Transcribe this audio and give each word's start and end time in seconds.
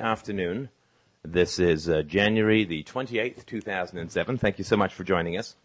afternoon. 0.00 0.68
This 1.24 1.58
is 1.58 1.88
uh, 1.88 2.02
January 2.02 2.64
the 2.64 2.82
28th, 2.82 3.46
2007. 3.46 4.38
Thank 4.38 4.58
you 4.58 4.64
so 4.64 4.76
much 4.76 4.94
for 4.94 5.04
joining 5.04 5.36
us. 5.36 5.56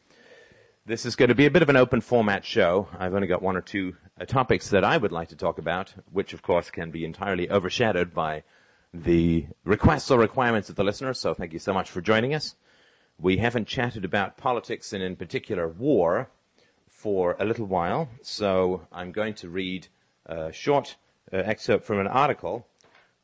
This 0.86 1.06
is 1.06 1.16
going 1.16 1.30
to 1.30 1.36
be 1.36 1.46
a 1.46 1.52
bit 1.52 1.62
of 1.62 1.70
an 1.70 1.78
open 1.78 2.02
format 2.02 2.46
show. 2.46 2.88
I've 2.98 3.14
only 3.14 3.28
got 3.28 3.42
one 3.42 3.58
or 3.58 3.62
two 3.62 3.96
uh, 4.20 4.26
topics 4.26 4.70
that 4.70 4.84
I 4.84 4.98
would 4.98 5.12
like 5.12 5.30
to 5.30 5.36
talk 5.36 5.58
about, 5.58 5.94
which 6.12 6.34
of 6.34 6.42
course 6.42 6.70
can 6.70 6.92
be 6.92 7.06
entirely 7.06 7.50
overshadowed 7.50 8.14
by 8.14 8.44
the 8.94 9.48
requests 9.64 10.12
or 10.12 10.20
requirements 10.20 10.70
of 10.70 10.76
the 10.76 10.84
listeners. 10.84 11.20
So 11.20 11.34
thank 11.34 11.54
you 11.54 11.60
so 11.60 11.74
much 11.74 11.90
for 11.90 12.02
joining 12.02 12.34
us. 12.34 12.56
We 13.20 13.38
haven't 13.38 13.68
chatted 13.68 14.06
about 14.06 14.38
politics 14.38 14.94
and 14.94 15.04
in 15.04 15.16
particular 15.16 15.68
war 15.68 16.30
for 16.88 17.36
a 17.40 17.46
little 17.46 17.66
while. 17.66 18.10
So 18.22 18.88
I'm 18.92 19.12
going 19.12 19.34
to 19.36 19.50
read 19.50 19.88
a 20.26 20.52
short 20.52 20.96
uh, 21.32 21.38
excerpt 21.38 21.86
from 21.86 22.00
an 22.00 22.08
article 22.08 22.68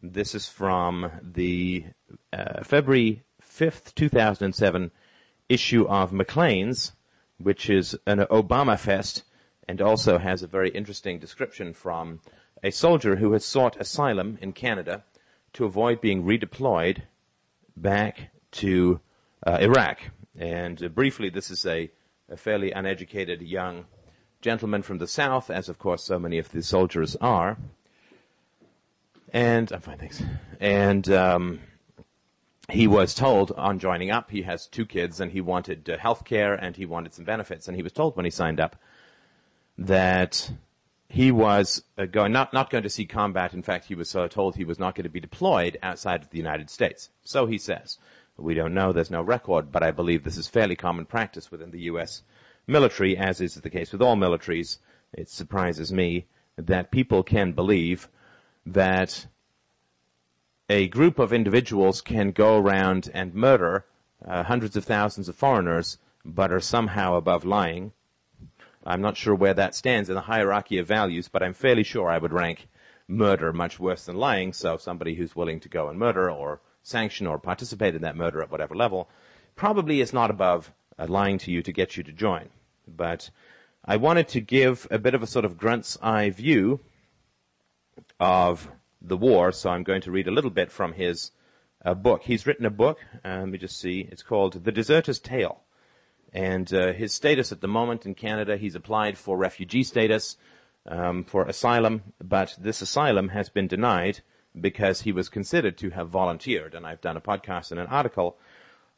this 0.04 0.36
is 0.36 0.48
from 0.48 1.10
the 1.22 1.86
uh, 2.34 2.62
February 2.64 3.24
5th, 3.42 3.96
2007 3.96 4.92
issue 5.48 5.88
of 5.88 6.12
Maclean's, 6.12 6.92
which 7.38 7.70
is 7.70 7.98
an 8.06 8.20
Obama 8.20 8.78
fest 8.78 9.24
and 9.66 9.82
also 9.82 10.18
has 10.18 10.44
a 10.44 10.48
very 10.48 10.70
interesting 10.72 11.20
description 11.20 11.74
from 11.74 12.20
a 12.62 12.70
soldier 12.70 13.16
who 13.16 13.32
has 13.32 13.46
sought 13.46 13.80
asylum 13.80 14.38
in 14.42 14.52
Canada 14.52 15.04
to 15.54 15.64
avoid 15.64 16.02
being 16.02 16.24
redeployed 16.24 17.04
back 17.78 18.32
to 18.52 19.00
uh, 19.48 19.58
Iraq. 19.62 20.00
And 20.38 20.84
uh, 20.84 20.90
briefly, 20.90 21.30
this 21.30 21.50
is 21.50 21.66
a, 21.66 21.90
a 22.30 22.36
fairly 22.36 22.72
uneducated 22.72 23.42
young 23.42 23.86
gentleman 24.42 24.82
from 24.82 24.98
the 24.98 25.08
South, 25.08 25.50
as 25.50 25.70
of 25.70 25.80
course 25.80 26.04
so 26.04 26.20
many 26.20 26.40
of 26.40 26.52
the 26.52 26.62
soldiers 26.62 27.16
are. 27.22 27.58
And 29.34 29.72
I'm 29.72 29.82
fine, 29.82 29.98
thanks. 29.98 30.22
And 30.60 31.10
um, 31.10 31.60
he 32.70 32.88
was 32.88 33.16
told 33.16 33.52
on 33.54 33.80
joining 33.80 34.12
up, 34.12 34.30
he 34.30 34.44
has 34.44 34.68
two 34.68 34.86
kids, 34.86 35.20
and 35.20 35.32
he 35.32 35.42
wanted 35.42 35.90
uh, 35.90 35.98
health 35.98 36.24
care 36.24 36.54
and 36.54 36.76
he 36.76 36.86
wanted 36.86 37.14
some 37.14 37.26
benefits. 37.26 37.68
And 37.68 37.76
he 37.76 37.82
was 37.82 37.92
told 37.92 38.16
when 38.16 38.26
he 38.26 38.32
signed 38.32 38.60
up 38.60 38.76
that 39.78 40.52
he 41.10 41.32
was 41.32 41.84
uh, 41.98 42.06
going 42.06 42.32
not 42.32 42.54
not 42.54 42.70
going 42.70 42.84
to 42.84 42.90
see 42.90 43.06
combat. 43.06 43.54
In 43.54 43.64
fact, 43.64 43.86
he 43.86 43.96
was 43.96 44.16
uh, 44.16 44.28
told 44.28 44.56
he 44.56 44.66
was 44.66 44.80
not 44.80 44.94
going 44.94 45.04
to 45.04 45.10
be 45.10 45.20
deployed 45.20 45.80
outside 45.82 46.22
of 46.22 46.30
the 46.30 46.38
United 46.38 46.70
States. 46.70 47.10
So 47.24 47.48
he 47.48 47.58
says. 47.58 47.98
We 48.36 48.56
don't 48.56 48.74
know. 48.74 48.92
There's 48.92 49.12
no 49.12 49.22
record, 49.22 49.72
but 49.72 49.84
I 49.84 49.92
believe 49.92 50.24
this 50.24 50.38
is 50.38 50.48
fairly 50.48 50.76
common 50.76 51.06
practice 51.06 51.52
within 51.52 51.70
the 51.70 51.82
U.S. 51.82 52.24
military, 52.66 53.16
as 53.16 53.40
is 53.40 53.54
the 53.54 53.70
case 53.70 53.92
with 53.92 54.02
all 54.02 54.16
militaries. 54.16 54.80
It 55.14 55.30
surprises 55.30 55.94
me 55.94 56.26
that 56.58 56.90
people 56.90 57.22
can 57.22 57.52
believe 57.52 58.10
that 58.66 59.28
a 60.70 60.88
group 60.88 61.20
of 61.20 61.34
individuals 61.34 62.02
can 62.02 62.32
go 62.32 62.58
around 62.58 63.10
and 63.14 63.34
murder 63.34 63.86
uh, 64.26 64.44
hundreds 64.44 64.76
of 64.76 64.86
thousands 64.86 65.28
of 65.28 65.36
foreigners, 65.36 65.98
but 66.24 66.52
are 66.52 66.60
somehow 66.60 67.16
above 67.16 67.44
lying. 67.44 67.92
I'm 68.86 69.02
not 69.02 69.18
sure 69.18 69.36
where 69.36 69.54
that 69.54 69.76
stands 69.76 70.10
in 70.10 70.16
the 70.16 70.22
hierarchy 70.22 70.78
of 70.78 70.88
values, 70.88 71.28
but 71.28 71.44
I'm 71.44 71.54
fairly 71.54 71.84
sure 71.84 72.10
I 72.10 72.18
would 72.18 72.34
rank 72.34 72.68
murder 73.08 73.52
much 73.54 73.80
worse 73.80 74.06
than 74.06 74.16
lying. 74.16 74.54
So 74.54 74.78
somebody 74.78 75.16
who's 75.16 75.36
willing 75.36 75.60
to 75.62 75.70
go 75.70 75.90
and 75.90 76.00
murder 76.00 76.30
or 76.30 76.62
sanction 76.82 77.28
or 77.28 77.38
participate 77.38 77.96
in 77.96 78.02
that 78.02 78.16
murder 78.16 78.42
at 78.42 78.52
whatever 78.52 78.76
level 78.76 79.10
probably 79.56 80.02
is 80.02 80.14
not 80.14 80.30
above 80.30 80.72
uh, 80.98 81.06
lying 81.08 81.38
to 81.40 81.52
you 81.52 81.62
to 81.64 81.72
get 81.72 81.98
you 81.98 82.04
to 82.04 82.12
join. 82.12 82.50
But 82.88 83.30
I 83.86 83.98
wanted 83.98 84.28
to 84.30 84.42
give 84.42 84.88
a 84.90 85.00
bit 85.00 85.14
of 85.14 85.24
a 85.24 85.28
sort 85.28 85.46
of 85.46 85.58
grunt's 85.58 85.98
eye 86.02 86.30
view 86.30 86.80
of 88.20 88.70
the 89.02 89.18
war, 89.18 89.52
so 89.52 89.70
I'm 89.70 89.84
going 89.84 90.02
to 90.02 90.12
read 90.12 90.28
a 90.28 90.32
little 90.32 90.50
bit 90.50 90.72
from 90.72 90.94
his 90.94 91.32
uh, 91.84 91.94
book. 91.94 92.24
He's 92.24 92.48
written 92.48 92.66
a 92.66 92.70
book, 92.70 93.00
uh, 93.26 93.40
let 93.40 93.50
me 93.50 93.58
just 93.58 93.80
see, 93.80 94.08
it's 94.12 94.24
called 94.24 94.64
The 94.64 94.72
Deserter's 94.72 95.20
Tale. 95.20 95.62
And 96.32 96.74
uh, 96.74 96.94
his 96.94 97.14
status 97.14 97.52
at 97.52 97.62
the 97.62 97.68
moment 97.68 98.06
in 98.06 98.16
Canada, 98.16 98.58
he's 98.58 98.76
applied 98.76 99.18
for 99.18 99.38
refugee 99.38 99.84
status, 99.84 100.38
um, 100.88 101.24
for 101.24 101.46
asylum, 101.46 102.02
but 102.22 102.56
this 102.60 102.82
asylum 102.82 103.30
has 103.30 103.50
been 103.50 103.68
denied 103.68 104.22
because 104.60 105.02
he 105.02 105.12
was 105.12 105.30
considered 105.30 105.78
to 105.78 105.92
have 105.92 106.10
volunteered. 106.10 106.74
And 106.74 106.86
I've 106.86 107.02
done 107.02 107.18
a 107.18 107.22
podcast 107.22 107.72
and 107.72 107.80
an 107.80 107.88
article 107.88 108.38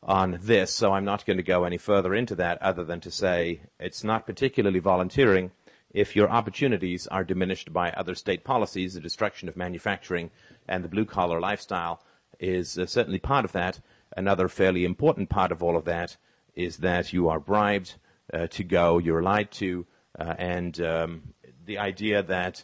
on 0.01 0.39
this, 0.41 0.71
so 0.71 0.93
I'm 0.93 1.05
not 1.05 1.25
going 1.25 1.37
to 1.37 1.43
go 1.43 1.63
any 1.63 1.77
further 1.77 2.13
into 2.13 2.35
that 2.35 2.61
other 2.61 2.83
than 2.83 3.01
to 3.01 3.11
say 3.11 3.61
it's 3.79 4.03
not 4.03 4.25
particularly 4.25 4.79
volunteering 4.79 5.51
if 5.95 6.13
your 6.13 6.29
opportunities 6.29 7.07
are 7.07 7.23
diminished 7.23 7.71
by 7.71 7.89
other 7.91 8.13
state 8.13 8.43
policies, 8.43 8.93
the 8.93 8.99
destruction 8.99 9.47
of 9.47 9.55
manufacturing 9.55 10.29
and 10.67 10.83
the 10.83 10.89
blue 10.89 11.05
collar 11.05 11.39
lifestyle 11.39 12.03
is 12.37 12.77
uh, 12.77 12.85
certainly 12.85 13.17
part 13.17 13.45
of 13.45 13.53
that. 13.53 13.79
Another 14.17 14.49
fairly 14.49 14.83
important 14.83 15.29
part 15.29 15.53
of 15.53 15.63
all 15.63 15.77
of 15.77 15.85
that 15.85 16.17
is 16.53 16.77
that 16.77 17.13
you 17.13 17.29
are 17.29 17.39
bribed 17.39 17.95
uh, 18.33 18.45
to 18.47 18.63
go, 18.63 18.97
you're 18.97 19.23
lied 19.23 19.49
to, 19.51 19.85
uh, 20.19 20.35
and 20.37 20.81
um, 20.81 21.33
the 21.65 21.77
idea 21.77 22.21
that 22.21 22.61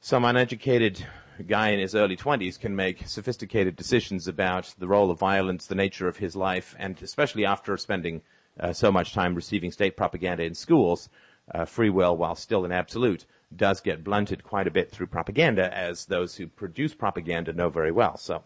some 0.00 0.24
uneducated 0.24 1.04
guy 1.48 1.70
in 1.70 1.80
his 1.80 1.96
early 1.96 2.16
20s 2.16 2.60
can 2.60 2.76
make 2.76 3.08
sophisticated 3.08 3.74
decisions 3.74 4.28
about 4.28 4.72
the 4.78 4.86
role 4.86 5.10
of 5.10 5.18
violence, 5.18 5.66
the 5.66 5.74
nature 5.74 6.06
of 6.06 6.18
his 6.18 6.36
life, 6.36 6.76
and 6.78 7.02
especially 7.02 7.44
after 7.44 7.76
spending 7.76 8.22
uh, 8.60 8.72
so 8.72 8.92
much 8.92 9.14
time 9.14 9.34
receiving 9.34 9.72
state 9.72 9.96
propaganda 9.96 10.44
in 10.44 10.54
schools, 10.54 11.08
uh, 11.54 11.64
free 11.64 11.90
will, 11.90 12.16
while 12.16 12.34
still 12.34 12.64
an 12.64 12.72
absolute, 12.72 13.26
does 13.54 13.80
get 13.80 14.04
blunted 14.04 14.44
quite 14.44 14.66
a 14.66 14.70
bit 14.70 14.90
through 14.90 15.06
propaganda, 15.06 15.76
as 15.76 16.06
those 16.06 16.36
who 16.36 16.46
produce 16.46 16.94
propaganda 16.94 17.52
know 17.52 17.68
very 17.68 17.92
well. 17.92 18.16
So, 18.16 18.44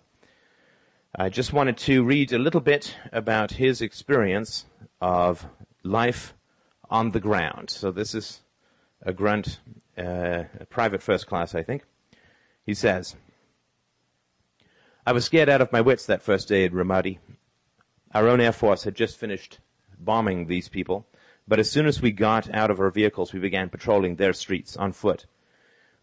I 1.16 1.28
just 1.28 1.52
wanted 1.52 1.76
to 1.78 2.02
read 2.02 2.32
a 2.32 2.40
little 2.40 2.60
bit 2.60 2.96
about 3.12 3.52
his 3.52 3.80
experience 3.80 4.64
of 5.00 5.46
life 5.84 6.34
on 6.90 7.12
the 7.12 7.20
ground. 7.20 7.70
So 7.70 7.92
this 7.92 8.16
is 8.16 8.40
a 9.00 9.12
grunt, 9.12 9.60
uh, 9.96 10.44
a 10.58 10.66
private 10.68 11.02
first 11.02 11.28
class, 11.28 11.54
I 11.54 11.62
think. 11.62 11.84
He 12.66 12.74
says, 12.74 13.14
I 15.06 15.12
was 15.12 15.24
scared 15.24 15.48
out 15.48 15.60
of 15.60 15.70
my 15.70 15.80
wits 15.80 16.04
that 16.06 16.20
first 16.20 16.48
day 16.48 16.64
at 16.64 16.72
Ramadi. 16.72 17.18
Our 18.12 18.26
own 18.28 18.40
Air 18.40 18.50
Force 18.50 18.82
had 18.82 18.96
just 18.96 19.16
finished 19.16 19.60
bombing 19.96 20.46
these 20.46 20.68
people, 20.68 21.06
but 21.46 21.58
as 21.58 21.70
soon 21.70 21.86
as 21.86 22.00
we 22.00 22.10
got 22.10 22.52
out 22.54 22.70
of 22.70 22.80
our 22.80 22.90
vehicles, 22.90 23.32
we 23.32 23.40
began 23.40 23.68
patrolling 23.68 24.16
their 24.16 24.32
streets 24.32 24.76
on 24.76 24.92
foot. 24.92 25.26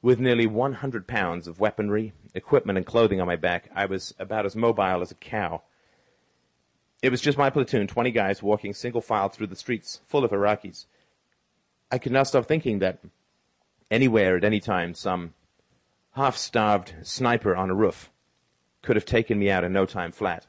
With 0.01 0.19
nearly 0.19 0.47
100 0.47 1.07
pounds 1.07 1.47
of 1.47 1.59
weaponry, 1.59 2.13
equipment, 2.33 2.77
and 2.77 2.85
clothing 2.85 3.21
on 3.21 3.27
my 3.27 3.35
back, 3.35 3.69
I 3.75 3.85
was 3.85 4.13
about 4.19 4.45
as 4.45 4.55
mobile 4.55 5.01
as 5.01 5.11
a 5.11 5.15
cow. 5.15 5.61
It 7.01 7.09
was 7.09 7.21
just 7.21 7.37
my 7.37 7.49
platoon, 7.49 7.87
20 7.87 8.11
guys 8.11 8.43
walking 8.43 8.73
single 8.73 9.01
file 9.01 9.29
through 9.29 9.47
the 9.47 9.55
streets 9.55 10.01
full 10.07 10.23
of 10.23 10.31
Iraqis. 10.31 10.85
I 11.91 11.97
could 11.97 12.11
not 12.11 12.27
stop 12.27 12.45
thinking 12.45 12.79
that 12.79 12.99
anywhere 13.89 14.37
at 14.37 14.43
any 14.43 14.59
time 14.59 14.93
some 14.93 15.33
half-starved 16.11 16.95
sniper 17.01 17.55
on 17.55 17.69
a 17.69 17.75
roof 17.75 18.11
could 18.81 18.95
have 18.95 19.05
taken 19.05 19.39
me 19.39 19.49
out 19.49 19.63
in 19.63 19.73
no 19.73 19.85
time 19.85 20.11
flat. 20.11 20.47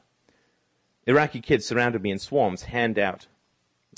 Iraqi 1.05 1.41
kids 1.41 1.65
surrounded 1.65 2.01
me 2.01 2.11
in 2.11 2.19
swarms, 2.19 2.63
hand 2.63 2.97
out, 2.97 3.27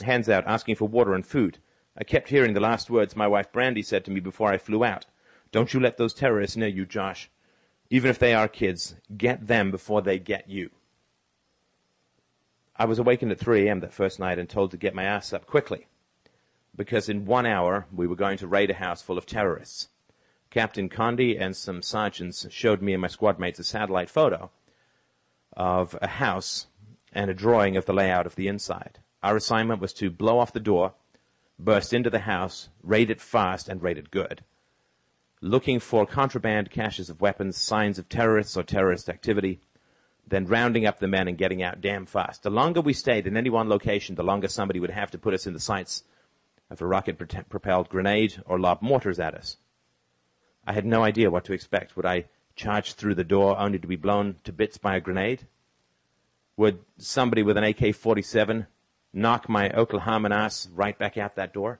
hands 0.01 0.29
out, 0.29 0.45
asking 0.47 0.75
for 0.75 0.87
water 0.87 1.13
and 1.13 1.25
food. 1.25 1.59
I 1.97 2.03
kept 2.03 2.29
hearing 2.29 2.53
the 2.53 2.59
last 2.59 2.89
words 2.89 3.15
my 3.15 3.27
wife 3.27 3.51
Brandy 3.51 3.81
said 3.81 4.03
to 4.05 4.11
me 4.11 4.19
before 4.19 4.51
I 4.51 4.57
flew 4.57 4.83
out. 4.83 5.05
Don't 5.51 5.73
you 5.73 5.79
let 5.79 5.97
those 5.97 6.13
terrorists 6.13 6.57
near 6.57 6.67
you, 6.67 6.85
Josh. 6.85 7.29
Even 7.89 8.09
if 8.09 8.19
they 8.19 8.33
are 8.33 8.47
kids, 8.47 8.95
get 9.15 9.47
them 9.47 9.71
before 9.71 10.01
they 10.01 10.19
get 10.19 10.49
you. 10.49 10.71
I 12.75 12.85
was 12.85 12.99
awakened 12.99 13.31
at 13.31 13.39
3 13.39 13.67
a.m. 13.67 13.79
that 13.79 13.93
first 13.93 14.19
night 14.19 14.37
and 14.37 14.49
told 14.49 14.71
to 14.71 14.77
get 14.77 14.95
my 14.95 15.03
ass 15.03 15.31
up 15.31 15.45
quickly. 15.45 15.87
Because 16.75 17.07
in 17.07 17.25
one 17.25 17.45
hour, 17.45 17.85
we 17.93 18.05
were 18.05 18.17
going 18.17 18.37
to 18.39 18.47
raid 18.47 18.69
a 18.69 18.73
house 18.73 19.01
full 19.01 19.17
of 19.17 19.25
terrorists. 19.25 19.87
Captain 20.49 20.89
Condi 20.89 21.39
and 21.39 21.55
some 21.55 21.81
sergeants 21.81 22.45
showed 22.49 22.81
me 22.81 22.93
and 22.93 23.01
my 23.01 23.07
squad 23.07 23.39
mates 23.39 23.59
a 23.59 23.63
satellite 23.63 24.09
photo 24.09 24.51
of 25.55 25.97
a 26.01 26.07
house 26.07 26.67
and 27.13 27.31
a 27.31 27.33
drawing 27.33 27.77
of 27.77 27.85
the 27.85 27.93
layout 27.93 28.25
of 28.25 28.35
the 28.35 28.47
inside. 28.47 28.99
Our 29.25 29.37
assignment 29.37 29.81
was 29.81 29.91
to 29.93 30.11
blow 30.11 30.37
off 30.37 30.53
the 30.53 30.59
door, 30.59 30.93
burst 31.57 31.93
into 31.93 32.11
the 32.11 32.19
house, 32.19 32.69
raid 32.83 33.09
it 33.09 33.19
fast, 33.19 33.67
and 33.67 33.81
raid 33.81 33.97
it 33.97 34.11
good. 34.11 34.43
Looking 35.41 35.79
for 35.79 36.05
contraband 36.05 36.69
caches 36.69 37.09
of 37.09 37.21
weapons, 37.21 37.57
signs 37.57 37.97
of 37.97 38.07
terrorists 38.07 38.55
or 38.55 38.61
terrorist 38.61 39.09
activity, 39.09 39.61
then 40.27 40.45
rounding 40.45 40.85
up 40.85 40.99
the 40.99 41.07
men 41.07 41.27
and 41.27 41.39
getting 41.39 41.63
out 41.63 41.81
damn 41.81 42.05
fast. 42.05 42.43
The 42.43 42.51
longer 42.51 42.81
we 42.81 42.93
stayed 42.93 43.25
in 43.25 43.35
any 43.35 43.49
one 43.49 43.67
location, 43.67 44.13
the 44.13 44.21
longer 44.21 44.47
somebody 44.47 44.79
would 44.79 44.91
have 44.91 45.09
to 45.09 45.17
put 45.17 45.33
us 45.33 45.47
in 45.47 45.53
the 45.53 45.59
sights 45.59 46.03
of 46.69 46.79
a 46.79 46.85
rocket 46.85 47.17
propelled 47.49 47.89
grenade 47.89 48.43
or 48.45 48.59
lob 48.59 48.83
mortars 48.83 49.19
at 49.19 49.33
us. 49.33 49.57
I 50.67 50.73
had 50.73 50.85
no 50.85 51.01
idea 51.01 51.31
what 51.31 51.45
to 51.45 51.53
expect. 51.53 51.97
Would 51.97 52.05
I 52.05 52.25
charge 52.55 52.93
through 52.93 53.15
the 53.15 53.23
door 53.23 53.57
only 53.57 53.79
to 53.79 53.87
be 53.87 53.95
blown 53.95 54.35
to 54.43 54.53
bits 54.53 54.77
by 54.77 54.95
a 54.95 55.01
grenade? 55.01 55.47
Would 56.57 56.85
somebody 56.99 57.41
with 57.41 57.57
an 57.57 57.63
AK-47 57.63 58.67
knock 59.15 59.47
my 59.47 59.69
Oklahoman 59.69 60.35
ass 60.35 60.67
right 60.73 60.97
back 60.97 61.17
out 61.17 61.35
that 61.35 61.53
door? 61.53 61.79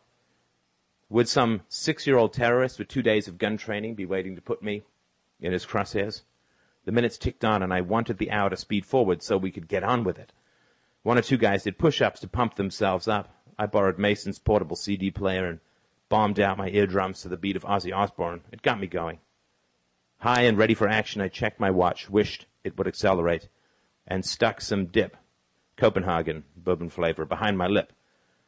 Would 1.09 1.27
some 1.27 1.61
six-year-old 1.67 2.33
terrorist 2.33 2.79
with 2.79 2.87
two 2.87 3.01
days 3.03 3.27
of 3.27 3.37
gun 3.37 3.57
training 3.57 3.95
be 3.95 4.05
waiting 4.05 4.35
to 4.35 4.41
put 4.41 4.63
me 4.63 4.83
in 5.39 5.51
his 5.51 5.65
crosshairs? 5.65 6.23
The 6.85 6.91
minutes 6.91 7.17
ticked 7.17 7.43
on 7.43 7.61
and 7.61 7.73
I 7.73 7.81
wanted 7.81 8.17
the 8.17 8.31
hour 8.31 8.49
to 8.49 8.57
speed 8.57 8.85
forward 8.85 9.21
so 9.21 9.37
we 9.37 9.51
could 9.51 9.67
get 9.67 9.83
on 9.83 10.03
with 10.03 10.17
it. 10.17 10.31
One 11.03 11.17
or 11.17 11.21
two 11.21 11.37
guys 11.37 11.63
did 11.63 11.77
push-ups 11.77 12.21
to 12.21 12.27
pump 12.27 12.55
themselves 12.55 13.07
up. 13.07 13.29
I 13.59 13.67
borrowed 13.67 13.99
Mason's 13.99 14.39
portable 14.39 14.75
CD 14.75 15.11
player 15.11 15.45
and 15.45 15.59
bombed 16.09 16.39
out 16.39 16.57
my 16.57 16.69
eardrums 16.69 17.21
to 17.21 17.29
the 17.29 17.37
beat 17.37 17.55
of 17.55 17.63
Ozzy 17.63 17.95
Osbourne. 17.95 18.41
It 18.51 18.61
got 18.61 18.79
me 18.79 18.87
going. 18.87 19.19
High 20.19 20.43
and 20.43 20.57
ready 20.57 20.73
for 20.73 20.87
action, 20.87 21.21
I 21.21 21.27
checked 21.27 21.59
my 21.59 21.69
watch, 21.69 22.09
wished 22.09 22.47
it 22.63 22.77
would 22.77 22.87
accelerate, 22.87 23.49
and 24.07 24.25
stuck 24.25 24.61
some 24.61 24.87
dip, 24.87 25.17
Copenhagen, 25.77 26.43
bourbon 26.55 26.89
flavor, 26.89 27.25
behind 27.25 27.57
my 27.57 27.67
lip. 27.67 27.91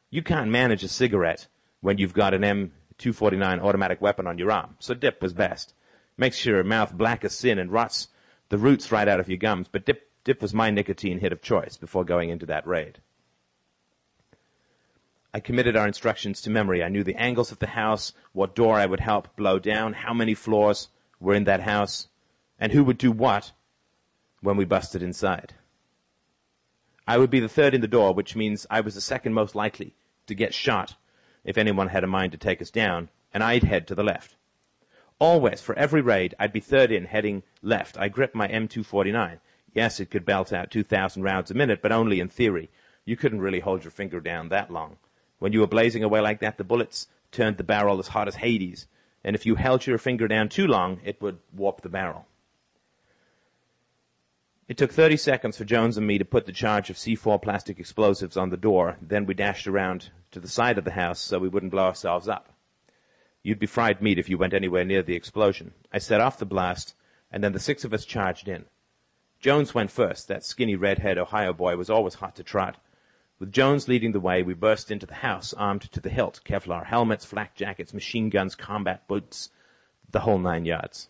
You 0.10 0.22
can't 0.22 0.50
manage 0.50 0.84
a 0.84 0.88
cigarette 0.88 1.48
when 1.82 1.98
you've 1.98 2.14
got 2.14 2.34
an 2.34 2.42
M249 2.42 3.62
automatic 3.62 4.02
weapon 4.02 4.28
on 4.28 4.38
your 4.38 4.52
arm, 4.52 4.76
so 4.80 4.94
dip 4.94 5.22
was 5.22 5.34
best. 5.34 5.74
Makes 6.18 6.46
your 6.46 6.64
mouth 6.64 6.94
black 6.94 7.26
as 7.26 7.36
sin 7.36 7.60
and 7.60 7.72
rots 7.72 8.08
the 8.50 8.58
roots 8.58 8.92
right 8.92 9.08
out 9.08 9.20
of 9.20 9.28
your 9.28 9.38
gums, 9.38 9.68
but 9.70 9.86
dip, 9.86 10.10
dip 10.24 10.42
was 10.42 10.54
my 10.54 10.70
nicotine 10.70 11.20
hit 11.20 11.34
of 11.34 11.42
choice 11.42 11.78
before 11.78 12.06
going 12.06 12.30
into 12.30 12.46
that 12.46 12.66
raid. 12.66 13.00
I 15.34 15.40
committed 15.40 15.76
our 15.76 15.86
instructions 15.86 16.42
to 16.42 16.50
memory. 16.50 16.84
I 16.84 16.90
knew 16.90 17.04
the 17.04 17.16
angles 17.16 17.52
of 17.52 17.60
the 17.60 17.68
house, 17.68 18.14
what 18.32 18.56
door 18.56 18.76
I 18.76 18.86
would 18.86 19.02
help 19.02 19.36
blow 19.36 19.60
down, 19.60 19.94
how 19.94 20.14
many 20.14 20.34
floors 20.34 20.88
were 21.20 21.34
in 21.34 21.44
that 21.44 21.62
house, 21.62 22.08
and 22.60 22.72
who 22.72 22.84
would 22.86 22.98
do 22.98 23.12
what 23.12 23.52
when 24.42 24.58
we 24.58 24.66
busted 24.66 25.04
inside. 25.04 25.54
I 27.08 27.18
would 27.18 27.30
be 27.30 27.40
the 27.40 27.48
third 27.48 27.74
in 27.74 27.82
the 27.82 27.88
door, 27.88 28.14
which 28.14 28.36
means 28.36 28.68
I 28.70 28.82
was 28.82 28.96
the 28.96 29.02
second 29.02 29.34
most 29.34 29.56
likely 29.56 29.96
to 30.28 30.36
get 30.36 30.54
shot 30.54 30.96
if 31.46 31.58
anyone 31.58 31.88
had 31.88 32.04
a 32.04 32.08
mind 32.08 32.34
to 32.34 32.38
take 32.38 32.62
us 32.62 32.70
down, 32.70 33.10
and 33.34 33.42
I'd 33.42 33.64
head 33.64 33.88
to 33.88 33.96
the 33.96 34.04
left. 34.04 34.36
Always, 35.18 35.62
for 35.62 35.74
every 35.80 36.02
raid, 36.02 36.36
I'd 36.38 36.52
be 36.52 36.60
third 36.60 36.92
in, 36.92 37.06
heading 37.06 37.44
left. 37.62 37.98
I 37.98 38.10
gripped 38.10 38.36
my 38.36 38.50
M249. 38.50 39.40
Yes, 39.74 40.00
it 40.00 40.12
could 40.12 40.26
belt 40.26 40.52
out 40.52 40.70
2,000 40.70 41.24
rounds 41.24 41.50
a 41.50 41.54
minute, 41.54 41.82
but 41.82 41.94
only 41.94 42.20
in 42.20 42.28
theory. 42.28 42.70
You 43.06 43.16
couldn't 43.16 43.40
really 43.40 43.62
hold 43.62 43.86
your 43.86 43.92
finger 43.92 44.20
down 44.20 44.50
that 44.50 44.70
long. 44.70 44.98
When 45.40 45.54
you 45.54 45.62
were 45.62 45.68
blazing 45.68 46.04
away 46.04 46.20
like 46.20 46.40
that, 46.42 46.58
the 46.58 46.64
bullets 46.66 47.08
turned 47.32 47.58
the 47.58 47.64
barrel 47.64 48.00
as 48.00 48.10
hot 48.10 48.28
as 48.28 48.36
Hades, 48.36 48.88
and 49.24 49.36
if 49.36 49.46
you 49.46 49.56
held 49.56 49.86
your 49.88 49.98
finger 49.98 50.28
down 50.28 50.50
too 50.50 50.68
long, 50.68 51.00
it 51.06 51.22
would 51.22 51.40
warp 51.54 51.82
the 51.82 51.90
barrel. 51.90 52.28
It 54.68 54.76
took 54.78 54.92
30 54.92 55.16
seconds 55.16 55.56
for 55.56 55.64
Jones 55.64 55.98
and 55.98 56.06
me 56.06 56.18
to 56.18 56.26
put 56.26 56.46
the 56.46 56.52
charge 56.52 56.90
of 56.90 56.98
C4 56.98 57.42
plastic 57.42 57.80
explosives 57.80 58.36
on 58.36 58.50
the 58.50 58.58
door, 58.58 58.98
then 59.02 59.26
we 59.26 59.34
dashed 59.34 59.66
around 59.66 60.10
to 60.32 60.42
the 60.42 60.50
side 60.50 60.78
of 60.78 60.84
the 60.84 60.92
house 60.92 61.22
so 61.22 61.40
we 61.40 61.48
wouldn't 61.48 61.72
blow 61.72 61.86
ourselves 61.86 62.28
up. 62.28 62.50
You'd 63.44 63.60
be 63.60 63.66
fried 63.66 64.02
meat 64.02 64.20
if 64.20 64.30
you 64.30 64.38
went 64.38 64.54
anywhere 64.54 64.84
near 64.84 65.02
the 65.02 65.16
explosion. 65.16 65.74
I 65.94 66.00
set 66.00 66.20
off 66.20 66.38
the 66.38 66.46
blast, 66.46 66.96
and 67.32 67.42
then 67.42 67.54
the 67.54 67.62
six 67.62 67.86
of 67.86 67.94
us 67.94 68.04
charged 68.04 68.50
in. 68.50 68.66
Jones 69.40 69.74
went 69.74 69.90
first. 69.90 70.28
That 70.28 70.44
skinny 70.44 70.76
redhead 70.76 71.18
Ohio 71.18 71.54
boy 71.54 71.78
was 71.78 71.90
always 71.90 72.16
hot 72.16 72.36
to 72.36 72.44
trot. 72.44 72.76
With 73.40 73.54
Jones 73.54 73.88
leading 73.88 74.12
the 74.12 74.20
way, 74.20 74.44
we 74.44 74.54
burst 74.54 74.92
into 74.92 75.06
the 75.06 75.14
house, 75.14 75.54
armed 75.54 75.90
to 75.94 76.02
the 76.02 76.10
hilt. 76.10 76.42
Kevlar 76.44 76.88
helmets, 76.88 77.24
flak 77.24 77.56
jackets, 77.56 77.94
machine 77.94 78.30
guns, 78.30 78.54
combat 78.54 79.08
boots, 79.08 79.50
the 80.12 80.22
whole 80.22 80.40
nine 80.40 80.66
yards. 80.66 81.08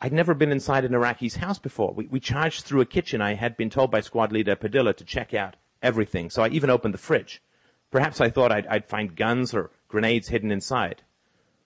I'd 0.00 0.12
never 0.12 0.34
been 0.34 0.52
inside 0.52 0.84
an 0.84 0.92
Iraqi's 0.92 1.36
house 1.36 1.58
before. 1.58 1.92
We, 1.92 2.06
we 2.06 2.20
charged 2.20 2.64
through 2.64 2.82
a 2.82 2.86
kitchen. 2.86 3.20
I 3.20 3.34
had 3.34 3.56
been 3.56 3.70
told 3.70 3.90
by 3.90 4.00
squad 4.00 4.30
leader 4.30 4.54
Padilla 4.54 4.94
to 4.94 5.04
check 5.04 5.34
out 5.34 5.56
everything, 5.82 6.30
so 6.30 6.44
I 6.44 6.48
even 6.50 6.70
opened 6.70 6.94
the 6.94 6.98
fridge. 6.98 7.42
Perhaps 7.90 8.20
I 8.20 8.30
thought 8.30 8.52
I'd, 8.52 8.66
I'd 8.68 8.86
find 8.86 9.16
guns 9.16 9.54
or 9.54 9.70
grenades 9.88 10.28
hidden 10.28 10.52
inside. 10.52 11.02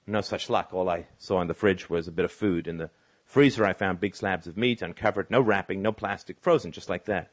No 0.07 0.23
such 0.23 0.49
luck. 0.49 0.71
All 0.73 0.89
I 0.89 1.07
saw 1.19 1.43
in 1.43 1.49
the 1.49 1.55
fridge 1.55 1.91
was 1.91 2.09
a 2.09 2.13
bit 2.13 2.25
of 2.25 2.33
food. 2.33 2.67
In 2.67 2.79
the 2.79 2.91
freezer, 3.25 3.67
I 3.67 3.75
found 3.75 4.01
big 4.01 4.17
slabs 4.17 4.47
of 4.47 4.57
meat, 4.57 4.81
uncovered, 4.81 5.31
no 5.31 5.41
wrapping, 5.41 5.83
no 5.83 5.93
plastic, 5.93 6.41
frozen 6.41 6.73
just 6.73 6.89
like 6.89 7.05
that. 7.05 7.31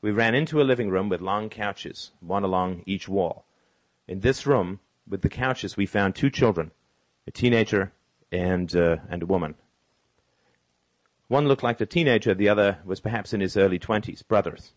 We 0.00 0.10
ran 0.10 0.34
into 0.34 0.60
a 0.60 0.64
living 0.64 0.90
room 0.90 1.08
with 1.08 1.20
long 1.20 1.48
couches, 1.48 2.10
one 2.20 2.44
along 2.44 2.82
each 2.86 3.08
wall. 3.08 3.44
In 4.06 4.20
this 4.20 4.46
room, 4.46 4.80
with 5.08 5.22
the 5.22 5.28
couches, 5.28 5.76
we 5.76 5.86
found 5.86 6.14
two 6.14 6.30
children, 6.30 6.72
a 7.26 7.30
teenager 7.30 7.92
and, 8.32 8.74
uh, 8.74 8.96
and 9.08 9.22
a 9.22 9.26
woman. 9.26 9.54
One 11.28 11.46
looked 11.46 11.62
like 11.62 11.80
a 11.80 11.86
teenager, 11.86 12.34
the 12.34 12.48
other 12.48 12.78
was 12.84 13.00
perhaps 13.00 13.32
in 13.32 13.40
his 13.40 13.56
early 13.56 13.78
twenties, 13.78 14.22
brothers. 14.22 14.72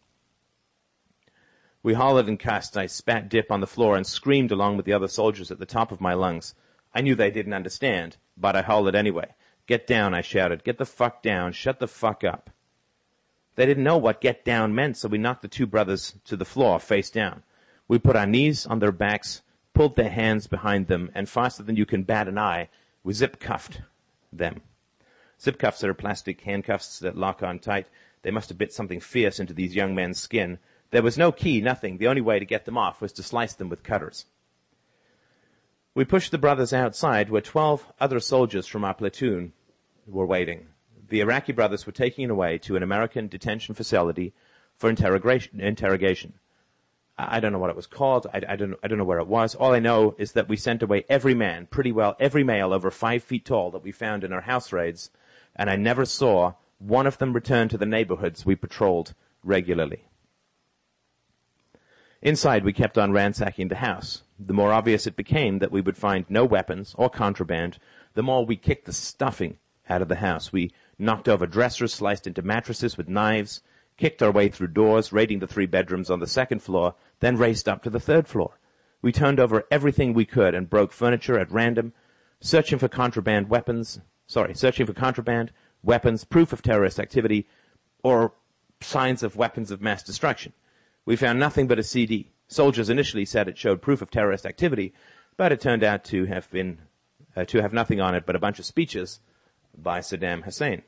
We 1.81 1.93
hollered 1.93 2.27
and 2.27 2.39
cussed. 2.39 2.77
I 2.77 2.85
spat 2.85 3.29
dip 3.29 3.51
on 3.51 3.61
the 3.61 3.67
floor 3.67 3.95
and 3.95 4.05
screamed 4.05 4.51
along 4.51 4.77
with 4.77 4.85
the 4.85 4.93
other 4.93 5.07
soldiers 5.07 5.49
at 5.49 5.59
the 5.59 5.65
top 5.65 5.91
of 5.91 6.01
my 6.01 6.13
lungs. 6.13 6.53
I 6.93 7.01
knew 7.01 7.15
they 7.15 7.31
didn't 7.31 7.53
understand, 7.53 8.17
but 8.37 8.55
I 8.55 8.61
hollered 8.61 8.95
anyway. 8.95 9.33
Get 9.65 9.87
down, 9.87 10.13
I 10.13 10.21
shouted. 10.21 10.63
Get 10.63 10.77
the 10.77 10.85
fuck 10.85 11.23
down. 11.23 11.53
Shut 11.53 11.79
the 11.79 11.87
fuck 11.87 12.23
up. 12.23 12.49
They 13.55 13.65
didn't 13.65 13.83
know 13.83 13.97
what 13.97 14.21
get 14.21 14.45
down 14.45 14.75
meant, 14.75 14.97
so 14.97 15.07
we 15.07 15.17
knocked 15.17 15.41
the 15.41 15.47
two 15.47 15.65
brothers 15.65 16.15
to 16.25 16.35
the 16.35 16.45
floor, 16.45 16.79
face 16.79 17.09
down. 17.09 17.43
We 17.87 17.97
put 17.97 18.15
our 18.15 18.27
knees 18.27 18.65
on 18.65 18.79
their 18.79 18.91
backs, 18.91 19.41
pulled 19.73 19.95
their 19.95 20.09
hands 20.09 20.47
behind 20.47 20.87
them, 20.87 21.11
and 21.15 21.27
faster 21.27 21.63
than 21.63 21.77
you 21.77 21.85
can 21.85 22.03
bat 22.03 22.27
an 22.27 22.37
eye, 22.37 22.69
we 23.03 23.13
zip 23.13 23.39
cuffed 23.39 23.81
them. 24.31 24.61
Zip 25.41 25.57
cuffs 25.57 25.83
are 25.83 25.93
plastic 25.93 26.41
handcuffs 26.41 26.99
that 26.99 27.17
lock 27.17 27.41
on 27.41 27.59
tight. 27.59 27.87
They 28.21 28.31
must 28.31 28.49
have 28.49 28.57
bit 28.57 28.73
something 28.73 28.99
fierce 28.99 29.39
into 29.39 29.53
these 29.53 29.75
young 29.75 29.95
men's 29.95 30.19
skin. 30.19 30.59
There 30.91 31.01
was 31.01 31.17
no 31.17 31.31
key, 31.31 31.61
nothing. 31.61 31.97
The 31.97 32.07
only 32.07 32.21
way 32.21 32.37
to 32.37 32.45
get 32.45 32.65
them 32.65 32.77
off 32.77 33.01
was 33.01 33.13
to 33.13 33.23
slice 33.23 33.53
them 33.53 33.69
with 33.69 33.83
cutters. 33.83 34.25
We 35.95 36.05
pushed 36.05 36.31
the 36.31 36.37
brothers 36.37 36.73
outside 36.73 37.29
where 37.29 37.41
12 37.41 37.91
other 37.99 38.19
soldiers 38.19 38.67
from 38.67 38.83
our 38.83 38.93
platoon 38.93 39.53
were 40.07 40.25
waiting 40.25 40.67
the 41.11 41.19
Iraqi 41.19 41.51
brothers 41.51 41.85
were 41.85 41.91
taken 41.91 42.31
away 42.31 42.57
to 42.57 42.75
an 42.75 42.83
American 42.83 43.27
detention 43.27 43.75
facility 43.75 44.33
for 44.77 44.89
interrogation. 44.89 46.33
I 47.17 47.39
don't 47.39 47.51
know 47.51 47.59
what 47.59 47.69
it 47.69 47.75
was 47.75 47.85
called. 47.85 48.27
I, 48.33 48.41
I, 48.47 48.55
don't, 48.55 48.75
I 48.81 48.87
don't 48.87 48.97
know 48.97 49.03
where 49.03 49.19
it 49.19 49.27
was. 49.27 49.53
All 49.53 49.73
I 49.73 49.79
know 49.79 50.15
is 50.17 50.31
that 50.31 50.47
we 50.49 50.55
sent 50.55 50.81
away 50.81 51.05
every 51.07 51.35
man, 51.35 51.67
pretty 51.67 51.91
well 51.91 52.15
every 52.19 52.43
male 52.43 52.73
over 52.73 52.89
five 52.89 53.23
feet 53.23 53.45
tall 53.45 53.69
that 53.71 53.83
we 53.83 53.91
found 53.91 54.23
in 54.23 54.33
our 54.33 54.41
house 54.41 54.71
raids, 54.71 55.11
and 55.55 55.69
I 55.69 55.75
never 55.75 56.05
saw 56.05 56.53
one 56.79 57.05
of 57.07 57.17
them 57.17 57.33
return 57.33 57.69
to 57.69 57.77
the 57.77 57.85
neighborhoods 57.85 58.45
we 58.45 58.55
patrolled 58.55 59.13
regularly. 59.43 60.05
Inside, 62.21 62.63
we 62.63 62.73
kept 62.73 62.97
on 62.97 63.11
ransacking 63.11 63.67
the 63.67 63.75
house. 63.75 64.23
The 64.39 64.53
more 64.53 64.71
obvious 64.71 65.07
it 65.07 65.15
became 65.15 65.59
that 65.59 65.71
we 65.71 65.81
would 65.81 65.97
find 65.97 66.25
no 66.29 66.45
weapons 66.45 66.93
or 66.97 67.09
contraband, 67.09 67.79
the 68.13 68.23
more 68.23 68.45
we 68.45 68.55
kicked 68.55 68.85
the 68.85 68.93
stuffing 68.93 69.57
out 69.89 70.01
of 70.01 70.07
the 70.07 70.15
house. 70.15 70.53
We 70.53 70.71
knocked 70.99 71.27
over 71.27 71.47
dressers, 71.47 71.93
sliced 71.93 72.27
into 72.27 72.41
mattresses 72.41 72.97
with 72.97 73.09
knives, 73.09 73.61
kicked 73.97 74.21
our 74.21 74.31
way 74.31 74.49
through 74.49 74.67
doors, 74.67 75.11
raiding 75.11 75.39
the 75.39 75.47
three 75.47 75.65
bedrooms 75.65 76.09
on 76.09 76.19
the 76.19 76.27
second 76.27 76.61
floor, 76.61 76.95
then 77.19 77.37
raced 77.37 77.67
up 77.67 77.83
to 77.83 77.89
the 77.89 77.99
third 77.99 78.27
floor. 78.27 78.59
We 79.01 79.11
turned 79.11 79.39
over 79.39 79.65
everything 79.71 80.13
we 80.13 80.25
could 80.25 80.53
and 80.53 80.69
broke 80.69 80.91
furniture 80.91 81.39
at 81.39 81.51
random, 81.51 81.93
searching 82.39 82.77
for 82.77 82.87
contraband 82.87 83.49
weapons, 83.49 83.99
sorry, 84.27 84.53
searching 84.53 84.85
for 84.85 84.93
contraband, 84.93 85.51
weapons, 85.83 86.23
proof 86.23 86.53
of 86.53 86.61
terrorist 86.61 86.99
activity, 86.99 87.47
or 88.03 88.33
signs 88.81 89.23
of 89.23 89.35
weapons 89.35 89.71
of 89.71 89.81
mass 89.81 90.03
destruction. 90.03 90.53
We 91.05 91.15
found 91.15 91.39
nothing 91.39 91.67
but 91.67 91.79
a 91.79 91.83
CD. 91.83 92.31
Soldiers 92.47 92.89
initially 92.89 93.25
said 93.25 93.47
it 93.47 93.57
showed 93.57 93.81
proof 93.81 94.01
of 94.01 94.11
terrorist 94.11 94.45
activity, 94.45 94.93
but 95.37 95.51
it 95.51 95.61
turned 95.61 95.83
out 95.83 96.03
to 96.05 96.25
have 96.25 96.49
been, 96.51 96.79
uh, 97.35 97.45
to 97.45 97.61
have 97.61 97.73
nothing 97.73 98.01
on 98.01 98.15
it 98.15 98.25
but 98.25 98.35
a 98.35 98.39
bunch 98.39 98.59
of 98.59 98.65
speeches 98.65 99.19
by 99.77 99.99
Saddam 99.99 100.43
Hussein. 100.43 100.83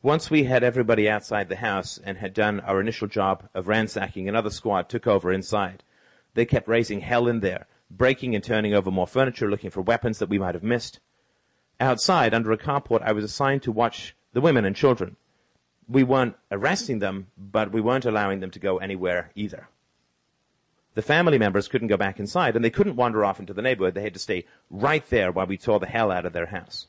Once 0.00 0.30
we 0.30 0.44
had 0.44 0.62
everybody 0.62 1.10
outside 1.10 1.48
the 1.48 1.56
house 1.56 1.98
and 2.04 2.18
had 2.18 2.32
done 2.32 2.60
our 2.60 2.80
initial 2.80 3.08
job 3.08 3.48
of 3.52 3.66
ransacking, 3.66 4.28
another 4.28 4.50
squad 4.50 4.88
took 4.88 5.08
over 5.08 5.32
inside. 5.32 5.82
They 6.34 6.46
kept 6.46 6.68
raising 6.68 7.00
hell 7.00 7.26
in 7.26 7.40
there, 7.40 7.66
breaking 7.90 8.34
and 8.34 8.44
turning 8.44 8.74
over 8.74 8.90
more 8.90 9.06
furniture, 9.06 9.50
looking 9.50 9.70
for 9.70 9.80
weapons 9.80 10.18
that 10.18 10.28
we 10.28 10.38
might 10.38 10.54
have 10.54 10.64
missed. 10.64 11.00
Outside, 11.80 12.34
under 12.34 12.52
a 12.52 12.58
carport, 12.58 13.02
I 13.02 13.12
was 13.12 13.24
assigned 13.24 13.62
to 13.62 13.72
watch 13.72 14.14
the 14.32 14.40
women 14.40 14.64
and 14.64 14.74
children. 14.74 15.16
We 15.88 16.02
weren't 16.02 16.36
arresting 16.50 16.98
them, 16.98 17.28
but 17.36 17.72
we 17.72 17.80
weren't 17.80 18.04
allowing 18.04 18.40
them 18.40 18.50
to 18.50 18.58
go 18.58 18.78
anywhere 18.78 19.30
either. 19.34 19.68
The 20.94 21.02
family 21.02 21.38
members 21.38 21.68
couldn't 21.68 21.88
go 21.88 21.96
back 21.96 22.18
inside, 22.18 22.56
and 22.56 22.64
they 22.64 22.70
couldn't 22.70 22.96
wander 22.96 23.24
off 23.24 23.38
into 23.38 23.54
the 23.54 23.62
neighborhood. 23.62 23.94
They 23.94 24.02
had 24.02 24.14
to 24.14 24.18
stay 24.18 24.44
right 24.68 25.08
there 25.08 25.30
while 25.30 25.46
we 25.46 25.56
tore 25.56 25.78
the 25.78 25.86
hell 25.86 26.10
out 26.10 26.26
of 26.26 26.32
their 26.32 26.46
house. 26.46 26.88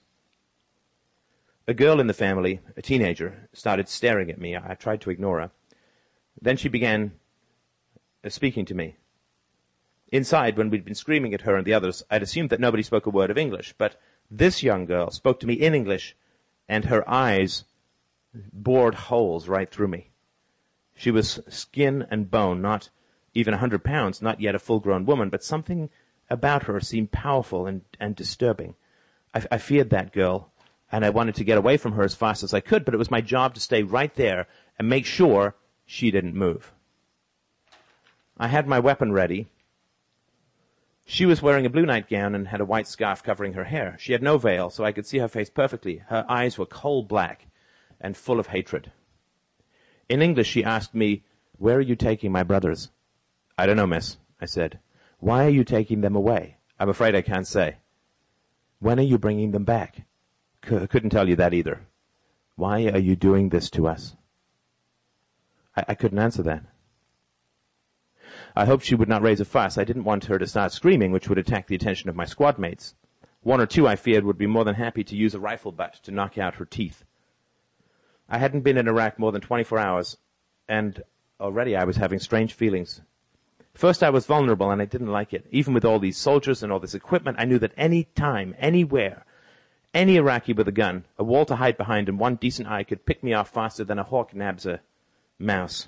A 1.68 1.74
girl 1.76 2.00
in 2.00 2.08
the 2.08 2.14
family, 2.16 2.62
a 2.76 2.82
teenager, 2.82 3.48
started 3.54 3.88
staring 3.88 4.32
at 4.32 4.42
me. 4.42 4.58
I 4.58 4.74
tried 4.74 5.02
to 5.02 5.12
ignore 5.12 5.40
her. 5.40 5.52
Then 6.42 6.58
she 6.58 6.70
began 6.70 7.12
uh, 8.24 8.30
speaking 8.30 8.66
to 8.66 8.74
me. 8.74 8.96
Inside, 10.12 10.58
when 10.58 10.70
we'd 10.70 10.86
been 10.86 10.96
screaming 10.96 11.34
at 11.34 11.42
her 11.42 11.56
and 11.56 11.66
the 11.66 11.74
others, 11.74 12.04
I'd 12.10 12.24
assumed 12.24 12.50
that 12.50 12.60
nobody 12.60 12.84
spoke 12.84 13.06
a 13.06 13.12
word 13.12 13.30
of 13.30 13.38
English, 13.38 13.74
but 13.78 14.00
this 14.32 14.64
young 14.64 14.86
girl 14.86 15.12
spoke 15.12 15.40
to 15.40 15.48
me 15.48 15.54
in 15.54 15.76
English, 15.76 16.16
and 16.68 16.86
her 16.86 17.08
eyes 17.10 17.66
bored 18.34 18.96
holes 18.96 19.48
right 19.48 19.70
through 19.70 19.88
me. 19.88 20.12
She 20.96 21.12
was 21.12 21.40
skin 21.48 22.06
and 22.12 22.30
bone, 22.30 22.62
not 22.62 22.90
even 23.34 23.54
a 23.54 23.58
hundred 23.58 23.84
pounds, 23.84 24.22
not 24.22 24.42
yet 24.42 24.56
a 24.56 24.60
full-grown 24.60 25.06
woman, 25.06 25.30
but 25.30 25.44
something 25.44 25.90
about 26.30 26.64
her 26.64 26.80
seemed 26.80 27.12
powerful 27.12 27.66
and, 27.66 27.82
and 28.00 28.16
disturbing. 28.16 28.76
I, 29.34 29.46
I 29.52 29.58
feared 29.58 29.90
that 29.92 30.14
girl 30.14 30.52
and 30.92 31.06
I 31.06 31.10
wanted 31.10 31.36
to 31.36 31.44
get 31.44 31.58
away 31.58 31.78
from 31.78 31.94
her 31.94 32.04
as 32.04 32.16
fast 32.16 32.44
as 32.44 32.54
I 32.54 32.60
could, 32.60 32.84
but 32.84 32.94
it 32.94 32.98
was 32.98 33.12
my 33.12 33.22
job 33.22 33.54
to 33.54 33.60
stay 33.60 33.84
right 33.84 34.14
there 34.16 34.48
and 34.78 34.90
make 34.90 35.06
sure 35.06 35.56
she 35.86 36.12
didn't 36.12 36.36
move. 36.36 36.74
I 38.38 38.48
had 38.48 38.68
my 38.68 38.80
weapon 38.80 39.12
ready. 39.12 39.48
She 41.12 41.26
was 41.26 41.42
wearing 41.42 41.66
a 41.66 41.72
blue 41.72 41.88
nightgown 41.88 42.36
and 42.36 42.50
had 42.50 42.62
a 42.62 42.66
white 42.66 42.88
scarf 42.88 43.24
covering 43.24 43.54
her 43.54 43.64
hair. 43.64 43.98
She 43.98 44.12
had 44.12 44.22
no 44.22 44.38
veil, 44.38 44.70
so 44.70 44.86
I 44.86 44.92
could 44.92 45.08
see 45.08 45.18
her 45.18 45.28
face 45.28 45.50
perfectly. 45.50 46.04
Her 46.06 46.24
eyes 46.30 46.60
were 46.60 46.68
coal 46.68 47.02
black 47.02 47.48
and 48.00 48.16
full 48.16 48.40
of 48.40 48.46
hatred. 48.46 48.92
In 50.08 50.22
English, 50.22 50.48
she 50.48 50.64
asked 50.64 50.94
me, 50.94 51.24
Where 51.58 51.78
are 51.78 51.82
you 51.82 51.96
taking 51.96 52.32
my 52.32 52.44
brothers? 52.44 52.92
I 53.58 53.66
don't 53.66 53.76
know, 53.76 53.88
miss, 53.88 54.18
I 54.40 54.46
said. 54.46 54.78
Why 55.18 55.46
are 55.48 55.50
you 55.50 55.64
taking 55.64 56.02
them 56.02 56.16
away? 56.16 56.58
I'm 56.80 56.90
afraid 56.90 57.16
I 57.16 57.24
can't 57.24 57.48
say. 57.48 57.78
When 58.78 59.00
are 59.00 59.10
you 59.12 59.18
bringing 59.18 59.50
them 59.50 59.64
back? 59.64 60.04
C- 60.64 60.86
couldn't 60.86 61.10
tell 61.10 61.28
you 61.28 61.36
that 61.38 61.56
either. 61.56 61.88
Why 62.56 62.86
are 62.86 63.00
you 63.00 63.16
doing 63.16 63.50
this 63.50 63.72
to 63.72 63.88
us? 63.88 64.16
I, 65.76 65.86
I 65.88 65.96
couldn't 65.96 66.20
answer 66.20 66.44
that. 66.44 66.66
I 68.56 68.66
hoped 68.66 68.86
she 68.86 68.96
would 68.96 69.10
not 69.10 69.22
raise 69.22 69.40
a 69.40 69.46
fuss. 69.46 69.78
I 69.78 69.84
didn't 69.84 70.04
want 70.04 70.26
her 70.26 70.40
to 70.40 70.48
start 70.48 70.72
screaming, 70.72 71.12
which 71.12 71.30
would 71.30 71.38
attract 71.38 71.68
the 71.68 71.76
attention 71.76 72.10
of 72.10 72.16
my 72.16 72.26
squad 72.26 72.58
mates. 72.58 72.96
One 73.42 73.62
or 73.62 73.66
two, 73.66 73.88
I 73.88 73.96
feared, 73.96 74.26
would 74.26 74.38
be 74.38 74.48
more 74.48 74.66
than 74.66 74.76
happy 74.76 75.04
to 75.04 75.16
use 75.16 75.34
a 75.34 75.40
rifle 75.40 75.72
butt 75.72 75.94
to 76.04 76.12
knock 76.12 76.38
out 76.38 76.56
her 76.56 76.66
teeth. 76.66 77.06
I 78.28 78.38
hadn't 78.38 78.62
been 78.62 78.78
in 78.78 78.88
Iraq 78.88 79.18
more 79.18 79.32
than 79.32 79.42
24 79.42 79.80
hours, 79.80 80.18
and 80.68 81.04
already 81.40 81.76
I 81.76 81.86
was 81.86 81.98
having 81.98 82.20
strange 82.20 82.54
feelings. 82.54 83.02
First, 83.74 84.04
I 84.04 84.10
was 84.10 84.26
vulnerable, 84.26 84.72
and 84.72 84.82
I 84.82 84.86
didn't 84.86 85.08
like 85.08 85.34
it. 85.34 85.46
Even 85.52 85.74
with 85.74 85.86
all 85.86 86.00
these 86.00 86.18
soldiers 86.18 86.62
and 86.62 86.72
all 86.72 86.80
this 86.80 86.94
equipment, 86.94 87.38
I 87.40 87.46
knew 87.46 87.60
that 87.60 87.74
any 87.78 88.04
time, 88.04 88.56
anywhere, 88.60 89.26
any 89.94 90.18
Iraqi 90.18 90.54
with 90.54 90.68
a 90.68 90.74
gun, 90.74 91.06
a 91.18 91.24
wall 91.24 91.46
to 91.46 91.56
hide 91.56 91.78
behind, 91.78 92.10
and 92.10 92.20
one 92.20 92.36
decent 92.36 92.68
eye 92.68 92.84
could 92.84 93.06
pick 93.06 93.24
me 93.24 93.34
off 93.34 93.50
faster 93.50 93.84
than 93.84 94.00
a 94.00 94.04
hawk 94.04 94.36
nabs 94.36 94.66
a 94.66 94.82
mouse. 95.40 95.88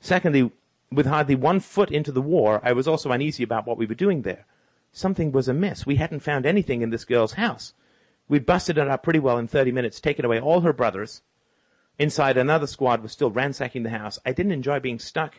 Secondly, 0.00 0.50
with 0.92 1.06
hardly 1.06 1.34
one 1.34 1.60
foot 1.60 1.90
into 1.90 2.12
the 2.12 2.22
war, 2.22 2.60
I 2.62 2.72
was 2.72 2.88
also 2.88 3.12
uneasy 3.12 3.42
about 3.42 3.66
what 3.66 3.78
we 3.78 3.86
were 3.86 3.94
doing 3.94 4.22
there. 4.22 4.46
Something 4.92 5.32
was 5.32 5.48
amiss. 5.48 5.86
We 5.86 5.96
hadn't 5.96 6.20
found 6.20 6.46
anything 6.46 6.82
in 6.82 6.90
this 6.90 7.04
girl's 7.04 7.34
house. 7.34 7.74
We'd 8.28 8.46
busted 8.46 8.78
it 8.78 8.88
up 8.88 9.02
pretty 9.02 9.18
well 9.18 9.38
in 9.38 9.46
30 9.46 9.72
minutes, 9.72 10.00
taken 10.00 10.24
away 10.24 10.40
all 10.40 10.60
her 10.60 10.72
brothers. 10.72 11.22
Inside, 11.98 12.36
another 12.36 12.66
squad 12.66 13.02
was 13.02 13.12
still 13.12 13.30
ransacking 13.30 13.82
the 13.82 13.90
house. 13.90 14.18
I 14.24 14.32
didn't 14.32 14.52
enjoy 14.52 14.80
being 14.80 14.98
stuck 14.98 15.36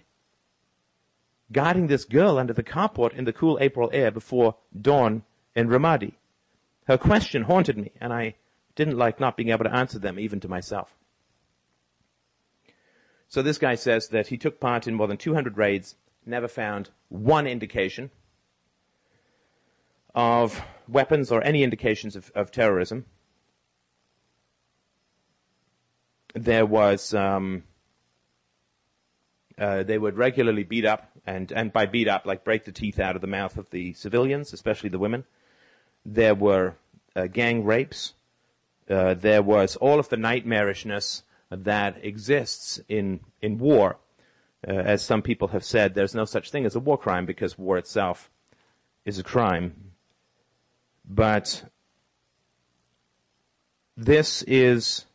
guarding 1.52 1.88
this 1.88 2.06
girl 2.06 2.38
under 2.38 2.54
the 2.54 2.64
carport 2.64 3.14
in 3.14 3.26
the 3.26 3.34
cool 3.34 3.58
April 3.62 3.90
air 3.94 4.12
before 4.12 4.56
dawn 4.80 5.24
in 5.56 5.68
Ramadi. 5.68 6.14
Her 6.88 6.98
question 6.98 7.44
haunted 7.44 7.78
me, 7.78 7.92
and 8.00 8.14
I 8.14 8.36
didn't 8.76 8.98
like 8.98 9.20
not 9.20 9.38
being 9.38 9.50
able 9.50 9.66
to 9.66 9.76
answer 9.76 10.00
them 10.00 10.20
even 10.20 10.40
to 10.42 10.48
myself. 10.48 10.96
So 13.32 13.42
this 13.42 13.58
guy 13.58 13.76
says 13.76 14.10
that 14.10 14.28
he 14.28 14.38
took 14.38 14.60
part 14.60 14.88
in 14.88 14.94
more 14.94 15.08
than 15.08 15.16
200 15.16 15.58
raids, 15.58 15.96
never 16.26 16.50
found 16.50 16.90
one 17.08 17.48
indication 17.48 18.12
of 20.14 20.62
weapons 20.86 21.32
or 21.32 21.42
any 21.42 21.64
indications 21.64 22.18
of, 22.18 22.30
of 22.36 22.52
terrorism. 22.52 23.06
There 26.34 26.66
was, 26.66 27.14
um, 27.14 27.64
uh, 29.58 29.84
they 29.84 29.98
would 29.98 30.18
regularly 30.18 30.66
beat 30.66 30.84
up, 30.84 31.10
and, 31.26 31.54
and 31.54 31.72
by 31.72 31.86
beat 31.86 32.10
up, 32.10 32.26
like 32.26 32.44
break 32.44 32.66
the 32.66 32.74
teeth 32.74 33.00
out 33.00 33.16
of 33.16 33.22
the 33.22 33.28
mouth 33.28 33.56
of 33.56 33.70
the 33.70 33.94
civilians, 33.94 34.52
especially 34.52 34.90
the 34.90 35.00
women. 35.00 35.24
There 36.06 36.36
were 36.36 36.76
uh, 37.16 37.28
gang 37.28 37.64
rapes. 37.64 38.12
Uh, 38.90 39.14
there 39.14 39.42
was 39.42 39.78
all 39.78 40.00
of 40.00 40.10
the 40.10 40.18
nightmarishness 40.18 41.22
that 41.52 42.04
exists 42.04 42.80
in 42.88 43.20
in 43.42 43.58
war. 43.58 43.98
Uh, 44.68 44.74
as 44.74 45.04
some 45.04 45.22
people 45.22 45.50
have 45.50 45.64
said, 45.64 45.94
there's 45.94 46.16
no 46.16 46.26
such 46.26 46.52
thing 46.52 46.66
as 46.66 46.76
a 46.76 46.80
war 46.80 46.98
crime 46.98 47.26
because 47.26 47.58
war 47.58 47.78
itself 47.78 48.30
is 49.06 49.18
a 49.18 49.24
crime. 49.24 49.92
But 51.04 51.66
this 53.98 54.44
is 54.44 55.06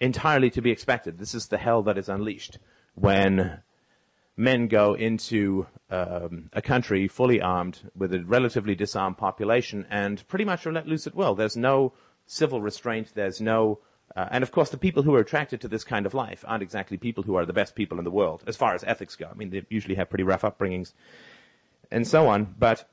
entirely 0.00 0.50
to 0.50 0.60
be 0.60 0.70
expected. 0.70 1.18
This 1.18 1.34
is 1.34 1.48
the 1.48 1.58
hell 1.58 1.82
that 1.84 1.96
is 1.96 2.08
unleashed 2.08 2.58
when 2.94 3.60
men 4.36 4.66
go 4.68 4.94
into 4.94 5.66
um, 5.90 6.50
a 6.52 6.62
country 6.62 7.06
fully 7.08 7.40
armed 7.40 7.90
with 7.94 8.12
a 8.12 8.20
relatively 8.24 8.74
disarmed 8.74 9.16
population 9.16 9.86
and 9.90 10.26
pretty 10.28 10.44
much 10.44 10.66
are 10.66 10.72
let 10.72 10.88
loose 10.88 11.06
at 11.06 11.14
will. 11.14 11.34
There's 11.34 11.56
no 11.56 11.92
civil 12.26 12.60
restraint. 12.60 13.12
There's 13.14 13.40
no 13.40 13.80
uh, 14.14 14.28
and 14.30 14.42
of 14.42 14.52
course, 14.52 14.70
the 14.70 14.76
people 14.76 15.02
who 15.02 15.14
are 15.14 15.20
attracted 15.20 15.60
to 15.62 15.68
this 15.68 15.84
kind 15.84 16.04
of 16.04 16.12
life 16.12 16.44
aren't 16.46 16.62
exactly 16.62 16.98
people 16.98 17.22
who 17.22 17.36
are 17.36 17.46
the 17.46 17.52
best 17.52 17.74
people 17.74 17.98
in 17.98 18.04
the 18.04 18.10
world, 18.10 18.44
as 18.46 18.56
far 18.56 18.74
as 18.74 18.84
ethics 18.84 19.16
go. 19.16 19.28
I 19.30 19.34
mean, 19.34 19.50
they 19.50 19.64
usually 19.70 19.94
have 19.94 20.10
pretty 20.10 20.24
rough 20.24 20.42
upbringings 20.42 20.92
and 21.90 22.06
so 22.06 22.28
on. 22.28 22.54
But 22.58 22.88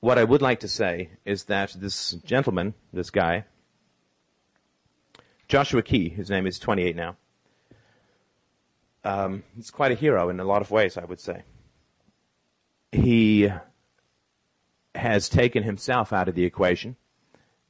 what 0.00 0.18
I 0.18 0.24
would 0.24 0.42
like 0.42 0.60
to 0.60 0.68
say 0.68 1.10
is 1.24 1.44
that 1.44 1.74
this 1.76 2.12
gentleman, 2.24 2.74
this 2.92 3.10
guy, 3.10 3.44
Joshua 5.48 5.82
Key, 5.82 6.08
his 6.08 6.30
name 6.30 6.46
is 6.46 6.58
28 6.58 6.94
now, 6.94 7.16
um, 9.04 9.42
he's 9.56 9.70
quite 9.70 9.90
a 9.90 9.96
hero 9.96 10.28
in 10.28 10.38
a 10.38 10.44
lot 10.44 10.62
of 10.62 10.70
ways, 10.70 10.96
I 10.96 11.04
would 11.04 11.20
say. 11.20 11.42
He 12.92 13.48
has 14.94 15.28
taken 15.28 15.62
himself 15.62 16.12
out 16.12 16.28
of 16.28 16.34
the 16.34 16.44
equation 16.44 16.96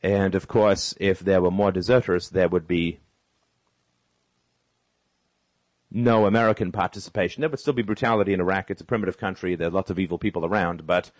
and 0.02 0.34
of 0.34 0.48
course, 0.48 0.94
if 1.00 1.20
there 1.20 1.42
were 1.42 1.50
more 1.50 1.72
deserters, 1.72 2.30
there 2.30 2.48
would 2.48 2.66
be 2.66 3.00
no 5.90 6.26
American 6.26 6.70
participation. 6.70 7.40
There 7.40 7.50
would 7.50 7.60
still 7.60 7.72
be 7.72 7.82
brutality 7.82 8.32
in 8.32 8.40
Iraq. 8.40 8.70
It's 8.70 8.82
a 8.82 8.84
primitive 8.84 9.18
country. 9.18 9.56
There 9.56 9.68
are 9.68 9.72
lots 9.72 9.90
of 9.90 9.98
evil 9.98 10.18
people 10.18 10.44
around, 10.44 10.86
but 10.86 11.10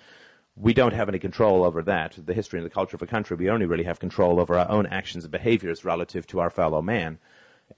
we 0.56 0.74
don't 0.74 0.92
have 0.92 1.08
any 1.08 1.18
control 1.18 1.64
over 1.64 1.82
that. 1.82 2.18
The 2.22 2.34
history 2.34 2.58
and 2.58 2.66
the 2.66 2.74
culture 2.74 2.96
of 2.96 3.02
a 3.02 3.06
country, 3.06 3.36
we 3.36 3.50
only 3.50 3.66
really 3.66 3.84
have 3.84 3.98
control 3.98 4.40
over 4.40 4.58
our 4.58 4.70
own 4.70 4.86
actions 4.86 5.24
and 5.24 5.32
behaviors 5.32 5.84
relative 5.84 6.26
to 6.28 6.40
our 6.40 6.50
fellow 6.50 6.82
man. 6.82 7.18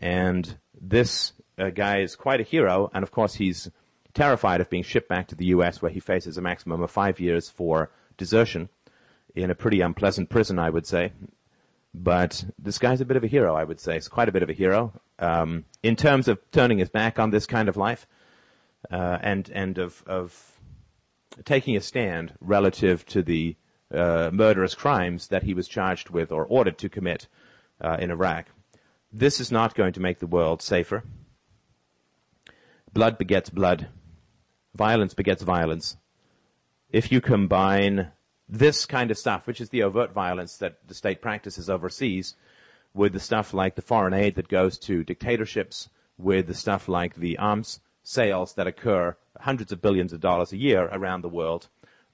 And 0.01 0.59
this 0.81 1.33
uh, 1.59 1.71
guy 1.71 2.01
is 2.01 2.17
quite 2.17 2.41
a 2.41 2.45
hero, 2.45 2.91
and 2.93 3.03
of 3.03 3.11
course 3.11 3.35
he's 3.35 3.71
terrified 4.15 4.61
of 4.61 4.71
being 4.71 4.83
shipped 4.83 5.09
back 5.09 5.29
to 5.29 5.35
the 5.35 5.47
U.S. 5.47 5.81
where 5.81 5.91
he 5.91 6.01
faces 6.01 6.37
a 6.37 6.43
maximum 6.43 6.83
of 6.83 6.91
five 6.91 7.21
years 7.21 7.49
for 7.49 7.91
desertion 8.17 8.69
in 9.35 9.51
a 9.51 9.55
pretty 9.55 9.81
unpleasant 9.81 10.29
prison, 10.29 10.59
I 10.59 10.71
would 10.71 10.87
say. 10.87 11.13
But 11.93 12.45
this 12.59 12.79
guy's 12.79 13.01
a 13.01 13.05
bit 13.05 13.17
of 13.17 13.25
a 13.25 13.29
hero, 13.29 13.55
I 13.55 13.65
would 13.65 13.81
say. 13.81 13.95
He's 13.95 14.09
quite 14.09 14.29
a 14.29 14.33
bit 14.33 14.43
of 14.43 14.51
a 14.51 14.55
hero 14.55 14.93
um, 15.19 15.65
in 15.83 15.97
terms 15.97 16.29
of 16.29 16.39
turning 16.53 16.79
his 16.79 16.89
back 16.89 17.19
on 17.19 17.31
this 17.31 17.47
kind 17.47 17.69
of 17.69 17.77
life 17.77 18.07
uh, 18.91 19.19
and 19.21 19.51
and 19.51 19.79
of 19.79 20.03
of 20.07 20.61
taking 21.45 21.77
a 21.77 21.81
stand 21.81 22.33
relative 22.41 23.05
to 23.07 23.23
the 23.23 23.57
uh, 23.93 24.31
murderous 24.33 24.75
crimes 24.75 25.29
that 25.29 25.43
he 25.43 25.55
was 25.55 25.69
charged 25.69 26.11
with 26.11 26.31
or 26.31 26.45
ordered 26.45 26.79
to 26.79 26.89
commit 26.89 27.27
uh, 27.81 27.97
in 27.99 28.11
Iraq. 28.11 28.47
This 29.13 29.41
is 29.41 29.51
not 29.51 29.75
going 29.75 29.93
to 29.95 30.01
make 30.01 30.21
the 30.21 30.27
world 30.27 30.63
safer. 30.63 31.03
Blood 32.93 33.19
begets 33.19 33.51
blood. 33.51 33.89
Violence 34.75 35.15
begets 35.15 35.43
violence. 35.43 35.97
If 36.91 37.11
you 37.11 37.21
combine 37.21 38.13
this 38.51 38.85
kind 38.85 39.11
of 39.11 39.19
stuff, 39.19 39.47
which 39.47 39.61
is 39.61 39.71
the 39.71 39.83
overt 39.83 40.13
violence 40.13 40.57
that 40.57 40.87
the 40.89 40.95
state 40.95 41.23
practices 41.23 41.71
overseas, 41.71 42.35
with 42.93 43.13
the 43.13 43.21
stuff 43.21 43.55
like 43.55 43.77
the 43.77 43.83
foreign 43.83 44.13
aid 44.13 44.35
that 44.35 44.49
goes 44.49 44.77
to 44.77 45.05
dictatorships, 45.05 45.89
with 46.19 46.49
the 46.49 46.55
stuff 46.55 46.89
like 46.89 47.15
the 47.15 47.39
arms 47.39 47.81
sales 48.03 48.55
that 48.55 48.67
occur 48.67 49.17
hundreds 49.39 49.71
of 49.73 49.81
billions 49.81 50.13
of 50.13 50.21
dollars 50.21 50.53
a 50.53 50.57
year 50.57 50.89
around 50.93 51.23
the 51.23 51.29
world, 51.29 51.69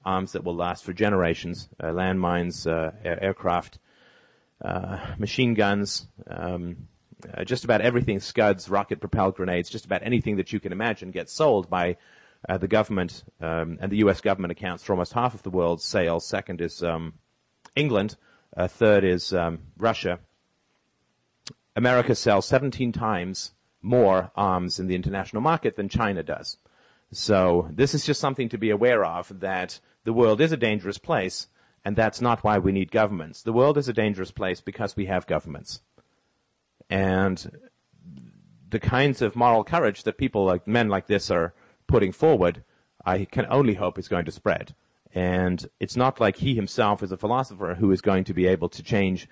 arms 0.05 0.33
that 0.33 0.43
will 0.43 0.55
last 0.55 0.83
for 0.83 0.93
generations, 0.93 1.67
uh, 1.79 1.87
landmines, 1.87 2.69
uh, 2.69 2.91
air- 3.03 3.21
aircraft, 3.21 3.79
uh, 4.63 4.99
machine 5.17 5.55
guns, 5.55 6.07
um, 6.27 6.87
uh, 7.33 7.43
just 7.43 7.63
about 7.63 7.81
everything, 7.81 8.19
scuds, 8.19 8.69
rocket 8.69 8.99
propelled 8.99 9.35
grenades, 9.35 9.69
just 9.69 9.85
about 9.85 10.03
anything 10.03 10.37
that 10.37 10.53
you 10.53 10.59
can 10.59 10.71
imagine 10.71 11.09
gets 11.09 11.33
sold 11.33 11.69
by 11.69 11.97
uh, 12.47 12.57
the 12.57 12.67
government 12.67 13.23
um, 13.41 13.77
and 13.81 13.91
the 13.91 13.97
U.S. 13.97 14.21
government 14.21 14.51
accounts 14.51 14.83
for 14.83 14.93
almost 14.93 15.13
half 15.13 15.33
of 15.33 15.43
the 15.43 15.49
world's 15.49 15.83
sales. 15.83 16.27
Second 16.27 16.61
is 16.61 16.83
um, 16.83 17.13
England. 17.75 18.15
Uh, 18.55 18.67
third 18.67 19.03
is 19.03 19.33
um, 19.33 19.59
Russia. 19.77 20.19
America 21.75 22.15
sells 22.15 22.47
17 22.47 22.91
times 22.91 23.51
more 23.81 24.31
arms 24.35 24.79
in 24.79 24.87
the 24.87 24.95
international 24.95 25.41
market 25.41 25.75
than 25.75 25.89
China 25.89 26.23
does. 26.23 26.57
So 27.11 27.69
this 27.71 27.93
is 27.93 28.05
just 28.05 28.19
something 28.19 28.49
to 28.49 28.57
be 28.57 28.69
aware 28.69 29.05
of 29.05 29.39
that 29.39 29.79
the 30.03 30.13
world 30.13 30.41
is 30.41 30.51
a 30.51 30.57
dangerous 30.57 30.97
place, 30.97 31.47
and 31.85 31.95
that's 31.95 32.21
not 32.21 32.43
why 32.43 32.57
we 32.57 32.71
need 32.71 32.91
governments. 32.91 33.43
The 33.43 33.53
world 33.53 33.77
is 33.77 33.87
a 33.87 33.93
dangerous 33.93 34.31
place 34.31 34.61
because 34.61 34.95
we 34.95 35.05
have 35.05 35.27
governments. 35.27 35.81
And 36.89 37.59
the 38.69 38.79
kinds 38.79 39.21
of 39.21 39.35
moral 39.35 39.63
courage 39.63 40.03
that 40.03 40.17
people 40.17 40.45
like 40.45 40.67
men 40.67 40.89
like 40.89 41.07
this 41.07 41.31
are 41.31 41.53
putting 41.87 42.11
forward, 42.11 42.63
I 43.05 43.25
can 43.25 43.45
only 43.49 43.75
hope 43.75 43.97
is 43.97 44.07
going 44.07 44.25
to 44.25 44.31
spread. 44.31 44.75
And 45.13 45.67
it's 45.79 45.95
not 45.95 46.19
like 46.19 46.37
he 46.37 46.55
himself 46.55 47.01
is 47.01 47.11
a 47.11 47.17
philosopher 47.17 47.75
who 47.75 47.91
is 47.91 48.01
going 48.01 48.25
to 48.25 48.33
be 48.33 48.45
able 48.45 48.69
to 48.69 48.83
change 48.83 49.27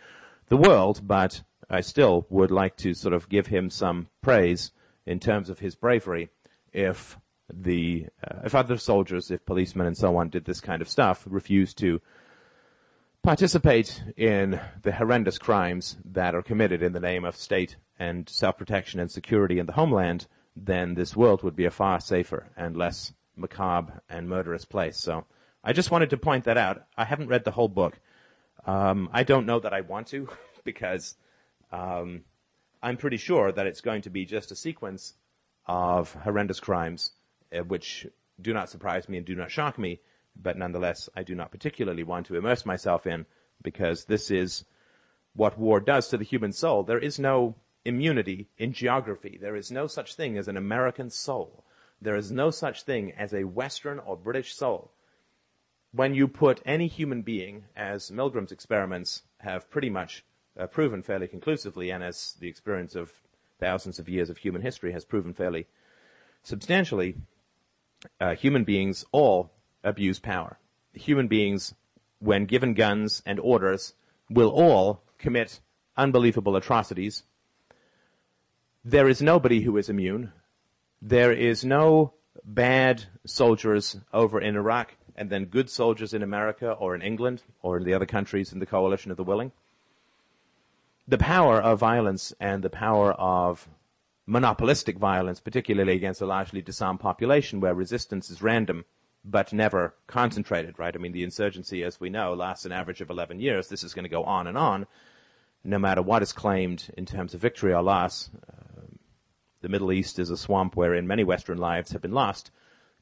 the 0.48 0.58
world, 0.58 1.02
but 1.04 1.44
I 1.70 1.82
still 1.82 2.26
would 2.30 2.52
like 2.52 2.78
to 2.78 2.94
sort 2.94 3.14
of 3.14 3.30
give 3.30 3.48
him 3.48 3.70
some 3.70 4.08
praise 4.22 4.72
in 5.06 5.20
terms 5.20 5.50
of 5.50 5.60
his 5.60 5.76
bravery 5.76 6.30
if 6.74 7.18
the 7.54 8.08
uh, 8.24 8.40
if 8.44 8.56
other 8.56 8.78
soldiers, 8.78 9.30
if 9.30 9.46
policemen 9.46 9.88
and 9.88 9.98
so 9.98 10.18
on 10.18 10.30
did 10.30 10.46
this 10.46 10.62
kind 10.62 10.82
of 10.82 10.90
stuff, 10.90 11.24
refused 11.28 11.78
to 11.80 12.02
participate 13.24 14.04
in 14.18 14.60
the 14.84 14.92
horrendous 14.92 15.38
crimes 15.38 15.98
that 16.06 16.36
are 16.36 16.42
committed 16.42 16.84
in 16.84 16.94
the 16.94 17.00
name 17.00 17.26
of 17.26 17.36
state 17.36 17.76
and 17.98 18.30
self-protection 18.30 19.00
and 19.00 19.10
security 19.10 19.58
in 19.58 19.66
the 19.66 19.74
homeland, 19.74 20.28
then 20.56 20.94
this 20.94 21.16
world 21.16 21.44
would 21.44 21.56
be 21.56 21.66
a 21.66 21.72
far 21.72 22.00
safer 22.00 22.52
and 22.56 22.78
less 22.78 23.14
macabre 23.36 24.02
and 24.10 24.30
murderous 24.30 24.66
place. 24.66 24.98
So 24.98 25.26
I 25.64 25.74
just 25.74 25.92
wanted 25.92 26.12
to 26.12 26.18
point 26.18 26.46
that 26.46 26.58
out. 26.58 26.86
I 26.98 27.06
haven't 27.06 27.28
read 27.28 27.44
the 27.44 27.52
whole 27.52 27.68
book. 27.68 28.00
Um, 28.66 29.10
I 29.12 29.24
don't 29.24 29.46
know 29.46 29.60
that 29.60 29.74
I 29.74 29.82
want 29.82 30.08
to 30.08 30.30
because 30.64 31.16
um, 31.72 32.24
I'm 32.82 32.98
pretty 32.98 33.18
sure 33.18 33.52
that 33.52 33.68
it's 33.68 33.82
going 33.82 34.04
to 34.04 34.10
be 34.10 34.26
just 34.26 34.52
a 34.52 34.56
sequence 34.56 35.14
of 35.66 36.14
horrendous 36.14 36.60
crimes, 36.60 37.12
uh, 37.54 37.64
which 37.64 38.08
do 38.42 38.54
not 38.54 38.70
surprise 38.70 39.10
me 39.10 39.18
and 39.18 39.26
do 39.26 39.36
not 39.36 39.52
shock 39.52 39.78
me, 39.78 40.00
but 40.36 40.58
nonetheless, 40.58 41.10
I 41.16 41.24
do 41.24 41.36
not 41.36 41.52
particularly 41.52 42.04
want 42.04 42.28
to 42.28 42.36
immerse 42.36 42.66
myself 42.66 43.08
in 43.08 43.26
because 43.64 44.06
this 44.06 44.30
is 44.30 44.66
what 45.34 45.58
war 45.58 45.80
does 45.80 46.10
to 46.10 46.18
the 46.18 46.24
human 46.24 46.52
soul. 46.52 46.84
There 46.84 47.00
is 47.00 47.20
no 47.20 47.56
immunity 47.86 48.50
in 48.58 48.74
geography. 48.74 49.38
There 49.40 49.56
is 49.56 49.72
no 49.72 49.88
such 49.88 50.16
thing 50.16 50.38
as 50.38 50.48
an 50.48 50.58
American 50.58 51.10
soul. 51.10 51.64
There 52.02 52.16
is 52.16 52.32
no 52.32 52.52
such 52.52 52.84
thing 52.84 53.14
as 53.14 53.34
a 53.34 53.46
Western 53.46 54.00
or 54.00 54.18
British 54.18 54.54
soul. 54.54 54.92
When 55.92 56.14
you 56.14 56.28
put 56.28 56.62
any 56.66 56.88
human 56.88 57.22
being, 57.22 57.66
as 57.76 58.12
Milgram's 58.12 58.52
experiments 58.52 59.24
have 59.40 59.70
pretty 59.70 59.90
much 59.90 60.26
uh, 60.60 60.68
proven 60.68 61.04
fairly 61.04 61.28
conclusively, 61.28 61.90
and 61.90 62.04
as 62.04 62.36
the 62.40 62.50
experience 62.50 62.96
of 62.96 63.14
thousands 63.60 64.00
of 64.00 64.10
years 64.10 64.30
of 64.30 64.38
human 64.38 64.62
history 64.62 64.92
has 64.92 65.06
proven 65.06 65.34
fairly 65.34 65.68
substantially, 66.44 67.16
uh, 68.20 68.36
human 68.36 68.64
beings 68.64 69.06
all 69.12 69.52
abuse 69.84 70.20
power. 70.20 70.60
Human 70.94 71.28
beings, 71.28 71.74
when 72.20 72.46
given 72.46 72.74
guns 72.74 73.22
and 73.26 73.40
orders, 73.40 73.94
will 74.30 74.50
all 74.50 75.04
commit 75.18 75.60
unbelievable 75.98 76.56
atrocities. 76.56 77.24
There 78.86 79.10
is 79.10 79.22
nobody 79.22 79.62
who 79.62 79.76
is 79.78 79.90
immune. 79.90 80.32
There 81.02 81.32
is 81.32 81.66
no 81.66 82.14
bad 82.44 83.04
soldiers 83.26 83.98
over 84.14 84.40
in 84.40 84.56
Iraq 84.56 84.96
and 85.16 85.30
then 85.30 85.46
good 85.46 85.70
soldiers 85.70 86.14
in 86.14 86.22
America 86.22 86.72
or 86.72 86.96
in 86.96 87.02
England 87.02 87.42
or 87.62 87.78
in 87.78 87.84
the 87.84 87.94
other 87.94 88.06
countries 88.06 88.54
in 88.54 88.60
the 88.60 88.66
coalition 88.66 89.12
of 89.12 89.18
the 89.18 89.24
willing 89.24 89.52
the 91.08 91.18
power 91.18 91.62
of 91.62 91.80
violence 91.80 92.34
and 92.40 92.64
the 92.64 92.70
power 92.70 93.14
of 93.14 93.68
monopolistic 94.26 94.98
violence, 94.98 95.40
particularly 95.40 95.94
against 95.94 96.22
a 96.22 96.26
largely 96.26 96.62
disarmed 96.62 97.00
population 97.00 97.60
where 97.60 97.76
resistance 97.76 98.30
is 98.30 98.42
random 98.42 98.86
but 99.24 99.54
never 99.54 99.96
concentrated, 100.08 100.78
right? 100.78 100.96
I 100.96 101.00
mean, 101.00 101.12
the 101.12 101.24
insurgency, 101.24 101.84
as 101.84 102.00
we 102.00 102.10
know, 102.10 102.34
lasts 102.34 102.66
an 102.66 102.72
average 102.72 103.02
of 103.02 103.10
11 103.10 103.40
years. 103.40 103.68
This 103.68 103.84
is 103.84 103.94
going 103.94 104.04
to 104.04 104.10
go 104.10 104.24
on 104.24 104.48
and 104.48 104.58
on, 104.58 104.88
no 105.64 105.80
matter 105.80 106.02
what 106.02 106.22
is 106.22 106.32
claimed 106.32 106.92
in 106.96 107.06
terms 107.06 107.34
of 107.34 107.42
victory 107.42 107.74
or 107.74 107.82
loss. 107.82 108.30
Uh, 108.48 108.65
the 109.66 109.70
Middle 109.70 109.92
East 109.92 110.20
is 110.20 110.30
a 110.30 110.38
swamp 110.38 110.76
wherein 110.76 111.08
many 111.08 111.24
Western 111.24 111.58
lives 111.58 111.92
have 111.92 112.02
been 112.04 112.12
lost 112.12 112.52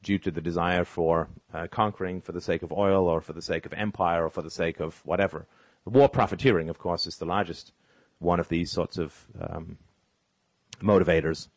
due 0.02 0.16
to 0.16 0.30
the 0.30 0.40
desire 0.40 0.86
for 0.86 1.28
uh, 1.52 1.66
conquering 1.70 2.22
for 2.22 2.32
the 2.32 2.40
sake 2.40 2.62
of 2.62 2.72
oil 2.72 3.06
or 3.06 3.20
for 3.20 3.34
the 3.34 3.42
sake 3.42 3.66
of 3.66 3.74
empire 3.74 4.24
or 4.24 4.30
for 4.30 4.40
the 4.40 4.50
sake 4.50 4.80
of 4.80 5.04
whatever. 5.04 5.46
War 5.84 6.08
profiteering, 6.08 6.70
of 6.70 6.78
course, 6.78 7.06
is 7.06 7.18
the 7.18 7.26
largest 7.26 7.72
one 8.18 8.40
of 8.40 8.48
these 8.48 8.72
sorts 8.72 8.96
of 8.96 9.26
um, 9.38 9.76
motivators. 10.80 11.48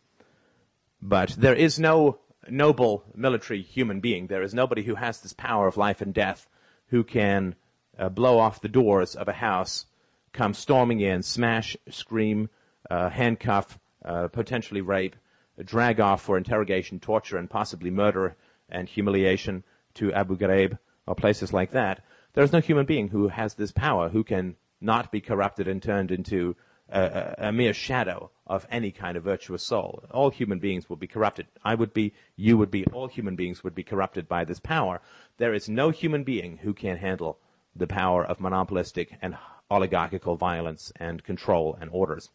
But 1.02 1.30
there 1.38 1.56
is 1.56 1.80
no 1.80 2.20
noble 2.50 3.06
military 3.15 3.62
human 3.62 4.02
being. 4.02 4.28
There 4.28 4.43
is 4.43 4.54
nobody 4.54 4.84
who 4.84 4.96
has 4.96 5.22
this 5.22 5.32
power 5.32 5.70
of 5.70 5.78
life 5.78 6.02
and 6.02 6.13
death 6.13 6.50
who 6.88 7.06
can 7.06 7.56
uh, 7.98 8.10
blow 8.10 8.39
off 8.39 8.60
the 8.60 8.67
doors 8.67 9.15
of 9.15 9.30
a 9.30 9.39
house, 9.48 9.86
come 10.34 10.54
storming 10.54 11.00
in, 11.00 11.24
smash, 11.24 11.78
scream, 11.89 12.50
uh, 12.91 13.10
handcuff, 13.10 13.80
uh, 14.08 14.28
potentially 14.30 14.82
rape, 14.82 15.15
drag 15.63 16.00
off 16.00 16.22
for 16.22 16.38
interrogation, 16.38 17.00
torture, 17.00 17.38
and 17.38 17.50
possibly 17.50 17.91
murder 17.91 18.36
and 18.70 18.88
humiliation 18.88 19.63
to 19.96 20.13
Abu 20.13 20.38
Ghraib 20.38 20.78
or 21.06 21.15
places 21.15 21.54
like 21.54 21.72
that. 21.72 22.04
There 22.34 22.43
is 22.43 22.54
no 22.54 22.60
human 22.60 22.86
being 22.86 23.10
who 23.10 23.28
has 23.30 23.56
this 23.56 23.72
power 23.72 24.10
who 24.10 24.24
can 24.24 24.56
not 24.80 25.12
be 25.12 25.22
corrupted 25.22 25.67
and 25.67 25.82
turned 25.82 26.12
into 26.12 26.56
a, 26.89 27.36
a, 27.38 27.52
mere 27.52 27.74
shadow 27.74 28.32
of 28.46 28.65
any 28.70 28.91
kind 28.91 29.17
of 29.17 29.24
virtuous 29.24 29.63
soul. 29.63 30.04
All 30.12 30.30
human 30.30 30.60
beings 30.60 30.88
will 30.88 30.96
be 30.96 31.08
corrupted. 31.08 31.48
I 31.63 31.76
would 31.76 31.93
be, 31.93 32.13
you 32.36 32.58
would 32.58 32.72
be, 32.72 32.86
all 32.93 33.08
human 33.08 33.36
beings 33.36 33.63
would 33.63 33.76
be 33.76 33.84
corrupted 33.84 34.28
by 34.28 34.46
this 34.46 34.60
power. 34.60 35.02
There 35.38 35.54
is 35.54 35.67
no 35.67 35.89
human 35.89 36.24
being 36.24 36.58
who 36.58 36.74
can 36.74 36.98
handle 36.98 37.39
the 37.76 37.88
power 37.88 38.24
of 38.24 38.39
monopolistic 38.39 39.17
and 39.22 39.38
oligarchical 39.70 40.38
violence 40.38 40.91
and 40.96 41.24
control 41.24 41.78
and 41.82 41.89
orders. 41.91 42.30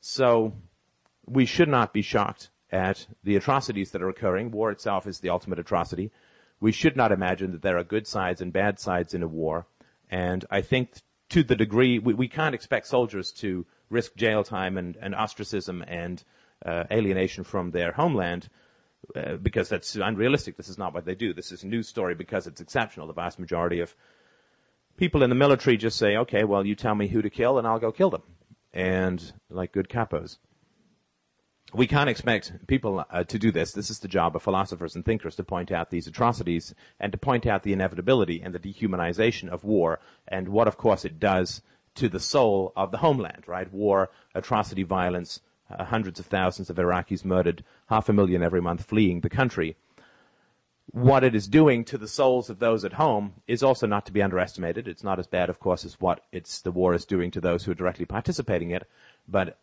So, 0.00 0.54
we 1.30 1.46
should 1.46 1.68
not 1.68 1.92
be 1.92 2.02
shocked 2.02 2.50
at 2.70 3.06
the 3.24 3.36
atrocities 3.36 3.90
that 3.92 4.02
are 4.02 4.08
occurring. 4.08 4.50
War 4.50 4.70
itself 4.70 5.06
is 5.06 5.20
the 5.20 5.30
ultimate 5.30 5.58
atrocity. 5.58 6.10
We 6.60 6.72
should 6.72 6.96
not 6.96 7.12
imagine 7.12 7.52
that 7.52 7.62
there 7.62 7.78
are 7.78 7.84
good 7.84 8.06
sides 8.06 8.40
and 8.40 8.52
bad 8.52 8.78
sides 8.78 9.14
in 9.14 9.22
a 9.22 9.28
war. 9.28 9.66
And 10.10 10.44
I 10.50 10.60
think 10.60 10.90
to 11.30 11.42
the 11.42 11.56
degree 11.56 11.98
we, 11.98 12.14
we 12.14 12.28
can't 12.28 12.54
expect 12.54 12.86
soldiers 12.86 13.32
to 13.32 13.66
risk 13.90 14.16
jail 14.16 14.42
time 14.42 14.76
and, 14.76 14.96
and 15.00 15.14
ostracism 15.14 15.84
and 15.86 16.22
uh, 16.64 16.84
alienation 16.90 17.44
from 17.44 17.70
their 17.70 17.92
homeland 17.92 18.48
uh, 19.14 19.36
because 19.36 19.68
that's 19.68 19.94
unrealistic. 19.94 20.56
This 20.56 20.68
is 20.68 20.78
not 20.78 20.92
what 20.92 21.04
they 21.04 21.14
do. 21.14 21.32
This 21.32 21.52
is 21.52 21.62
a 21.62 21.66
news 21.66 21.88
story 21.88 22.14
because 22.14 22.46
it's 22.46 22.60
exceptional. 22.60 23.06
The 23.06 23.12
vast 23.12 23.38
majority 23.38 23.80
of 23.80 23.94
people 24.96 25.22
in 25.22 25.30
the 25.30 25.36
military 25.36 25.76
just 25.76 25.96
say, 25.96 26.16
okay, 26.16 26.44
well, 26.44 26.66
you 26.66 26.74
tell 26.74 26.94
me 26.94 27.06
who 27.06 27.22
to 27.22 27.30
kill 27.30 27.58
and 27.58 27.66
I'll 27.66 27.78
go 27.78 27.92
kill 27.92 28.10
them. 28.10 28.22
And 28.74 29.32
like 29.48 29.72
good 29.72 29.88
capos 29.88 30.38
we 31.74 31.86
can't 31.86 32.08
expect 32.08 32.66
people 32.66 33.04
uh, 33.10 33.24
to 33.24 33.38
do 33.38 33.50
this. 33.50 33.72
This 33.72 33.90
is 33.90 33.98
the 33.98 34.08
job 34.08 34.34
of 34.34 34.42
philosophers 34.42 34.94
and 34.94 35.04
thinkers 35.04 35.36
to 35.36 35.44
point 35.44 35.70
out 35.70 35.90
these 35.90 36.06
atrocities 36.06 36.74
and 36.98 37.12
to 37.12 37.18
point 37.18 37.46
out 37.46 37.62
the 37.62 37.74
inevitability 37.74 38.40
and 38.42 38.54
the 38.54 38.58
dehumanization 38.58 39.48
of 39.48 39.64
war 39.64 40.00
and 40.26 40.48
what, 40.48 40.66
of 40.66 40.78
course, 40.78 41.04
it 41.04 41.20
does 41.20 41.60
to 41.96 42.08
the 42.08 42.20
soul 42.20 42.72
of 42.76 42.90
the 42.90 42.98
homeland, 42.98 43.44
right? 43.46 43.70
War, 43.72 44.10
atrocity, 44.34 44.82
violence, 44.82 45.40
uh, 45.70 45.84
hundreds 45.84 46.18
of 46.18 46.26
thousands 46.26 46.70
of 46.70 46.76
Iraqis 46.76 47.24
murdered, 47.24 47.64
half 47.88 48.08
a 48.08 48.12
million 48.12 48.42
every 48.42 48.62
month 48.62 48.84
fleeing 48.84 49.20
the 49.20 49.28
country. 49.28 49.76
What 50.90 51.22
it 51.22 51.34
is 51.34 51.48
doing 51.48 51.84
to 51.86 51.98
the 51.98 52.08
souls 52.08 52.48
of 52.48 52.60
those 52.60 52.82
at 52.82 52.94
home 52.94 53.34
is 53.46 53.62
also 53.62 53.86
not 53.86 54.06
to 54.06 54.12
be 54.12 54.22
underestimated. 54.22 54.88
It's 54.88 55.04
not 55.04 55.18
as 55.18 55.26
bad, 55.26 55.50
of 55.50 55.60
course, 55.60 55.84
as 55.84 56.00
what 56.00 56.24
it's 56.32 56.62
the 56.62 56.72
war 56.72 56.94
is 56.94 57.04
doing 57.04 57.30
to 57.32 57.42
those 57.42 57.64
who 57.64 57.72
are 57.72 57.74
directly 57.74 58.06
participating 58.06 58.70
in 58.70 58.76
it, 58.78 58.88
but 59.28 59.58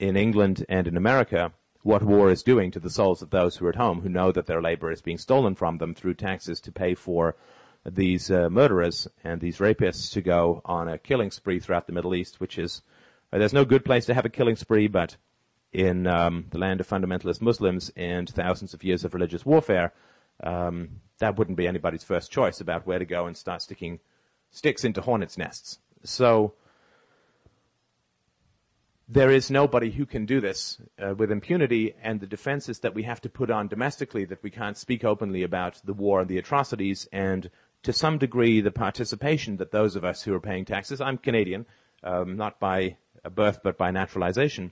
in 0.00 0.16
England 0.16 0.64
and 0.68 0.88
in 0.88 0.96
America 0.96 1.52
what 1.82 2.02
war 2.02 2.30
is 2.30 2.42
doing 2.42 2.70
to 2.70 2.80
the 2.80 2.90
souls 2.90 3.22
of 3.22 3.30
those 3.30 3.56
who 3.56 3.66
are 3.66 3.70
at 3.70 3.76
home, 3.76 4.00
who 4.00 4.08
know 4.08 4.32
that 4.32 4.46
their 4.46 4.60
labor 4.60 4.90
is 4.90 5.00
being 5.00 5.16
stolen 5.16 5.54
from 5.54 5.78
them 5.78 5.94
through 5.94 6.14
taxes 6.14 6.60
to 6.60 6.72
pay 6.72 6.94
for 6.94 7.36
these 7.86 8.30
uh, 8.30 8.50
murderers 8.50 9.08
and 9.24 9.40
these 9.40 9.58
rapists 9.58 10.12
to 10.12 10.20
go 10.20 10.60
on 10.64 10.88
a 10.88 10.98
killing 10.98 11.30
spree 11.30 11.58
throughout 11.58 11.86
the 11.86 11.92
Middle 11.92 12.14
East, 12.14 12.40
which 12.40 12.58
is 12.58 12.82
uh, 13.32 13.38
there's 13.38 13.54
no 13.54 13.64
good 13.64 13.84
place 13.84 14.04
to 14.06 14.14
have 14.14 14.26
a 14.26 14.30
killing 14.30 14.56
spree, 14.56 14.88
but 14.88 15.16
in 15.72 16.06
um, 16.06 16.46
the 16.50 16.58
land 16.58 16.80
of 16.80 16.88
fundamentalist 16.88 17.40
Muslims 17.40 17.90
and 17.96 18.28
thousands 18.28 18.74
of 18.74 18.84
years 18.84 19.04
of 19.04 19.14
religious 19.14 19.46
warfare, 19.46 19.94
um, 20.42 21.00
that 21.18 21.38
wouldn't 21.38 21.56
be 21.56 21.66
anybody's 21.66 22.04
first 22.04 22.30
choice 22.30 22.60
about 22.60 22.86
where 22.86 22.98
to 22.98 23.04
go 23.06 23.26
and 23.26 23.36
start 23.36 23.62
sticking 23.62 24.00
sticks 24.50 24.84
into 24.84 25.00
hornets' 25.00 25.38
nests. 25.38 25.78
So 26.04 26.54
there 29.12 29.32
is 29.32 29.50
nobody 29.50 29.90
who 29.90 30.06
can 30.06 30.24
do 30.24 30.40
this 30.40 30.78
uh, 31.02 31.14
with 31.16 31.32
impunity, 31.32 31.94
and 32.00 32.20
the 32.20 32.28
defenses 32.28 32.78
that 32.78 32.94
we 32.94 33.02
have 33.02 33.20
to 33.20 33.28
put 33.28 33.50
on 33.50 33.66
domestically 33.66 34.24
that 34.24 34.40
we 34.44 34.50
can't 34.50 34.76
speak 34.76 35.04
openly 35.04 35.42
about 35.42 35.80
the 35.84 35.92
war 35.92 36.20
and 36.20 36.28
the 36.28 36.38
atrocities, 36.38 37.08
and 37.12 37.50
to 37.82 37.92
some 37.92 38.18
degree 38.18 38.60
the 38.60 38.70
participation 38.70 39.56
that 39.56 39.72
those 39.72 39.96
of 39.96 40.04
us 40.04 40.22
who 40.22 40.32
are 40.32 40.40
paying 40.40 40.64
taxes, 40.64 41.00
I'm 41.00 41.18
Canadian, 41.18 41.66
um, 42.04 42.36
not 42.36 42.60
by 42.60 42.98
birth 43.34 43.58
but 43.64 43.76
by 43.76 43.90
naturalization, 43.90 44.70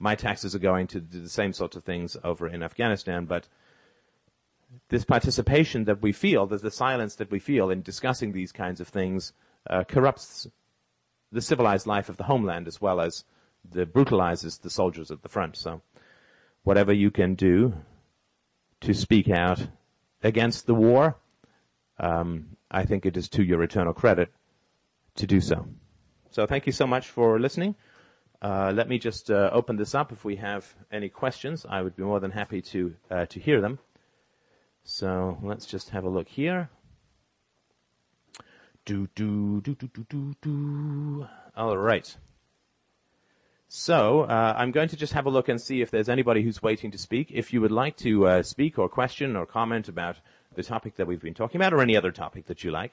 my 0.00 0.16
taxes 0.16 0.52
are 0.56 0.58
going 0.60 0.88
to 0.88 1.00
do 1.00 1.22
the 1.22 1.28
same 1.28 1.52
sorts 1.52 1.76
of 1.76 1.84
things 1.84 2.16
over 2.24 2.48
in 2.48 2.64
Afghanistan, 2.64 3.24
but 3.24 3.46
this 4.88 5.04
participation 5.04 5.84
that 5.84 6.02
we 6.02 6.10
feel, 6.10 6.44
the 6.46 6.72
silence 6.72 7.14
that 7.14 7.30
we 7.30 7.38
feel 7.38 7.70
in 7.70 7.82
discussing 7.82 8.32
these 8.32 8.50
kinds 8.50 8.80
of 8.80 8.88
things, 8.88 9.32
uh, 9.70 9.84
corrupts 9.84 10.48
the 11.30 11.40
civilized 11.40 11.86
life 11.86 12.08
of 12.08 12.16
the 12.16 12.24
homeland 12.24 12.66
as 12.66 12.80
well 12.80 13.00
as 13.00 13.24
that 13.72 13.92
brutalizes 13.92 14.58
the 14.58 14.70
soldiers 14.70 15.10
at 15.10 15.22
the 15.22 15.28
front. 15.28 15.56
So 15.56 15.82
whatever 16.64 16.92
you 16.92 17.10
can 17.10 17.34
do 17.34 17.74
to 18.80 18.92
speak 18.92 19.28
out 19.28 19.68
against 20.22 20.66
the 20.66 20.74
war, 20.74 21.16
um, 21.98 22.56
I 22.70 22.84
think 22.84 23.06
it 23.06 23.16
is 23.16 23.28
to 23.30 23.42
your 23.42 23.62
eternal 23.62 23.94
credit 23.94 24.30
to 25.16 25.26
do 25.26 25.40
so. 25.40 25.66
So 26.30 26.46
thank 26.46 26.66
you 26.66 26.72
so 26.72 26.86
much 26.86 27.08
for 27.08 27.40
listening. 27.40 27.76
Uh, 28.42 28.70
let 28.74 28.88
me 28.88 28.98
just 28.98 29.30
uh, 29.30 29.48
open 29.52 29.76
this 29.76 29.94
up. 29.94 30.12
If 30.12 30.24
we 30.24 30.36
have 30.36 30.74
any 30.92 31.08
questions, 31.08 31.64
I 31.68 31.80
would 31.80 31.96
be 31.96 32.02
more 32.02 32.20
than 32.20 32.32
happy 32.32 32.60
to 32.62 32.94
uh, 33.10 33.26
to 33.26 33.40
hear 33.40 33.60
them. 33.60 33.78
So 34.84 35.38
let's 35.42 35.66
just 35.66 35.90
have 35.90 36.04
a 36.04 36.10
look 36.10 36.28
here. 36.28 36.68
Do 38.84 39.08
do 39.14 39.62
do 39.62 39.74
do 39.74 39.88
do 39.88 40.06
do 40.08 40.34
do. 40.42 41.26
All 41.56 41.76
right. 41.76 42.16
So 43.68 44.22
uh, 44.22 44.54
I'm 44.56 44.70
going 44.70 44.88
to 44.90 44.96
just 44.96 45.12
have 45.14 45.26
a 45.26 45.30
look 45.30 45.48
and 45.48 45.60
see 45.60 45.80
if 45.80 45.90
there's 45.90 46.08
anybody 46.08 46.42
who's 46.42 46.62
waiting 46.62 46.92
to 46.92 46.98
speak. 46.98 47.30
If 47.32 47.52
you 47.52 47.60
would 47.60 47.72
like 47.72 47.96
to 47.98 48.26
uh, 48.26 48.42
speak 48.42 48.78
or 48.78 48.88
question 48.88 49.34
or 49.34 49.44
comment 49.44 49.88
about 49.88 50.18
the 50.54 50.62
topic 50.62 50.96
that 50.96 51.06
we've 51.06 51.20
been 51.20 51.34
talking 51.34 51.60
about 51.60 51.74
or 51.74 51.82
any 51.82 51.96
other 51.96 52.12
topic 52.12 52.46
that 52.46 52.62
you 52.62 52.70
like, 52.70 52.92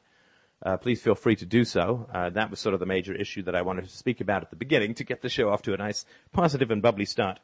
uh, 0.66 0.78
please 0.78 1.02
feel 1.02 1.14
free 1.16 1.36
to 1.36 1.46
do 1.46 1.64
so. 1.64 2.08
Uh, 2.12 2.30
that 2.32 2.50
was 2.50 2.60
sort 2.60 2.74
of 2.74 2.80
the 2.80 2.86
major 2.88 3.14
issue 3.14 3.44
that 3.44 3.56
I 3.56 3.62
wanted 3.62 3.86
to 3.86 3.96
speak 3.96 4.20
about 4.20 4.42
at 4.42 4.50
the 4.50 4.56
beginning 4.56 4.96
to 4.96 5.04
get 5.04 5.22
the 5.22 5.30
show 5.30 5.50
off 5.50 5.62
to 5.64 5.74
a 5.74 5.78
nice, 5.78 6.06
positive 6.32 6.72
and 6.72 6.82
bubbly 6.82 7.06
start. 7.06 7.40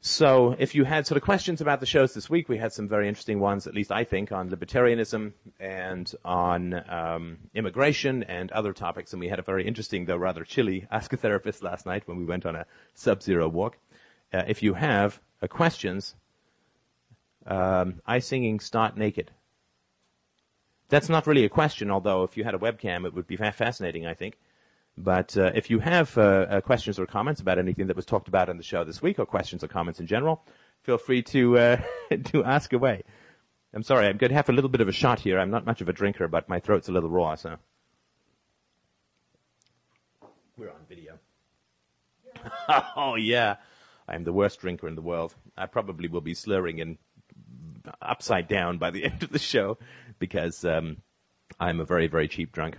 So 0.00 0.54
if 0.58 0.74
you 0.74 0.84
had 0.84 1.06
sort 1.06 1.16
of 1.16 1.24
questions 1.24 1.60
about 1.60 1.80
the 1.80 1.86
shows 1.86 2.14
this 2.14 2.30
week, 2.30 2.48
we 2.48 2.58
had 2.58 2.72
some 2.72 2.88
very 2.88 3.08
interesting 3.08 3.40
ones, 3.40 3.66
at 3.66 3.74
least 3.74 3.90
I 3.90 4.04
think, 4.04 4.30
on 4.30 4.50
libertarianism 4.50 5.32
and 5.58 6.12
on 6.24 6.84
um, 6.88 7.38
immigration 7.54 8.22
and 8.22 8.52
other 8.52 8.72
topics. 8.72 9.12
And 9.12 9.20
we 9.20 9.28
had 9.28 9.38
a 9.38 9.42
very 9.42 9.66
interesting, 9.66 10.04
though 10.04 10.16
rather 10.16 10.44
chilly, 10.44 10.86
Ask 10.92 11.12
a 11.12 11.16
Therapist 11.16 11.62
last 11.62 11.86
night 11.86 12.06
when 12.06 12.18
we 12.18 12.24
went 12.24 12.46
on 12.46 12.54
a 12.54 12.66
sub-zero 12.94 13.48
walk. 13.48 13.78
Uh, 14.32 14.44
if 14.46 14.62
you 14.62 14.74
have 14.74 15.20
uh, 15.42 15.46
questions, 15.46 16.14
um, 17.46 18.00
I 18.06 18.18
singing 18.20 18.60
start 18.60 18.96
naked. 18.96 19.30
That's 20.88 21.08
not 21.08 21.26
really 21.26 21.44
a 21.44 21.48
question, 21.48 21.90
although 21.90 22.22
if 22.22 22.36
you 22.36 22.44
had 22.44 22.54
a 22.54 22.58
webcam, 22.58 23.06
it 23.06 23.14
would 23.14 23.26
be 23.26 23.36
fascinating, 23.36 24.06
I 24.06 24.14
think. 24.14 24.38
But 24.98 25.36
uh, 25.36 25.52
if 25.54 25.68
you 25.68 25.78
have 25.80 26.16
uh, 26.16 26.20
uh, 26.20 26.60
questions 26.62 26.98
or 26.98 27.06
comments 27.06 27.40
about 27.40 27.58
anything 27.58 27.88
that 27.88 27.96
was 27.96 28.06
talked 28.06 28.28
about 28.28 28.48
in 28.48 28.56
the 28.56 28.62
show 28.62 28.82
this 28.82 29.02
week, 29.02 29.18
or 29.18 29.26
questions 29.26 29.62
or 29.62 29.68
comments 29.68 30.00
in 30.00 30.06
general, 30.06 30.42
feel 30.82 30.96
free 30.96 31.22
to 31.22 31.58
uh, 31.58 31.80
to 32.24 32.44
ask 32.44 32.72
away. 32.72 33.02
I'm 33.74 33.82
sorry, 33.82 34.06
I'm 34.06 34.16
going 34.16 34.30
to 34.30 34.36
have 34.36 34.48
a 34.48 34.52
little 34.52 34.70
bit 34.70 34.80
of 34.80 34.88
a 34.88 34.92
shot 34.92 35.20
here. 35.20 35.38
I'm 35.38 35.50
not 35.50 35.66
much 35.66 35.82
of 35.82 35.88
a 35.90 35.92
drinker, 35.92 36.28
but 36.28 36.48
my 36.48 36.60
throat's 36.60 36.88
a 36.88 36.92
little 36.92 37.10
raw, 37.10 37.34
so. 37.34 37.56
We're 40.56 40.70
on 40.70 40.86
video. 40.88 41.18
oh 42.96 43.16
yeah, 43.16 43.56
I'm 44.08 44.24
the 44.24 44.32
worst 44.32 44.60
drinker 44.60 44.88
in 44.88 44.94
the 44.94 45.02
world. 45.02 45.34
I 45.58 45.66
probably 45.66 46.08
will 46.08 46.22
be 46.22 46.32
slurring 46.32 46.80
and 46.80 46.96
upside 48.00 48.48
down 48.48 48.78
by 48.78 48.90
the 48.90 49.04
end 49.10 49.22
of 49.22 49.30
the 49.30 49.38
show 49.38 49.76
because 50.18 50.64
um, 50.64 51.02
I'm 51.60 51.80
a 51.80 51.84
very 51.84 52.06
very 52.06 52.28
cheap 52.28 52.52
drunk. 52.52 52.78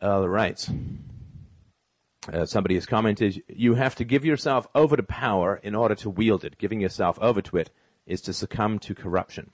All 0.00 0.28
right. 0.28 0.68
Uh, 2.32 2.46
somebody 2.46 2.74
has 2.74 2.86
commented, 2.86 3.42
you 3.48 3.74
have 3.74 3.94
to 3.96 4.04
give 4.04 4.24
yourself 4.24 4.66
over 4.74 4.96
to 4.96 5.02
power 5.02 5.56
in 5.62 5.74
order 5.74 5.94
to 5.96 6.10
wield 6.10 6.44
it. 6.44 6.58
Giving 6.58 6.80
yourself 6.80 7.18
over 7.20 7.40
to 7.42 7.56
it 7.56 7.70
is 8.06 8.20
to 8.22 8.32
succumb 8.32 8.78
to 8.80 8.94
corruption. 8.94 9.50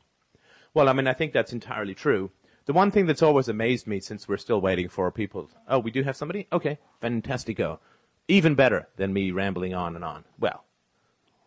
Well, 0.74 0.88
I 0.88 0.92
mean, 0.92 1.06
I 1.06 1.12
think 1.12 1.32
that's 1.32 1.52
entirely 1.52 1.94
true. 1.94 2.30
The 2.66 2.72
one 2.72 2.90
thing 2.90 3.06
that's 3.06 3.22
always 3.22 3.48
amazed 3.48 3.86
me 3.86 4.00
since 4.00 4.26
we're 4.26 4.36
still 4.36 4.60
waiting 4.60 4.88
for 4.88 5.10
people, 5.12 5.50
oh, 5.68 5.78
we 5.78 5.90
do 5.90 6.02
have 6.02 6.16
somebody? 6.16 6.46
Okay, 6.52 6.78
fantastico. 7.02 7.78
Even 8.26 8.54
better 8.54 8.88
than 8.96 9.12
me 9.12 9.30
rambling 9.30 9.74
on 9.74 9.94
and 9.96 10.04
on. 10.04 10.24
Well, 10.38 10.64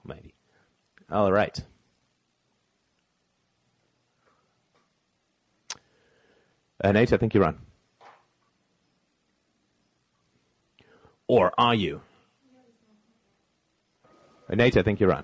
maybe. 0.05 0.33
All 1.11 1.31
right. 1.31 1.59
Uh, 6.83 6.91
Nate, 6.91 7.13
I 7.13 7.17
think 7.17 7.33
you're 7.33 7.45
on. 7.45 7.66
Or 11.27 11.51
are 11.57 11.75
you? 11.75 12.01
Nate, 14.49 14.77
I 14.77 14.81
think 14.81 14.99
you're 14.99 15.13
on. 15.13 15.23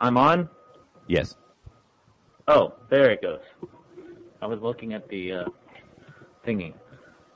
I'm 0.00 0.16
on? 0.16 0.48
Yes. 1.08 1.36
Oh, 2.46 2.74
there 2.88 3.10
it 3.10 3.20
goes. 3.20 3.40
I 4.40 4.46
was 4.46 4.60
looking 4.60 4.94
at 4.94 5.08
the 5.08 5.32
uh, 5.32 5.44
thingy. 6.46 6.72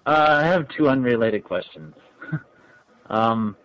Uh, 0.07 0.27
I 0.29 0.47
have 0.47 0.68
two 0.68 0.88
unrelated 0.88 1.44
questions. 1.44 1.94
um, 3.11 3.57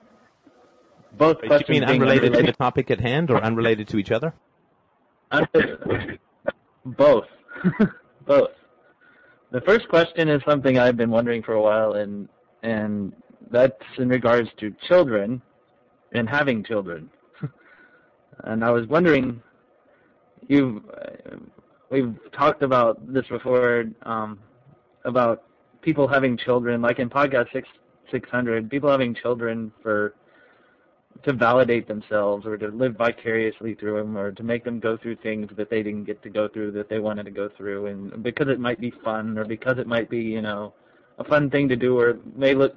both 1.18 1.38
Wait, 1.42 1.48
questions. 1.48 1.76
You 1.76 1.82
mean 1.82 1.90
unrelated 1.90 2.34
to 2.34 2.44
the 2.44 2.54
topic 2.54 2.92
at 2.92 3.00
hand 3.00 3.30
or 3.30 3.42
unrelated 3.42 3.88
to 3.90 3.98
each 3.98 4.12
other? 4.12 4.34
both. 6.86 7.26
both. 8.26 8.50
The 9.52 9.62
first 9.62 9.88
question 9.90 10.30
is 10.30 10.42
something 10.48 10.78
I've 10.78 10.98
been 10.98 11.10
wondering 11.10 11.44
for 11.44 11.54
a 11.54 11.62
while, 11.62 11.94
and 11.94 12.30
and 12.64 13.14
that's 13.52 13.82
in 13.98 14.10
regards 14.10 14.50
to 14.60 14.74
children 14.88 15.42
and 16.12 16.30
having 16.30 16.64
children. 16.64 17.10
and 18.44 18.64
I 18.64 18.72
was 18.72 18.88
wondering, 18.88 19.42
you 20.48 20.84
uh, 20.96 21.36
we've 21.90 22.16
talked 22.32 22.64
about 22.64 23.12
this 23.12 23.26
before 23.28 23.86
um, 24.04 24.40
about 25.06 25.44
people 25.82 26.08
having 26.08 26.38
children, 26.38 26.82
like 26.82 27.00
in 27.00 27.10
podcast 27.10 27.52
six 27.52 27.68
six 28.12 28.30
hundred, 28.30 28.70
people 28.70 28.90
having 28.90 29.16
children 29.16 29.72
for 29.82 30.14
to 31.24 31.34
validate 31.34 31.88
themselves 31.88 32.46
or 32.46 32.58
to 32.58 32.68
live 32.70 32.96
vicariously 32.96 33.76
through 33.76 33.98
them 33.98 34.18
or 34.18 34.32
to 34.32 34.44
make 34.44 34.64
them 34.64 34.80
go 34.80 34.96
through 34.96 35.16
things 35.18 35.50
that 35.58 35.70
they 35.70 35.84
didn't 35.84 36.06
get 36.06 36.22
to 36.24 36.30
go 36.30 36.48
through 36.48 36.72
that 36.72 36.88
they 36.88 37.00
wanted 37.00 37.24
to 37.24 37.32
go 37.32 37.50
through 37.58 37.88
and 37.88 38.24
because 38.24 38.48
it 38.48 38.60
might 38.60 38.80
be 38.80 38.94
fun 39.04 39.38
or 39.38 39.44
because 39.44 39.78
it 39.78 39.88
might 39.88 40.10
be 40.10 40.20
you 40.20 40.42
know 40.42 40.74
a 41.18 41.24
fun 41.24 41.50
thing 41.50 41.68
to 41.68 41.76
do 41.76 42.00
or 42.00 42.20
may 42.36 42.54
look 42.54 42.76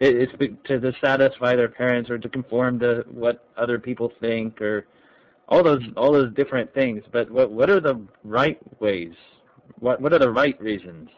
it's 0.00 0.32
to 0.64 0.92
satisfy 1.00 1.56
their 1.56 1.68
parents 1.68 2.08
or 2.10 2.18
to 2.18 2.28
conform 2.28 2.78
to 2.80 3.04
what 3.10 3.48
other 3.56 3.78
people 3.78 4.12
think 4.20 4.60
or 4.60 4.86
all 5.48 5.62
those 5.62 5.82
all 5.96 6.12
those 6.12 6.32
different 6.34 6.72
things. 6.72 7.02
But 7.10 7.30
what 7.30 7.50
what 7.50 7.68
are 7.70 7.80
the 7.80 8.00
right 8.22 8.58
ways? 8.80 9.14
What 9.80 10.00
what 10.00 10.12
are 10.12 10.18
the 10.18 10.30
right 10.30 10.60
reasons? 10.60 11.10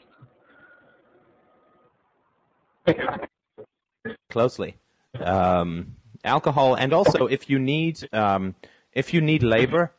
Closely, 4.31 4.77
um, 5.23 5.97
alcohol, 6.25 6.75
and 6.75 6.93
also 6.93 7.27
if 7.27 7.51
you 7.51 7.59
need 7.59 8.09
um, 8.15 8.55
if 8.95 9.13
you 9.13 9.21
need 9.21 9.43
labor, 9.43 9.93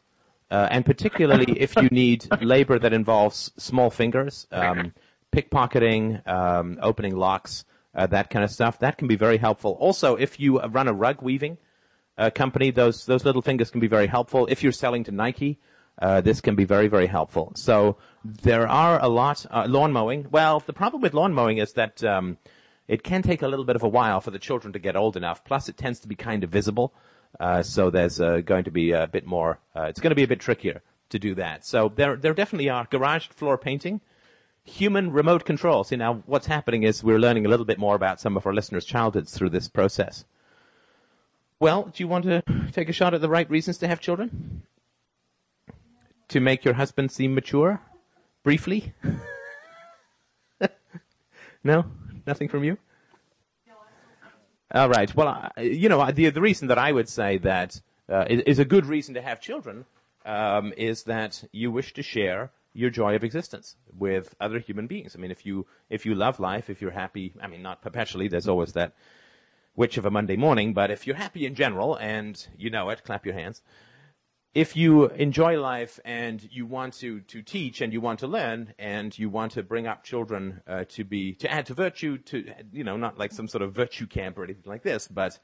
uh, 0.50 0.68
and 0.72 0.86
particularly 0.86 1.60
if 1.60 1.76
you 1.76 1.88
need 1.90 2.28
labor 2.42 2.80
that 2.80 2.94
involves 2.94 3.52
small 3.58 3.92
fingers, 3.92 4.48
um, 4.52 4.94
pickpocketing, 5.32 6.28
um, 6.28 6.80
opening 6.82 7.16
locks 7.16 7.64
uh, 7.96 8.08
that 8.08 8.30
kind 8.30 8.44
of 8.44 8.52
stuff. 8.52 8.80
That 8.80 8.98
can 8.98 9.08
be 9.08 9.16
very 9.16 9.38
helpful. 9.38 9.78
Also, 9.80 10.16
if 10.16 10.40
you 10.40 10.62
run 10.62 10.88
a 10.88 10.94
rug 10.94 11.22
weaving 11.22 11.58
uh, 12.18 12.30
company, 12.30 12.72
those 12.72 13.06
those 13.06 13.26
little 13.26 13.42
fingers 13.42 13.70
can 13.70 13.80
be 13.80 13.88
very 13.88 14.08
helpful. 14.08 14.48
If 14.48 14.64
you're 14.64 14.72
selling 14.72 15.04
to 15.06 15.12
Nike, 15.12 15.60
uh, 16.02 16.22
this 16.22 16.42
can 16.42 16.56
be 16.56 16.66
very 16.66 16.88
very 16.88 17.08
helpful. 17.08 17.52
So 17.56 17.98
there 18.24 18.68
are 18.68 19.02
a 19.02 19.08
lot 19.08 19.46
uh, 19.50 19.66
lawn 19.68 19.92
mowing. 19.92 20.28
Well, 20.32 20.62
the 20.66 20.74
problem 20.74 21.02
with 21.02 21.14
lawn 21.14 21.34
mowing 21.34 21.58
is 21.58 21.74
that 21.74 22.04
um, 22.04 22.38
it 22.88 23.04
can 23.04 23.22
take 23.22 23.42
a 23.42 23.48
little 23.48 23.66
bit 23.66 23.76
of 23.76 23.84
a 23.84 23.90
while 23.90 24.22
for 24.22 24.32
the 24.32 24.40
children 24.40 24.74
to 24.74 24.80
get 24.80 24.96
old 24.96 25.18
enough. 25.18 25.44
Plus, 25.44 25.70
it 25.70 25.78
tends 25.78 26.00
to 26.02 26.08
be 26.08 26.16
kind 26.16 26.44
of 26.44 26.50
visible. 26.50 26.94
Uh, 27.40 27.64
so 27.64 27.90
there's 27.90 28.20
uh, 28.20 28.42
going 28.42 28.66
to 28.66 28.72
be 28.72 28.92
a 28.92 29.08
bit 29.08 29.26
more. 29.26 29.60
it's 29.76 30.02
going 30.02 30.12
to 30.12 30.16
be 30.16 30.24
a 30.24 30.28
bit 30.28 30.40
trickier 30.40 30.82
to 31.10 31.20
do 31.20 31.36
that. 31.36 31.66
So 31.66 31.92
there 31.94 32.16
there 32.16 32.34
definitely 32.34 32.70
are 32.70 32.88
garage 32.90 33.28
floor 33.28 33.58
painting 33.58 34.02
human 34.64 35.12
remote 35.12 35.46
control. 35.46 35.84
See, 35.84 35.96
now 35.96 36.24
what's 36.26 36.48
happening 36.48 36.84
is 36.84 37.04
we're 37.04 37.20
learning 37.20 37.46
a 37.46 37.50
little 37.50 37.66
bit 37.66 37.80
more 37.80 37.96
about 37.96 38.20
some 38.20 38.38
of 38.38 38.46
our 38.46 38.54
listeners' 38.54 38.86
childhoods 38.86 39.34
through 39.34 39.50
this 39.50 39.68
process. 39.68 40.26
Well, 41.60 41.92
do 41.94 42.04
you 42.04 42.08
want 42.08 42.26
to 42.26 42.44
take 42.72 42.90
a 42.90 42.94
shot 42.94 43.14
at 43.14 43.22
the 43.22 43.30
right 43.30 43.50
reasons 43.50 43.78
to 43.80 43.88
have 43.88 44.00
children? 44.00 44.64
To 46.30 46.40
make 46.40 46.66
your 46.66 46.74
husband 46.74 47.12
seem 47.12 47.36
mature? 47.36 47.82
Briefly? 48.44 48.94
no? 51.64 51.86
Nothing 52.26 52.48
from 52.48 52.64
you? 52.64 52.78
All 54.74 54.90
right. 54.90 55.14
Well, 55.14 55.52
you 55.58 55.90
know, 55.90 56.10
the, 56.12 56.30
the 56.30 56.42
reason 56.42 56.70
that 56.70 56.78
I 56.78 56.92
would 56.92 57.10
say 57.10 57.38
that 57.40 57.82
uh, 58.08 58.26
is, 58.30 58.58
a 58.58 58.66
good 58.66 58.86
reason 58.86 59.16
to 59.16 59.22
have 59.22 59.42
children 59.42 59.86
um, 60.26 60.74
is 60.78 61.04
that 61.04 61.44
you 61.52 61.72
wish 61.72 61.94
to 61.94 62.04
share 62.04 62.52
your 62.74 62.90
joy 62.90 63.16
of 63.16 63.24
existence 63.24 63.76
with 63.98 64.36
other 64.40 64.60
human 64.60 64.88
beings. 64.88 65.16
I 65.16 65.20
mean, 65.20 65.32
if 65.32 65.46
you 65.46 65.66
if 65.90 66.06
you 66.06 66.16
love 66.16 66.40
life, 66.40 66.70
if 66.70 66.82
you're 66.82 66.92
happy, 66.92 67.34
I 67.42 67.48
mean, 67.48 67.62
not 67.62 67.82
perpetually. 67.82 68.28
There's 68.28 68.48
always 68.48 68.74
that 68.74 68.94
witch 69.76 69.98
of 69.98 70.06
a 70.06 70.12
Monday 70.12 70.36
morning, 70.36 70.74
but 70.74 70.92
if 70.92 71.08
you're 71.08 71.16
happy 71.16 71.46
in 71.46 71.56
general 71.56 71.96
and 71.96 72.48
you 72.58 72.70
know 72.70 72.90
it, 72.90 73.04
clap 73.04 73.26
your 73.26 73.36
hands. 73.36 73.62
If 74.54 74.76
you 74.76 75.08
enjoy 75.08 75.62
life 75.62 75.98
and 76.04 76.46
you 76.52 76.66
want 76.66 76.96
to, 76.96 77.22
to 77.22 77.42
teach 77.42 77.80
and 77.80 77.94
you 77.94 78.02
want 78.02 78.20
to 78.20 78.28
learn 78.28 78.74
and 78.78 79.18
you 79.18 79.30
want 79.30 79.54
to 79.54 79.64
bring 79.64 79.88
up 79.88 80.04
children 80.04 80.62
uh, 80.68 80.84
to 80.90 81.06
be 81.06 81.34
to 81.36 81.50
add 81.50 81.68
to 81.68 81.74
virtue, 81.74 82.18
to 82.18 82.52
you 82.74 82.84
know, 82.84 82.98
not 82.98 83.18
like 83.18 83.32
some 83.32 83.48
sort 83.48 83.62
of 83.62 83.74
virtue 83.74 84.08
camp 84.08 84.38
or 84.38 84.44
anything 84.44 84.64
like 84.66 84.84
this, 84.84 85.08
but 85.08 85.40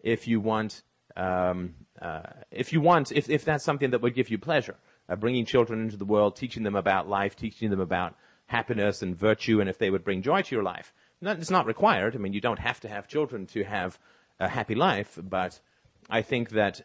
if 0.00 0.28
you 0.28 0.40
want 0.40 0.82
um, 1.16 1.74
uh, 2.00 2.22
if 2.50 2.72
you 2.72 2.80
want 2.80 3.12
if 3.12 3.30
if 3.30 3.44
that's 3.44 3.64
something 3.64 3.90
that 3.90 4.02
would 4.02 4.14
give 4.14 4.28
you 4.28 4.38
pleasure, 4.38 4.76
uh, 5.10 5.16
bringing 5.16 5.44
children 5.44 5.80
into 5.80 5.96
the 5.96 6.04
world, 6.04 6.36
teaching 6.36 6.62
them 6.62 6.76
about 6.76 7.08
life, 7.08 7.36
teaching 7.36 7.68
them 7.70 7.80
about 7.80 8.14
happiness 8.46 9.02
and 9.02 9.16
virtue, 9.16 9.60
and 9.60 9.68
if 9.68 9.78
they 9.78 9.90
would 9.90 10.04
bring 10.04 10.22
joy 10.22 10.42
to 10.42 10.54
your 10.54 10.64
life. 10.64 10.94
it's 11.20 11.50
not 11.50 11.66
required. 11.66 12.14
I 12.14 12.18
mean, 12.18 12.32
you 12.32 12.40
don't 12.40 12.58
have 12.58 12.80
to 12.80 12.88
have 12.88 13.08
children 13.08 13.46
to 13.48 13.64
have 13.64 13.98
a 14.38 14.48
happy 14.48 14.74
life, 14.74 15.18
but 15.22 15.60
I 16.08 16.22
think 16.22 16.50
that 16.50 16.80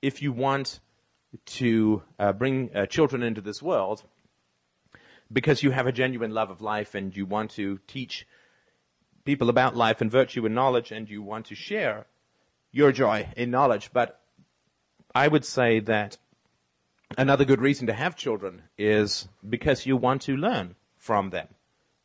if 0.00 0.22
you 0.22 0.32
want 0.32 0.80
to 1.44 2.02
uh, 2.18 2.32
bring 2.32 2.70
uh, 2.74 2.86
children 2.86 3.22
into 3.22 3.40
this 3.40 3.62
world, 3.62 4.02
because 5.32 5.62
you 5.62 5.70
have 5.70 5.86
a 5.86 5.92
genuine 5.92 6.32
love 6.32 6.50
of 6.50 6.62
life 6.62 6.94
and 6.94 7.14
you 7.14 7.26
want 7.26 7.50
to 7.50 7.78
teach 7.86 8.26
people 9.24 9.50
about 9.50 9.76
life 9.76 10.00
and 10.00 10.10
virtue 10.10 10.46
and 10.46 10.54
knowledge 10.54 10.90
and 10.90 11.10
you 11.10 11.22
want 11.22 11.46
to 11.46 11.54
share 11.54 12.06
your 12.72 12.92
joy 12.92 13.28
in 13.36 13.50
knowledge. 13.50 13.90
But 13.92 14.20
I 15.14 15.28
would 15.28 15.44
say 15.44 15.80
that 15.80 16.16
another 17.16 17.44
good 17.44 17.60
reason 17.60 17.86
to 17.86 17.92
have 17.92 18.16
children 18.16 18.62
is 18.76 19.28
because 19.48 19.86
you 19.86 19.96
want 19.96 20.22
to 20.22 20.36
learn 20.36 20.74
from 20.96 21.30
them. 21.30 21.48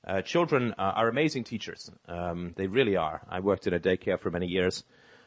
Uh, 0.05 0.21
children 0.21 0.73
uh, 0.77 0.93
are 0.95 1.07
amazing 1.07 1.43
teachers. 1.43 1.89
Um, 2.07 2.53
they 2.55 2.67
really 2.67 2.95
are. 2.95 3.21
I 3.29 3.39
worked 3.39 3.67
in 3.67 3.73
a 3.73 3.79
daycare 3.79 4.19
for 4.19 4.29
many 4.29 4.47
years, 4.47 4.83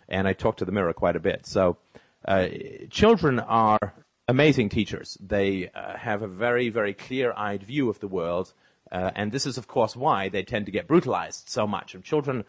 and 0.08 0.28
I 0.28 0.32
talked 0.32 0.58
to 0.58 0.64
the 0.64 0.72
mirror 0.72 0.92
quite 0.92 1.16
a 1.16 1.20
bit. 1.20 1.46
So, 1.46 1.78
uh, 2.26 2.48
children 2.90 3.40
are 3.40 3.94
amazing 4.28 4.68
teachers. 4.68 5.16
They 5.20 5.70
uh, 5.74 5.96
have 5.96 6.22
a 6.22 6.28
very, 6.28 6.68
very 6.68 6.92
clear-eyed 6.92 7.62
view 7.62 7.88
of 7.88 8.00
the 8.00 8.08
world, 8.08 8.52
uh, 8.92 9.12
and 9.14 9.32
this 9.32 9.46
is, 9.46 9.56
of 9.56 9.66
course, 9.66 9.96
why 9.96 10.28
they 10.28 10.42
tend 10.42 10.66
to 10.66 10.72
get 10.72 10.88
brutalized 10.88 11.48
so 11.48 11.66
much. 11.66 11.94
And 11.94 12.04
children 12.04 12.44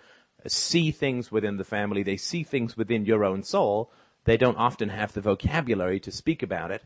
see 0.48 0.92
things 0.92 1.32
within 1.32 1.58
the 1.58 1.63
family. 1.63 2.04
They 2.04 2.18
see 2.18 2.44
things 2.44 2.76
within 2.76 3.06
your 3.06 3.24
own 3.24 3.44
soul. 3.44 3.90
They 4.26 4.38
don't 4.38 4.58
often 4.58 4.90
have 4.90 5.13
the 5.13 5.22
vocabulary 5.22 6.00
to 6.02 6.12
speak 6.12 6.44
about 6.44 6.72
it 6.72 6.84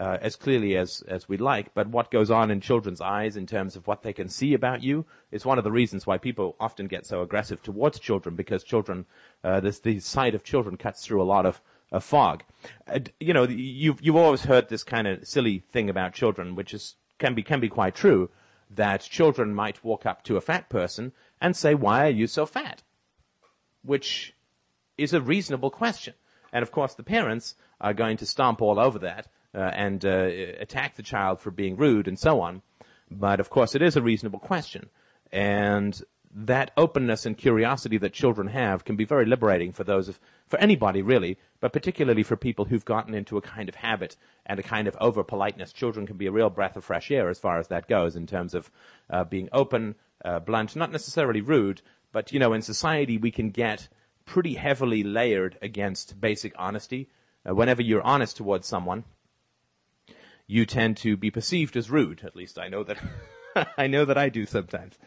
uh, 0.00 0.16
as 0.22 0.34
clearly 0.34 0.78
as, 0.78 1.02
as 1.08 1.28
we'd 1.28 1.42
like, 1.42 1.74
but 1.74 1.86
what 1.86 2.10
goes 2.10 2.30
on 2.30 2.50
in 2.50 2.58
children's 2.58 3.02
eyes 3.02 3.36
in 3.36 3.46
terms 3.46 3.76
of 3.76 3.86
what 3.86 4.02
they 4.02 4.14
can 4.14 4.30
see 4.30 4.54
about 4.54 4.82
you 4.82 5.04
is 5.30 5.44
one 5.44 5.58
of 5.58 5.64
the 5.64 5.70
reasons 5.70 6.06
why 6.06 6.16
people 6.16 6.56
often 6.58 6.86
get 6.86 7.04
so 7.04 7.20
aggressive 7.20 7.62
towards 7.62 8.00
children 8.00 8.34
because 8.34 8.64
children, 8.64 9.04
uh, 9.44 9.60
this, 9.60 9.78
the 9.80 10.00
sight 10.00 10.34
of 10.34 10.42
children 10.42 10.78
cuts 10.78 11.04
through 11.04 11.20
a 11.20 11.24
lot 11.24 11.44
of, 11.44 11.60
of 11.92 12.02
fog. 12.02 12.42
Uh, 12.88 13.00
you 13.20 13.34
know, 13.34 13.46
you've, 13.46 14.00
you've 14.00 14.16
always 14.16 14.44
heard 14.44 14.70
this 14.70 14.82
kind 14.82 15.06
of 15.06 15.28
silly 15.28 15.58
thing 15.70 15.90
about 15.90 16.14
children, 16.14 16.54
which 16.54 16.72
is, 16.72 16.94
can 17.18 17.34
be, 17.34 17.42
can 17.42 17.60
be 17.60 17.68
quite 17.68 17.94
true, 17.94 18.30
that 18.70 19.02
children 19.02 19.54
might 19.54 19.84
walk 19.84 20.06
up 20.06 20.24
to 20.24 20.38
a 20.38 20.40
fat 20.40 20.70
person 20.70 21.12
and 21.42 21.54
say, 21.54 21.74
why 21.74 22.06
are 22.06 22.10
you 22.10 22.26
so 22.26 22.46
fat? 22.46 22.82
Which 23.82 24.34
is 24.96 25.12
a 25.12 25.20
reasonable 25.20 25.70
question. 25.70 26.14
And 26.54 26.62
of 26.62 26.72
course 26.72 26.94
the 26.94 27.02
parents 27.02 27.54
are 27.82 27.92
going 27.92 28.16
to 28.16 28.24
stomp 28.24 28.62
all 28.62 28.78
over 28.80 28.98
that 29.00 29.26
and 29.58 30.04
uh, 30.04 30.28
attack 30.58 30.96
the 30.96 31.02
child 31.02 31.40
for 31.40 31.50
being 31.50 31.76
rude 31.76 32.08
and 32.08 32.18
so 32.18 32.40
on. 32.40 32.62
But 33.10 33.40
of 33.40 33.50
course, 33.50 33.74
it 33.74 33.82
is 33.82 33.96
a 33.96 34.02
reasonable 34.02 34.38
question, 34.38 34.88
and 35.32 36.00
that 36.32 36.70
openness 36.76 37.26
and 37.26 37.36
curiosity 37.36 37.98
that 37.98 38.12
children 38.12 38.48
have 38.48 38.84
can 38.84 38.94
be 38.94 39.04
very 39.04 39.26
liberating 39.26 39.72
for 39.72 39.82
those 39.82 40.08
of, 40.08 40.20
for 40.46 40.58
anybody 40.60 41.02
really, 41.02 41.36
but 41.58 41.72
particularly 41.72 42.22
for 42.22 42.36
people 42.36 42.66
who've 42.66 42.84
gotten 42.84 43.14
into 43.14 43.36
a 43.36 43.42
kind 43.42 43.68
of 43.68 43.74
habit 43.74 44.16
and 44.46 44.60
a 44.60 44.62
kind 44.62 44.86
of 44.86 44.96
over 45.00 45.24
politeness. 45.24 45.72
Children 45.72 46.06
can 46.06 46.16
be 46.16 46.26
a 46.26 46.32
real 46.32 46.50
breath 46.50 46.76
of 46.76 46.84
fresh 46.84 47.10
air 47.10 47.28
as 47.28 47.38
far 47.38 47.58
as 47.58 47.68
that 47.68 47.88
goes 47.88 48.14
in 48.14 48.26
terms 48.26 48.54
of 48.54 48.70
uh, 49.10 49.24
being 49.24 49.48
open, 49.52 49.96
uh, 50.24 50.38
blunt, 50.38 50.76
not 50.76 50.92
necessarily 50.92 51.40
rude, 51.40 51.82
but 52.12 52.32
you 52.32 52.38
know, 52.38 52.52
in 52.52 52.62
society 52.62 53.18
we 53.18 53.32
can 53.32 53.50
get 53.50 53.88
pretty 54.24 54.54
heavily 54.54 55.02
layered 55.02 55.58
against 55.60 56.20
basic 56.20 56.52
honesty. 56.56 57.08
Uh, 57.48 57.54
whenever 57.54 57.82
you're 57.82 58.02
honest 58.02 58.36
towards 58.36 58.68
someone, 58.68 59.02
you 60.50 60.66
tend 60.66 60.96
to 60.96 61.16
be 61.16 61.30
perceived 61.30 61.76
as 61.76 61.90
rude. 61.90 62.22
At 62.24 62.34
least 62.34 62.58
I 62.58 62.68
know 62.68 62.82
that, 62.82 62.98
I 63.78 63.86
know 63.86 64.04
that 64.04 64.18
I 64.18 64.28
do 64.28 64.44
sometimes. 64.46 64.98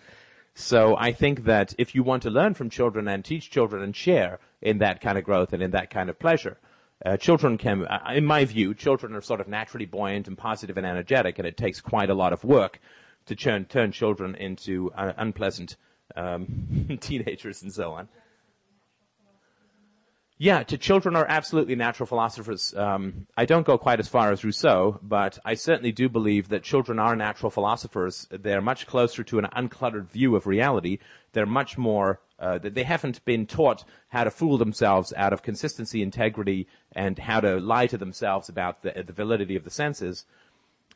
So 0.56 0.96
I 0.98 1.12
think 1.12 1.44
that 1.44 1.74
if 1.78 1.94
you 1.94 2.04
want 2.04 2.24
to 2.24 2.30
learn 2.30 2.54
from 2.54 2.70
children 2.70 3.08
and 3.08 3.26
teach 3.26 3.52
children 3.52 3.84
and 3.84 3.96
share 3.96 4.40
in 4.62 4.78
that 4.78 5.02
kind 5.02 5.18
of 5.18 5.26
growth 5.26 5.52
and 5.52 5.62
in 5.62 5.72
that 5.72 5.90
kind 5.90 6.10
of 6.10 6.18
pleasure, 6.18 6.58
uh, 7.06 7.18
children 7.18 7.58
can, 7.58 7.86
uh, 7.86 8.12
in 8.14 8.26
my 8.26 8.46
view, 8.46 8.74
children 8.74 9.16
are 9.16 9.22
sort 9.22 9.42
of 9.42 9.48
naturally 9.50 9.86
buoyant 9.86 10.28
and 10.28 10.38
positive 10.38 10.78
and 10.78 10.86
energetic, 10.86 11.38
and 11.38 11.48
it 11.48 11.58
takes 11.58 11.82
quite 11.82 12.10
a 12.10 12.14
lot 12.14 12.32
of 12.32 12.46
work 12.46 12.80
to 13.26 13.36
turn, 13.36 13.66
turn 13.66 13.92
children 13.92 14.36
into 14.36 14.92
uh, 14.94 15.12
unpleasant 15.18 15.76
um, 16.16 16.98
teenagers 17.02 17.62
and 17.64 17.74
so 17.74 17.92
on. 17.92 18.08
Yeah, 20.44 20.62
to 20.64 20.78
children 20.78 21.16
are 21.16 21.26
absolutely 21.30 21.76
natural 21.76 22.06
philosophers. 22.06 22.74
Um, 22.76 23.28
I 23.38 23.46
don't 23.46 23.66
go 23.66 23.78
quite 23.78 24.02
as 24.02 24.10
far 24.10 24.30
as 24.30 24.44
Rousseau, 24.44 25.00
but 25.02 25.40
I 25.46 25.54
certainly 25.54 25.94
do 25.94 26.10
believe 26.10 26.50
that 26.50 26.64
children 26.64 27.00
are 27.00 27.16
natural 27.16 27.50
philosophers. 27.50 28.28
They're 28.30 28.60
much 28.60 28.86
closer 28.86 29.24
to 29.24 29.40
an 29.40 29.48
uncluttered 29.56 30.10
view 30.10 30.36
of 30.36 30.46
reality. 30.46 31.00
They're 31.32 31.46
much 31.46 31.78
more, 31.78 32.20
uh, 32.40 32.60
they 32.62 32.84
haven't 32.84 33.24
been 33.24 33.48
taught 33.48 33.86
how 34.10 34.26
to 34.26 34.32
fool 34.32 34.58
themselves 34.58 35.14
out 35.16 35.32
of 35.32 35.44
consistency, 35.44 36.02
integrity, 36.02 36.68
and 36.92 37.18
how 37.18 37.40
to 37.40 37.62
lie 37.62 37.88
to 37.88 37.98
themselves 37.98 38.50
about 38.50 38.82
the, 38.82 39.02
the 39.02 39.14
validity 39.14 39.56
of 39.56 39.64
the 39.64 39.72
senses. 39.72 40.26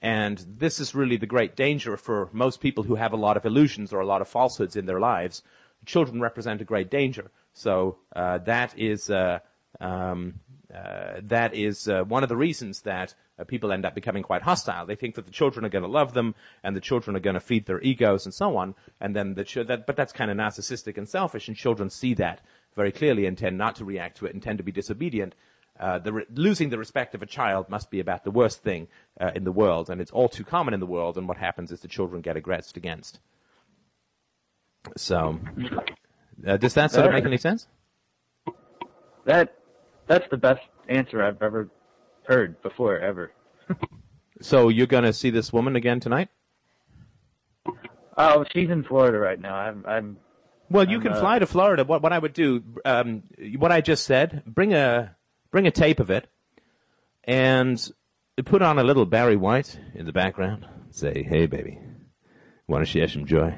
And 0.02 0.46
this 0.60 0.78
is 0.82 0.94
really 0.94 1.16
the 1.16 1.26
great 1.26 1.56
danger 1.56 1.96
for 1.96 2.28
most 2.34 2.60
people 2.60 2.84
who 2.84 2.96
have 2.96 3.14
a 3.14 3.24
lot 3.26 3.38
of 3.38 3.46
illusions 3.46 3.94
or 3.94 4.02
a 4.02 4.06
lot 4.06 4.22
of 4.22 4.28
falsehoods 4.28 4.76
in 4.76 4.88
their 4.88 5.00
lives. 5.00 5.42
Children 5.88 6.22
represent 6.22 6.62
a 6.62 6.66
great 6.66 6.92
danger 6.92 7.32
so 7.58 7.98
uh, 8.16 8.38
that 8.40 8.78
is 8.78 9.10
uh, 9.10 9.40
um, 9.82 10.36
uh, 10.74 11.22
that 11.24 11.56
is 11.56 11.88
one 12.08 12.22
of 12.22 12.30
the 12.30 12.38
reasons 12.38 12.82
that 12.82 13.16
people 13.48 13.72
end 13.72 13.84
up 13.84 13.96
becoming 13.96 14.22
quite 14.22 14.44
hostile. 14.44 14.86
They 14.86 14.96
think 14.96 15.16
that 15.16 15.26
the 15.26 15.32
children 15.32 15.66
are 15.66 15.70
going 15.70 15.84
to 15.84 15.90
love 15.90 16.14
them, 16.14 16.36
and 16.64 16.76
the 16.76 16.82
children 16.82 17.16
are 17.16 17.20
going 17.20 17.34
to 17.34 17.40
feed 17.40 17.66
their 17.66 17.82
egos 17.82 18.26
and 18.26 18.34
so 18.34 18.58
on. 18.58 18.76
And 19.02 19.16
then 19.16 19.34
the 19.34 19.44
ch- 19.44 19.66
that, 19.66 19.88
but 19.88 19.96
that's 19.96 20.14
kind 20.14 20.30
of 20.30 20.38
narcissistic 20.38 21.00
and 21.00 21.10
selfish, 21.10 21.48
and 21.48 21.58
children 21.58 21.90
see 21.90 22.14
that 22.16 22.42
very 22.76 22.92
clearly 22.92 23.26
and 23.26 23.36
tend 23.36 23.58
not 23.58 23.76
to 23.78 23.86
react 23.86 24.18
to 24.18 24.28
it 24.28 24.34
and 24.36 24.44
tend 24.44 24.60
to 24.60 24.64
be 24.64 24.72
disobedient. 24.72 25.34
Uh, 25.80 25.98
the 25.98 26.14
re- 26.14 26.26
losing 26.34 26.70
the 26.70 26.78
respect 26.78 27.16
of 27.16 27.24
a 27.24 27.28
child 27.28 27.70
must 27.70 27.90
be 27.90 28.00
about 28.00 28.24
the 28.24 28.32
worst 28.32 28.62
thing 28.62 28.88
uh, 29.20 29.32
in 29.34 29.46
the 29.46 29.52
world, 29.52 29.90
and 29.90 30.00
it's 30.00 30.12
all 30.12 30.30
too 30.30 30.44
common 30.44 30.76
in 30.76 30.80
the 30.80 30.86
world. 30.86 31.18
And 31.18 31.28
what 31.28 31.38
happens 31.38 31.72
is 31.72 31.80
the 31.80 31.88
children 31.88 32.22
get 32.22 32.38
aggressed 32.38 32.78
against. 32.78 33.20
So, 34.96 35.40
uh, 36.46 36.58
does 36.58 36.74
that 36.76 36.92
sort 36.92 37.08
of 37.08 37.14
make 37.14 37.26
any 37.26 37.38
sense? 37.38 37.68
That 39.26 39.56
that's 40.08 40.26
the 40.30 40.38
best 40.38 40.62
answer 40.88 41.22
I've 41.24 41.42
ever 41.42 41.70
heard 42.24 42.62
before 42.62 42.98
ever. 42.98 43.32
so 44.42 44.70
you're 44.70 44.88
going 44.88 45.04
to 45.04 45.14
see 45.14 45.30
this 45.30 45.52
woman 45.52 45.76
again 45.76 46.00
tonight? 46.00 46.30
Oh, 48.18 48.46
she's 48.54 48.70
in 48.70 48.84
Florida 48.84 49.18
right 49.18 49.40
now. 49.40 49.56
I'm. 49.56 49.86
I'm 49.88 50.18
well, 50.70 50.88
you 50.88 50.98
I'm, 50.98 51.04
can 51.04 51.14
uh, 51.14 51.20
fly 51.20 51.40
to 51.40 51.46
Florida. 51.46 51.84
What 51.84 52.02
what 52.02 52.14
I 52.14 52.20
would 52.20 52.34
do, 52.34 52.64
um, 52.84 53.24
what 53.58 53.72
I 53.72 53.82
just 53.82 54.06
said, 54.06 54.44
bring 54.46 54.74
a 54.74 55.16
bring 55.52 55.68
a 55.68 55.72
tape 55.72 56.00
of 56.00 56.10
it, 56.10 56.28
and 57.24 57.80
put 58.46 58.62
on 58.62 58.80
a 58.80 58.84
little 58.84 59.06
Barry 59.06 59.36
White 59.36 59.80
in 59.94 60.06
the 60.06 60.14
background. 60.14 60.66
Say, 60.92 61.24
hey, 61.24 61.46
baby, 61.46 61.80
want 62.68 62.86
to 62.86 62.90
share 62.92 63.08
some 63.08 63.26
joy? 63.26 63.56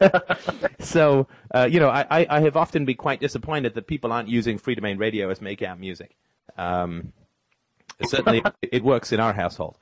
so, 0.80 1.28
uh, 1.54 1.68
you 1.70 1.80
know, 1.80 1.88
I, 1.88 2.26
I 2.28 2.40
have 2.40 2.56
often 2.56 2.84
been 2.84 2.96
quite 2.96 3.20
disappointed 3.20 3.74
that 3.74 3.86
people 3.86 4.12
aren't 4.12 4.28
using 4.28 4.58
Freedomain 4.58 4.98
Radio 4.98 5.30
as 5.30 5.40
make-out 5.40 5.78
music. 5.78 6.16
Um, 6.56 7.12
certainly, 8.06 8.42
it 8.62 8.82
works 8.82 9.12
in 9.12 9.20
our 9.20 9.32
household. 9.32 9.78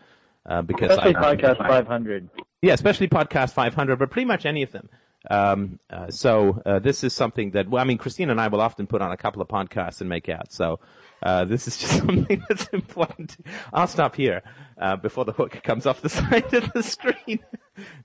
Uh, 0.46 0.62
because 0.62 0.90
especially 0.90 1.16
I, 1.16 1.36
podcast 1.36 1.58
500. 1.58 2.30
Yeah, 2.62 2.72
especially 2.72 3.08
podcast 3.08 3.52
500, 3.52 3.98
but 3.98 4.10
pretty 4.10 4.26
much 4.26 4.46
any 4.46 4.62
of 4.62 4.72
them. 4.72 4.88
Um, 5.30 5.78
uh, 5.90 6.10
so 6.10 6.62
uh, 6.64 6.78
this 6.78 7.04
is 7.04 7.12
something 7.12 7.50
that 7.50 7.68
well, 7.68 7.82
I 7.82 7.84
mean, 7.84 7.98
Christine 7.98 8.30
and 8.30 8.40
I 8.40 8.48
will 8.48 8.60
often 8.60 8.86
put 8.86 9.02
on 9.02 9.12
a 9.12 9.16
couple 9.16 9.42
of 9.42 9.48
podcasts 9.48 10.00
and 10.00 10.08
make 10.08 10.28
out. 10.28 10.52
So 10.52 10.80
uh, 11.22 11.44
this 11.44 11.68
is 11.68 11.76
just 11.76 11.98
something 11.98 12.42
that's 12.48 12.68
important. 12.68 13.36
I'll 13.72 13.88
stop 13.88 14.16
here 14.16 14.42
uh, 14.80 14.96
before 14.96 15.24
the 15.24 15.32
hook 15.32 15.60
comes 15.62 15.86
off 15.86 16.00
the 16.00 16.08
side 16.08 16.54
of 16.54 16.72
the 16.72 16.82
screen 16.82 17.40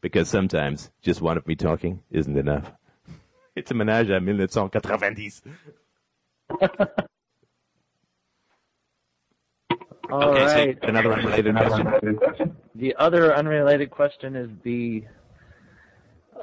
because 0.02 0.30
sometimes 0.30 0.92
just 1.02 1.22
one 1.22 1.38
of 1.38 1.46
me 1.48 1.56
talking 1.56 2.02
isn't 2.12 2.38
enough. 2.38 2.72
It's 3.56 3.70
a 3.70 3.76
ménage 3.76 4.10
à 4.10 4.20
1990. 4.20 5.44
All 10.12 10.24
okay, 10.30 10.44
right. 10.44 10.78
so 10.82 10.88
another 10.90 11.14
unrelated 11.14 11.56
question. 11.56 12.56
The 12.76 12.96
other 12.98 13.34
unrelated 13.36 13.90
question 13.90 14.36
is 14.36 14.50
the. 14.64 15.04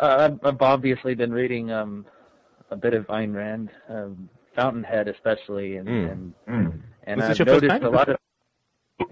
Uh, 0.00 0.30
I've, 0.30 0.46
I've 0.46 0.62
obviously 0.62 1.14
been 1.14 1.32
reading 1.32 1.70
um, 1.70 2.06
a 2.70 2.76
bit 2.76 2.94
of 2.94 3.06
Ayn 3.08 3.34
Rand, 3.34 3.70
um, 3.88 4.28
Fountainhead 4.56 5.08
especially, 5.08 5.76
and 5.76 5.88
Mm. 5.88 6.12
and, 6.12 6.34
Mm. 6.48 6.80
and 7.04 7.22
I've 7.22 7.38
noticed 7.46 7.82
a 7.82 7.90
lot 7.90 8.08
of. 8.08 8.16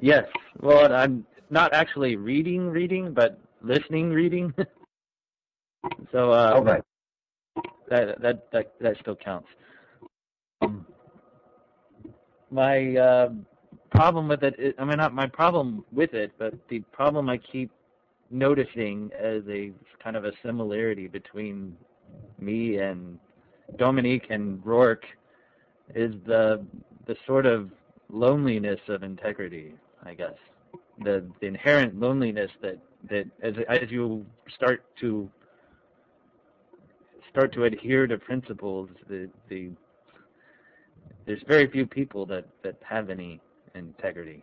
Yes, 0.00 0.24
well, 0.60 0.92
I'm 0.94 1.26
not 1.50 1.72
actually 1.72 2.16
reading, 2.16 2.68
reading, 2.70 3.12
but 3.12 3.38
listening, 3.62 4.10
reading. 4.10 4.52
so 6.12 6.32
uh, 6.32 6.60
right. 6.62 6.82
that 7.88 8.20
that 8.20 8.50
that 8.52 8.72
that 8.80 8.96
still 9.00 9.16
counts. 9.16 9.48
Um, 10.62 10.86
my 12.50 12.96
uh, 12.96 13.28
problem 13.90 14.28
with 14.28 14.42
it, 14.42 14.54
is, 14.58 14.74
I 14.78 14.84
mean, 14.84 14.96
not 14.96 15.14
my 15.14 15.26
problem 15.26 15.84
with 15.92 16.14
it, 16.14 16.32
but 16.38 16.54
the 16.68 16.80
problem 16.92 17.28
I 17.28 17.38
keep 17.38 17.70
noticing 18.30 19.10
as 19.18 19.42
a 19.48 19.72
kind 20.02 20.16
of 20.16 20.24
a 20.24 20.32
similarity 20.44 21.08
between 21.08 21.76
me 22.38 22.78
and 22.78 23.18
Dominique 23.76 24.26
and 24.30 24.62
Roark 24.64 25.02
is 25.94 26.14
the 26.26 26.64
the 27.06 27.16
sort 27.26 27.46
of 27.46 27.70
loneliness 28.12 28.80
of 28.88 29.02
integrity, 29.02 29.74
I 30.04 30.14
guess. 30.14 30.34
The, 31.02 31.24
the 31.40 31.46
inherent 31.46 31.98
loneliness 31.98 32.50
that, 32.60 32.78
that 33.08 33.24
as 33.42 33.54
as 33.68 33.90
you 33.90 34.24
start 34.54 34.84
to 35.00 35.30
start 37.30 37.52
to 37.54 37.64
adhere 37.64 38.06
to 38.06 38.18
principles, 38.18 38.88
the 39.08 39.28
the 39.48 39.70
there's 41.26 41.42
very 41.46 41.70
few 41.70 41.86
people 41.86 42.24
that, 42.26 42.46
that 42.62 42.76
have 42.88 43.10
any 43.10 43.38
integrity. 43.74 44.42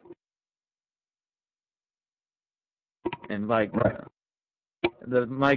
And 3.30 3.48
like 3.48 3.72
the 5.08 5.26
my 5.26 5.56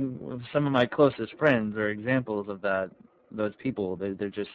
some 0.52 0.66
of 0.66 0.72
my 0.72 0.87
closest 0.87 1.34
friends 1.38 1.76
are 1.76 1.90
examples 1.90 2.48
of 2.48 2.61
that. 2.62 2.90
Those 3.30 3.52
people, 3.62 3.94
they 3.94 4.12
they're 4.12 4.30
just 4.30 4.50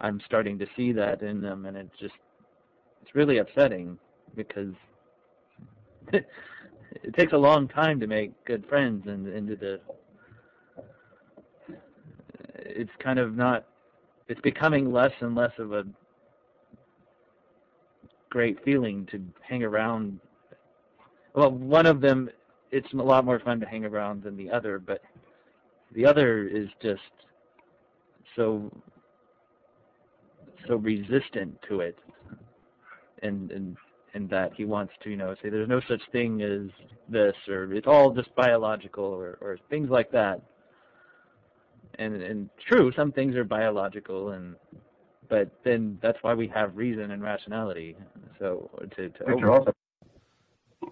I'm 0.00 0.20
starting 0.26 0.58
to 0.58 0.66
see 0.76 0.92
that 0.92 1.22
in 1.22 1.40
them, 1.40 1.66
and 1.66 1.76
it's 1.76 1.98
just 2.00 2.14
it's 3.02 3.14
really 3.14 3.38
upsetting 3.38 3.96
because 4.34 4.74
it 7.02 7.14
takes 7.14 7.32
a 7.32 7.38
long 7.38 7.68
time 7.68 8.00
to 8.00 8.06
make 8.06 8.32
good 8.44 8.66
friends, 8.66 9.06
and 9.06 9.26
into 9.28 9.56
the 9.56 9.80
it's 12.54 12.90
kind 12.98 13.18
of 13.18 13.36
not 13.36 13.64
it's 14.28 14.40
becoming 14.40 14.92
less 14.92 15.12
and 15.20 15.34
less 15.34 15.52
of 15.58 15.72
a 15.72 15.84
great 18.28 18.62
feeling 18.64 19.06
to 19.06 19.22
hang 19.40 19.62
around. 19.62 20.20
Well 21.34 21.50
one 21.50 21.86
of 21.86 22.00
them 22.00 22.28
it's 22.70 22.92
a 22.92 22.96
lot 22.96 23.24
more 23.24 23.38
fun 23.38 23.60
to 23.60 23.66
hang 23.66 23.84
around 23.84 24.22
than 24.22 24.36
the 24.36 24.50
other 24.50 24.78
but 24.78 25.00
the 25.94 26.04
other 26.04 26.46
is 26.46 26.68
just 26.82 27.00
so 28.34 28.70
so 30.66 30.76
resistant 30.76 31.56
to 31.68 31.80
it. 31.80 31.98
And 33.22 33.50
and 33.52 33.76
and 34.16 34.30
that 34.30 34.52
he 34.56 34.64
wants 34.64 34.94
to 35.02 35.10
you 35.10 35.16
know 35.16 35.34
say 35.42 35.50
there's 35.50 35.68
no 35.68 35.80
such 35.86 36.00
thing 36.10 36.40
as 36.40 36.70
this 37.08 37.34
or 37.48 37.72
it's 37.74 37.86
all 37.86 38.10
just 38.12 38.34
biological 38.34 39.04
or 39.04 39.38
or 39.40 39.58
things 39.68 39.90
like 39.90 40.10
that. 40.10 40.40
And 41.98 42.22
and 42.22 42.50
true 42.66 42.92
some 42.96 43.12
things 43.12 43.36
are 43.36 43.44
biological 43.44 44.30
and 44.30 44.56
but 45.28 45.50
then 45.64 45.98
that's 46.02 46.18
why 46.22 46.34
we 46.34 46.48
have 46.48 46.76
reason 46.76 47.10
and 47.10 47.22
rationality. 47.22 47.94
So 48.38 48.70
to 48.96 49.10
to 49.10 49.24
Which 49.24 49.42
are 49.42 49.50
also 49.50 49.72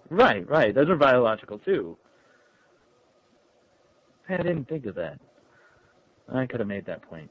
right 0.09 0.47
right. 0.47 0.73
Those 0.73 0.89
are 0.89 0.95
biological 0.95 1.57
too. 1.59 1.97
I 4.29 4.37
didn't 4.37 4.65
think 4.69 4.85
of 4.85 4.95
that. 4.95 5.19
I 6.31 6.45
could 6.45 6.59
have 6.59 6.69
made 6.69 6.85
that 6.85 7.01
point 7.03 7.29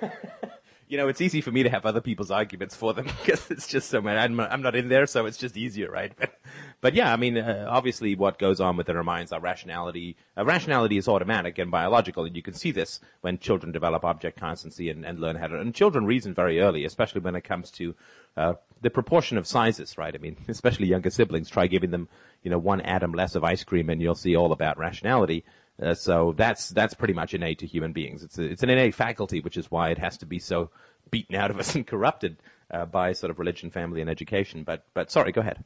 you 0.90 0.96
know, 0.96 1.06
it's 1.06 1.20
easy 1.20 1.40
for 1.40 1.52
me 1.52 1.62
to 1.62 1.70
have 1.70 1.86
other 1.86 2.00
people's 2.00 2.32
arguments 2.32 2.74
for 2.74 2.92
them 2.92 3.04
because 3.24 3.48
it's 3.48 3.68
just 3.68 3.88
so 3.88 4.00
many. 4.00 4.18
I'm, 4.18 4.40
I'm 4.40 4.60
not 4.60 4.74
in 4.74 4.88
there, 4.88 5.06
so 5.06 5.24
it's 5.24 5.38
just 5.38 5.56
easier, 5.56 5.88
right? 5.88 6.12
But, 6.18 6.34
but 6.80 6.94
yeah, 6.94 7.12
I 7.12 7.16
mean, 7.16 7.38
uh, 7.38 7.66
obviously, 7.68 8.16
what 8.16 8.40
goes 8.40 8.60
on 8.60 8.76
within 8.76 8.96
our 8.96 9.04
minds, 9.04 9.30
our 9.30 9.40
rationality, 9.40 10.16
uh, 10.36 10.44
rationality 10.44 10.98
is 10.98 11.06
automatic 11.06 11.58
and 11.58 11.70
biological, 11.70 12.24
and 12.24 12.34
you 12.34 12.42
can 12.42 12.54
see 12.54 12.72
this 12.72 12.98
when 13.20 13.38
children 13.38 13.70
develop 13.70 14.04
object 14.04 14.40
constancy 14.40 14.90
and, 14.90 15.06
and 15.06 15.20
learn 15.20 15.36
how 15.36 15.46
to. 15.46 15.60
And 15.60 15.72
children 15.72 16.06
reason 16.06 16.34
very 16.34 16.60
early, 16.60 16.84
especially 16.84 17.20
when 17.20 17.36
it 17.36 17.44
comes 17.44 17.70
to 17.72 17.94
uh, 18.36 18.54
the 18.80 18.90
proportion 18.90 19.38
of 19.38 19.46
sizes, 19.46 19.96
right? 19.96 20.14
I 20.14 20.18
mean, 20.18 20.36
especially 20.48 20.88
younger 20.88 21.10
siblings. 21.10 21.48
Try 21.48 21.68
giving 21.68 21.92
them, 21.92 22.08
you 22.42 22.50
know, 22.50 22.58
one 22.58 22.80
atom 22.80 23.12
less 23.12 23.36
of 23.36 23.44
ice 23.44 23.62
cream, 23.62 23.90
and 23.90 24.02
you'll 24.02 24.16
see 24.16 24.34
all 24.34 24.50
about 24.50 24.76
rationality. 24.76 25.44
Uh, 25.82 25.94
so 25.94 26.34
that's 26.36 26.68
that's 26.70 26.94
pretty 26.94 27.14
much 27.14 27.32
innate 27.32 27.58
to 27.60 27.66
human 27.66 27.92
beings. 27.92 28.22
It's 28.22 28.38
a, 28.38 28.42
it's 28.42 28.62
an 28.62 28.70
innate 28.70 28.94
faculty, 28.94 29.40
which 29.40 29.56
is 29.56 29.70
why 29.70 29.90
it 29.90 29.98
has 29.98 30.18
to 30.18 30.26
be 30.26 30.38
so 30.38 30.70
beaten 31.10 31.36
out 31.36 31.50
of 31.50 31.58
us 31.58 31.74
and 31.76 31.86
corrupted 31.86 32.36
uh, 32.70 32.84
by 32.84 33.12
sort 33.12 33.30
of 33.30 33.38
religion, 33.38 33.70
family, 33.70 34.00
and 34.00 34.10
education. 34.10 34.62
But 34.62 34.84
but 34.94 35.10
sorry, 35.10 35.32
go 35.32 35.40
ahead. 35.40 35.64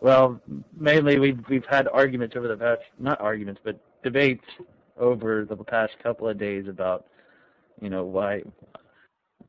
Well, 0.00 0.40
mainly 0.76 1.18
we've 1.18 1.40
we've 1.48 1.64
had 1.64 1.88
arguments 1.88 2.36
over 2.36 2.48
the 2.48 2.56
past 2.56 2.82
not 2.98 3.20
arguments, 3.20 3.60
but 3.64 3.80
debates 4.02 4.44
over 4.98 5.46
the 5.46 5.56
past 5.56 5.92
couple 6.02 6.28
of 6.28 6.38
days 6.38 6.68
about 6.68 7.06
you 7.80 7.88
know 7.88 8.04
why 8.04 8.42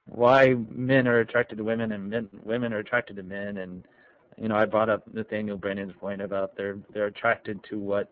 why 0.06 0.56
men 0.70 1.08
are 1.08 1.20
attracted 1.20 1.58
to 1.58 1.64
women 1.64 1.92
and 1.92 2.10
men, 2.10 2.30
women 2.44 2.74
are 2.74 2.80
attracted 2.80 3.18
to 3.18 3.24
men 3.24 3.58
and 3.58 3.86
you 4.38 4.48
know 4.48 4.56
I 4.56 4.66
brought 4.66 4.90
up 4.90 5.04
Nathaniel 5.14 5.58
Branden's 5.58 5.94
point 6.00 6.22
about 6.22 6.56
they're 6.56 6.80
they're 6.94 7.08
attracted 7.08 7.64
to 7.70 7.78
what 7.78 8.10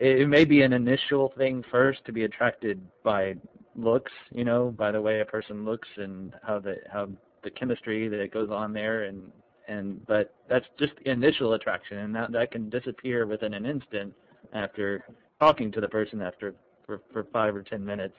it, 0.00 0.28
may 0.28 0.44
be 0.44 0.62
an 0.62 0.72
initial 0.72 1.32
thing 1.36 1.64
first 1.70 2.04
to 2.06 2.12
be 2.12 2.24
attracted 2.24 2.80
by 3.02 3.34
looks, 3.76 4.12
you 4.32 4.44
know, 4.44 4.70
by 4.76 4.90
the 4.90 5.00
way 5.00 5.20
a 5.20 5.24
person 5.24 5.64
looks 5.64 5.88
and 5.96 6.34
how 6.46 6.58
the 6.58 6.76
how 6.92 7.08
the 7.44 7.50
chemistry 7.50 8.08
that 8.08 8.32
goes 8.32 8.50
on 8.50 8.72
there 8.72 9.04
and 9.04 9.30
and 9.68 10.04
but 10.06 10.34
that's 10.48 10.66
just 10.78 10.92
initial 11.04 11.54
attraction 11.54 11.98
and 11.98 12.14
that 12.14 12.32
that 12.32 12.50
can 12.50 12.68
disappear 12.68 13.26
within 13.26 13.54
an 13.54 13.66
instant 13.66 14.12
after 14.52 15.04
talking 15.40 15.70
to 15.70 15.80
the 15.80 15.88
person 15.88 16.20
after 16.20 16.54
for 16.86 17.00
for 17.12 17.24
five 17.32 17.54
or 17.54 17.62
ten 17.62 17.84
minutes. 17.84 18.16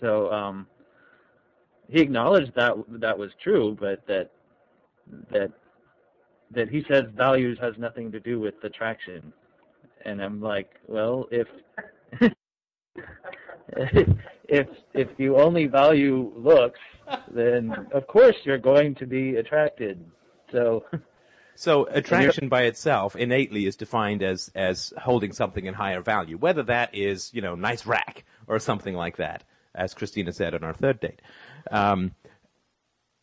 So 0.00 0.32
um 0.32 0.66
he 1.88 2.00
acknowledged 2.00 2.52
that 2.56 2.74
that 2.88 3.16
was 3.16 3.30
true 3.42 3.76
but 3.78 4.06
that 4.06 4.30
that 5.30 5.52
that 6.50 6.68
he 6.68 6.84
says 6.88 7.04
values 7.14 7.58
has 7.60 7.74
nothing 7.76 8.10
to 8.12 8.20
do 8.20 8.40
with 8.40 8.54
attraction 8.62 9.32
and 10.06 10.22
i'm 10.22 10.40
like 10.40 10.80
well 10.88 11.28
if 11.30 11.48
if 14.48 14.68
if 14.94 15.08
you 15.18 15.36
only 15.36 15.66
value 15.66 16.32
looks, 16.36 16.80
then 17.32 17.74
of 17.92 18.06
course 18.06 18.36
you're 18.44 18.58
going 18.58 18.94
to 18.96 19.06
be 19.06 19.36
attracted. 19.36 20.04
So 20.50 20.84
So 21.54 21.86
attraction 21.86 22.48
by 22.48 22.62
itself 22.64 23.16
innately 23.16 23.66
is 23.66 23.76
defined 23.76 24.22
as 24.22 24.50
as 24.54 24.92
holding 24.98 25.32
something 25.32 25.66
in 25.66 25.74
higher 25.74 26.00
value, 26.00 26.36
whether 26.38 26.62
that 26.64 26.94
is 26.94 27.32
you 27.34 27.40
know 27.40 27.54
nice 27.54 27.86
rack 27.86 28.24
or 28.46 28.58
something 28.58 28.94
like 28.94 29.16
that, 29.16 29.44
as 29.74 29.94
Christina 29.94 30.32
said 30.32 30.54
on 30.54 30.62
our 30.62 30.74
third 30.74 31.00
date. 31.00 31.20
Um, 31.70 32.12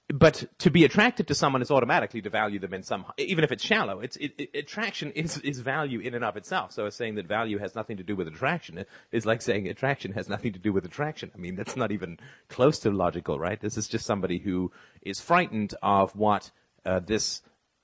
but 0.10 0.44
to 0.60 0.70
be 0.70 0.84
attracted 0.84 1.28
to 1.28 1.36
someone 1.36 1.62
is 1.62 1.72
automatically 1.72 2.22
to 2.22 2.30
value 2.30 2.60
them 2.60 2.74
in 2.74 2.84
some, 2.84 3.06
even 3.18 3.44
if 3.44 3.52
it's 3.52 3.64
shallow. 3.64 4.02
It's 4.02 4.18
it, 4.18 4.34
it, 4.38 4.50
attraction 4.54 5.12
is 5.12 5.38
is 5.40 5.60
value 5.60 6.00
in 6.00 6.14
and 6.14 6.26
of 6.26 6.36
itself. 6.36 6.74
So 6.74 6.90
saying 6.90 7.16
that 7.16 7.28
value 7.28 7.58
has 7.58 7.74
nothing 7.74 7.98
to 7.98 8.04
do 8.04 8.16
with 8.16 8.28
attraction 8.28 8.86
is 9.12 9.26
like 9.26 9.42
saying 9.42 9.68
attraction 9.68 10.12
has 10.14 10.28
nothing 10.28 10.54
to 10.54 10.60
do 10.60 10.74
with 10.74 10.86
attraction. 10.86 11.32
I 11.34 11.38
mean, 11.38 11.56
that's 11.56 11.78
not 11.78 11.92
even 11.92 12.20
close 12.50 12.80
to 12.80 12.92
logical, 12.92 13.40
right? 13.40 13.60
This 13.60 13.78
is 13.78 13.88
just 13.88 14.06
somebody 14.06 14.40
who 14.40 14.72
is 15.02 15.22
frightened 15.22 15.74
of 15.82 16.16
what 16.16 16.52
uh, 16.86 17.00
this 17.00 17.42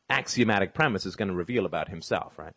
axiomatic 0.10 0.74
premise 0.74 1.06
is 1.06 1.16
going 1.16 1.30
to 1.30 1.36
reveal 1.36 1.66
about 1.66 1.88
himself, 1.88 2.38
right? 2.38 2.54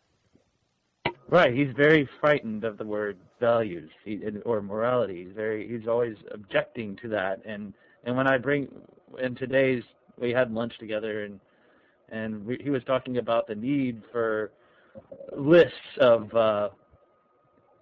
Right, 1.29 1.53
he's 1.53 1.73
very 1.75 2.07
frightened 2.19 2.63
of 2.63 2.77
the 2.77 2.85
word 2.85 3.17
values 3.39 3.89
he, 4.03 4.21
or 4.45 4.61
morality. 4.61 5.23
He's 5.23 5.33
very 5.33 5.67
he's 5.67 5.87
always 5.87 6.17
objecting 6.31 6.97
to 6.97 7.07
that 7.09 7.41
and 7.45 7.73
and 8.03 8.17
when 8.17 8.27
I 8.27 8.37
bring 8.37 8.67
in 9.21 9.35
today's 9.35 9.83
we 10.19 10.31
had 10.31 10.53
lunch 10.53 10.77
together 10.79 11.25
and 11.25 11.39
and 12.09 12.45
we, 12.45 12.57
he 12.61 12.69
was 12.69 12.83
talking 12.83 13.17
about 13.17 13.47
the 13.47 13.55
need 13.55 14.01
for 14.11 14.51
lists 15.35 15.97
of 15.99 16.33
uh 16.35 16.69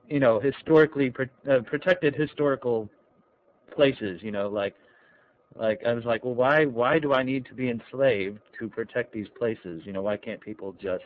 you 0.07 0.19
know 0.19 0.39
historically 0.39 1.09
pro- 1.09 1.25
uh, 1.49 1.61
protected 1.61 2.15
historical 2.15 2.89
places 3.73 4.21
you 4.21 4.31
know 4.31 4.49
like 4.49 4.75
like 5.55 5.81
I 5.85 5.93
was 5.93 6.05
like 6.05 6.23
well 6.23 6.35
why 6.35 6.65
why 6.65 6.99
do 6.99 7.13
I 7.13 7.23
need 7.23 7.45
to 7.47 7.53
be 7.53 7.69
enslaved 7.69 8.39
to 8.59 8.69
protect 8.69 9.11
these 9.13 9.27
places? 9.37 9.81
You 9.85 9.93
know 9.93 10.01
why 10.01 10.17
can't 10.17 10.39
people 10.39 10.73
just 10.81 11.03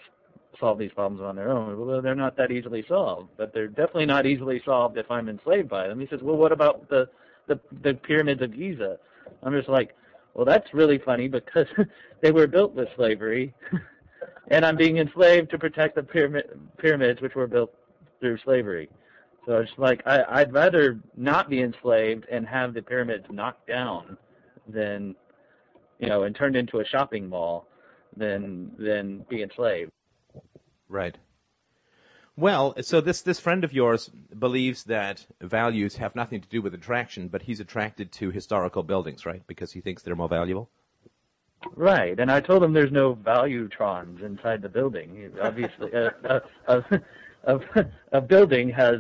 solve 0.60 0.78
these 0.78 0.92
problems 0.92 1.22
on 1.22 1.36
their 1.36 1.50
own? 1.50 1.80
Well 1.80 2.02
they're 2.02 2.16
not 2.16 2.38
that 2.38 2.52
easily 2.52 2.86
solved 2.88 3.30
but 3.38 3.54
they're 3.54 3.68
definitely 3.68 4.06
not 4.06 4.26
easily 4.26 4.62
solved 4.64 4.98
if 4.98 5.10
I'm 5.10 5.30
enslaved 5.30 5.70
by 5.70 5.88
them. 5.88 6.00
He 6.00 6.08
says 6.08 6.20
well 6.22 6.38
what 6.38 6.52
about 6.52 6.88
the 6.90 7.10
the 7.48 7.60
the 7.82 7.94
pyramids 7.94 8.42
of 8.42 8.56
Giza? 8.56 8.98
I'm 9.44 9.54
just 9.54 9.70
like 9.70 9.96
well, 10.36 10.46
that's 10.46 10.74
really 10.74 11.00
funny 11.00 11.28
because 11.28 11.68
they 12.22 12.32
were 12.32 12.46
built 12.46 12.74
with 12.76 12.90
slavery, 12.96 13.54
and 14.52 14.66
I'm 14.66 14.76
being 14.76 14.98
enslaved 14.98 15.50
to 15.52 15.58
protect 15.58 15.96
the 15.96 16.04
pyramid, 16.04 16.60
pyramids, 16.78 17.22
which 17.22 17.36
were 17.36 17.48
built 17.48 17.74
through 18.20 18.38
slavery. 18.44 18.90
So 19.46 19.58
it's 19.58 19.72
like 19.78 20.02
I, 20.06 20.24
I'd 20.28 20.54
rather 20.54 21.00
not 21.16 21.50
be 21.50 21.62
enslaved 21.62 22.26
and 22.30 22.46
have 22.48 22.74
the 22.74 22.82
pyramids 22.82 23.26
knocked 23.30 23.68
down 23.68 24.18
than, 24.68 25.16
you 26.00 26.08
know, 26.08 26.24
and 26.24 26.36
turned 26.36 26.56
into 26.56 26.80
a 26.80 26.86
shopping 26.86 27.30
mall 27.30 27.68
than 28.18 28.72
than 28.78 29.26
be 29.30 29.42
enslaved. 29.42 29.92
Right. 30.90 31.16
Well, 32.38 32.76
so 32.82 33.00
this 33.00 33.22
this 33.22 33.40
friend 33.40 33.64
of 33.64 33.72
yours 33.72 34.10
believes 34.38 34.84
that 34.86 35.26
values 35.40 35.96
have 35.96 36.16
nothing 36.16 36.42
to 36.42 36.50
do 36.50 36.62
with 36.62 36.74
attraction, 36.74 37.30
but 37.30 37.44
he's 37.44 37.62
attracted 37.62 38.12
to 38.14 38.30
historical 38.30 38.84
buildings, 38.84 39.26
right? 39.26 39.42
Because 39.48 39.72
he 39.72 39.80
thinks 39.80 40.04
they're 40.04 40.16
more 40.16 40.28
valuable. 40.28 40.70
Right, 41.76 42.20
and 42.20 42.30
I 42.30 42.42
told 42.42 42.62
him 42.62 42.74
there's 42.74 42.92
no 42.92 43.16
valuetrons 43.16 44.22
inside 44.22 44.62
the 44.62 44.70
building. 44.70 45.32
Obviously, 45.42 45.92
a, 45.94 46.42
a, 46.68 46.84
a, 47.46 47.86
a, 48.12 48.22
building 48.22 48.70
has, 48.70 49.00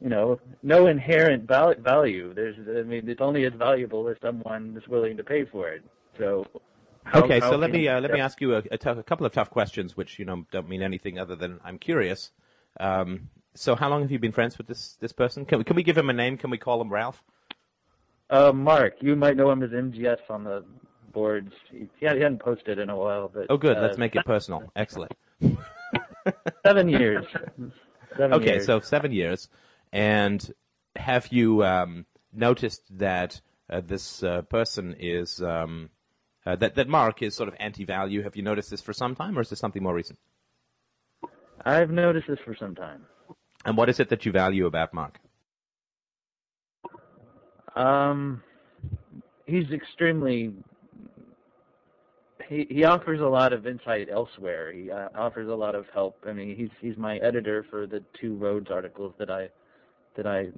you 0.00 0.08
know, 0.08 0.40
no 0.62 0.86
inherent 0.86 1.44
value. 1.44 2.34
There's, 2.34 2.56
I 2.68 2.82
mean, 2.82 3.08
it's 3.08 3.20
only 3.20 3.44
as 3.44 3.52
valuable 3.52 4.08
as 4.08 4.16
someone 4.20 4.76
is 4.80 4.88
willing 4.88 5.16
to 5.18 5.24
pay 5.24 5.44
for 5.44 5.68
it. 5.68 5.84
So. 6.18 6.46
How, 7.04 7.22
okay, 7.22 7.40
how 7.40 7.50
so 7.50 7.56
let 7.56 7.72
me 7.72 7.88
uh, 7.88 8.00
let 8.00 8.12
me 8.12 8.20
ask 8.20 8.40
you 8.40 8.54
a, 8.54 8.62
a, 8.70 8.78
tough, 8.78 8.96
a 8.96 9.02
couple 9.02 9.26
of 9.26 9.32
tough 9.32 9.50
questions, 9.50 9.96
which 9.96 10.18
you 10.20 10.24
know 10.24 10.46
don't 10.52 10.68
mean 10.68 10.82
anything 10.82 11.18
other 11.18 11.34
than 11.34 11.58
I'm 11.64 11.78
curious. 11.78 12.30
Um, 12.80 13.28
so, 13.54 13.74
how 13.74 13.88
long 13.88 14.02
have 14.02 14.10
you 14.10 14.18
been 14.18 14.32
friends 14.32 14.58
with 14.58 14.66
this 14.66 14.96
this 15.00 15.12
person? 15.12 15.44
Can 15.44 15.58
we 15.58 15.64
can 15.64 15.76
we 15.76 15.82
give 15.82 15.96
him 15.96 16.10
a 16.10 16.12
name? 16.12 16.36
Can 16.36 16.50
we 16.50 16.58
call 16.58 16.80
him 16.80 16.90
Ralph? 16.90 17.22
Uh, 18.30 18.52
Mark. 18.52 18.94
You 19.00 19.14
might 19.14 19.36
know 19.36 19.50
him 19.50 19.62
as 19.62 19.70
MGS 19.70 20.18
on 20.30 20.44
the 20.44 20.64
boards. 21.12 21.52
He, 21.70 21.88
he 22.00 22.06
hadn't 22.06 22.38
posted 22.38 22.78
in 22.78 22.88
a 22.88 22.96
while, 22.96 23.30
but 23.32 23.46
oh, 23.50 23.58
good. 23.58 23.76
Uh, 23.76 23.82
Let's 23.82 23.98
make 23.98 24.16
it 24.16 24.24
personal. 24.24 24.72
Excellent. 24.74 25.12
seven 26.64 26.88
years. 26.88 27.26
Seven 28.16 28.32
okay, 28.34 28.54
years. 28.54 28.66
so 28.66 28.80
seven 28.80 29.12
years, 29.12 29.48
and 29.92 30.52
have 30.96 31.28
you 31.28 31.64
um, 31.64 32.06
noticed 32.32 32.82
that 32.98 33.40
uh, 33.68 33.80
this 33.84 34.22
uh, 34.22 34.42
person 34.42 34.96
is 34.98 35.42
um, 35.42 35.90
uh, 36.46 36.56
that 36.56 36.74
that 36.76 36.88
Mark 36.88 37.22
is 37.22 37.34
sort 37.34 37.48
of 37.48 37.54
anti-value? 37.58 38.22
Have 38.22 38.36
you 38.36 38.42
noticed 38.42 38.70
this 38.70 38.80
for 38.80 38.92
some 38.92 39.14
time, 39.14 39.38
or 39.38 39.42
is 39.42 39.50
this 39.50 39.58
something 39.58 39.82
more 39.82 39.94
recent? 39.94 40.18
I've 41.64 41.90
noticed 41.90 42.28
this 42.28 42.38
for 42.44 42.56
some 42.56 42.74
time. 42.74 43.02
And 43.64 43.76
what 43.76 43.88
is 43.88 44.00
it 44.00 44.08
that 44.10 44.26
you 44.26 44.32
value 44.32 44.66
about 44.66 44.92
Mark? 44.92 45.18
Um, 47.76 48.42
he's 49.46 49.70
extremely 49.70 50.52
he 52.48 52.66
he 52.68 52.84
offers 52.84 53.20
a 53.20 53.26
lot 53.26 53.52
of 53.52 53.66
insight 53.66 54.08
elsewhere. 54.10 54.72
He 54.72 54.90
uh, 54.90 55.08
offers 55.14 55.48
a 55.48 55.54
lot 55.54 55.74
of 55.74 55.86
help. 55.92 56.16
I 56.26 56.32
mean, 56.32 56.56
he's 56.56 56.70
he's 56.80 56.96
my 56.96 57.16
editor 57.18 57.64
for 57.70 57.86
the 57.86 58.02
two 58.20 58.36
Rhodes 58.36 58.70
articles 58.70 59.14
that 59.18 59.30
I 59.30 59.48
that 60.16 60.26
I 60.26 60.48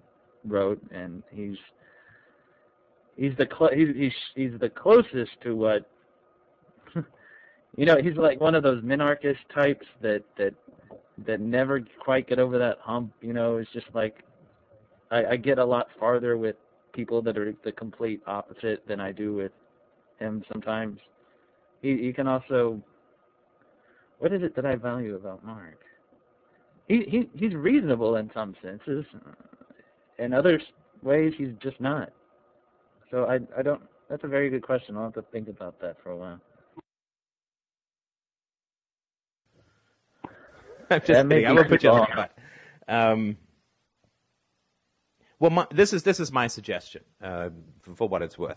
wrote, 0.44 0.80
and 0.90 1.22
he's 1.30 1.56
he's 3.16 3.36
the 3.36 3.46
cl- 3.46 3.72
he's, 3.74 3.94
he's 3.94 4.12
he's 4.34 4.60
the 4.60 4.70
closest 4.70 5.32
to 5.42 5.54
what 5.54 5.88
you 7.76 7.86
know. 7.86 7.96
He's 8.02 8.16
like 8.16 8.40
one 8.40 8.54
of 8.54 8.62
those 8.62 8.82
minarchist 8.82 9.44
types 9.54 9.86
that 10.02 10.24
that 10.36 10.54
that 11.26 11.40
never 11.40 11.80
quite 12.00 12.28
get 12.28 12.38
over 12.38 12.58
that 12.58 12.78
hump. 12.80 13.12
You 13.20 13.32
know, 13.32 13.58
it's 13.58 13.70
just 13.72 13.86
like 13.94 14.24
I, 15.10 15.24
I 15.24 15.36
get 15.36 15.58
a 15.58 15.64
lot 15.64 15.88
farther 15.98 16.36
with 16.36 16.56
people 16.92 17.22
that 17.22 17.36
are 17.36 17.54
the 17.64 17.72
complete 17.72 18.22
opposite 18.26 18.86
than 18.86 19.00
I 19.00 19.12
do 19.12 19.34
with 19.34 19.52
him 20.20 20.44
sometimes 20.52 20.98
he 21.82 21.98
he 21.98 22.12
can 22.12 22.26
also 22.26 22.80
what 24.18 24.32
is 24.32 24.42
it 24.42 24.56
that 24.56 24.64
I 24.64 24.76
value 24.76 25.16
about 25.16 25.44
Mark? 25.44 25.78
He 26.88 27.04
he 27.08 27.28
he's 27.34 27.54
reasonable 27.54 28.16
in 28.16 28.30
some 28.32 28.54
senses. 28.62 29.04
In 30.18 30.32
other 30.32 30.60
ways, 31.02 31.34
he's 31.36 31.52
just 31.62 31.80
not. 31.80 32.10
So 33.10 33.24
I 33.24 33.40
I 33.58 33.62
don't. 33.62 33.82
That's 34.08 34.24
a 34.24 34.28
very 34.28 34.50
good 34.50 34.62
question. 34.62 34.96
I'll 34.96 35.04
have 35.04 35.14
to 35.14 35.22
think 35.32 35.48
about 35.48 35.80
that 35.80 35.96
for 36.02 36.10
a 36.10 36.16
while. 36.16 36.40
I'm 40.94 41.00
just 41.00 41.28
kidding. 41.28 41.46
I 41.46 41.52
won't 41.52 41.68
put 41.68 41.82
you 41.82 41.90
on 41.90 42.00
the 42.00 42.12
spot. 42.12 42.32
Um, 42.88 43.36
well, 45.38 45.50
my, 45.50 45.66
this 45.70 45.92
is 45.92 46.02
this 46.02 46.20
is 46.20 46.32
my 46.32 46.46
suggestion 46.46 47.02
uh, 47.22 47.50
for, 47.82 47.94
for 47.94 48.08
what 48.08 48.22
it's 48.22 48.38
worth. 48.38 48.56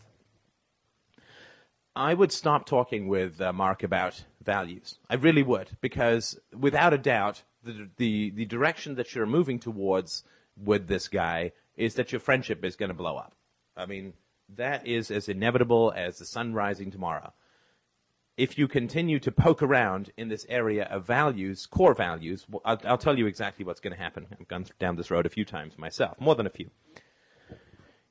I 1.96 2.14
would 2.14 2.32
stop 2.32 2.68
talking 2.68 3.08
with 3.08 3.42
uh, 3.42 3.52
Mark 3.52 3.82
about 3.82 4.24
values. 4.44 5.00
I 5.10 5.16
really 5.16 5.42
would, 5.42 5.78
because 5.82 6.40
without 6.56 6.94
a 6.94 6.98
doubt, 7.00 7.42
the, 7.64 7.90
the, 7.98 8.30
the 8.30 8.46
direction 8.46 8.96
that 8.96 9.16
you're 9.16 9.26
moving 9.26 9.60
towards 9.60 10.24
with 10.56 10.88
this 10.88 11.08
guy 11.08 11.54
is 11.76 11.96
that 11.96 12.12
your 12.12 12.20
friendship 12.20 12.64
is 12.64 12.76
going 12.76 12.90
to 12.90 12.96
blow 12.96 13.18
up. 13.18 13.34
I 13.76 13.88
mean, 13.88 14.14
that 14.56 14.86
is 14.86 15.10
as 15.10 15.28
inevitable 15.28 15.92
as 15.96 16.20
the 16.20 16.26
sun 16.26 16.54
rising 16.54 16.92
tomorrow. 16.92 17.34
If 18.38 18.58
you 18.58 18.68
continue 18.68 19.20
to 19.20 19.32
poke 19.32 19.64
around 19.64 20.12
in 20.16 20.30
this 20.30 20.46
area 20.48 20.86
of 20.86 21.06
values, 21.06 21.66
core 21.66 21.96
values, 21.96 22.46
I'll, 22.64 22.80
I'll 22.86 22.98
tell 22.98 23.18
you 23.18 23.26
exactly 23.26 23.66
what's 23.66 23.80
going 23.80 23.96
to 23.96 24.02
happen. 24.02 24.28
I've 24.32 24.48
gone 24.48 24.66
down 24.80 24.96
this 24.96 25.10
road 25.10 25.26
a 25.26 25.30
few 25.30 25.44
times 25.44 25.78
myself, 25.78 26.20
more 26.20 26.36
than 26.36 26.46
a 26.46 26.52
few. 26.52 26.70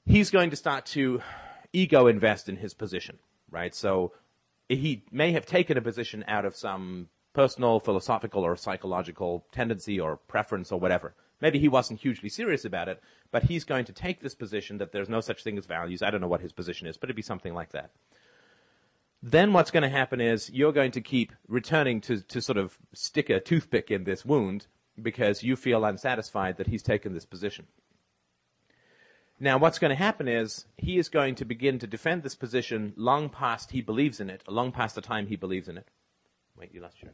He's 0.05 0.31
going 0.31 0.51
to 0.51 0.57
start 0.57 0.85
to 0.87 1.20
ego 1.72 2.07
invest 2.09 2.49
in 2.49 2.57
his 2.57 2.74
position 2.74 3.18
right? 3.51 3.74
So 3.74 4.12
he 4.68 5.05
may 5.11 5.33
have 5.33 5.47
taken 5.47 5.77
a 5.77 5.83
position 5.83 6.24
out 6.27 6.45
of 6.45 6.57
some 6.57 7.09
personal, 7.33 7.81
philosophical, 7.81 8.45
or 8.45 8.57
psychological 8.57 9.47
tendency 9.53 10.01
or 10.01 10.16
preference 10.16 10.72
or 10.72 10.81
whatever. 10.81 11.14
Maybe 11.41 11.59
he 11.59 11.68
wasn't 11.68 12.01
hugely 12.01 12.31
serious 12.31 12.64
about 12.64 12.89
it, 12.89 13.03
but 13.31 13.43
he's 13.43 13.64
going 13.64 13.85
to 13.87 13.93
take 13.93 14.20
this 14.20 14.35
position 14.35 14.79
that 14.79 14.93
there's 14.93 15.11
no 15.11 15.20
such 15.20 15.43
thing 15.43 15.59
as 15.59 15.66
values. 15.66 16.03
I 16.03 16.11
don't 16.11 16.22
know 16.22 16.29
what 16.29 16.41
his 16.41 16.53
position 16.53 16.87
is, 16.87 16.97
but 16.97 17.09
it'd 17.09 17.16
be 17.16 17.22
something 17.22 17.53
like 17.53 17.72
that. 17.72 17.91
Then 19.29 19.53
what's 19.53 19.72
going 19.72 19.83
to 19.83 19.89
happen 19.89 20.20
is 20.20 20.51
you're 20.53 20.72
going 20.72 20.93
to 20.93 21.01
keep 21.01 21.33
returning 21.49 22.01
to, 22.03 22.20
to 22.20 22.41
sort 22.41 22.59
of 22.59 22.79
stick 22.95 23.29
a 23.29 23.41
toothpick 23.41 23.91
in 23.91 24.05
this 24.05 24.24
wound 24.24 24.68
because 25.03 25.43
you 25.43 25.57
feel 25.57 25.85
unsatisfied 25.85 26.59
that 26.59 26.68
he's 26.68 26.85
taken 26.85 27.12
this 27.12 27.24
position. 27.24 27.66
Now, 29.41 29.59
what's 29.59 29.81
going 29.81 29.91
to 29.91 29.97
happen 29.97 30.29
is 30.29 30.66
he 30.77 30.97
is 30.97 31.09
going 31.09 31.35
to 31.35 31.45
begin 31.45 31.81
to 31.81 31.89
defend 31.89 32.22
this 32.22 32.37
position 32.37 32.93
long 32.97 33.29
past 33.29 33.72
he 33.72 33.81
believes 33.81 34.20
in 34.20 34.31
it, 34.31 34.45
long 34.47 34.70
past 34.70 34.95
the 34.95 35.01
time 35.01 35.27
he 35.27 35.35
believes 35.35 35.66
in 35.66 35.77
it. 35.77 35.89
Wait, 36.57 36.72
you 36.72 36.81
lost 36.81 37.03
your. 37.03 37.11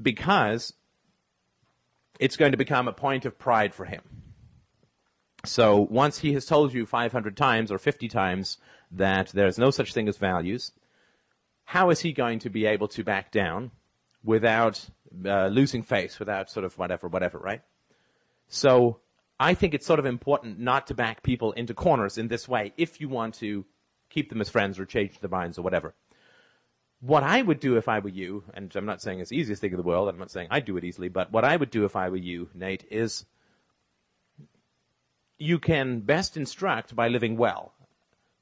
Because 0.00 0.72
it's 2.18 2.38
going 2.38 2.52
to 2.52 2.58
become 2.58 2.88
a 2.88 2.94
point 2.94 3.26
of 3.26 3.38
pride 3.38 3.74
for 3.74 3.84
him. 3.84 4.00
So 5.44 5.86
once 5.90 6.20
he 6.20 6.32
has 6.32 6.46
told 6.46 6.72
you 6.72 6.86
500 6.86 7.36
times 7.36 7.70
or 7.70 7.78
50 7.78 8.08
times 8.08 8.56
that 8.92 9.28
there's 9.28 9.58
no 9.58 9.70
such 9.70 9.92
thing 9.92 10.08
as 10.08 10.16
values, 10.16 10.72
how 11.64 11.90
is 11.90 12.00
he 12.00 12.12
going 12.12 12.38
to 12.40 12.50
be 12.50 12.66
able 12.66 12.88
to 12.88 13.04
back 13.04 13.30
down 13.30 13.70
without 14.24 14.88
uh, 15.24 15.48
losing 15.48 15.82
face, 15.82 16.18
without 16.18 16.50
sort 16.50 16.64
of 16.64 16.76
whatever, 16.78 17.08
whatever, 17.08 17.38
right? 17.38 17.62
So 18.48 19.00
I 19.38 19.54
think 19.54 19.74
it's 19.74 19.86
sort 19.86 19.98
of 19.98 20.06
important 20.06 20.58
not 20.58 20.86
to 20.88 20.94
back 20.94 21.22
people 21.22 21.52
into 21.52 21.74
corners 21.74 22.18
in 22.18 22.28
this 22.28 22.48
way 22.48 22.72
if 22.76 23.00
you 23.00 23.08
want 23.08 23.34
to 23.36 23.64
keep 24.10 24.30
them 24.30 24.40
as 24.40 24.48
friends 24.48 24.78
or 24.78 24.86
change 24.86 25.18
their 25.20 25.30
minds 25.30 25.58
or 25.58 25.62
whatever. 25.62 25.94
What 27.00 27.22
I 27.22 27.42
would 27.42 27.60
do 27.60 27.76
if 27.76 27.88
I 27.88 28.00
were 28.00 28.08
you, 28.08 28.42
and 28.54 28.74
I'm 28.74 28.86
not 28.86 29.00
saying 29.00 29.20
it's 29.20 29.30
the 29.30 29.36
easiest 29.36 29.60
thing 29.60 29.70
in 29.70 29.76
the 29.76 29.84
world, 29.84 30.08
I'm 30.08 30.18
not 30.18 30.32
saying 30.32 30.48
I'd 30.50 30.64
do 30.64 30.76
it 30.76 30.84
easily, 30.84 31.08
but 31.08 31.30
what 31.30 31.44
I 31.44 31.56
would 31.56 31.70
do 31.70 31.84
if 31.84 31.94
I 31.94 32.08
were 32.08 32.16
you, 32.16 32.48
Nate, 32.54 32.84
is 32.90 33.24
you 35.38 35.60
can 35.60 36.00
best 36.00 36.36
instruct 36.36 36.96
by 36.96 37.06
living 37.06 37.36
well. 37.36 37.72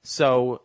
So 0.06 0.62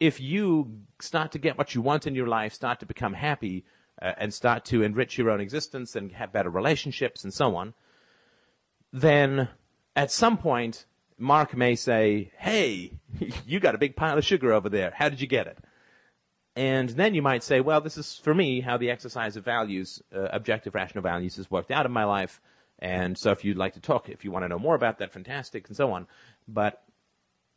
if 0.00 0.20
you 0.20 0.82
start 1.00 1.32
to 1.32 1.38
get 1.38 1.56
what 1.56 1.74
you 1.74 1.80
want 1.80 2.06
in 2.06 2.14
your 2.14 2.26
life, 2.26 2.52
start 2.52 2.80
to 2.80 2.86
become 2.86 3.14
happy, 3.14 3.64
uh, 4.02 4.12
and 4.18 4.34
start 4.34 4.66
to 4.66 4.82
enrich 4.82 5.16
your 5.16 5.30
own 5.30 5.40
existence 5.40 5.96
and 5.96 6.12
have 6.12 6.30
better 6.30 6.50
relationships 6.50 7.24
and 7.24 7.32
so 7.32 7.56
on, 7.56 7.72
then 8.92 9.48
at 9.96 10.10
some 10.10 10.36
point, 10.36 10.84
Mark 11.16 11.56
may 11.56 11.74
say, 11.74 12.30
hey, 12.36 12.92
you 13.46 13.60
got 13.60 13.74
a 13.74 13.78
big 13.78 13.96
pile 13.96 14.18
of 14.18 14.24
sugar 14.26 14.52
over 14.52 14.68
there. 14.68 14.92
How 14.94 15.08
did 15.08 15.22
you 15.22 15.26
get 15.26 15.46
it? 15.46 15.56
And 16.54 16.90
then 16.90 17.14
you 17.14 17.22
might 17.22 17.42
say, 17.42 17.60
well, 17.60 17.80
this 17.80 17.96
is 17.96 18.18
for 18.18 18.34
me 18.34 18.60
how 18.60 18.76
the 18.76 18.90
exercise 18.90 19.36
of 19.38 19.44
values, 19.44 20.02
uh, 20.14 20.28
objective 20.32 20.74
rational 20.74 21.02
values 21.02 21.36
has 21.36 21.50
worked 21.50 21.70
out 21.70 21.86
in 21.86 21.92
my 21.92 22.04
life. 22.04 22.42
And 22.78 23.16
so 23.16 23.30
if 23.30 23.42
you'd 23.42 23.56
like 23.56 23.72
to 23.74 23.80
talk, 23.80 24.10
if 24.10 24.22
you 24.22 24.30
want 24.30 24.44
to 24.44 24.48
know 24.48 24.58
more 24.58 24.74
about 24.74 24.98
that, 24.98 25.12
fantastic, 25.12 25.66
and 25.68 25.76
so 25.76 25.92
on. 25.92 26.06
But 26.46 26.82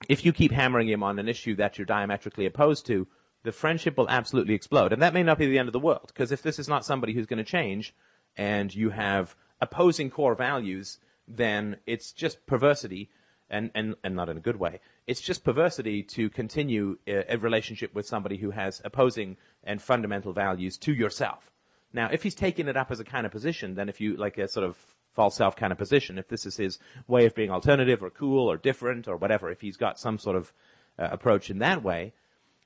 if 0.07 0.23
you 0.25 0.31
keep 0.31 0.51
hammering 0.51 0.87
him 0.87 1.03
on 1.03 1.19
an 1.19 1.27
issue 1.27 1.55
that 1.55 1.77
you're 1.77 1.85
diametrically 1.85 2.45
opposed 2.45 2.85
to, 2.87 3.07
the 3.43 3.51
friendship 3.51 3.97
will 3.97 4.09
absolutely 4.09 4.53
explode. 4.53 4.93
And 4.93 5.01
that 5.01 5.13
may 5.13 5.23
not 5.23 5.37
be 5.37 5.47
the 5.47 5.59
end 5.59 5.69
of 5.69 5.73
the 5.73 5.79
world, 5.79 6.07
because 6.07 6.31
if 6.31 6.41
this 6.41 6.59
is 6.59 6.67
not 6.67 6.85
somebody 6.85 7.13
who's 7.13 7.25
going 7.25 7.37
to 7.37 7.43
change, 7.43 7.93
and 8.37 8.73
you 8.73 8.89
have 8.91 9.35
opposing 9.61 10.09
core 10.09 10.35
values, 10.35 10.99
then 11.27 11.77
it's 11.85 12.11
just 12.11 12.45
perversity, 12.45 13.09
and, 13.49 13.71
and, 13.75 13.95
and 14.03 14.15
not 14.15 14.29
in 14.29 14.37
a 14.37 14.41
good 14.41 14.57
way. 14.57 14.79
It's 15.07 15.21
just 15.21 15.43
perversity 15.43 16.03
to 16.03 16.29
continue 16.29 16.97
a, 17.07 17.33
a 17.33 17.37
relationship 17.37 17.93
with 17.95 18.05
somebody 18.05 18.37
who 18.37 18.51
has 18.51 18.81
opposing 18.85 19.37
and 19.63 19.81
fundamental 19.81 20.33
values 20.33 20.77
to 20.79 20.93
yourself. 20.93 21.51
Now, 21.91 22.09
if 22.11 22.23
he's 22.23 22.35
taking 22.35 22.67
it 22.67 22.77
up 22.77 22.91
as 22.91 22.99
a 22.99 23.03
kind 23.03 23.25
of 23.25 23.31
position, 23.31 23.75
then 23.75 23.89
if 23.89 23.99
you, 23.99 24.15
like 24.15 24.37
a 24.37 24.47
sort 24.47 24.65
of 24.65 24.77
false 25.14 25.36
self 25.36 25.55
kind 25.55 25.72
of 25.72 25.78
position, 25.78 26.18
if 26.18 26.28
this 26.28 26.45
is 26.45 26.57
his 26.57 26.80
way 27.07 27.26
of 27.26 27.36
being 27.36 27.51
alternative 27.51 28.03
or 28.03 28.10
cool 28.10 28.49
or 28.49 28.57
different 28.57 29.07
or 29.07 29.18
whatever, 29.18 29.49
if 29.49 29.62
he's 29.62 29.78
got 29.78 29.99
some 29.99 30.18
sort 30.18 30.36
of 30.36 30.53
uh, 30.97 31.07
approach 31.12 31.49
in 31.49 31.60
that 31.60 31.84
way, 31.84 32.14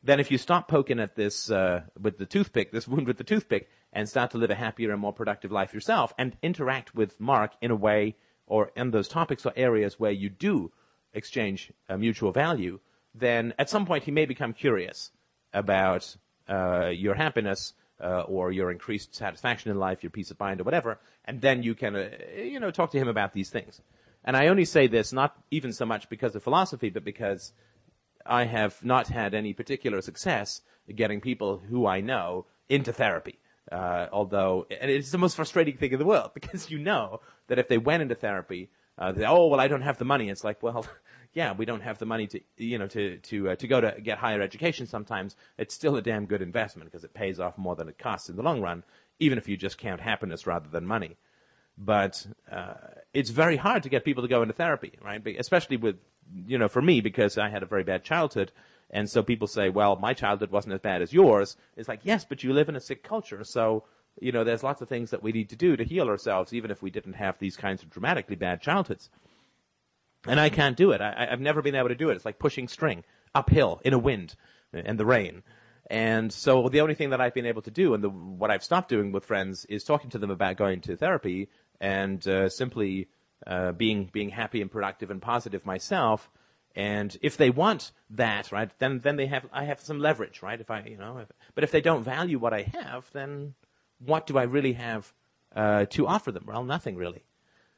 then 0.04 0.20
if 0.20 0.30
you 0.32 0.38
stop 0.38 0.68
poking 0.68 1.00
at 1.00 1.16
this 1.16 1.50
uh, 1.50 1.82
with 2.00 2.18
the 2.18 2.26
toothpick, 2.26 2.72
this 2.72 2.88
wound 2.88 3.08
with 3.08 3.18
the 3.18 3.24
toothpick, 3.24 3.70
and 3.94 4.10
start 4.10 4.32
to 4.32 4.38
live 4.38 4.50
a 4.50 4.56
happier 4.56 4.92
and 4.92 5.00
more 5.00 5.14
productive 5.14 5.52
life 5.52 5.74
yourself, 5.74 6.14
and 6.18 6.36
interact 6.42 6.94
with 6.94 7.20
Mark 7.20 7.54
in 7.62 7.72
a 7.72 7.76
way 7.76 8.16
or 8.46 8.72
in 8.76 8.92
those 8.92 9.08
topics 9.08 9.46
or 9.46 9.54
areas 9.56 10.00
where 10.00 10.12
you 10.12 10.30
do 10.30 10.72
exchange 11.14 11.72
a 11.88 11.98
mutual 11.98 12.32
value, 12.32 12.80
then 13.16 13.54
at 13.58 13.70
some 13.70 13.86
point 13.86 14.04
he 14.04 14.12
may 14.12 14.26
become 14.26 14.54
curious 14.54 15.12
about 15.54 16.16
uh, 16.50 16.88
your 16.88 17.14
happiness 17.14 17.74
uh, 18.04 18.22
or 18.22 18.52
your 18.52 18.72
increased 18.72 19.16
satisfaction 19.16 19.72
in 19.72 19.80
life, 19.80 20.04
your 20.04 20.10
peace 20.10 20.30
of 20.30 20.40
mind, 20.40 20.60
or 20.60 20.64
whatever, 20.64 21.00
and 21.26 21.42
then 21.42 21.64
you 21.64 21.74
can, 21.74 21.96
uh, 21.96 22.10
you 22.38 22.60
know, 22.60 22.72
talk 22.72 22.92
to 22.92 23.00
him 23.00 23.08
about 23.08 23.34
these 23.34 23.50
things. 23.50 23.82
And 24.26 24.36
I 24.38 24.48
only 24.48 24.66
say 24.66 24.88
this 24.88 25.14
not 25.14 25.38
even 25.52 25.74
so 25.74 25.86
much 25.86 26.10
because 26.10 26.36
of 26.36 26.44
philosophy, 26.44 26.90
but 26.90 27.04
because 27.04 27.54
I 28.26 28.46
have 28.46 28.84
not 28.84 29.08
had 29.08 29.34
any 29.34 29.54
particular 29.54 30.02
success 30.02 30.62
getting 30.94 31.22
people 31.22 31.58
who 31.70 31.88
I 31.88 32.02
know 32.02 32.46
into 32.70 32.94
therapy. 32.94 33.40
Uh, 33.72 34.08
although, 34.12 34.68
and 34.82 34.92
it's 34.92 35.12
the 35.12 35.18
most 35.18 35.36
frustrating 35.36 35.78
thing 35.78 35.92
in 35.92 36.00
the 36.00 36.06
world 36.06 36.32
because 36.34 36.70
you 36.70 36.80
know 36.80 37.22
that 37.48 37.60
if 37.60 37.68
they 37.68 37.78
went 37.78 38.02
into 38.02 38.16
therapy, 38.16 38.70
uh, 38.98 39.12
they, 39.12 39.26
oh 39.26 39.48
well, 39.48 39.60
I 39.60 39.68
don't 39.68 39.82
have 39.82 39.98
the 39.98 40.06
money. 40.06 40.30
It's 40.30 40.44
like, 40.44 40.62
well, 40.62 40.86
yeah, 41.34 41.54
we 41.54 41.66
don't 41.66 41.82
have 41.82 41.98
the 41.98 42.06
money 42.06 42.28
to, 42.28 42.40
you 42.58 42.78
know, 42.78 42.88
to 42.88 43.18
to 43.18 43.50
uh, 43.50 43.56
to 43.56 43.68
go 43.68 43.82
to 43.82 43.96
get 44.02 44.20
higher 44.20 44.42
education. 44.42 44.86
Sometimes 44.86 45.36
it's 45.58 45.74
still 45.74 45.96
a 45.96 46.02
damn 46.02 46.26
good 46.26 46.42
investment 46.42 46.92
because 46.92 47.04
it 47.04 47.14
pays 47.14 47.40
off 47.40 47.58
more 47.58 47.76
than 47.76 47.90
it 47.90 47.98
costs 47.98 48.30
in 48.30 48.36
the 48.36 48.44
long 48.44 48.62
run, 48.62 48.84
even 49.20 49.38
if 49.38 49.48
you 49.48 49.58
just 49.58 49.78
count 49.78 50.02
happiness 50.02 50.46
rather 50.46 50.70
than 50.70 50.86
money. 50.86 51.18
But 51.78 52.28
uh, 52.52 52.76
it's 53.14 53.32
very 53.32 53.58
hard 53.58 53.84
to 53.84 53.90
get 53.90 54.06
people 54.06 54.22
to 54.22 54.30
go 54.30 54.44
into 54.44 54.54
therapy, 54.54 54.94
right? 55.04 55.26
Especially 55.40 55.78
with, 55.78 55.96
you 56.46 56.58
know, 56.60 56.68
for 56.68 56.82
me 56.82 57.02
because 57.02 57.38
I 57.38 57.50
had 57.50 57.64
a 57.64 57.68
very 57.68 57.84
bad 57.84 58.04
childhood. 58.04 58.52
And 58.92 59.10
so 59.10 59.24
people 59.24 59.48
say, 59.48 59.70
well, 59.70 59.96
my 59.96 60.14
childhood 60.14 60.52
wasn't 60.52 60.76
as 60.76 60.82
bad 60.82 61.02
as 61.02 61.12
yours. 61.12 61.58
It's 61.76 61.90
like, 61.90 62.02
yes, 62.04 62.26
but 62.26 62.44
you 62.44 62.54
live 62.54 62.70
in 62.70 62.76
a 62.76 62.80
sick 62.80 63.02
culture. 63.02 63.44
So, 63.44 63.86
you 64.22 64.32
know, 64.32 64.44
there's 64.44 64.62
lots 64.62 64.84
of 64.84 64.90
things 64.90 65.10
that 65.10 65.24
we 65.24 65.32
need 65.32 65.50
to 65.50 65.56
do 65.56 65.76
to 65.76 65.84
heal 65.84 66.08
ourselves, 66.08 66.54
even 66.54 66.70
if 66.70 66.84
we 66.84 66.92
didn't 66.92 67.14
have 67.14 67.40
these 67.40 67.58
kinds 67.58 67.82
of 67.82 67.90
dramatically 67.90 68.36
bad 68.36 68.62
childhoods. 68.62 69.10
And 70.28 70.40
I 70.40 70.50
can't 70.50 70.78
do 70.78 70.92
it. 70.92 71.02
I, 71.02 71.28
have 71.30 71.42
never 71.42 71.62
been 71.62 71.76
able 71.76 71.90
to 71.90 71.96
do 71.96 72.10
it. 72.10 72.16
It's 72.16 72.26
like 72.26 72.40
pushing 72.40 72.68
string 72.68 73.04
uphill 73.36 73.82
in 73.84 73.94
a 73.94 74.00
wind 74.00 74.36
and 74.72 74.98
the 74.98 75.06
rain. 75.06 75.44
And 75.90 76.32
so 76.32 76.70
the 76.70 76.82
only 76.82 76.96
thing 76.96 77.10
that 77.10 77.20
I've 77.20 77.34
been 77.34 77.46
able 77.46 77.62
to 77.64 77.72
do, 77.72 77.94
and 77.94 78.04
the, 78.04 78.10
what 78.10 78.50
I've 78.50 78.64
stopped 78.64 78.90
doing 78.90 79.12
with 79.12 79.26
friends, 79.26 79.66
is 79.66 79.84
talking 79.84 80.10
to 80.12 80.18
them 80.18 80.32
about 80.32 80.56
going 80.56 80.82
to 80.82 80.96
therapy 80.96 81.50
and 81.82 82.26
uh, 82.28 82.48
simply 82.50 83.10
uh, 83.46 83.74
being 83.74 84.10
being 84.12 84.30
happy 84.30 84.62
and 84.62 84.72
productive 84.72 85.12
and 85.12 85.22
positive 85.22 85.66
myself. 85.66 86.30
And 86.76 87.16
if 87.22 87.38
they 87.38 87.50
want 87.50 87.92
that, 88.12 88.52
right, 88.52 88.72
then 88.80 89.00
then 89.00 89.18
they 89.18 89.28
have 89.28 89.46
I 89.52 89.66
have 89.66 89.82
some 89.82 90.00
leverage, 90.00 90.42
right? 90.42 90.60
If 90.60 90.72
I, 90.72 90.84
you 90.84 90.98
know, 90.98 91.18
if, 91.18 91.32
but 91.54 91.64
if 91.64 91.72
they 91.72 91.82
don't 91.82 92.04
value 92.04 92.40
what 92.40 92.54
I 92.54 92.62
have, 92.74 93.10
then 93.12 93.54
what 94.00 94.26
do 94.26 94.38
I 94.38 94.44
really 94.44 94.74
have 94.74 95.14
uh, 95.56 95.86
to 95.92 96.08
offer 96.08 96.32
them? 96.32 96.46
Well, 96.48 96.64
nothing 96.64 96.96
really. 96.96 97.24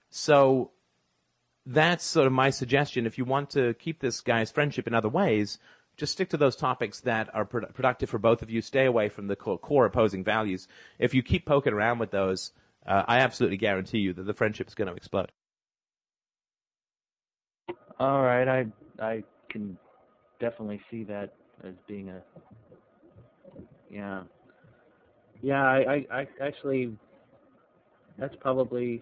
So 0.09 0.71
that's 1.66 2.03
sort 2.03 2.28
of 2.28 2.34
my 2.34 2.49
suggestion. 2.49 3.05
If 3.05 3.18
you 3.18 3.26
want 3.26 3.49
to 3.51 3.74
keep 3.76 3.99
this 3.99 4.22
guy's 4.22 4.51
friendship 4.51 4.88
in 4.88 4.93
other 4.93 5.09
ways, 5.09 5.57
just 5.97 6.13
stick 6.13 6.30
to 6.30 6.38
those 6.38 6.55
topics 6.55 6.99
that 7.01 7.34
are 7.34 7.45
pro- 7.45 7.66
productive 7.68 8.09
for 8.09 8.20
both 8.20 8.41
of 8.41 8.49
you. 8.49 8.61
Stay 8.61 8.86
away 8.86 9.09
from 9.09 9.28
the 9.28 9.36
core, 9.36 9.57
core 9.57 9.86
opposing 9.86 10.24
values. 10.24 10.68
If 10.99 11.13
you 11.13 11.24
keep 11.24 11.45
poking 11.45 11.74
around 11.74 11.99
with 11.99 12.11
those, 12.11 12.51
uh, 12.86 13.03
I 13.07 13.20
absolutely 13.20 13.57
guarantee 13.57 13.99
you 13.99 14.13
that 14.13 14.24
the 14.24 14.34
friendship 14.34 14.68
is 14.68 14.76
going 14.76 14.89
to 14.89 14.95
explode. 14.95 15.32
All 17.97 18.22
right, 18.22 18.47
I 18.47 18.66
I 19.01 19.24
can 19.49 19.78
definitely 20.39 20.82
see 20.91 21.03
that 21.05 21.34
as 21.63 21.74
being 21.88 22.09
a 22.09 22.22
yeah 23.89 24.24
yeah 25.41 25.63
I 25.63 25.78
I, 25.78 26.05
I 26.11 26.28
actually 26.41 26.97
that's 28.18 28.36
probably 28.41 29.01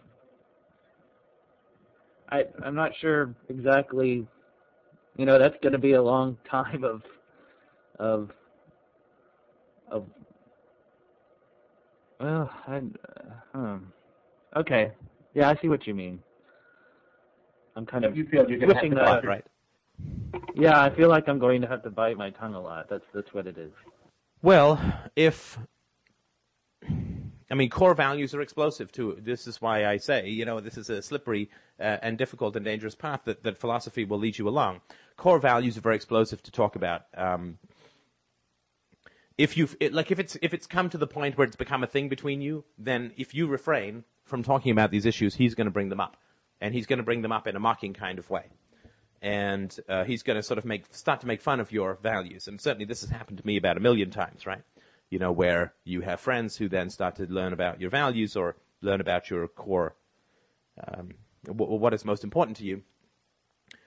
I 2.34 2.45
I'm 2.65 2.73
not 2.73 2.91
sure 2.99 3.34
exactly. 3.47 4.25
You 5.17 5.25
know, 5.25 5.38
that's 5.38 5.55
going 5.61 5.73
to 5.73 5.79
be 5.79 5.93
a 5.93 6.01
long 6.01 6.38
time 6.49 6.84
of 6.84 7.03
of 7.99 8.31
of. 9.89 10.05
Well, 12.19 12.49
I. 12.67 12.81
Um, 13.53 13.93
okay. 14.55 14.91
Yeah, 15.36 15.49
I 15.49 15.61
see 15.61 15.67
what 15.67 15.86
you 15.86 15.93
mean. 15.93 16.19
I'm 17.75 17.86
kind 17.86 18.05
of 18.05 18.17
you 18.17 18.25
feel 18.27 18.49
you're 18.49 18.73
pushing 18.73 18.95
that 18.95 19.23
right. 19.25 19.45
Yeah, 20.55 20.81
I 20.81 20.95
feel 20.95 21.09
like 21.09 21.27
I'm 21.27 21.39
going 21.39 21.61
to 21.61 21.67
have 21.67 21.84
to 21.84 21.89
bite 21.89 22.17
my 22.17 22.31
tongue 22.31 22.55
a 22.55 22.61
lot. 22.61 22.88
That's 22.89 23.05
that's 23.13 23.31
what 23.34 23.45
it 23.45 23.57
is. 23.57 23.71
Well, 24.41 24.81
if 25.15 25.57
I 27.53 27.55
mean, 27.55 27.69
core 27.69 27.93
values 27.93 28.33
are 28.33 28.41
explosive 28.41 28.91
too. 28.91 29.15
This 29.21 29.45
is 29.45 29.61
why 29.61 29.85
I 29.85 29.97
say, 29.97 30.27
you 30.27 30.43
know, 30.43 30.59
this 30.59 30.75
is 30.75 30.89
a 30.89 31.03
slippery 31.03 31.51
uh, 31.79 31.97
and 32.01 32.17
difficult 32.17 32.55
and 32.55 32.65
dangerous 32.65 32.95
path 32.95 33.21
that, 33.25 33.43
that 33.43 33.59
philosophy 33.59 34.05
will 34.05 34.17
lead 34.17 34.39
you 34.39 34.49
along. 34.49 34.81
Core 35.17 35.37
values 35.37 35.77
are 35.77 35.81
very 35.81 35.95
explosive 35.95 36.41
to 36.41 36.51
talk 36.51 36.75
about. 36.75 37.03
Um, 37.15 37.59
if 39.37 39.55
you 39.55 39.69
like, 39.91 40.09
if 40.09 40.17
it's 40.17 40.35
if 40.41 40.51
it's 40.51 40.65
come 40.65 40.89
to 40.89 40.97
the 40.97 41.05
point 41.05 41.37
where 41.37 41.45
it's 41.45 41.55
become 41.55 41.83
a 41.83 41.87
thing 41.87 42.09
between 42.09 42.41
you, 42.41 42.63
then 42.79 43.11
if 43.17 43.35
you 43.35 43.45
refrain 43.45 44.03
from 44.23 44.41
talking 44.41 44.71
about 44.71 44.89
these 44.89 45.05
issues, 45.05 45.35
he's 45.35 45.53
going 45.53 45.65
to 45.65 45.71
bring 45.71 45.89
them 45.89 45.99
up, 45.99 46.17
and 46.59 46.73
he's 46.73 46.87
going 46.87 46.97
to 46.97 47.03
bring 47.03 47.21
them 47.21 47.31
up 47.31 47.45
in 47.45 47.55
a 47.55 47.59
mocking 47.59 47.93
kind 47.93 48.17
of 48.17 48.31
way, 48.31 48.45
and 49.21 49.79
uh, 49.87 50.05
he's 50.05 50.23
going 50.23 50.37
to 50.37 50.43
sort 50.43 50.57
of 50.57 50.65
make 50.65 50.85
start 50.89 51.21
to 51.21 51.27
make 51.27 51.39
fun 51.39 51.59
of 51.59 51.71
your 51.71 51.99
values. 52.01 52.47
And 52.47 52.59
certainly, 52.59 52.85
this 52.85 53.01
has 53.01 53.11
happened 53.11 53.37
to 53.37 53.45
me 53.45 53.57
about 53.57 53.77
a 53.77 53.79
million 53.79 54.09
times, 54.09 54.47
right? 54.47 54.63
You 55.14 55.20
know, 55.20 55.32
where 55.32 55.76
you 55.84 56.01
have 56.01 56.20
friends 56.20 56.57
who 56.57 56.68
then 56.68 56.89
start 56.89 57.16
to 57.18 57.28
learn 57.28 57.53
about 57.53 57.80
your 57.80 57.91
values 57.91 58.36
or 58.36 58.55
learn 58.82 58.99
about 58.99 59.30
your 59.30 59.47
core, 59.47 59.95
um, 60.88 61.11
w- 61.45 61.76
what 61.76 61.93
is 61.93 62.03
most 62.03 62.24
important 62.24 62.57
to 62.57 62.64
you. 62.64 62.82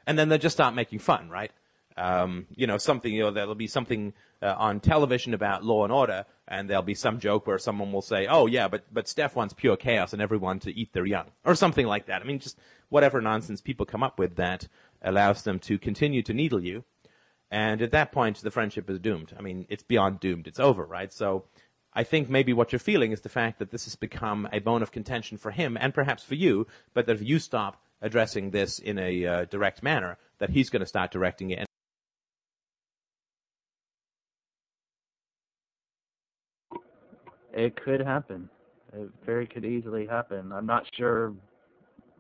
And 0.07 0.17
then 0.17 0.29
they 0.29 0.39
just 0.39 0.55
start 0.55 0.77
making 0.77 1.01
fun, 1.01 1.29
right? 1.29 1.51
Um, 1.97 2.47
you 2.55 2.69
know, 2.69 2.79
something, 2.79 3.13
you 3.13 3.25
know, 3.25 3.33
there'll 3.33 3.57
be 3.57 3.67
something 3.67 4.13
uh, 4.41 4.55
on 4.57 4.79
television 4.79 5.35
about 5.35 5.65
law 5.65 5.83
and 5.83 5.93
order, 5.93 6.27
and 6.47 6.71
there'll 6.71 6.85
be 6.85 6.95
some 6.95 7.19
joke 7.19 7.49
where 7.49 7.59
someone 7.59 7.91
will 7.91 8.03
say, 8.03 8.29
oh 8.29 8.47
yeah, 8.47 8.69
but, 8.69 8.85
but 8.93 9.09
Steph 9.09 9.35
wants 9.35 9.53
pure 9.53 9.77
chaos 9.77 10.13
and 10.13 10.23
everyone 10.23 10.61
to 10.61 10.73
eat 10.79 10.93
their 10.93 11.07
young, 11.07 11.27
or 11.45 11.57
something 11.57 11.87
like 11.87 12.07
that. 12.07 12.23
I 12.23 12.25
mean, 12.25 12.39
just 12.39 12.57
whatever 12.89 13.21
nonsense 13.21 13.61
people 13.61 13.85
come 13.85 14.05
up 14.05 14.17
with 14.17 14.37
that 14.37 14.69
allows 15.03 15.43
them 15.43 15.59
to 15.59 15.77
continue 15.77 16.23
to 16.23 16.33
needle 16.33 16.63
you 16.63 16.85
and 17.51 17.81
at 17.81 17.93
that 17.93 18.13
point, 18.13 18.41
the 18.41 18.51
friendship 18.51 18.91
is 18.91 18.99
doomed. 18.99 19.33
I 19.39 19.43
mean, 19.43 19.67
it's 19.69 19.85
beyond 19.85 20.21
doomed. 20.21 20.47
It's 20.47 20.61
over, 20.61 20.85
right? 20.85 21.13
So 21.13 21.45
I 21.93 22.03
think 22.03 22.29
maybe 22.29 22.53
what 22.53 22.73
you're 22.73 22.79
feeling 22.79 23.13
is 23.13 23.21
the 23.21 23.29
fact 23.29 23.59
that 23.59 23.71
this 23.71 23.85
has 23.85 23.97
become 23.97 24.49
a 24.53 24.59
bone 24.59 24.83
of 24.83 24.93
contention 24.93 25.39
for 25.39 25.51
him 25.51 25.77
and 25.81 25.95
perhaps 25.95 26.23
for 26.23 26.35
you, 26.35 26.67
but 26.93 27.07
that 27.07 27.17
if 27.17 27.23
you 27.23 27.39
stop 27.39 27.81
addressing 28.03 28.51
this 28.51 28.79
in 28.79 28.99
a 28.99 29.27
uh, 29.27 29.45
direct 29.47 29.83
manner, 29.83 30.19
that 30.39 30.51
he's 30.51 30.71
going 30.71 30.81
to 30.81 30.87
start 30.87 31.11
directing 31.11 31.51
it. 31.51 31.67
It 37.55 37.83
could 37.83 38.01
happen. 38.01 38.51
It 38.93 39.09
very 39.25 39.47
could 39.47 39.65
easily 39.65 40.07
happen. 40.07 40.53
I'm 40.53 40.67
not 40.67 40.85
sure. 40.95 41.33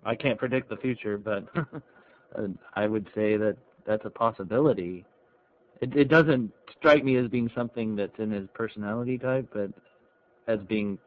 I 0.04 0.14
can't 0.14 0.38
predict 0.38 0.70
the 0.70 0.76
future, 0.78 1.18
but 1.18 1.44
I 2.74 2.86
would 2.86 3.06
say 3.14 3.36
that 3.36 3.56
that's 3.86 4.04
a 4.06 4.10
possibility. 4.10 5.04
It, 5.80 5.96
it 5.96 6.08
doesn't 6.08 6.52
strike 6.78 7.04
me 7.04 7.16
as 7.16 7.28
being 7.28 7.50
something 7.54 7.96
that's 7.96 8.18
in 8.18 8.30
his 8.30 8.48
personality 8.54 9.18
type, 9.18 9.48
but 9.52 9.70
as 10.46 10.60
being 10.66 10.98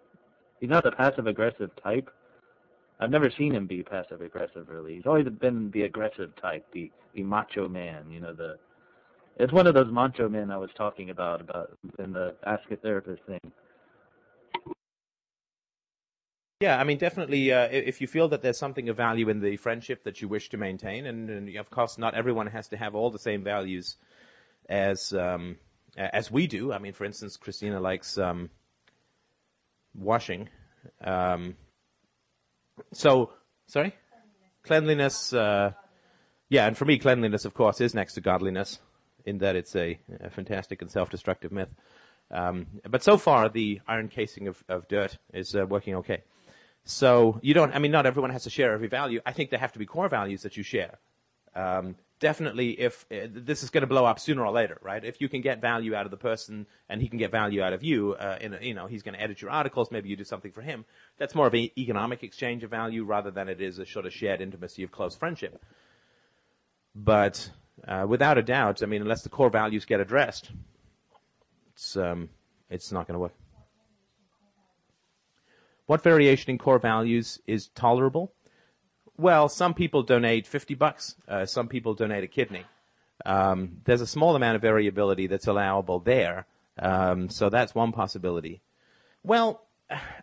he's 0.59 0.69
not 0.69 0.83
the 0.83 0.91
passive 0.91 1.27
aggressive 1.27 1.71
type. 1.83 2.09
I've 2.99 3.09
never 3.09 3.31
seen 3.37 3.55
him 3.55 3.65
be 3.65 3.81
passive 3.81 4.21
aggressive 4.21 4.67
really. 4.69 4.95
He's 4.95 5.05
always 5.05 5.27
been 5.27 5.71
the 5.71 5.83
aggressive 5.83 6.31
type, 6.41 6.65
the 6.73 6.91
the 7.15 7.23
macho 7.23 7.67
man, 7.67 8.11
you 8.11 8.19
know, 8.19 8.33
the 8.33 8.57
it's 9.37 9.53
one 9.53 9.67
of 9.67 9.73
those 9.73 9.91
macho 9.91 10.27
men 10.29 10.51
I 10.51 10.57
was 10.57 10.69
talking 10.75 11.09
about 11.09 11.41
about 11.41 11.77
in 11.97 12.11
the 12.11 12.35
ask 12.45 12.69
a 12.71 12.75
therapist 12.75 13.23
thing. 13.23 13.51
Yeah, 16.61 16.77
I 16.77 16.83
mean, 16.83 16.97
definitely. 16.97 17.53
Uh, 17.53 17.69
if 17.71 18.01
you 18.01 18.07
feel 18.07 18.27
that 18.27 18.41
there's 18.41 18.57
something 18.57 18.89
of 18.89 18.97
value 18.97 19.29
in 19.29 19.39
the 19.39 19.55
friendship 19.55 20.03
that 20.03 20.21
you 20.21 20.27
wish 20.27 20.49
to 20.49 20.57
maintain, 20.57 21.05
and, 21.05 21.29
and 21.29 21.55
of 21.55 21.69
course, 21.69 21.97
not 21.97 22.15
everyone 22.15 22.47
has 22.47 22.67
to 22.67 22.77
have 22.77 22.95
all 22.95 23.09
the 23.09 23.17
same 23.17 23.45
values 23.45 23.95
as 24.69 25.11
um, 25.13 25.57
as 25.97 26.31
we 26.31 26.47
do. 26.47 26.71
I 26.71 26.77
mean, 26.77 26.93
for 26.93 27.03
instance, 27.03 27.35
Christina 27.35 27.79
likes 27.79 28.17
um, 28.17 28.49
washing. 29.93 30.47
Um, 31.03 31.55
so, 32.93 33.31
sorry, 33.67 33.95
cleanliness. 34.63 35.33
uh, 35.33 35.71
yeah, 36.47 36.65
and 36.65 36.77
for 36.77 36.85
me, 36.85 36.97
cleanliness, 36.97 37.45
of 37.45 37.53
course, 37.53 37.81
is 37.81 37.93
next 37.93 38.13
to 38.13 38.21
godliness, 38.21 38.79
in 39.25 39.39
that 39.39 39.55
it's 39.55 39.75
a, 39.75 39.99
a 40.21 40.29
fantastic 40.29 40.81
and 40.81 40.89
self-destructive 40.89 41.51
myth. 41.51 41.69
Um, 42.31 42.67
but 42.89 43.03
so 43.03 43.17
far, 43.17 43.49
the 43.49 43.81
iron 43.87 44.07
casing 44.07 44.47
of, 44.47 44.63
of 44.69 44.87
dirt 44.87 45.17
is 45.33 45.55
uh, 45.55 45.65
working 45.65 45.95
okay. 45.95 46.23
So 46.85 47.39
you 47.41 47.53
don't. 47.53 47.75
I 47.75 47.79
mean, 47.79 47.91
not 47.91 48.05
everyone 48.05 48.31
has 48.31 48.43
to 48.43 48.49
share 48.49 48.73
every 48.73 48.87
value. 48.87 49.19
I 49.25 49.31
think 49.31 49.49
there 49.49 49.59
have 49.59 49.73
to 49.73 49.79
be 49.79 49.85
core 49.85 50.09
values 50.09 50.43
that 50.43 50.57
you 50.57 50.63
share. 50.63 50.97
Um, 51.55 51.95
definitely 52.19 52.71
if 52.71 53.05
uh, 53.11 53.27
this 53.31 53.63
is 53.63 53.69
going 53.69 53.81
to 53.81 53.87
blow 53.87 54.05
up 54.05 54.19
sooner 54.19 54.45
or 54.45 54.51
later, 54.51 54.77
right? 54.81 55.03
If 55.03 55.21
you 55.21 55.29
can 55.29 55.41
get 55.41 55.61
value 55.61 55.95
out 55.95 56.05
of 56.05 56.11
the 56.11 56.17
person 56.17 56.67
and 56.89 57.01
he 57.01 57.07
can 57.07 57.17
get 57.17 57.31
value 57.31 57.61
out 57.61 57.73
of 57.73 57.83
you, 57.83 58.13
uh, 58.13 58.37
in 58.39 58.53
a, 58.53 58.59
you 58.61 58.73
know, 58.73 58.87
he's 58.87 59.03
going 59.03 59.15
to 59.15 59.21
edit 59.21 59.41
your 59.41 59.51
articles, 59.51 59.91
maybe 59.91 60.09
you 60.09 60.15
do 60.15 60.23
something 60.23 60.51
for 60.51 60.61
him. 60.61 60.85
That's 61.17 61.35
more 61.35 61.47
of 61.47 61.53
an 61.53 61.69
economic 61.77 62.23
exchange 62.23 62.63
of 62.63 62.69
value 62.69 63.03
rather 63.03 63.31
than 63.31 63.49
it 63.49 63.61
is 63.61 63.79
a 63.79 63.85
sort 63.85 64.05
of 64.05 64.13
shared 64.13 64.41
intimacy 64.41 64.83
of 64.83 64.91
close 64.91 65.15
friendship. 65.15 65.63
But 66.95 67.49
uh, 67.87 68.05
without 68.07 68.37
a 68.37 68.43
doubt, 68.43 68.83
I 68.83 68.85
mean, 68.85 69.01
unless 69.01 69.23
the 69.23 69.29
core 69.29 69.49
values 69.49 69.85
get 69.85 69.99
addressed, 69.99 70.51
it's 71.73 71.95
um, 71.95 72.29
it's 72.69 72.91
not 72.91 73.07
going 73.07 73.15
to 73.15 73.19
work. 73.19 73.33
What 75.85 76.03
variation 76.03 76.51
in 76.51 76.57
core 76.57 76.77
values 76.77 77.39
is 77.47 77.69
tolerable? 77.69 78.33
Well, 79.19 79.49
some 79.49 79.73
people 79.73 80.01
donate 80.01 80.47
50 80.47 80.75
bucks. 80.75 81.17
Uh, 81.27 81.45
some 81.45 81.67
people 81.67 81.93
donate 81.93 82.23
a 82.23 82.27
kidney. 82.27 82.63
Um, 83.25 83.81
there's 83.83 83.99
a 83.99 84.07
small 84.07 84.33
amount 84.33 84.55
of 84.55 84.61
variability 84.61 85.27
that's 85.27 85.45
allowable 85.45 85.99
there. 85.99 86.45
Um, 86.81 87.27
so 87.27 87.49
that's 87.49 87.75
one 87.75 87.91
possibility. 87.91 88.61
Well, 89.21 89.61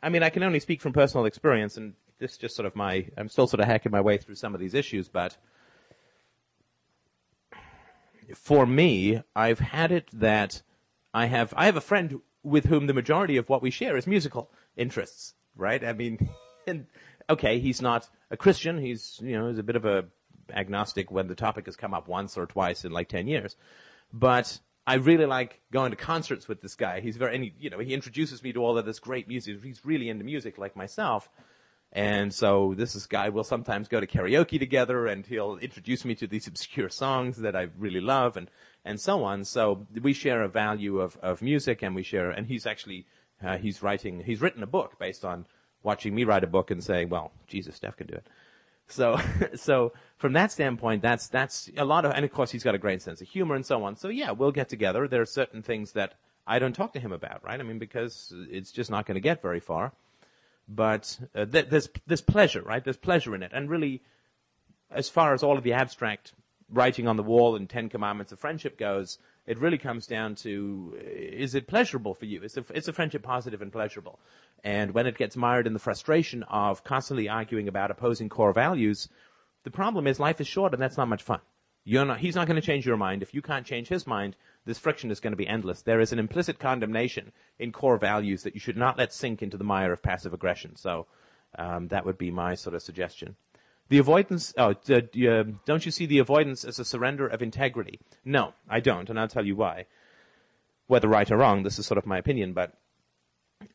I 0.03 0.09
mean, 0.09 0.22
I 0.22 0.30
can 0.30 0.42
only 0.42 0.61
speak 0.61 0.80
from 0.80 0.94
personal 0.94 1.26
experience, 1.26 1.76
and 1.76 1.92
this 2.18 2.32
is 2.32 2.38
just 2.38 2.57
sort 2.57 2.64
of 2.64 2.74
my, 2.74 3.07
I'm 3.18 3.28
still 3.28 3.47
sort 3.47 3.61
of 3.61 3.66
hacking 3.66 3.92
my 3.92 4.01
way 4.01 4.16
through 4.16 4.36
some 4.36 4.55
of 4.55 4.61
these 4.61 4.72
issues, 4.72 5.11
but 5.11 5.36
for 8.34 8.64
me, 8.64 9.22
I've 9.34 9.59
had 9.59 9.92
it 9.92 10.09
that 10.14 10.62
I 11.12 11.26
have, 11.26 11.53
I 11.55 11.66
have 11.66 11.76
a 11.76 11.82
friend 11.82 12.22
with 12.42 12.64
whom 12.64 12.86
the 12.86 12.94
majority 12.94 13.36
of 13.36 13.51
what 13.51 13.61
we 13.61 13.70
share 13.70 13.99
is 13.99 14.07
musical 14.07 14.51
interests, 14.74 15.34
right? 15.55 15.84
I 15.84 15.92
mean, 15.92 16.30
and, 16.66 16.86
okay, 17.29 17.59
he's 17.59 17.83
not 17.83 18.09
a 18.31 18.37
Christian, 18.37 18.79
he's, 18.79 19.18
you 19.22 19.39
know, 19.39 19.49
he's 19.49 19.59
a 19.59 19.62
bit 19.62 19.77
of 19.77 19.85
a 19.85 20.05
agnostic 20.53 21.11
when 21.11 21.27
the 21.27 21.35
topic 21.35 21.66
has 21.66 21.77
come 21.77 21.95
up 21.95 22.09
once 22.09 22.37
or 22.37 22.47
twice 22.47 22.85
in 22.85 22.93
like 22.93 23.09
10 23.09 23.27
years. 23.27 23.57
But 24.12 24.59
I 24.87 24.95
really 24.95 25.27
like 25.27 25.61
going 25.72 25.91
to 25.91 25.97
concerts 25.97 26.47
with 26.47 26.62
this 26.62 26.77
guy. 26.77 27.01
He's 27.01 27.16
very, 27.16 27.35
and 27.35 27.45
he, 27.45 27.53
you 27.59 27.70
know, 27.70 27.79
he 27.79 27.93
introduces 27.93 28.43
me 28.43 28.53
to 28.53 28.62
all 28.62 28.79
of 28.79 28.87
this 28.87 29.01
great 29.01 29.27
music. 29.27 29.62
He's 29.62 29.85
really 29.85 30.09
into 30.09 30.24
music 30.24 30.59
like 30.59 30.77
myself. 30.77 31.29
And 31.93 32.33
so 32.33 32.74
this 32.77 32.95
is 32.95 33.07
guy 33.07 33.31
will 33.31 33.45
sometimes 33.45 33.89
go 33.89 34.01
to 34.01 34.07
karaoke 34.07 34.59
together 34.59 35.07
and 35.07 35.24
he'll 35.24 35.57
introduce 35.57 36.05
me 36.05 36.14
to 36.16 36.27
these 36.27 36.47
obscure 36.47 36.89
songs 36.89 37.39
that 37.39 37.57
I 37.57 37.68
really 37.79 38.01
love 38.01 38.37
and, 38.37 38.51
and 38.85 39.01
so 39.01 39.24
on. 39.24 39.45
So 39.45 39.87
we 40.03 40.12
share 40.12 40.43
a 40.43 40.49
value 40.49 41.01
of, 41.01 41.16
of 41.22 41.43
music 41.43 41.83
and 41.83 41.95
we 41.95 42.03
share, 42.03 42.31
and 42.31 42.47
he's 42.47 42.66
actually, 42.66 43.07
uh, 43.43 43.57
he's 43.57 43.83
writing, 43.83 44.22
he's 44.24 44.41
written 44.41 44.62
a 44.62 44.66
book 44.66 44.99
based 44.99 45.24
on 45.24 45.47
watching 45.87 46.14
me 46.14 46.24
write 46.24 46.43
a 46.43 46.49
book 46.49 46.72
and 46.72 46.82
saying, 46.82 47.09
well, 47.09 47.30
Jesus, 47.47 47.76
Steph 47.76 47.97
can 47.97 48.09
do 48.09 48.14
it. 48.14 48.26
So, 48.89 49.18
so 49.55 49.93
from 50.18 50.32
that 50.32 50.51
standpoint, 50.51 51.01
that's, 51.01 51.28
that's 51.28 51.70
a 51.76 51.84
lot 51.84 52.05
of, 52.05 52.11
and 52.11 52.24
of 52.24 52.32
course 52.32 52.51
he's 52.51 52.64
got 52.64 52.74
a 52.74 52.78
great 52.78 53.01
sense 53.01 53.20
of 53.20 53.28
humor 53.28 53.55
and 53.55 53.64
so 53.64 53.84
on. 53.84 53.97
So 53.97 54.09
yeah, 54.09 54.32
we'll 54.32 54.51
get 54.51 54.68
together. 54.68 55.07
There 55.07 55.22
are 55.22 55.26
certain 55.26 55.62
things 55.62 55.93
that 55.93 56.14
I 56.45 56.59
don't 56.59 56.74
talk 56.74 56.93
to 56.95 57.01
him 57.01 57.12
about, 57.12 57.45
right? 57.45 57.59
I 57.59 57.62
mean, 57.62 57.78
because 57.78 58.34
it's 58.51 58.72
just 58.72 58.91
not 58.91 59.07
going 59.07 59.14
to 59.14 59.20
get 59.20 59.41
very 59.41 59.61
far. 59.61 59.93
But 60.68 61.20
uh, 61.34 61.47
th- 61.47 61.68
there's, 61.70 61.89
there's 62.09 62.20
pleasure, 62.20 62.62
right? 62.62 62.82
There's 62.82 62.97
pleasure 62.97 63.37
in 63.37 63.45
it. 63.45 63.53
And 63.55 63.70
really, 63.70 64.03
as 64.91 65.09
far 65.09 65.32
as 65.32 65.45
all 65.45 65.57
of 65.57 65.62
the 65.62 65.72
abstract 65.72 66.32
writing 66.68 67.07
on 67.07 67.16
the 67.16 67.22
wall 67.22 67.55
and 67.55 67.70
Ten 67.70 67.89
Commandments 67.89 68.32
of 68.32 68.41
friendship 68.41 68.76
goes, 68.76 69.18
it 69.47 69.59
really 69.59 69.78
comes 69.78 70.07
down 70.07 70.34
to 70.36 70.99
is 71.01 71.55
it 71.55 71.68
pleasurable 71.68 72.14
for 72.14 72.26
you? 72.26 72.42
Is, 72.42 72.59
is 72.74 72.88
a 72.88 72.92
friendship 72.92 73.22
positive 73.22 73.62
and 73.62 73.72
pleasurable? 73.72 74.18
And 74.64 74.92
when 74.92 75.07
it 75.07 75.16
gets 75.16 75.36
mired 75.36 75.66
in 75.66 75.72
the 75.72 75.78
frustration 75.78 76.42
of 76.44 76.82
constantly 76.82 77.28
arguing 77.28 77.68
about 77.68 77.90
opposing 77.90 78.28
core 78.28 78.53
values, 78.53 79.09
the 79.64 79.70
problem 79.70 80.07
is 80.07 80.18
life 80.18 80.40
is 80.40 80.47
short 80.47 80.72
and 80.72 80.82
that's 80.82 80.97
not 80.97 81.09
much 81.09 81.22
fun. 81.22 81.40
You're 81.84 82.05
not, 82.05 82.18
he's 82.18 82.34
not 82.34 82.49
going 82.49 82.61
to 82.61 82.66
change 82.66 82.84
your 82.84 82.97
mind. 82.97 83.22
If 83.22 83.32
you 83.32 83.40
can't 83.40 83.64
change 83.64 83.86
his 83.86 84.09
mind, 84.09 84.34
this 84.64 84.78
friction 84.78 85.12
is 85.12 85.20
going 85.20 85.32
to 85.32 85.36
be 85.36 85.47
endless. 85.47 85.82
There 85.82 86.01
is 86.01 86.12
an 86.12 86.18
implicit 86.18 86.59
condemnation 86.59 87.30
in 87.61 87.70
core 87.70 87.97
values 87.97 88.42
that 88.42 88.55
you 88.55 88.61
should 88.61 88.76
not 88.76 88.99
let 88.99 89.12
sink 89.12 89.40
into 89.40 89.57
the 89.57 89.62
mire 89.62 89.92
of 89.92 90.03
passive 90.03 90.34
aggression. 90.34 90.74
So 90.74 91.07
um, 91.57 91.86
that 91.88 92.05
would 92.05 92.18
be 92.18 92.32
my 92.32 92.57
sort 92.57 92.74
of 92.74 92.82
suggestion. 92.82 93.36
The 93.89 93.99
avoidance, 93.99 94.53
oh, 94.59 94.70
uh, 94.70 95.45
don't 95.64 95.87
you 95.87 95.93
see 95.93 96.07
the 96.07 96.18
avoidance 96.18 96.64
as 96.64 96.78
a 96.78 96.84
surrender 96.84 97.26
of 97.28 97.41
integrity? 97.41 98.01
No, 98.24 98.53
I 98.68 98.80
don't, 98.80 99.09
and 99.09 99.18
I'll 99.18 99.28
tell 99.28 99.47
you 99.47 99.55
why. 99.55 99.87
Whether 100.89 101.09
right 101.09 101.30
or 101.30 101.37
wrong, 101.37 101.62
this 101.62 101.78
is 101.78 101.87
sort 101.87 101.99
of 101.99 102.07
my 102.07 102.18
opinion, 102.18 102.53
but 102.53 102.72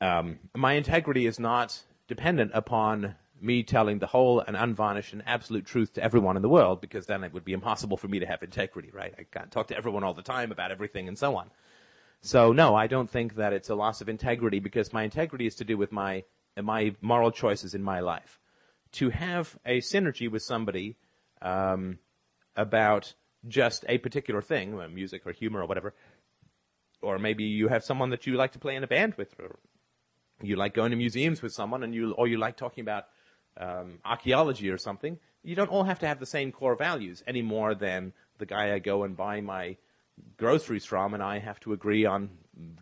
um, 0.01 0.39
my 0.55 0.73
integrity 0.73 1.25
is 1.25 1.39
not 1.39 1.81
dependent 2.07 2.51
upon 2.53 3.15
me 3.39 3.63
telling 3.63 3.99
the 3.99 4.07
whole 4.07 4.39
and 4.41 4.55
unvarnished 4.55 5.13
and 5.13 5.23
absolute 5.25 5.65
truth 5.65 5.93
to 5.93 6.03
everyone 6.03 6.35
in 6.35 6.41
the 6.41 6.49
world, 6.49 6.81
because 6.81 7.05
then 7.05 7.23
it 7.23 7.33
would 7.33 7.45
be 7.45 7.53
impossible 7.53 7.97
for 7.97 8.07
me 8.07 8.19
to 8.19 8.25
have 8.25 8.43
integrity, 8.43 8.91
right? 8.93 9.13
I 9.17 9.23
can't 9.23 9.49
talk 9.49 9.67
to 9.67 9.77
everyone 9.77 10.03
all 10.03 10.13
the 10.13 10.21
time 10.21 10.51
about 10.51 10.71
everything 10.71 11.07
and 11.07 11.17
so 11.17 11.37
on. 11.37 11.49
So 12.21 12.51
no, 12.51 12.75
I 12.75 12.87
don't 12.87 13.09
think 13.09 13.35
that 13.35 13.53
it's 13.53 13.69
a 13.69 13.75
loss 13.75 14.01
of 14.01 14.09
integrity 14.09 14.59
because 14.59 14.93
my 14.93 15.03
integrity 15.03 15.47
is 15.47 15.55
to 15.55 15.63
do 15.63 15.77
with 15.77 15.91
my 15.91 16.23
my 16.61 16.93
moral 17.01 17.31
choices 17.31 17.73
in 17.73 17.81
my 17.81 18.01
life 18.01 18.40
to 18.93 19.09
have 19.09 19.57
a 19.65 19.79
synergy 19.79 20.29
with 20.29 20.43
somebody 20.43 20.97
um, 21.41 21.99
about 22.55 23.13
just 23.47 23.85
a 23.87 23.97
particular 23.97 24.41
thing, 24.41 24.79
uh, 24.79 24.87
music 24.87 25.25
or 25.25 25.31
humor 25.31 25.61
or 25.61 25.65
whatever, 25.65 25.93
or 27.01 27.17
maybe 27.17 27.43
you 27.43 27.67
have 27.67 27.83
someone 27.83 28.09
that 28.11 28.27
you 28.27 28.35
like 28.35 28.51
to 28.51 28.59
play 28.59 28.75
in 28.75 28.83
a 28.83 28.87
band 28.87 29.15
with, 29.15 29.33
or 29.39 29.57
you 30.41 30.55
like 30.55 30.73
going 30.73 30.91
to 30.91 30.97
museums 30.97 31.41
with 31.41 31.53
someone, 31.53 31.83
and 31.83 31.95
you 31.95 32.11
or 32.13 32.27
you 32.27 32.37
like 32.37 32.57
talking 32.57 32.81
about 32.81 33.05
um, 33.57 33.99
archaeology 34.05 34.69
or 34.69 34.77
something. 34.77 35.17
You 35.43 35.55
don't 35.55 35.69
all 35.69 35.83
have 35.83 35.99
to 35.99 36.07
have 36.07 36.19
the 36.19 36.25
same 36.25 36.51
core 36.51 36.75
values 36.75 37.23
any 37.25 37.41
more 37.41 37.73
than 37.73 38.13
the 38.37 38.45
guy 38.45 38.73
I 38.73 38.79
go 38.79 39.03
and 39.03 39.17
buy 39.17 39.41
my 39.41 39.77
groceries 40.37 40.85
from, 40.85 41.13
and 41.13 41.23
I 41.23 41.39
have 41.39 41.59
to 41.61 41.73
agree 41.73 42.05
on 42.05 42.29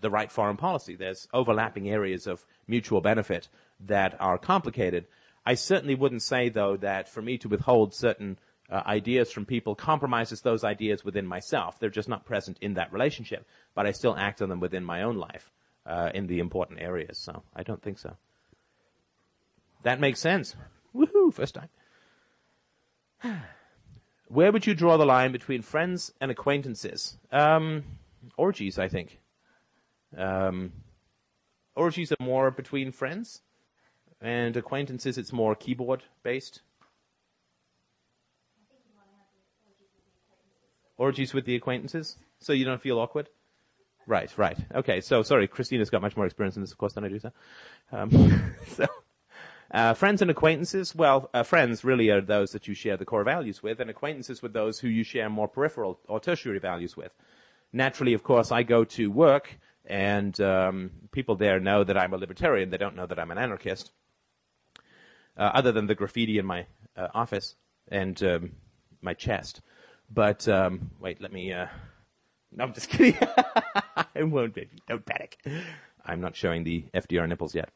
the 0.01 0.10
right 0.10 0.32
foreign 0.32 0.57
policy. 0.57 0.95
There's 0.95 1.28
overlapping 1.34 1.89
areas 1.89 2.28
of 2.28 2.45
mutual 2.68 3.01
benefit 3.01 3.47
that 3.80 4.20
are 4.20 4.38
complicated, 4.38 5.05
I 5.46 5.56
certainly 5.56 5.96
wouldn't 5.96 6.24
say, 6.24 6.50
though, 6.50 6.78
that 6.78 7.10
for 7.10 7.22
me 7.22 7.38
to 7.40 7.50
withhold 7.50 7.94
certain 7.94 8.38
uh, 8.70 8.84
ideas 8.86 9.32
from 9.32 9.46
people 9.46 9.76
compromises 9.76 10.42
those 10.42 10.64
ideas 10.64 11.04
within 11.04 11.26
myself. 11.26 11.80
They're 11.80 11.90
just 11.90 12.10
not 12.10 12.26
present 12.26 12.58
in 12.62 12.76
that 12.76 12.94
relationship, 12.94 13.46
but 13.74 13.86
I 13.86 13.92
still 13.92 14.16
act 14.16 14.42
on 14.42 14.50
them 14.50 14.60
within 14.60 14.84
my 14.84 15.04
own 15.04 15.18
life 15.18 15.52
uh, 15.86 16.12
in 16.14 16.28
the 16.28 16.40
important 16.40 16.80
areas. 16.82 17.18
So 17.18 17.44
I 17.56 17.64
don't 17.64 17.82
think 17.82 17.98
so. 17.98 18.16
That 19.84 20.00
makes 20.00 20.20
sense. 20.20 20.56
Woohoo! 20.96 21.34
First 21.34 21.56
time. 21.56 21.70
Where 24.28 24.52
would 24.52 24.68
you 24.68 24.76
draw 24.76 24.98
the 24.98 25.06
line 25.06 25.32
between 25.32 25.64
friends 25.64 26.14
and 26.22 26.30
acquaintances? 26.30 27.18
Um, 27.32 27.84
orgies, 28.38 28.78
I 28.78 28.88
think. 28.88 29.20
Um, 30.16 30.74
orgies 31.76 32.12
are 32.12 32.24
more 32.24 32.52
between 32.52 32.92
friends 32.92 33.42
and 34.22 34.56
acquaintances, 34.58 35.18
it's 35.18 35.32
more 35.32 35.56
keyboard 35.56 36.04
based. 36.24 36.62
Orgies 40.98 41.34
with 41.34 41.46
the 41.46 41.56
acquaintances, 41.56 42.18
so 42.40 42.52
you 42.52 42.66
don't 42.66 42.82
feel 42.82 43.00
awkward. 43.00 43.30
Right, 44.06 44.36
right. 44.38 44.58
Okay, 44.76 45.00
so 45.00 45.24
sorry, 45.24 45.48
Christina's 45.48 45.90
got 45.90 46.02
much 46.02 46.18
more 46.18 46.26
experience 46.26 46.58
in 46.58 46.62
this, 46.62 46.72
of 46.72 46.78
course, 46.78 46.94
than 46.94 47.06
I 47.06 47.10
do. 47.10 47.20
So, 47.20 47.32
um, 47.94 48.54
so 48.68 48.86
uh, 49.72 49.94
friends 49.94 50.22
and 50.22 50.30
acquaintances. 50.30 50.94
Well, 50.94 51.30
uh, 51.34 51.44
friends 51.44 51.86
really 51.86 52.10
are 52.10 52.20
those 52.20 52.52
that 52.52 52.68
you 52.68 52.74
share 52.74 52.98
the 52.98 53.06
core 53.06 53.24
values 53.24 53.64
with, 53.64 53.80
and 53.80 53.90
acquaintances 53.90 54.42
with 54.42 54.52
those 54.52 54.80
who 54.80 54.90
you 54.90 55.04
share 55.04 55.30
more 55.30 55.48
peripheral 55.48 56.00
or 56.08 56.20
tertiary 56.20 56.60
values 56.60 56.98
with. 56.98 57.14
Naturally, 57.72 58.14
of 58.14 58.24
course, 58.24 58.52
I 58.52 58.64
go 58.64 58.84
to 58.84 59.10
work, 59.10 59.58
and 59.86 60.40
um, 60.42 60.92
people 61.12 61.36
there 61.36 61.62
know 61.62 61.86
that 61.86 61.98
I'm 61.98 62.14
a 62.14 62.18
libertarian. 62.18 62.72
They 62.72 62.78
don't 62.78 62.96
know 62.96 63.06
that 63.06 63.20
I'm 63.20 63.32
an 63.32 63.38
anarchist 63.38 63.92
uh, 65.38 65.52
other 65.54 65.72
than 65.72 65.88
the 65.88 65.96
graffiti 65.96 66.38
in 66.38 66.46
my 66.46 66.66
uh, 66.96 67.08
office 67.14 67.56
and 67.90 68.22
um, 68.24 68.52
my 69.02 69.14
chest. 69.14 69.62
But 70.12 70.48
um, 70.48 70.92
wait, 71.00 71.22
let 71.22 71.32
me. 71.32 71.54
Uh, 71.54 71.68
no, 72.52 72.64
I'm 72.64 72.74
just 72.74 72.90
kidding. 72.90 73.18
I 74.16 74.24
won't, 74.24 74.54
baby. 74.54 74.82
Don't 74.88 75.06
panic. 75.06 75.38
I'm 76.06 76.22
not 76.22 76.36
showing 76.36 76.64
the 76.64 76.86
FDR 76.94 77.28
nipples 77.28 77.54
yet. 77.54 77.70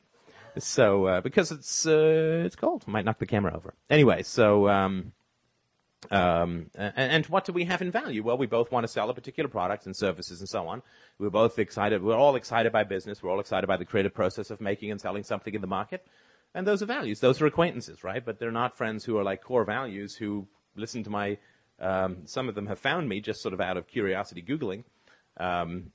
So 0.58 1.06
uh, 1.06 1.22
because 1.22 1.52
it's 1.52 1.86
uh, 1.86 2.44
it's 2.46 2.56
cold, 2.56 2.88
might 2.88 3.06
knock 3.06 3.20
the 3.20 3.26
camera 3.26 3.56
over. 3.56 3.74
Anyway, 3.90 4.24
so. 4.24 4.70
Um, 4.70 5.14
um, 6.12 6.70
and, 6.76 6.94
and, 6.98 7.26
what 7.28 7.46
do 7.46 7.54
we 7.54 7.64
have 7.64 7.82
in 7.82 7.90
value? 7.90 8.24
Well, 8.24 8.38
we 8.38 8.46
both 8.46 8.74
want 8.74 8.84
to 8.84 8.90
sell 8.90 9.10
a 9.10 9.14
particular 9.14 9.48
product 9.48 9.86
and 9.86 9.96
services 9.96 10.42
and 10.42 10.50
so 10.50 10.68
on. 10.68 10.82
We're 11.18 11.30
both 11.30 11.58
excited. 11.60 12.04
We're 12.04 12.18
all 12.18 12.36
excited 12.36 12.74
by 12.74 12.84
business. 12.84 13.24
We're 13.24 13.32
all 13.32 13.40
excited 13.40 13.68
by 13.68 13.78
the 13.78 13.86
creative 13.86 14.14
process 14.14 14.52
of 14.52 14.60
making 14.60 14.92
and 14.92 15.00
selling 15.00 15.24
something 15.24 15.54
in 15.54 15.62
the 15.62 15.68
market. 15.68 16.06
And 16.56 16.68
those 16.68 16.84
are 16.84 16.86
values. 16.86 17.20
Those 17.20 17.42
are 17.42 17.48
acquaintances, 17.48 18.04
right? 18.04 18.24
But 18.24 18.40
they're 18.40 18.52
not 18.52 18.78
friends 18.78 19.04
who 19.06 19.18
are 19.18 19.24
like 19.24 19.42
core 19.42 19.66
values 19.66 20.16
who 20.16 20.48
listen 20.76 21.04
to 21.04 21.10
my, 21.10 21.38
um, 21.80 22.18
some 22.26 22.48
of 22.50 22.56
them 22.56 22.68
have 22.68 22.80
found 22.80 23.10
me 23.10 23.22
just 23.22 23.42
sort 23.42 23.54
of 23.54 23.62
out 23.62 23.78
of 23.78 23.88
curiosity 23.88 24.42
Googling. 24.42 24.84
Um, 25.38 25.92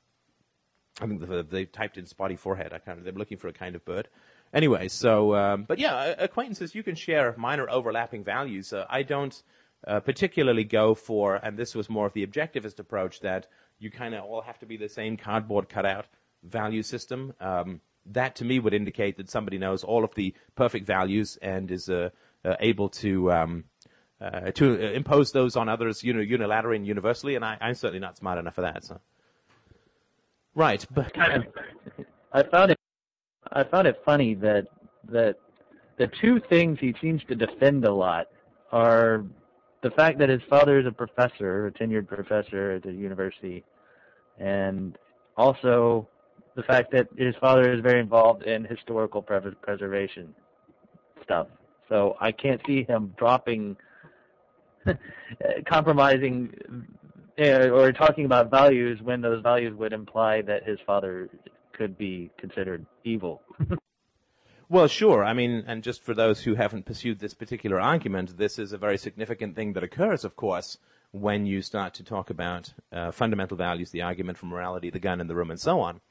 I 1.01 1.07
think 1.07 1.21
the, 1.21 1.45
they 1.45 1.65
typed 1.65 1.97
in 1.97 2.07
spotty 2.07 2.37
forehead. 2.37 2.73
I 2.73 2.79
kind 2.79 2.99
of, 2.99 3.05
they're 3.05 3.13
looking 3.13 3.39
for 3.39 3.49
a 3.49 3.53
kind 3.53 3.77
of 3.77 3.85
bird. 3.85 4.09
Anyway, 4.53 4.89
so, 4.89 5.35
um, 5.35 5.65
but 5.65 5.79
yeah, 5.79 6.15
acquaintances, 6.19 6.75
you 6.75 6.83
can 6.83 6.95
share 6.95 7.35
minor 7.37 7.69
overlapping 7.71 8.25
values. 8.25 8.73
Uh, 8.73 8.85
I 8.89 9.03
don't 9.03 9.41
uh, 9.87 10.01
particularly 10.01 10.65
go 10.65 10.95
for, 10.95 11.37
and 11.37 11.57
this 11.57 11.75
was 11.75 11.89
more 11.89 12.07
of 12.07 12.15
the 12.15 12.27
objectivist 12.27 12.81
approach, 12.81 13.21
that 13.21 13.47
you 13.79 13.91
kind 13.91 14.15
of 14.15 14.25
all 14.25 14.41
have 14.41 14.59
to 14.59 14.67
be 14.67 14.77
the 14.77 14.89
same 14.89 15.17
cardboard 15.17 15.69
cutout 15.69 16.07
value 16.43 16.83
system. 16.83 17.35
Um, 17.41 17.81
that 18.13 18.37
to 18.37 18.45
me 18.45 18.59
would 18.59 18.75
indicate 18.75 19.17
that 19.17 19.31
somebody 19.31 19.59
knows 19.59 19.85
all 19.85 20.05
of 20.05 20.15
the 20.15 20.35
perfect 20.55 20.87
values 20.87 21.39
and 21.43 21.71
is 21.71 21.89
uh, 21.89 22.11
uh, 22.45 22.57
able 22.61 22.89
to 22.89 23.33
um, 23.33 23.65
uh, 24.21 24.51
to 24.53 24.95
impose 24.95 25.33
those 25.33 25.57
on 25.57 25.69
others, 25.69 26.03
you 26.03 26.13
know, 26.13 26.21
unilaterally 26.21 26.77
and 26.77 26.87
universally. 26.87 27.35
And 27.35 27.45
I, 27.45 27.57
am 27.61 27.75
certainly 27.75 28.01
not 28.01 28.17
smart 28.17 28.39
enough 28.39 28.55
for 28.55 28.63
that. 28.63 28.85
So. 28.85 29.01
Right, 30.55 30.85
but 30.91 31.17
I 32.33 32.43
found 32.43 32.73
it, 32.73 32.79
I 33.53 33.65
found 33.65 33.87
it 33.87 34.01
funny 34.05 34.35
that 34.35 34.67
that 35.11 35.37
the 35.99 36.09
two 36.21 36.41
things 36.49 36.79
he 36.81 36.95
seems 37.01 37.23
to 37.29 37.35
defend 37.35 37.85
a 37.85 37.93
lot 37.93 38.27
are 38.73 39.25
the 39.83 39.91
fact 39.91 40.19
that 40.19 40.29
his 40.29 40.43
father 40.51 40.79
is 40.81 40.87
a 40.87 40.93
professor, 40.93 41.67
a 41.67 41.73
tenured 41.73 42.09
professor 42.09 42.73
at 42.73 42.83
the 42.83 42.93
university, 42.93 43.65
and 44.39 44.99
also 45.37 46.09
the 46.59 46.65
fact 46.65 46.91
that 46.91 47.07
his 47.17 47.37
father 47.41 47.73
is 47.73 47.81
very 47.81 48.01
involved 48.01 48.43
in 48.43 48.65
historical 48.65 49.23
pre- 49.23 49.55
preservation 49.63 50.35
stuff. 51.23 51.47
So 51.89 52.17
I 52.21 52.33
can't 52.33 52.61
see 52.67 52.83
him 52.83 53.15
dropping, 53.17 53.77
compromising, 55.69 56.53
uh, 57.41 57.69
or 57.69 57.93
talking 57.93 58.25
about 58.25 58.51
values 58.51 58.99
when 59.01 59.21
those 59.21 59.41
values 59.41 59.73
would 59.79 59.93
imply 59.93 60.43
that 60.43 60.65
his 60.65 60.81
father 60.85 61.29
could 61.73 61.97
be 61.97 62.29
considered 62.37 62.85
evil. 63.05 63.41
Well, 64.71 64.87
sure. 64.87 65.25
I 65.25 65.33
mean, 65.33 65.65
and 65.67 65.83
just 65.83 66.03
for 66.03 66.13
those 66.13 66.43
who 66.43 66.55
haven't 66.55 66.85
pursued 66.85 67.21
this 67.21 67.33
particular 67.33 67.81
argument, 67.81 68.37
this 68.37 68.59
is 68.59 68.75
a 68.75 68.77
very 68.77 68.99
significant 68.99 69.57
thing 69.57 69.73
that 69.73 69.83
occurs, 69.83 70.27
of 70.27 70.37
course, 70.37 70.77
when 71.13 71.47
you 71.47 71.63
start 71.63 71.95
to 71.95 72.05
talk 72.05 72.29
about 72.29 72.75
uh, 72.93 73.11
fundamental 73.11 73.57
values, 73.57 73.93
the 73.93 74.03
argument 74.03 74.37
for 74.37 74.45
morality, 74.45 74.91
the 74.91 74.99
gun 74.99 75.23
in 75.23 75.27
the 75.27 75.35
room, 75.35 75.51
and 75.51 75.59
so 75.59 75.81
on. 75.81 76.03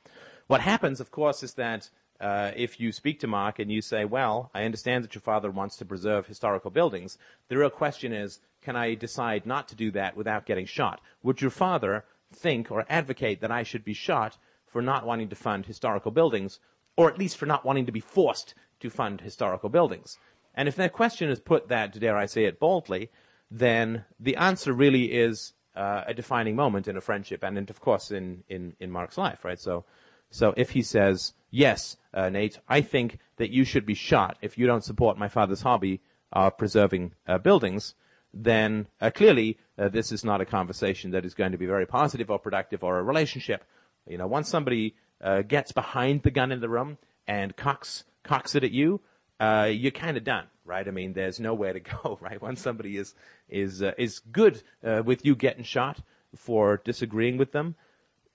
What 0.48 0.62
happens, 0.62 1.00
of 1.00 1.12
course, 1.12 1.44
is 1.44 1.54
that 1.56 1.90
uh, 2.20 2.52
if 2.56 2.80
you 2.80 2.92
speak 2.92 3.20
to 3.20 3.28
Mark 3.28 3.60
and 3.60 3.72
you 3.72 3.82
say, 3.82 4.06
well, 4.06 4.50
I 4.54 4.64
understand 4.64 5.04
that 5.04 5.14
your 5.14 5.22
father 5.22 5.52
wants 5.52 5.78
to 5.78 5.86
preserve 5.86 6.26
historical 6.26 6.72
buildings, 6.72 7.18
the 7.48 7.58
real 7.58 7.70
question 7.70 8.12
is, 8.12 8.40
can 8.62 8.76
I 8.76 8.96
decide 8.96 9.46
not 9.46 9.68
to 9.68 9.76
do 9.76 9.92
that 9.92 10.18
without 10.18 10.46
getting 10.46 10.66
shot? 10.66 11.00
Would 11.22 11.42
your 11.42 11.52
father 11.52 12.06
think 12.34 12.72
or 12.72 12.86
advocate 12.90 13.42
that 13.42 13.52
I 13.52 13.64
should 13.64 13.84
be 13.84 13.94
shot 13.94 14.38
for 14.66 14.82
not 14.82 15.06
wanting 15.06 15.30
to 15.30 15.36
fund 15.36 15.66
historical 15.66 16.12
buildings, 16.12 16.60
or 16.96 17.10
at 17.10 17.18
least 17.18 17.38
for 17.38 17.46
not 17.46 17.66
wanting 17.66 17.86
to 17.86 17.92
be 17.92 18.00
forced 18.00 18.54
to 18.80 18.90
fund 18.90 19.22
historical 19.22 19.70
buildings. 19.70 20.18
And 20.54 20.68
if 20.68 20.76
that 20.76 20.94
question 20.94 21.30
is 21.30 21.40
put 21.40 21.70
that, 21.70 21.98
dare 22.00 22.18
I 22.18 22.26
say 22.26 22.46
it 22.46 22.60
boldly, 22.60 23.10
then 23.50 24.04
the 24.20 24.36
answer 24.36 24.74
really 24.74 25.14
is 25.14 25.54
uh, 25.76 26.04
a 26.08 26.14
defining 26.14 26.56
moment 26.56 26.88
in 26.88 26.98
a 26.98 27.02
friendship 27.02 27.44
and, 27.44 27.70
of 27.70 27.80
course, 27.80 28.12
in, 28.12 28.44
in, 28.50 28.76
in 28.80 28.92
Mark's 28.92 29.18
life, 29.18 29.46
right? 29.46 29.60
So, 29.60 29.86
so 30.30 30.54
if 30.58 30.72
he 30.72 30.82
says, 30.82 31.34
yes, 31.50 31.98
uh, 32.14 32.30
Nate, 32.30 32.60
I 32.68 32.82
think 32.82 33.20
that 33.38 33.52
you 33.52 33.64
should 33.64 33.86
be 33.86 33.94
shot 33.94 34.38
if 34.42 34.58
you 34.58 34.68
don't 34.68 34.84
support 34.84 35.18
my 35.18 35.28
father's 35.28 35.62
hobby 35.62 36.02
of 36.32 36.58
preserving 36.58 37.14
uh, 37.28 37.38
buildings, 37.38 37.96
then 38.34 38.88
uh, 39.00 39.10
clearly 39.10 39.58
uh, 39.78 39.90
this 39.90 40.12
is 40.12 40.26
not 40.26 40.42
a 40.42 40.46
conversation 40.46 41.12
that 41.12 41.26
is 41.26 41.34
going 41.34 41.52
to 41.52 41.58
be 41.58 41.66
very 41.66 41.86
positive 41.86 42.30
or 42.30 42.40
productive 42.40 42.84
or 42.84 43.00
a 43.00 43.04
relationship. 43.04 43.64
You 44.08 44.18
know, 44.18 44.28
once 44.28 44.50
somebody 44.50 44.96
uh, 45.22 45.42
gets 45.42 45.72
behind 45.72 46.24
the 46.24 46.32
gun 46.32 46.52
in 46.52 46.60
the 46.60 46.70
room 46.70 46.98
and 47.28 47.56
cocks 47.56 48.04
cocks 48.24 48.56
it 48.56 48.64
at 48.64 48.72
you, 48.72 49.00
uh, 49.40 49.70
you're 49.72 49.92
kind 49.92 50.18
of 50.18 50.24
done, 50.24 50.46
right? 50.66 50.88
I 50.88 50.92
mean, 50.92 51.14
there's 51.14 51.40
nowhere 51.40 51.74
to 51.74 51.80
go, 52.04 52.18
right? 52.22 52.42
Once 52.42 52.62
somebody 52.62 52.98
is 52.98 53.16
is 53.50 53.82
is 53.98 54.20
good 54.20 54.62
with 54.84 55.26
you 55.26 55.36
getting 55.36 55.64
shot 55.64 56.02
for 56.36 56.82
disagreeing 56.84 57.38
with 57.38 57.54
them, 57.54 57.76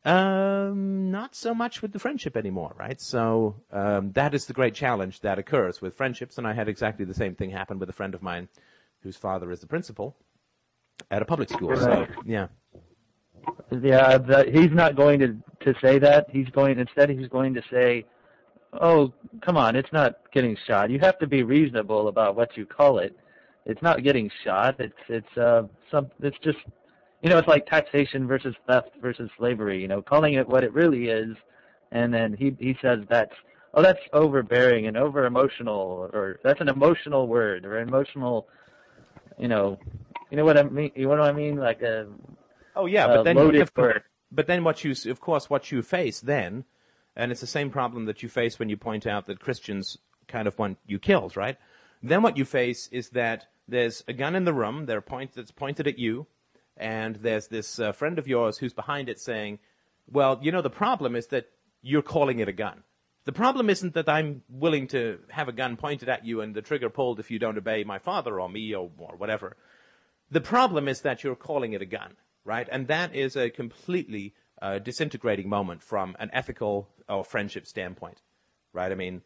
um, 0.04 1.10
not 1.10 1.34
so 1.34 1.54
much 1.54 1.82
with 1.82 1.92
the 1.92 1.98
friendship 1.98 2.36
anymore, 2.36 2.74
right? 2.78 3.00
So 3.00 3.56
um, 3.70 4.12
that 4.12 4.34
is 4.34 4.46
the 4.46 4.52
great 4.52 4.74
challenge 4.74 5.20
that 5.20 5.38
occurs 5.38 5.80
with 5.80 5.94
friendships, 5.94 6.38
and 6.38 6.46
I 6.46 6.54
had 6.54 6.68
exactly 6.68 7.04
the 7.04 7.14
same 7.14 7.34
thing 7.34 7.50
happen 7.50 7.78
with 7.78 7.88
a 7.88 7.92
friend 7.92 8.14
of 8.14 8.22
mine 8.22 8.48
whose 9.02 9.16
father 9.16 9.50
is 9.50 9.60
the 9.60 9.66
principal 9.66 10.16
at 11.10 11.22
a 11.22 11.24
public 11.24 11.48
school. 11.50 11.76
So 11.76 12.06
yeah. 12.24 12.48
Yeah, 13.70 14.18
that 14.18 14.54
he's 14.54 14.70
not 14.70 14.94
going 14.96 15.18
to 15.20 15.36
to 15.60 15.74
say 15.80 15.98
that. 15.98 16.28
He's 16.30 16.48
going 16.50 16.78
instead. 16.78 17.10
He's 17.10 17.28
going 17.28 17.54
to 17.54 17.62
say, 17.70 18.04
"Oh, 18.72 19.12
come 19.40 19.56
on, 19.56 19.74
it's 19.74 19.92
not 19.92 20.30
getting 20.32 20.56
shot. 20.66 20.90
You 20.90 20.98
have 21.00 21.18
to 21.18 21.26
be 21.26 21.42
reasonable 21.42 22.08
about 22.08 22.36
what 22.36 22.56
you 22.56 22.66
call 22.66 22.98
it. 22.98 23.16
It's 23.66 23.82
not 23.82 24.02
getting 24.04 24.30
shot. 24.44 24.78
It's 24.78 24.94
it's 25.08 25.36
uh 25.36 25.64
some. 25.90 26.10
It's 26.20 26.38
just, 26.44 26.58
you 27.22 27.30
know, 27.30 27.38
it's 27.38 27.48
like 27.48 27.66
taxation 27.66 28.26
versus 28.26 28.54
theft 28.66 28.90
versus 29.00 29.30
slavery. 29.38 29.80
You 29.80 29.88
know, 29.88 30.02
calling 30.02 30.34
it 30.34 30.48
what 30.48 30.64
it 30.64 30.72
really 30.72 31.08
is, 31.08 31.36
and 31.90 32.12
then 32.12 32.34
he 32.34 32.56
he 32.58 32.76
says 32.82 33.00
that's 33.08 33.34
oh 33.74 33.82
that's 33.82 34.00
overbearing 34.12 34.86
and 34.86 34.96
over 34.96 35.24
emotional, 35.24 36.10
or 36.12 36.40
that's 36.42 36.60
an 36.60 36.68
emotional 36.68 37.26
word 37.28 37.64
or 37.64 37.78
emotional, 37.78 38.48
you 39.38 39.48
know, 39.48 39.78
you 40.30 40.36
know 40.36 40.44
what 40.44 40.58
I 40.58 40.64
mean. 40.64 40.90
You 40.94 41.04
know 41.04 41.10
what 41.10 41.20
I 41.20 41.32
mean? 41.32 41.56
Like 41.56 41.82
a 41.82 42.08
Oh 42.74 42.86
yeah, 42.86 43.06
but 43.06 43.24
then 43.24 43.36
loaded 43.36 43.70
word. 43.76 44.02
but 44.30 44.46
then 44.46 44.64
what 44.64 44.82
you 44.84 44.94
of 45.10 45.20
course 45.20 45.48
what 45.48 45.70
you 45.70 45.82
face 45.82 46.20
then, 46.20 46.64
and 47.14 47.30
it's 47.30 47.40
the 47.40 47.46
same 47.46 47.70
problem 47.70 48.06
that 48.06 48.22
you 48.22 48.28
face 48.28 48.58
when 48.58 48.68
you 48.68 48.76
point 48.76 49.06
out 49.06 49.26
that 49.26 49.40
Christians 49.40 49.98
kind 50.26 50.48
of 50.48 50.58
want 50.58 50.78
you 50.86 50.98
killed, 50.98 51.36
right? 51.36 51.56
Then 52.02 52.22
what 52.22 52.36
you 52.36 52.44
face 52.44 52.88
is 52.90 53.10
that 53.10 53.46
there's 53.68 54.02
a 54.08 54.12
gun 54.12 54.34
in 54.34 54.44
the 54.44 54.52
room, 54.52 54.86
they're 54.86 55.00
point, 55.00 55.34
that's 55.34 55.52
pointed 55.52 55.86
at 55.86 55.98
you, 55.98 56.26
and 56.82 57.16
there's 57.16 57.48
this 57.48 57.78
uh, 57.78 57.92
friend 57.92 58.18
of 58.18 58.28
yours 58.28 58.58
who's 58.58 58.74
behind 58.74 59.08
it 59.08 59.20
saying, 59.20 59.58
well, 60.10 60.38
you 60.42 60.52
know, 60.52 60.62
the 60.62 60.70
problem 60.70 61.16
is 61.16 61.28
that 61.28 61.46
you're 61.80 62.02
calling 62.02 62.40
it 62.40 62.48
a 62.48 62.52
gun. 62.52 62.82
The 63.24 63.32
problem 63.32 63.70
isn't 63.70 63.94
that 63.94 64.08
I'm 64.08 64.42
willing 64.48 64.88
to 64.88 65.20
have 65.28 65.48
a 65.48 65.52
gun 65.52 65.76
pointed 65.76 66.08
at 66.08 66.26
you 66.26 66.40
and 66.40 66.54
the 66.54 66.62
trigger 66.62 66.90
pulled 66.90 67.20
if 67.20 67.30
you 67.30 67.38
don't 67.38 67.56
obey 67.56 67.84
my 67.84 67.98
father 67.98 68.40
or 68.40 68.48
me 68.48 68.74
or, 68.74 68.90
or 68.98 69.16
whatever. 69.16 69.56
The 70.30 70.40
problem 70.40 70.88
is 70.88 71.02
that 71.02 71.22
you're 71.22 71.36
calling 71.36 71.72
it 71.72 71.82
a 71.82 71.86
gun 71.86 72.16
right? 72.44 72.68
And 72.70 72.88
that 72.88 73.14
is 73.14 73.36
a 73.36 73.50
completely 73.50 74.34
uh, 74.60 74.78
disintegrating 74.78 75.48
moment 75.48 75.82
from 75.82 76.16
an 76.18 76.30
ethical 76.32 76.88
or 77.08 77.24
friendship 77.24 77.66
standpoint, 77.66 78.20
right? 78.72 78.90
I 78.90 78.94
mean, 78.94 79.22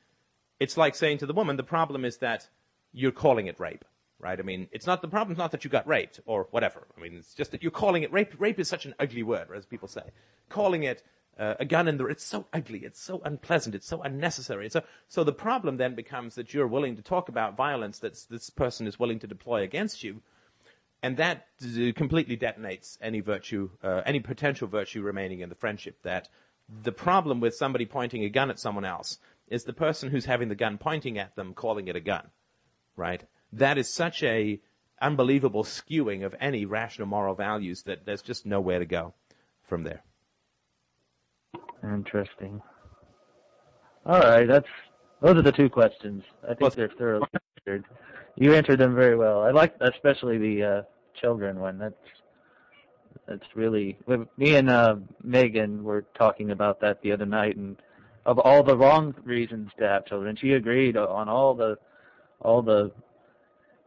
it's 0.58 0.76
like 0.76 0.94
saying 0.94 1.18
to 1.18 1.26
the 1.26 1.32
woman, 1.32 1.56
the 1.56 1.62
problem 1.62 2.04
is 2.04 2.18
that 2.18 2.48
you're 2.92 3.12
calling 3.12 3.46
it 3.46 3.60
rape, 3.60 3.84
right? 4.18 4.38
I 4.38 4.42
mean, 4.42 4.68
it's 4.72 4.86
not 4.86 5.02
the 5.02 5.08
problem. 5.08 5.36
not 5.36 5.50
that 5.52 5.64
you 5.64 5.70
got 5.70 5.86
raped 5.86 6.20
or 6.26 6.48
whatever. 6.50 6.86
I 6.96 7.00
mean, 7.00 7.16
it's 7.16 7.34
just 7.34 7.50
that 7.50 7.62
you're 7.62 7.70
calling 7.70 8.02
it 8.02 8.12
rape. 8.12 8.34
Rape 8.38 8.58
is 8.58 8.68
such 8.68 8.86
an 8.86 8.94
ugly 8.98 9.22
word, 9.22 9.48
as 9.54 9.66
people 9.66 9.88
say. 9.88 10.02
Calling 10.48 10.84
it 10.84 11.02
uh, 11.38 11.54
a 11.60 11.64
gun 11.64 11.86
in 11.86 11.98
the 11.98 12.06
it's 12.06 12.24
so 12.24 12.46
ugly, 12.52 12.80
it's 12.80 13.00
so 13.00 13.20
unpleasant, 13.24 13.74
it's 13.74 13.86
so 13.86 14.00
unnecessary. 14.02 14.70
So, 14.70 14.82
so 15.08 15.22
the 15.22 15.32
problem 15.32 15.76
then 15.76 15.94
becomes 15.94 16.34
that 16.36 16.54
you're 16.54 16.66
willing 16.66 16.96
to 16.96 17.02
talk 17.02 17.28
about 17.28 17.56
violence 17.56 17.98
that 17.98 18.18
this 18.30 18.48
person 18.48 18.86
is 18.86 18.98
willing 18.98 19.18
to 19.18 19.26
deploy 19.26 19.62
against 19.62 20.02
you 20.02 20.22
and 21.02 21.18
that 21.18 21.46
completely 21.94 22.36
detonates 22.36 22.98
any 23.00 23.20
virtue, 23.20 23.70
uh, 23.82 24.02
any 24.06 24.20
potential 24.20 24.66
virtue 24.66 25.02
remaining 25.02 25.40
in 25.40 25.48
the 25.48 25.54
friendship. 25.54 26.02
That 26.02 26.28
the 26.82 26.92
problem 26.92 27.40
with 27.40 27.54
somebody 27.54 27.86
pointing 27.86 28.24
a 28.24 28.28
gun 28.28 28.50
at 28.50 28.58
someone 28.58 28.84
else 28.84 29.18
is 29.48 29.64
the 29.64 29.72
person 29.72 30.10
who's 30.10 30.24
having 30.24 30.48
the 30.48 30.54
gun 30.54 30.78
pointing 30.78 31.18
at 31.18 31.36
them 31.36 31.54
calling 31.54 31.88
it 31.88 31.96
a 31.96 32.00
gun, 32.00 32.28
right? 32.96 33.22
That 33.56 33.78
is 33.78 33.88
such 33.88 34.22
a 34.22 34.60
unbelievable 35.00 35.64
skewing 35.64 36.24
of 36.24 36.34
any 36.40 36.66
rational 36.66 37.08
moral 37.08 37.34
values 37.34 37.82
that 37.84 38.04
there's 38.04 38.22
just 38.22 38.44
nowhere 38.44 38.78
to 38.78 38.86
go 38.86 39.14
from 39.66 39.82
there. 39.82 40.02
Interesting. 41.82 42.60
All 44.04 44.20
right, 44.20 44.46
that's 44.46 44.68
those 45.22 45.38
are 45.38 45.42
the 45.42 45.52
two 45.52 45.70
questions. 45.70 46.22
I 46.44 46.48
think 46.48 46.60
well, 46.60 46.70
they're 46.70 46.90
thoroughly 46.98 47.26
answered. 47.66 47.84
You 48.36 48.54
answered 48.54 48.78
them 48.78 48.94
very 48.94 49.16
well. 49.16 49.42
I 49.42 49.50
like 49.52 49.74
especially 49.80 50.36
the 50.36 50.62
uh, 50.62 50.82
children 51.18 51.58
one. 51.58 51.78
That's 51.78 51.94
that's 53.26 53.46
really 53.54 53.96
me 54.36 54.56
and 54.56 54.68
uh, 54.68 54.96
Megan 55.22 55.82
were 55.82 56.04
talking 56.18 56.50
about 56.50 56.80
that 56.80 57.00
the 57.00 57.12
other 57.12 57.26
night, 57.26 57.56
and 57.56 57.76
of 58.26 58.38
all 58.38 58.62
the 58.62 58.76
wrong 58.76 59.14
reasons 59.24 59.70
to 59.78 59.88
have 59.88 60.04
children, 60.04 60.36
she 60.36 60.52
agreed 60.52 60.98
on 60.98 61.28
all 61.30 61.54
the 61.54 61.78
all 62.40 62.60
the 62.60 62.92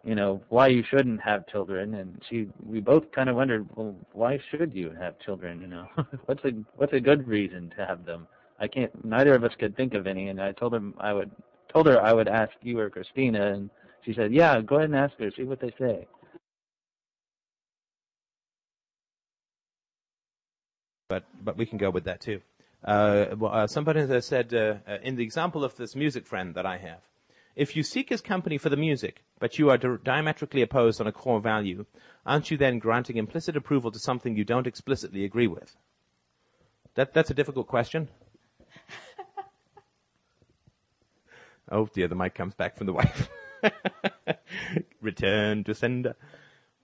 you 0.03 0.15
know 0.15 0.41
why 0.49 0.67
you 0.67 0.83
shouldn't 0.89 1.21
have 1.21 1.47
children, 1.47 1.95
and 1.95 2.21
she 2.29 2.47
we 2.65 2.79
both 2.79 3.11
kind 3.11 3.29
of 3.29 3.35
wondered, 3.35 3.67
well, 3.75 3.95
why 4.13 4.39
should 4.49 4.73
you 4.73 4.91
have 4.99 5.19
children? 5.19 5.61
You 5.61 5.67
know, 5.67 5.87
what's 6.25 6.43
a 6.45 6.51
what's 6.75 6.93
a 6.93 6.99
good 6.99 7.27
reason 7.27 7.71
to 7.77 7.85
have 7.85 8.05
them? 8.05 8.27
I 8.59 8.67
can't. 8.67 9.05
Neither 9.05 9.35
of 9.35 9.43
us 9.43 9.51
could 9.59 9.75
think 9.75 9.93
of 9.93 10.07
any, 10.07 10.29
and 10.29 10.41
I 10.41 10.51
told 10.51 10.73
him 10.73 10.93
I 10.99 11.13
would 11.13 11.31
told 11.71 11.87
her 11.87 12.01
I 12.01 12.13
would 12.13 12.27
ask 12.27 12.51
you 12.61 12.79
or 12.79 12.89
Christina, 12.89 13.53
and 13.53 13.69
she 14.05 14.13
said, 14.13 14.33
"Yeah, 14.33 14.61
go 14.61 14.77
ahead 14.77 14.89
and 14.89 14.97
ask 14.97 15.17
her, 15.19 15.31
see 15.31 15.43
what 15.43 15.59
they 15.59 15.73
say." 15.77 16.07
But 21.09 21.23
but 21.43 21.57
we 21.57 21.65
can 21.65 21.77
go 21.77 21.89
with 21.89 22.05
that 22.05 22.21
too. 22.21 22.41
Uh, 22.83 23.25
well, 23.37 23.53
uh, 23.53 23.67
somebody 23.67 23.99
has 24.01 24.25
said 24.25 24.53
uh, 24.53 24.75
uh, 24.87 24.97
in 25.03 25.15
the 25.15 25.23
example 25.23 25.63
of 25.63 25.75
this 25.75 25.95
music 25.95 26.25
friend 26.25 26.55
that 26.55 26.65
I 26.65 26.77
have, 26.77 27.01
if 27.59 27.75
you 27.75 27.83
seek 27.83 28.07
his 28.07 28.21
company 28.21 28.57
for 28.57 28.69
the 28.69 28.77
music, 28.77 29.21
but 29.37 29.59
you 29.59 29.69
are 29.69 29.77
di- 29.77 29.97
diametrically 30.01 30.61
opposed 30.61 31.01
on 31.01 31.07
a 31.07 31.11
core 31.11 31.41
value, 31.41 31.85
aren't 32.25 32.49
you 32.49 32.55
then 32.55 32.79
granting 32.79 33.17
implicit 33.17 33.57
approval 33.57 33.91
to 33.91 33.99
something 33.99 34.37
you 34.37 34.45
don't 34.45 34.65
explicitly 34.65 35.25
agree 35.25 35.47
with? 35.47 35.75
That 36.95 37.13
that's 37.13 37.29
a 37.29 37.33
difficult 37.33 37.67
question. 37.67 38.07
oh 41.71 41.89
dear, 41.93 42.07
the 42.07 42.15
mic 42.15 42.33
comes 42.33 42.55
back 42.55 42.77
from 42.77 42.87
the 42.87 42.93
wife. 42.93 43.29
Return 45.01 45.65
to 45.65 45.75
sender. 45.75 46.15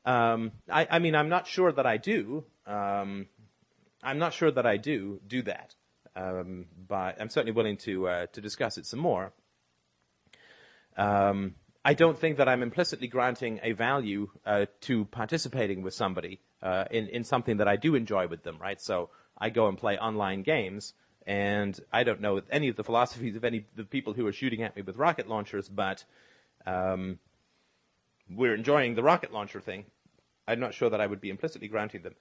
Um, 0.05 0.51
I, 0.69 0.87
I, 0.91 0.99
mean, 0.99 1.15
I'm 1.15 1.29
not 1.29 1.47
sure 1.47 1.71
that 1.71 1.85
I 1.85 1.95
do. 1.95 2.43
Um, 2.67 3.27
I'm 4.03 4.19
not 4.19 4.33
sure 4.33 4.51
that 4.51 4.65
I 4.65 4.75
do 4.75 5.21
do 5.25 5.41
that. 5.43 5.73
um, 6.17 6.65
but 6.87 7.19
I'm 7.19 7.29
certainly 7.29 7.53
willing 7.53 7.77
to 7.77 8.07
uh, 8.07 8.25
to 8.33 8.41
discuss 8.41 8.77
it 8.77 8.85
some 8.85 8.99
more. 8.99 9.31
Um, 10.97 11.55
I 11.83 11.93
don't 11.93 12.17
think 12.17 12.37
that 12.37 12.49
I'm 12.49 12.63
implicitly 12.63 13.07
granting 13.07 13.59
a 13.61 13.73
value 13.73 14.29
uh, 14.45 14.65
to 14.81 15.05
participating 15.05 15.83
with 15.83 15.93
somebody 15.93 16.39
uh, 16.63 16.85
in 16.89 17.07
in 17.09 17.23
something 17.23 17.57
that 17.57 17.67
I 17.67 17.75
do 17.75 17.95
enjoy 17.95 18.27
with 18.27 18.43
them, 18.43 18.57
right? 18.59 18.81
So 18.81 19.09
I 19.37 19.49
go 19.49 19.67
and 19.67 19.77
play 19.77 19.97
online 19.97 20.41
games, 20.41 20.93
and 21.27 21.79
I 21.93 22.03
don't 22.03 22.21
know 22.21 22.41
any 22.49 22.69
of 22.69 22.75
the 22.75 22.83
philosophies 22.83 23.35
of 23.35 23.43
any 23.43 23.59
of 23.59 23.63
the 23.75 23.83
people 23.83 24.13
who 24.13 24.25
are 24.25 24.33
shooting 24.33 24.63
at 24.63 24.75
me 24.75 24.81
with 24.81 24.95
rocket 24.97 25.27
launchers, 25.27 25.69
but 25.69 26.03
um, 26.65 27.19
we're 28.29 28.55
enjoying 28.55 28.95
the 28.95 29.03
rocket 29.03 29.31
launcher 29.31 29.61
thing. 29.61 29.85
I'm 30.47 30.59
not 30.59 30.73
sure 30.73 30.89
that 30.89 31.01
I 31.01 31.07
would 31.07 31.21
be 31.21 31.29
implicitly 31.29 31.67
granting 31.67 32.01
them 32.01 32.15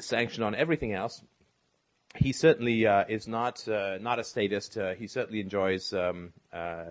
sanction 0.00 0.42
on 0.42 0.54
everything 0.54 0.92
else. 0.92 1.22
He 2.18 2.32
certainly 2.32 2.86
uh, 2.86 3.04
is 3.08 3.28
not 3.28 3.66
uh, 3.68 3.98
not 4.00 4.18
a 4.18 4.24
statist. 4.24 4.76
Uh, 4.76 4.94
he 4.94 5.06
certainly 5.06 5.40
enjoys 5.40 5.92
um, 5.92 6.32
uh, 6.52 6.84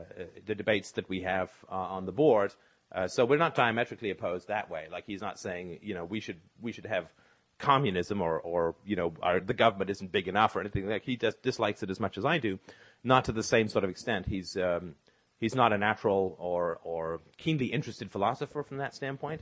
the 0.46 0.56
debates 0.56 0.92
that 0.92 1.10
we 1.10 1.22
have 1.22 1.52
uh, 1.70 1.76
on 1.76 2.06
the 2.06 2.12
board. 2.12 2.54
Uh, 2.92 3.08
so 3.08 3.26
we're 3.26 3.38
not 3.38 3.56
diametrically 3.56 4.12
opposed 4.12 4.48
that 4.48 4.70
way. 4.70 4.88
Like 4.92 5.06
he's 5.06 5.22
not 5.22 5.40
saying, 5.40 5.80
you 5.82 5.94
know, 5.94 6.06
we 6.06 6.20
should 6.20 6.40
we 6.62 6.72
should 6.72 6.86
have 6.86 7.12
communism 7.58 8.22
or 8.22 8.40
or 8.40 8.76
you 8.86 8.96
know 8.96 9.14
our, 9.22 9.40
the 9.40 9.54
government 9.54 9.90
isn't 9.90 10.12
big 10.12 10.28
enough 10.28 10.56
or 10.56 10.62
anything 10.62 10.88
like. 10.88 11.04
He 11.04 11.18
just 11.18 11.42
dislikes 11.42 11.84
it 11.84 11.90
as 11.90 12.00
much 12.00 12.18
as 12.18 12.26
I 12.26 12.38
do, 12.38 12.60
not 13.04 13.26
to 13.26 13.32
the 13.32 13.44
same 13.44 13.68
sort 13.68 13.84
of 13.84 13.90
extent. 13.90 14.28
He's 14.28 14.56
um, 14.58 14.96
he's 15.40 15.56
not 15.56 15.74
a 15.74 15.78
natural 15.78 16.36
or 16.40 16.80
or 16.84 17.22
keenly 17.38 17.68
interested 17.68 18.12
philosopher 18.12 18.64
from 18.64 18.78
that 18.78 18.94
standpoint. 18.94 19.42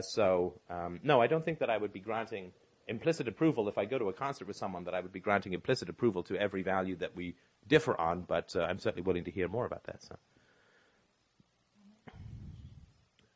so 0.00 0.60
um, 0.68 1.00
no, 1.02 1.20
I 1.20 1.26
don't 1.26 1.44
think 1.44 1.60
that 1.60 1.70
I 1.70 1.78
would 1.78 1.92
be 1.92 2.00
granting 2.00 2.52
implicit 2.86 3.28
approval 3.28 3.68
if 3.68 3.78
I 3.78 3.84
go 3.84 3.98
to 3.98 4.08
a 4.08 4.12
concert 4.12 4.46
with 4.46 4.56
someone 4.56 4.84
that 4.84 4.94
I 4.94 5.00
would 5.00 5.12
be 5.12 5.20
granting 5.20 5.52
implicit 5.52 5.88
approval 5.88 6.22
to 6.24 6.36
every 6.36 6.62
value 6.62 6.96
that 6.96 7.16
we 7.16 7.34
differ 7.66 7.98
on, 8.00 8.22
but 8.22 8.54
uh, 8.56 8.62
I'm 8.62 8.78
certainly 8.78 9.02
willing 9.02 9.24
to 9.24 9.30
hear 9.30 9.48
more 9.48 9.66
about 9.66 9.84
that. 9.84 10.02
So. 10.02 10.16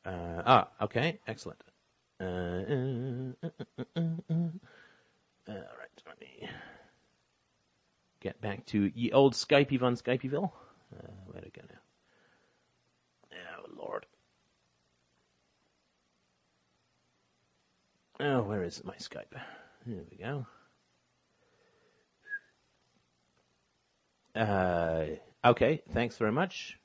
Uh, 0.04 0.42
ah, 0.46 0.68
okay, 0.82 1.18
excellent. 1.26 1.62
Uh, 2.20 2.24
uh, 2.24 3.32
uh, 3.42 3.50
uh 3.96 4.48
all 5.48 5.54
right, 5.54 6.02
let 6.06 6.20
me 6.20 6.48
get 8.20 8.40
back 8.40 8.66
to 8.66 8.90
ye 8.94 9.12
old 9.12 9.34
Skypey 9.34 9.78
von 9.78 9.94
Skypeyville. 9.96 10.50
where'd 11.26 11.44
it 11.44 11.52
go 11.52 11.62
now? 11.68 11.78
Oh, 13.58 13.66
Lord. 13.76 14.06
Oh, 18.20 18.42
where 18.42 18.64
is 18.64 18.82
my 18.84 18.96
Skype? 18.96 19.40
There 19.86 20.02
we 20.10 20.16
go. 20.16 20.46
Uh, 24.34 25.04
okay, 25.44 25.82
thanks 25.92 26.16
very 26.16 26.32
much. 26.32 26.78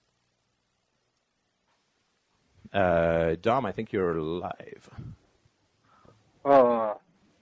Uh, 2.72 3.36
Dom, 3.42 3.66
I 3.66 3.72
think 3.72 3.92
you're 3.92 4.20
live. 4.20 4.90
Uh, 6.46 6.94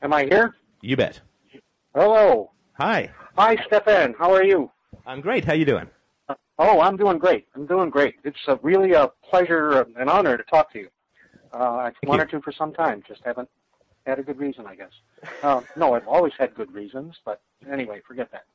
am 0.01 0.13
I 0.13 0.23
here? 0.23 0.55
You 0.81 0.95
bet. 0.95 1.19
Hello. 1.93 2.51
Hi. 2.73 3.11
Hi, 3.37 3.57
Stefan. 3.67 4.15
How 4.17 4.33
are 4.33 4.43
you? 4.43 4.71
I'm 5.05 5.21
great. 5.21 5.43
How 5.43 5.53
you 5.53 5.65
doing? 5.65 5.87
Uh, 6.29 6.35
oh, 6.59 6.79
I'm 6.79 6.95
doing 6.95 7.17
great. 7.17 7.47
I'm 7.55 7.65
doing 7.65 7.89
great. 7.89 8.15
It's 8.23 8.37
a, 8.47 8.57
really 8.61 8.93
a 8.93 9.11
pleasure 9.29 9.85
and 9.97 10.09
honor 10.09 10.37
to 10.37 10.43
talk 10.43 10.71
to 10.73 10.79
you. 10.79 10.89
Uh, 11.53 11.57
I 11.57 11.91
wanted 12.03 12.29
to 12.29 12.41
for 12.41 12.53
some 12.53 12.73
time, 12.73 13.03
just 13.05 13.21
haven't 13.25 13.49
had 14.05 14.19
a 14.19 14.23
good 14.23 14.39
reason, 14.39 14.65
I 14.65 14.75
guess. 14.75 14.91
Uh, 15.43 15.61
no, 15.75 15.93
I've 15.93 16.07
always 16.07 16.33
had 16.37 16.55
good 16.55 16.73
reasons, 16.73 17.15
but 17.25 17.41
anyway, 17.71 18.01
forget 18.07 18.29
that. 18.31 18.45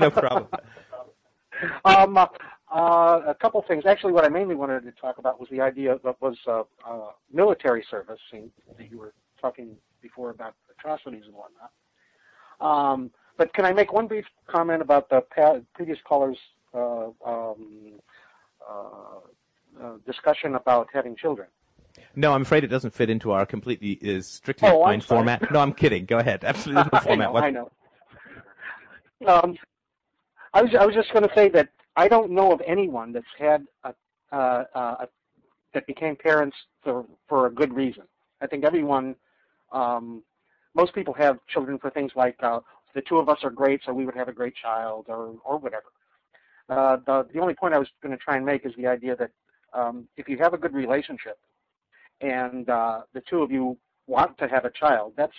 no 0.00 0.10
problem. 0.10 0.48
um, 1.84 2.18
uh, 2.18 3.20
a 3.26 3.34
couple 3.40 3.62
things. 3.66 3.84
Actually, 3.86 4.12
what 4.12 4.24
I 4.24 4.28
mainly 4.28 4.54
wanted 4.54 4.84
to 4.84 4.92
talk 4.92 5.18
about 5.18 5.40
was 5.40 5.48
the 5.50 5.60
idea 5.60 5.98
that 6.04 6.20
was 6.20 6.36
uh, 6.46 6.62
uh, 6.86 7.10
military 7.32 7.84
service. 7.90 8.20
That 8.32 8.90
you 8.90 8.98
were 8.98 9.12
talking 9.40 9.76
before 10.00 10.30
about 10.30 10.54
atrocities 10.78 11.24
and 11.26 11.34
whatnot. 11.34 11.70
Um, 12.60 13.10
but 13.36 13.52
can 13.54 13.64
I 13.64 13.72
make 13.72 13.92
one 13.92 14.06
brief 14.06 14.24
comment 14.46 14.82
about 14.82 15.08
the 15.08 15.22
pa- 15.34 15.60
previous 15.74 15.98
caller's 16.06 16.38
uh, 16.74 17.08
um, 17.24 17.92
uh, 18.68 19.82
uh, 19.82 19.92
discussion 20.06 20.54
about 20.54 20.88
having 20.92 21.16
children? 21.16 21.48
No, 22.14 22.32
I'm 22.32 22.42
afraid 22.42 22.64
it 22.64 22.68
doesn't 22.68 22.94
fit 22.94 23.10
into 23.10 23.32
our 23.32 23.46
completely 23.46 23.92
is 24.00 24.26
strictly 24.26 24.68
oh, 24.68 24.78
defined 24.78 25.04
format. 25.04 25.50
No, 25.50 25.60
I'm 25.60 25.72
kidding. 25.72 26.04
Go 26.04 26.18
ahead. 26.18 26.44
Absolutely 26.44 26.90
no 26.92 27.00
format. 27.02 27.28
I 27.28 27.50
know. 27.50 27.70
I 29.20 29.24
know. 29.24 29.40
Um, 29.42 29.56
I 30.54 30.62
was 30.62 30.74
I 30.78 30.84
was 30.84 30.94
just 30.94 31.12
going 31.12 31.26
to 31.26 31.34
say 31.34 31.48
that 31.50 31.68
I 31.96 32.08
don't 32.08 32.30
know 32.30 32.52
of 32.52 32.60
anyone 32.66 33.12
that's 33.12 33.26
had 33.38 33.66
a, 33.84 33.94
uh, 34.32 34.64
uh, 34.74 35.06
that 35.74 35.86
became 35.86 36.16
parents 36.16 36.56
for 36.82 37.06
for 37.28 37.46
a 37.46 37.50
good 37.50 37.72
reason. 37.72 38.04
I 38.40 38.46
think 38.46 38.64
everyone, 38.64 39.14
um, 39.70 40.22
most 40.74 40.94
people 40.94 41.14
have 41.14 41.38
children 41.46 41.78
for 41.78 41.90
things 41.90 42.12
like 42.16 42.36
uh, 42.42 42.60
the 42.94 43.02
two 43.02 43.18
of 43.18 43.28
us 43.28 43.38
are 43.42 43.50
great, 43.50 43.80
so 43.84 43.92
we 43.92 44.04
would 44.04 44.16
have 44.16 44.28
a 44.28 44.32
great 44.32 44.54
child, 44.54 45.06
or 45.08 45.34
or 45.44 45.58
whatever. 45.58 45.86
Uh, 46.68 46.96
the 47.06 47.26
the 47.32 47.40
only 47.40 47.54
point 47.54 47.74
I 47.74 47.78
was 47.78 47.88
going 48.02 48.16
to 48.16 48.22
try 48.22 48.36
and 48.36 48.44
make 48.44 48.66
is 48.66 48.72
the 48.76 48.86
idea 48.86 49.16
that 49.16 49.30
um, 49.72 50.08
if 50.16 50.28
you 50.28 50.36
have 50.38 50.54
a 50.54 50.58
good 50.58 50.74
relationship, 50.74 51.38
and 52.22 52.68
uh, 52.70 53.02
the 53.12 53.22
two 53.28 53.42
of 53.42 53.50
you 53.50 53.76
want 54.06 54.38
to 54.38 54.48
have 54.48 54.64
a 54.64 54.70
child, 54.70 55.12
that's 55.16 55.36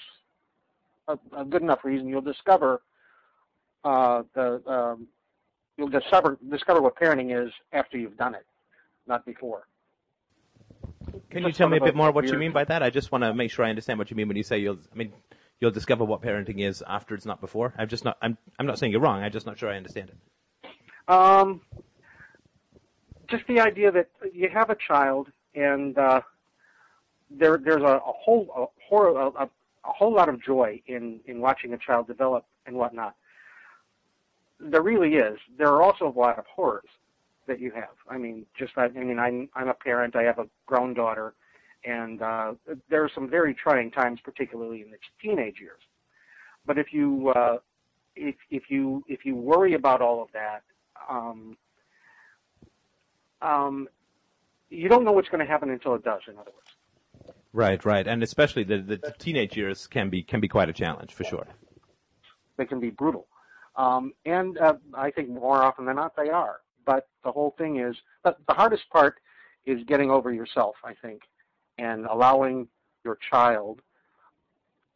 a, 1.07 1.17
a 1.36 1.45
good 1.45 1.61
enough 1.61 1.84
reason. 1.84 2.07
You'll 2.07 2.21
discover 2.21 2.81
uh, 3.84 4.23
the 4.36 4.61
um, 4.67 5.07
you'll 5.77 5.89
discover 5.89 6.38
discover 6.49 6.81
what 6.81 6.95
parenting 6.95 7.45
is 7.45 7.51
after 7.71 7.97
you've 7.97 8.17
done 8.17 8.36
it, 8.36 8.45
not 9.07 9.25
before. 9.25 9.67
Can 11.29 11.43
you 11.43 11.51
tell 11.51 11.69
me 11.69 11.77
a 11.77 11.81
bit 11.81 11.95
more 11.95 12.11
what 12.11 12.25
you 12.27 12.38
mean 12.38 12.51
by 12.51 12.63
that? 12.65 12.84
I 12.84 12.89
just 12.89 13.11
want 13.11 13.23
to 13.23 13.34
make 13.34 13.51
sure 13.51 13.65
I 13.65 13.69
understand 13.69 13.97
what 13.97 14.11
you 14.11 14.15
mean 14.15 14.27
when 14.27 14.38
you 14.38 14.43
say 14.43 14.59
you'll. 14.59 14.77
I 14.91 14.95
mean, 14.95 15.13
you'll 15.59 15.71
discover 15.71 16.03
what 16.03 16.21
parenting 16.21 16.59
is 16.59 16.84
after 16.88 17.15
it's 17.15 17.25
not 17.25 17.41
before. 17.41 17.73
I'm 17.77 17.88
just 17.88 18.03
not. 18.03 18.17
I'm. 18.21 18.38
I'm 18.59 18.65
not 18.65 18.77
saying 18.77 18.91
you're 18.91 19.01
wrong. 19.01 19.23
I'm 19.23 19.31
just 19.31 19.45
not 19.45 19.57
sure 19.57 19.69
I 19.69 19.77
understand 19.77 20.09
it. 20.09 21.11
Um, 21.11 21.61
just 23.27 23.45
the 23.47 23.59
idea 23.59 23.91
that 23.91 24.09
you 24.31 24.49
have 24.49 24.69
a 24.69 24.75
child 24.75 25.27
and 25.55 25.97
uh, 25.97 26.21
there 27.38 27.57
there's 27.57 27.81
a, 27.81 27.86
a 27.86 28.13
whole 28.23 28.47
a, 28.55 28.65
horror, 28.88 29.31
a, 29.38 29.43
a 29.43 29.49
whole 29.84 30.13
lot 30.13 30.29
of 30.29 30.41
joy 30.41 30.81
in 30.88 31.19
in 31.25 31.39
watching 31.39 31.73
a 31.73 31.77
child 31.77 32.07
develop 32.07 32.45
and 32.65 32.75
whatnot. 32.75 33.15
There 34.59 34.81
really 34.81 35.15
is. 35.15 35.38
There 35.57 35.67
are 35.67 35.81
also 35.81 36.07
a 36.07 36.19
lot 36.19 36.39
of 36.39 36.45
horrors 36.45 36.89
that 37.47 37.59
you 37.59 37.71
have. 37.71 37.95
I 38.09 38.17
mean, 38.17 38.45
just 38.57 38.73
I, 38.77 38.86
I 38.86 38.89
mean, 38.89 39.19
I'm 39.19 39.49
I'm 39.55 39.67
a 39.67 39.73
parent. 39.73 40.15
I 40.15 40.23
have 40.23 40.39
a 40.39 40.47
grown 40.65 40.93
daughter, 40.93 41.34
and 41.86 42.21
uh, 42.21 42.53
there 42.89 43.03
are 43.03 43.11
some 43.13 43.29
very 43.29 43.53
trying 43.53 43.91
times, 43.91 44.19
particularly 44.23 44.81
in 44.81 44.91
the 44.91 44.97
teenage 45.21 45.59
years. 45.59 45.81
But 46.65 46.77
if 46.77 46.93
you 46.93 47.29
uh, 47.36 47.57
if 48.15 48.36
if 48.49 48.63
you 48.69 49.03
if 49.07 49.25
you 49.25 49.36
worry 49.36 49.73
about 49.73 50.01
all 50.01 50.21
of 50.21 50.29
that, 50.34 50.63
um, 51.09 51.57
um, 53.41 53.89
you 54.69 54.88
don't 54.88 55.03
know 55.03 55.11
what's 55.11 55.29
going 55.29 55.45
to 55.45 55.51
happen 55.51 55.69
until 55.69 55.95
it 55.95 56.03
does. 56.03 56.21
In 56.27 56.36
other 56.38 56.51
words. 56.51 56.62
Right, 57.53 57.85
right, 57.85 58.07
and 58.07 58.23
especially 58.23 58.63
the, 58.63 58.79
the, 58.79 58.97
teenage 59.19 59.55
years 59.55 59.85
can 59.85 60.09
be 60.09 60.23
can 60.23 60.39
be 60.39 60.47
quite 60.47 60.69
a 60.69 60.73
challenge 60.73 61.13
for 61.13 61.23
sure. 61.23 61.45
They 62.57 62.65
can 62.65 62.79
be 62.79 62.89
brutal, 62.89 63.27
um, 63.75 64.13
and 64.25 64.57
uh, 64.57 64.73
I 64.95 65.11
think 65.11 65.29
more 65.29 65.61
often 65.61 65.85
than 65.85 65.95
not 65.95 66.15
they 66.15 66.29
are. 66.29 66.61
But 66.83 67.07
the 67.23 67.31
whole 67.31 67.53
thing 67.57 67.77
is, 67.79 67.95
but 68.23 68.39
the 68.47 68.55
hardest 68.55 68.89
part 68.89 69.19
is 69.67 69.83
getting 69.85 70.09
over 70.09 70.33
yourself, 70.33 70.75
I 70.83 70.95
think, 70.95 71.21
and 71.77 72.05
allowing 72.07 72.67
your 73.05 73.19
child 73.29 73.81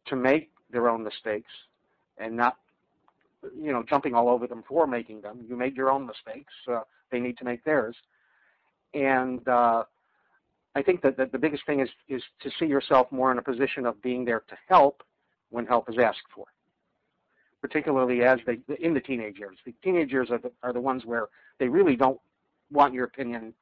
to 0.06 0.16
make 0.16 0.50
their 0.70 0.88
own 0.88 1.04
mistakes 1.04 1.52
and 2.18 2.36
not, 2.36 2.56
you 3.56 3.72
know, 3.72 3.84
jumping 3.88 4.14
all 4.14 4.28
over 4.28 4.48
them 4.48 4.64
for 4.68 4.86
making 4.88 5.20
them. 5.20 5.44
You 5.48 5.56
made 5.56 5.76
your 5.76 5.92
own 5.92 6.06
mistakes; 6.06 6.52
uh, 6.66 6.80
they 7.12 7.20
need 7.20 7.38
to 7.38 7.44
make 7.44 7.62
theirs, 7.62 7.94
and 8.94 9.46
uh, 9.46 9.84
I 10.78 10.82
think 10.82 11.02
that, 11.02 11.16
the 11.32 11.38
biggest 11.38 11.66
thing 11.66 11.80
is 11.80 11.88
is 12.08 12.22
to 12.40 12.50
see 12.56 12.66
yourself 12.66 13.10
more 13.10 13.32
in 13.32 13.38
a 13.38 13.42
position 13.42 13.84
of 13.84 14.00
being 14.00 14.24
there 14.24 14.42
to 14.48 14.56
help 14.68 15.02
when 15.50 15.66
help 15.66 15.90
is 15.90 15.98
asked 15.98 16.30
for. 16.32 16.44
Particularly 17.60 18.22
as 18.22 18.38
they 18.46 18.60
in 18.80 18.94
the 18.94 19.00
teenage 19.00 19.38
years. 19.38 19.56
The 19.66 19.74
teenage 19.82 20.12
years 20.12 20.30
are 20.30 20.38
the, 20.38 20.52
are 20.62 20.72
the 20.72 20.80
ones 20.80 21.04
where 21.04 21.26
they 21.58 21.66
really 21.66 21.96
don't 21.96 22.20
want 22.70 22.94
your 22.94 23.04
opinion 23.06 23.54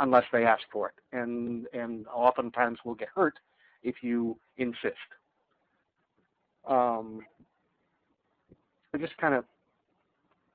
unless 0.00 0.24
they 0.32 0.46
ask 0.46 0.62
for 0.72 0.88
it, 0.88 0.94
and 1.12 1.66
and 1.74 2.06
oftentimes 2.08 2.78
will 2.82 2.94
get 2.94 3.08
hurt 3.14 3.38
if 3.82 3.96
you 4.02 4.38
insist. 4.56 5.10
Um, 6.66 7.20
I'm 8.94 9.00
just 9.00 9.18
kind 9.18 9.34
of 9.34 9.44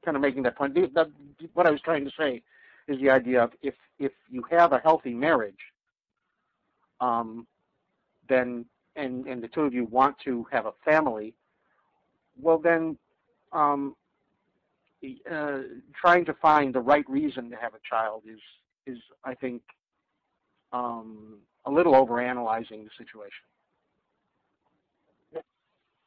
kind 0.03 0.17
of 0.17 0.21
making 0.21 0.41
that 0.43 0.55
point. 0.55 0.73
The, 0.73 0.89
the, 0.91 1.11
what 1.53 1.67
I 1.67 1.71
was 1.71 1.81
trying 1.81 2.03
to 2.05 2.11
say 2.17 2.41
is 2.87 2.99
the 2.99 3.11
idea 3.11 3.43
of 3.43 3.51
if 3.61 3.75
if 3.99 4.11
you 4.31 4.43
have 4.49 4.73
a 4.73 4.79
healthy 4.79 5.13
marriage, 5.13 5.72
um, 7.03 7.47
then 8.29 8.65
and 8.95 9.25
and 9.27 9.43
the 9.43 9.47
two 9.47 9.61
of 9.61 9.73
you 9.73 9.85
want 9.85 10.15
to 10.25 10.45
have 10.51 10.65
a 10.65 10.73
family, 10.85 11.33
well 12.39 12.57
then 12.57 12.97
um, 13.51 13.95
uh, 15.29 15.59
trying 15.93 16.25
to 16.25 16.33
find 16.35 16.73
the 16.73 16.79
right 16.79 17.07
reason 17.09 17.49
to 17.49 17.57
have 17.57 17.73
a 17.73 17.79
child 17.87 18.23
is 18.25 18.39
is 18.85 18.99
I 19.23 19.33
think 19.33 19.61
um, 20.71 21.39
a 21.65 21.71
little 21.71 21.93
overanalyzing 21.93 22.83
the 22.83 22.89
situation. 22.97 23.45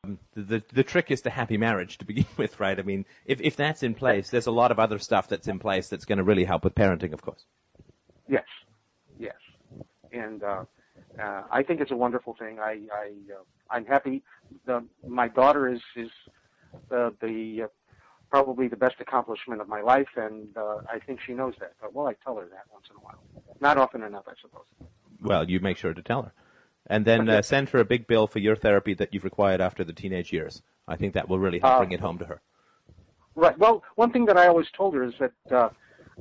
Um, 0.04 0.18
the 0.34 0.62
the 0.72 0.84
trick 0.84 1.10
is 1.10 1.22
the 1.22 1.30
happy 1.30 1.56
marriage 1.56 1.98
to 1.98 2.04
begin 2.04 2.26
with, 2.36 2.60
right? 2.60 2.78
I 2.78 2.82
mean, 2.82 3.04
if 3.26 3.40
if 3.40 3.56
that's 3.56 3.82
in 3.82 3.94
place, 3.94 4.30
there's 4.30 4.46
a 4.46 4.52
lot 4.52 4.70
of 4.70 4.78
other 4.78 4.98
stuff 4.98 5.28
that's 5.28 5.48
in 5.48 5.58
place 5.58 5.88
that's 5.88 6.04
going 6.04 6.18
to 6.18 6.24
really 6.24 6.44
help 6.44 6.64
with 6.64 6.74
parenting, 6.74 7.12
of 7.12 7.22
course. 7.22 7.44
Yes, 8.28 8.46
yes, 9.18 9.36
and 10.12 10.42
uh, 10.42 10.64
uh, 11.20 11.42
I 11.50 11.62
think 11.62 11.80
it's 11.80 11.90
a 11.90 11.96
wonderful 11.96 12.34
thing. 12.38 12.58
I, 12.58 12.80
I 12.92 13.12
uh, 13.32 13.42
I'm 13.70 13.86
happy. 13.86 14.22
The, 14.66 14.84
my 15.06 15.28
daughter 15.28 15.68
is 15.68 15.80
is 15.96 16.10
the 16.88 17.14
the 17.20 17.62
uh, 17.64 17.66
probably 18.30 18.68
the 18.68 18.76
best 18.76 18.96
accomplishment 19.00 19.60
of 19.60 19.68
my 19.68 19.80
life, 19.80 20.08
and 20.16 20.56
uh, 20.56 20.78
I 20.90 20.98
think 20.98 21.20
she 21.24 21.32
knows 21.32 21.54
that. 21.60 21.72
But 21.80 21.94
well, 21.94 22.06
I 22.06 22.14
tell 22.24 22.36
her 22.36 22.46
that 22.46 22.64
once 22.72 22.86
in 22.90 22.96
a 22.96 23.00
while, 23.00 23.22
not 23.60 23.78
often 23.78 24.02
enough, 24.02 24.24
I 24.26 24.34
suppose. 24.40 24.64
Well, 25.22 25.48
you 25.48 25.60
make 25.60 25.76
sure 25.76 25.94
to 25.94 26.02
tell 26.02 26.22
her, 26.22 26.32
and 26.86 27.04
then 27.04 27.28
uh, 27.28 27.42
send 27.42 27.70
her 27.70 27.78
a 27.78 27.84
big 27.84 28.06
bill 28.06 28.26
for 28.26 28.38
your 28.38 28.56
therapy 28.56 28.94
that 28.94 29.14
you've 29.14 29.24
required 29.24 29.60
after 29.60 29.84
the 29.84 29.92
teenage 29.92 30.32
years. 30.32 30.62
I 30.88 30.96
think 30.96 31.14
that 31.14 31.28
will 31.28 31.38
really 31.38 31.58
help 31.58 31.74
Uh, 31.74 31.78
bring 31.78 31.92
it 31.92 32.00
home 32.00 32.18
to 32.18 32.26
her. 32.26 32.40
Right. 33.34 33.58
Well, 33.58 33.82
one 33.96 34.12
thing 34.12 34.24
that 34.26 34.36
I 34.36 34.46
always 34.46 34.66
told 34.76 34.94
her 34.94 35.02
is 35.02 35.14
that 35.18 35.32
uh, 35.52 35.68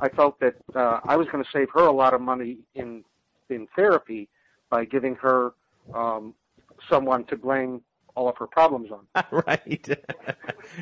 I 0.01 0.09
felt 0.09 0.39
that 0.39 0.55
uh, 0.75 0.99
I 1.03 1.15
was 1.15 1.27
going 1.27 1.43
to 1.43 1.49
save 1.51 1.69
her 1.73 1.81
a 1.81 1.91
lot 1.91 2.13
of 2.13 2.21
money 2.21 2.59
in 2.73 3.03
in 3.49 3.67
therapy 3.75 4.27
by 4.69 4.85
giving 4.85 5.15
her 5.15 5.53
um, 5.93 6.33
someone 6.89 7.23
to 7.25 7.35
blame 7.37 7.81
all 8.15 8.29
of 8.29 8.37
her 8.37 8.47
problems 8.47 8.89
on. 8.91 9.05
right. 9.45 9.61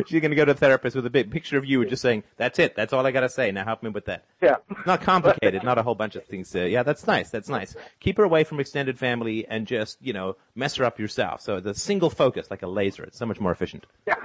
She's 0.05 0.21
going 0.21 0.29
to 0.29 0.35
go 0.35 0.45
to 0.45 0.51
a 0.51 0.55
therapist 0.55 0.95
with 0.95 1.05
a 1.07 1.09
big 1.09 1.31
picture 1.31 1.57
of 1.57 1.65
you 1.65 1.81
and 1.81 1.89
just 1.89 2.01
saying, 2.03 2.23
"That's 2.37 2.59
it. 2.59 2.75
That's 2.75 2.93
all 2.93 3.05
I 3.05 3.11
got 3.11 3.21
to 3.21 3.29
say. 3.29 3.51
Now 3.51 3.65
help 3.65 3.81
me 3.81 3.89
with 3.89 4.05
that." 4.05 4.25
Yeah. 4.41 4.57
Not 4.85 5.01
complicated. 5.01 5.63
not 5.63 5.77
a 5.79 5.83
whole 5.83 5.95
bunch 5.95 6.15
of 6.15 6.25
things. 6.25 6.55
Uh, 6.55 6.59
yeah, 6.59 6.83
that's 6.83 7.07
nice. 7.07 7.31
That's 7.31 7.49
nice. 7.49 7.75
Keep 7.99 8.17
her 8.17 8.23
away 8.23 8.43
from 8.43 8.59
extended 8.59 8.99
family 8.99 9.47
and 9.47 9.65
just 9.65 9.97
you 10.01 10.13
know 10.13 10.35
mess 10.55 10.75
her 10.75 10.85
up 10.85 10.99
yourself. 10.99 11.41
So 11.41 11.59
the 11.59 11.73
single 11.73 12.09
focus, 12.11 12.51
like 12.51 12.61
a 12.61 12.67
laser, 12.67 13.03
it's 13.03 13.17
so 13.17 13.25
much 13.25 13.39
more 13.39 13.51
efficient. 13.51 13.85
Yeah. 14.07 14.15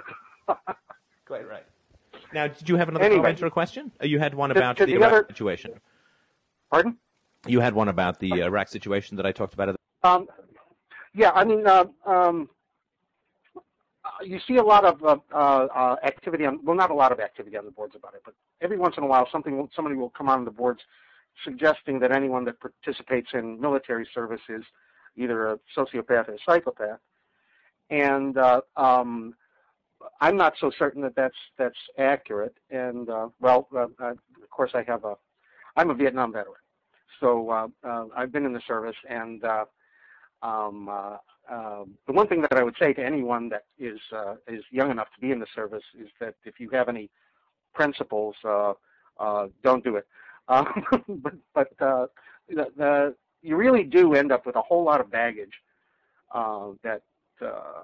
Quite 1.26 1.48
right. 1.48 1.64
Now, 2.32 2.48
did 2.48 2.68
you 2.68 2.76
have 2.76 2.88
another 2.88 3.04
Anyway. 3.04 3.22
comment 3.22 3.42
or 3.42 3.50
question? 3.50 3.90
Uh, 4.02 4.06
you 4.06 4.18
had 4.18 4.34
one 4.34 4.50
about 4.50 4.76
the, 4.76 4.84
the 4.86 5.02
other- 5.02 5.24
situation. 5.28 5.72
Pardon? 6.70 6.96
You 7.46 7.60
had 7.60 7.74
one 7.74 7.88
about 7.88 8.18
the 8.18 8.42
Iraq 8.42 8.68
situation 8.68 9.16
that 9.16 9.26
I 9.26 9.32
talked 9.32 9.54
about. 9.54 9.76
Um, 10.02 10.26
yeah, 11.14 11.30
I 11.30 11.44
mean, 11.44 11.66
uh, 11.66 11.84
um, 12.06 12.48
uh, 14.04 14.24
you 14.24 14.40
see 14.46 14.56
a 14.56 14.62
lot 14.62 14.84
of 14.84 15.02
uh, 15.02 15.16
uh, 15.32 15.66
uh, 15.74 15.96
activity 16.04 16.46
on, 16.46 16.60
well, 16.64 16.76
not 16.76 16.90
a 16.90 16.94
lot 16.94 17.12
of 17.12 17.20
activity 17.20 17.56
on 17.56 17.64
the 17.64 17.70
boards 17.70 17.94
about 17.96 18.14
it, 18.14 18.22
but 18.24 18.34
every 18.60 18.76
once 18.76 18.96
in 18.96 19.04
a 19.04 19.06
while, 19.06 19.28
something, 19.30 19.68
somebody 19.74 19.96
will 19.96 20.10
come 20.10 20.28
on 20.28 20.44
the 20.44 20.50
boards 20.50 20.80
suggesting 21.44 21.98
that 22.00 22.12
anyone 22.12 22.44
that 22.44 22.56
participates 22.60 23.28
in 23.34 23.60
military 23.60 24.08
service 24.12 24.40
is 24.48 24.62
either 25.16 25.48
a 25.48 25.58
sociopath 25.76 26.28
or 26.28 26.34
a 26.34 26.38
psychopath, 26.46 26.98
and 27.90 28.36
uh, 28.38 28.60
um, 28.76 29.34
I'm 30.20 30.36
not 30.36 30.54
so 30.60 30.70
certain 30.78 31.02
that 31.02 31.14
that's 31.16 31.36
that's 31.56 31.78
accurate. 31.98 32.56
And 32.70 33.08
uh, 33.08 33.28
well, 33.40 33.68
uh, 33.74 33.86
uh, 34.00 34.10
of 34.10 34.50
course, 34.50 34.72
I 34.74 34.84
have 34.84 35.04
a, 35.04 35.16
I'm 35.76 35.90
a 35.90 35.94
Vietnam 35.94 36.32
veteran, 36.32 36.56
so 37.20 37.50
uh, 37.50 37.68
uh, 37.84 38.06
I've 38.16 38.32
been 38.32 38.44
in 38.44 38.52
the 38.52 38.62
service, 38.66 38.96
and 39.08 39.42
uh, 39.44 39.64
um, 40.42 40.88
the 42.06 42.12
one 42.12 42.28
thing 42.28 42.42
that 42.42 42.54
I 42.54 42.62
would 42.62 42.76
say 42.78 42.92
to 42.92 43.04
anyone 43.04 43.48
that 43.48 43.64
is 43.78 43.98
is 44.46 44.64
young 44.70 44.90
enough 44.90 45.08
to 45.14 45.20
be 45.20 45.32
in 45.32 45.40
the 45.40 45.46
service 45.54 45.84
is 45.98 46.08
that 46.20 46.34
if 46.44 46.60
you 46.60 46.70
have 46.70 46.88
any 46.88 47.10
principles, 47.74 48.34
uh, 48.44 48.72
uh, 49.18 49.46
don't 49.62 49.84
do 49.84 49.96
it. 49.96 50.06
Um, 50.50 50.66
but 51.22 51.34
but 51.52 51.72
uh, 51.78 52.06
the, 52.48 52.68
the 52.74 53.14
you 53.42 53.54
really 53.56 53.84
do 53.84 54.14
end 54.14 54.32
up 54.32 54.46
with 54.46 54.56
a 54.56 54.62
whole 54.62 54.82
lot 54.82 54.98
of 54.98 55.10
baggage 55.10 55.52
uh, 56.34 56.68
that 56.82 57.02
uh, 57.42 57.82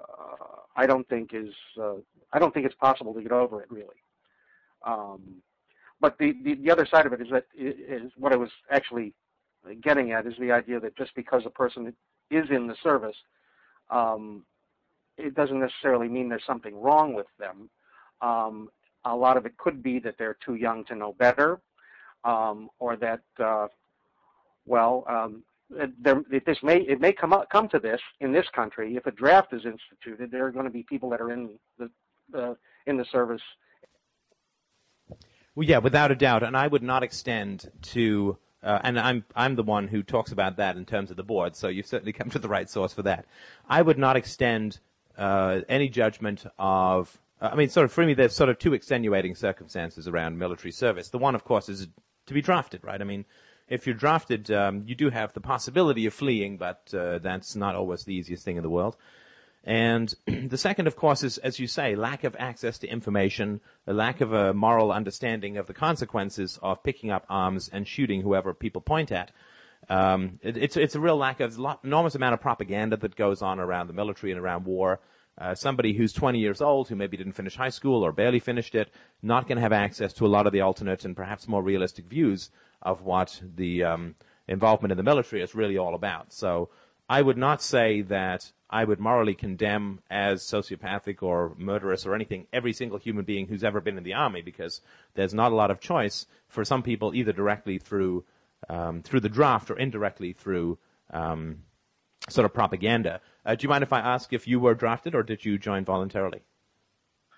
I 0.75 0.87
don't 0.87 1.07
think 1.07 1.35
is 1.35 1.53
uh, 1.79 1.97
I 2.33 2.39
don't 2.39 2.51
think 2.55 2.65
it's 2.65 2.73
possible 2.73 3.13
to 3.13 3.21
get 3.21 3.31
over 3.31 3.61
it 3.61 3.69
really. 3.69 4.01
Um, 4.83 5.43
but 6.05 6.19
the, 6.19 6.35
the 6.43 6.53
the 6.63 6.69
other 6.69 6.85
side 6.85 7.07
of 7.07 7.13
it 7.13 7.21
is 7.21 7.29
that 7.31 7.45
is 7.57 8.11
what 8.15 8.31
I 8.31 8.35
was 8.35 8.51
actually 8.69 9.11
getting 9.81 10.11
at 10.11 10.27
is 10.27 10.35
the 10.39 10.51
idea 10.51 10.79
that 10.79 10.95
just 10.95 11.15
because 11.15 11.41
a 11.47 11.49
person 11.49 11.91
is 12.29 12.45
in 12.51 12.67
the 12.67 12.75
service, 12.83 13.15
um, 13.89 14.43
it 15.17 15.33
doesn't 15.33 15.59
necessarily 15.59 16.07
mean 16.07 16.29
there's 16.29 16.45
something 16.45 16.79
wrong 16.79 17.15
with 17.15 17.25
them. 17.39 17.71
Um, 18.21 18.69
a 19.03 19.15
lot 19.15 19.35
of 19.35 19.47
it 19.47 19.57
could 19.57 19.81
be 19.81 19.97
that 19.97 20.13
they're 20.19 20.37
too 20.45 20.53
young 20.53 20.85
to 20.85 20.95
know 20.95 21.13
better, 21.13 21.59
um, 22.23 22.69
or 22.77 22.95
that, 22.97 23.21
uh, 23.43 23.65
well, 24.67 25.05
um, 25.09 25.41
there, 26.03 26.21
this 26.45 26.59
may 26.61 26.81
it 26.81 27.01
may 27.01 27.13
come 27.13 27.33
up, 27.33 27.49
come 27.49 27.67
to 27.69 27.79
this 27.79 28.01
in 28.19 28.31
this 28.31 28.45
country 28.53 28.95
if 28.95 29.07
a 29.07 29.11
draft 29.11 29.53
is 29.53 29.65
instituted. 29.65 30.29
There 30.29 30.45
are 30.45 30.51
going 30.51 30.65
to 30.65 30.71
be 30.71 30.83
people 30.83 31.09
that 31.09 31.19
are 31.19 31.31
in 31.31 31.57
the, 31.79 31.89
the 32.31 32.55
in 32.85 32.95
the 32.95 33.05
service 33.11 33.41
Well, 35.55 35.67
yeah, 35.67 35.77
without 35.77 36.11
a 36.11 36.15
doubt, 36.15 36.43
and 36.43 36.55
I 36.57 36.67
would 36.67 36.83
not 36.83 37.01
extend 37.01 37.71
to, 37.93 38.37
uh, 38.61 38.79
and 38.83 38.99
I'm 38.99 39.23
I'm 39.35 39.55
the 39.55 39.63
one 39.63 39.87
who 39.87 40.03
talks 40.03 40.33
about 40.33 40.57
that 40.57 40.75
in 40.75 40.85
terms 40.85 41.11
of 41.11 41.17
the 41.17 41.23
board. 41.23 41.55
So 41.55 41.69
you've 41.69 41.85
certainly 41.85 42.11
come 42.11 42.29
to 42.31 42.39
the 42.39 42.49
right 42.49 42.69
source 42.69 42.93
for 42.93 43.03
that. 43.03 43.25
I 43.69 43.81
would 43.81 43.97
not 43.97 44.17
extend 44.17 44.79
uh, 45.17 45.61
any 45.69 45.87
judgment 45.87 46.45
of. 46.59 47.17
uh, 47.41 47.49
I 47.53 47.55
mean, 47.55 47.69
sort 47.69 47.85
of 47.85 47.93
for 47.93 48.05
me, 48.05 48.13
there's 48.13 48.35
sort 48.35 48.49
of 48.49 48.59
two 48.59 48.73
extenuating 48.73 49.35
circumstances 49.35 50.09
around 50.09 50.37
military 50.37 50.73
service. 50.73 51.09
The 51.09 51.17
one, 51.19 51.35
of 51.35 51.45
course, 51.45 51.69
is 51.69 51.87
to 52.25 52.33
be 52.33 52.41
drafted, 52.41 52.83
right? 52.83 52.99
I 52.99 53.05
mean, 53.05 53.23
if 53.69 53.87
you're 53.87 53.95
drafted, 53.95 54.51
um, 54.51 54.83
you 54.85 54.95
do 54.95 55.09
have 55.09 55.31
the 55.33 55.41
possibility 55.41 56.05
of 56.05 56.13
fleeing, 56.13 56.57
but 56.57 56.93
uh, 56.93 57.19
that's 57.19 57.55
not 57.55 57.75
always 57.75 58.03
the 58.03 58.13
easiest 58.13 58.43
thing 58.43 58.57
in 58.57 58.63
the 58.63 58.69
world. 58.69 58.97
And 59.65 60.13
the 60.27 60.57
second, 60.57 60.87
of 60.87 60.95
course, 60.95 61.23
is, 61.23 61.39
as 61.39 61.59
you 61.59 61.67
say, 61.67 61.95
lack 61.95 62.23
of 62.23 62.35
access 62.37 62.77
to 62.79 62.87
information, 62.87 63.61
a 63.87 63.93
lack 63.93 64.21
of 64.21 64.31
a 64.31 64.53
moral 64.53 64.91
understanding 64.91 65.57
of 65.57 65.65
the 65.65 65.73
consequences 65.73 66.59
of 66.61 66.83
picking 66.83 67.09
up 67.09 67.25
arms 67.29 67.69
and 67.73 67.87
shooting 67.87 68.21
whoever 68.21 68.53
people 68.53 68.81
point 68.81 69.11
at. 69.11 69.31
Um, 69.89 70.39
it, 70.41 70.57
it's 70.57 70.77
it's 70.77 70.95
a 70.95 70.99
real 70.99 71.17
lack 71.17 71.39
of 71.39 71.57
lot, 71.57 71.79
enormous 71.83 72.15
amount 72.15 72.33
of 72.33 72.41
propaganda 72.41 72.97
that 72.97 73.15
goes 73.15 73.41
on 73.41 73.59
around 73.59 73.87
the 73.87 73.93
military 73.93 74.31
and 74.31 74.39
around 74.39 74.65
war. 74.65 74.99
Uh, 75.37 75.53
somebody 75.53 75.93
who's 75.93 76.13
20 76.13 76.39
years 76.39 76.61
old, 76.61 76.87
who 76.87 76.95
maybe 76.95 77.17
didn't 77.17 77.33
finish 77.33 77.57
high 77.57 77.69
school 77.69 78.05
or 78.05 78.13
barely 78.13 78.39
finished 78.39 78.73
it, 78.73 78.89
not 79.21 79.47
going 79.47 79.57
to 79.57 79.61
have 79.61 79.73
access 79.73 80.13
to 80.13 80.25
a 80.25 80.29
lot 80.29 80.47
of 80.47 80.53
the 80.53 80.61
alternate 80.61 81.03
and 81.03 81.15
perhaps 81.15 81.47
more 81.47 81.61
realistic 81.61 82.05
views 82.05 82.51
of 82.81 83.01
what 83.01 83.41
the 83.55 83.83
um, 83.83 84.15
involvement 84.47 84.93
in 84.93 84.97
the 84.97 85.03
military 85.03 85.41
is 85.41 85.53
really 85.53 85.77
all 85.77 85.93
about. 85.93 86.31
So 86.31 86.69
I 87.09 87.21
would 87.21 87.37
not 87.37 87.61
say 87.61 88.01
that 88.03 88.51
I 88.69 88.83
would 88.83 88.99
morally 88.99 89.35
condemn 89.35 89.99
as 90.09 90.41
sociopathic 90.41 91.21
or 91.21 91.53
murderous 91.57 92.05
or 92.05 92.15
anything 92.15 92.47
every 92.51 92.73
single 92.73 92.97
human 92.97 93.25
being 93.25 93.47
who's 93.47 93.63
ever 93.63 93.79
been 93.79 93.97
in 93.97 94.03
the 94.03 94.13
army 94.13 94.41
because 94.41 94.81
there's 95.13 95.33
not 95.33 95.51
a 95.51 95.55
lot 95.55 95.71
of 95.71 95.79
choice 95.79 96.25
for 96.47 96.65
some 96.65 96.81
people 96.81 97.13
either 97.13 97.31
directly 97.31 97.77
through 97.77 98.25
um, 98.69 99.03
through 99.03 99.19
the 99.19 99.29
draft 99.29 99.69
or 99.69 99.77
indirectly 99.77 100.33
through 100.33 100.77
um, 101.11 101.59
sort 102.29 102.45
of 102.45 102.53
propaganda. 102.53 103.21
Uh, 103.45 103.53
do 103.53 103.63
you 103.63 103.69
mind 103.69 103.83
if 103.83 103.93
I 103.93 103.99
ask 103.99 104.33
if 104.33 104.47
you 104.47 104.59
were 104.59 104.73
drafted 104.73 105.13
or 105.13 105.21
did 105.21 105.45
you 105.45 105.59
join 105.59 105.85
voluntarily? 105.85 106.41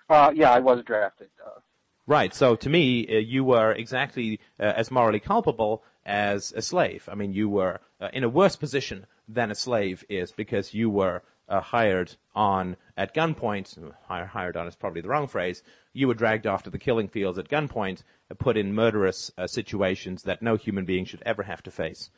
Uh, 0.08 0.32
yeah, 0.34 0.50
I 0.50 0.60
was 0.60 0.82
drafted. 0.84 1.28
Uh, 1.44 1.60
Right. 2.08 2.32
So 2.32 2.56
to 2.56 2.70
me, 2.70 3.06
uh, 3.06 3.18
you 3.18 3.44
were 3.44 3.72
exactly 3.72 4.40
uh, 4.58 4.62
as 4.62 4.90
morally 4.90 5.20
culpable 5.20 5.84
as 6.08 6.52
a 6.56 6.62
slave. 6.62 7.06
I 7.12 7.14
mean, 7.14 7.34
you 7.34 7.48
were 7.48 7.80
uh, 8.00 8.08
in 8.12 8.24
a 8.24 8.28
worse 8.28 8.56
position 8.56 9.06
than 9.28 9.50
a 9.50 9.54
slave 9.54 10.04
is 10.08 10.32
because 10.32 10.72
you 10.72 10.88
were 10.88 11.22
uh, 11.48 11.60
hired 11.60 12.16
on 12.34 12.76
at 12.96 13.14
gunpoint. 13.14 13.78
Hire, 14.06 14.26
hired 14.26 14.56
on 14.56 14.66
is 14.66 14.74
probably 14.74 15.02
the 15.02 15.08
wrong 15.08 15.28
phrase. 15.28 15.62
You 15.92 16.08
were 16.08 16.14
dragged 16.14 16.46
off 16.46 16.62
to 16.62 16.70
the 16.70 16.78
killing 16.78 17.08
fields 17.08 17.38
at 17.38 17.48
gunpoint, 17.48 18.02
uh, 18.30 18.34
put 18.34 18.56
in 18.56 18.74
murderous 18.74 19.30
uh, 19.36 19.46
situations 19.46 20.22
that 20.22 20.42
no 20.42 20.56
human 20.56 20.86
being 20.86 21.04
should 21.04 21.22
ever 21.26 21.42
have 21.42 21.62
to 21.64 21.70
face. 21.70 22.10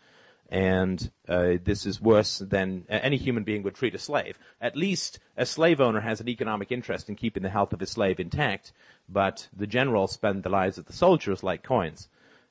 And 0.48 1.10
uh, 1.28 1.54
this 1.62 1.84
is 1.84 2.00
worse 2.00 2.38
than 2.38 2.84
uh, 2.88 2.98
any 3.02 3.16
human 3.16 3.42
being 3.42 3.64
would 3.64 3.74
treat 3.74 3.94
a 3.94 3.98
slave. 3.98 4.38
At 4.60 4.76
least 4.76 5.18
a 5.36 5.46
slave 5.46 5.80
owner 5.80 6.00
has 6.00 6.20
an 6.20 6.28
economic 6.28 6.70
interest 6.70 7.08
in 7.08 7.16
keeping 7.16 7.42
the 7.42 7.50
health 7.50 7.72
of 7.72 7.80
his 7.80 7.90
slave 7.90 8.20
intact, 8.20 8.72
but 9.08 9.48
the 9.56 9.66
generals 9.66 10.12
spend 10.12 10.42
the 10.42 10.48
lives 10.48 10.78
of 10.78 10.86
the 10.86 10.92
soldiers 10.92 11.42
like 11.42 11.64
coins. 11.64 12.08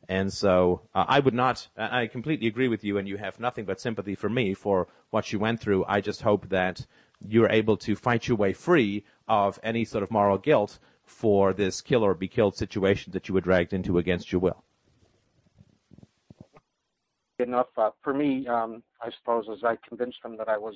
And 0.09 0.33
so 0.33 0.81
uh, 0.95 1.05
I 1.07 1.19
would 1.19 1.35
not, 1.35 1.67
I 1.77 2.07
completely 2.07 2.47
agree 2.47 2.67
with 2.67 2.83
you, 2.83 2.97
and 2.97 3.07
you 3.07 3.17
have 3.17 3.39
nothing 3.39 3.65
but 3.65 3.79
sympathy 3.79 4.15
for 4.15 4.27
me 4.27 4.55
for 4.55 4.87
what 5.11 5.31
you 5.31 5.37
went 5.37 5.59
through. 5.61 5.85
I 5.87 6.01
just 6.01 6.23
hope 6.23 6.49
that 6.49 6.87
you're 7.25 7.49
able 7.49 7.77
to 7.77 7.95
fight 7.95 8.27
your 8.27 8.35
way 8.35 8.51
free 8.51 9.05
of 9.27 9.59
any 9.61 9.85
sort 9.85 10.01
of 10.01 10.09
moral 10.09 10.39
guilt 10.39 10.79
for 11.03 11.53
this 11.53 11.79
kill 11.79 12.03
or 12.03 12.15
be 12.15 12.27
killed 12.27 12.55
situation 12.57 13.11
that 13.13 13.27
you 13.27 13.35
were 13.35 13.41
dragged 13.41 13.71
into 13.71 13.99
against 13.99 14.31
your 14.31 14.41
will. 14.41 14.63
enough 17.37 17.67
uh, 17.77 17.91
for 18.01 18.13
me, 18.13 18.47
um, 18.47 18.81
I 19.03 19.11
suppose, 19.19 19.45
as 19.51 19.63
I 19.63 19.77
convinced 19.87 20.23
them 20.23 20.37
that 20.37 20.49
I 20.49 20.57
was. 20.57 20.75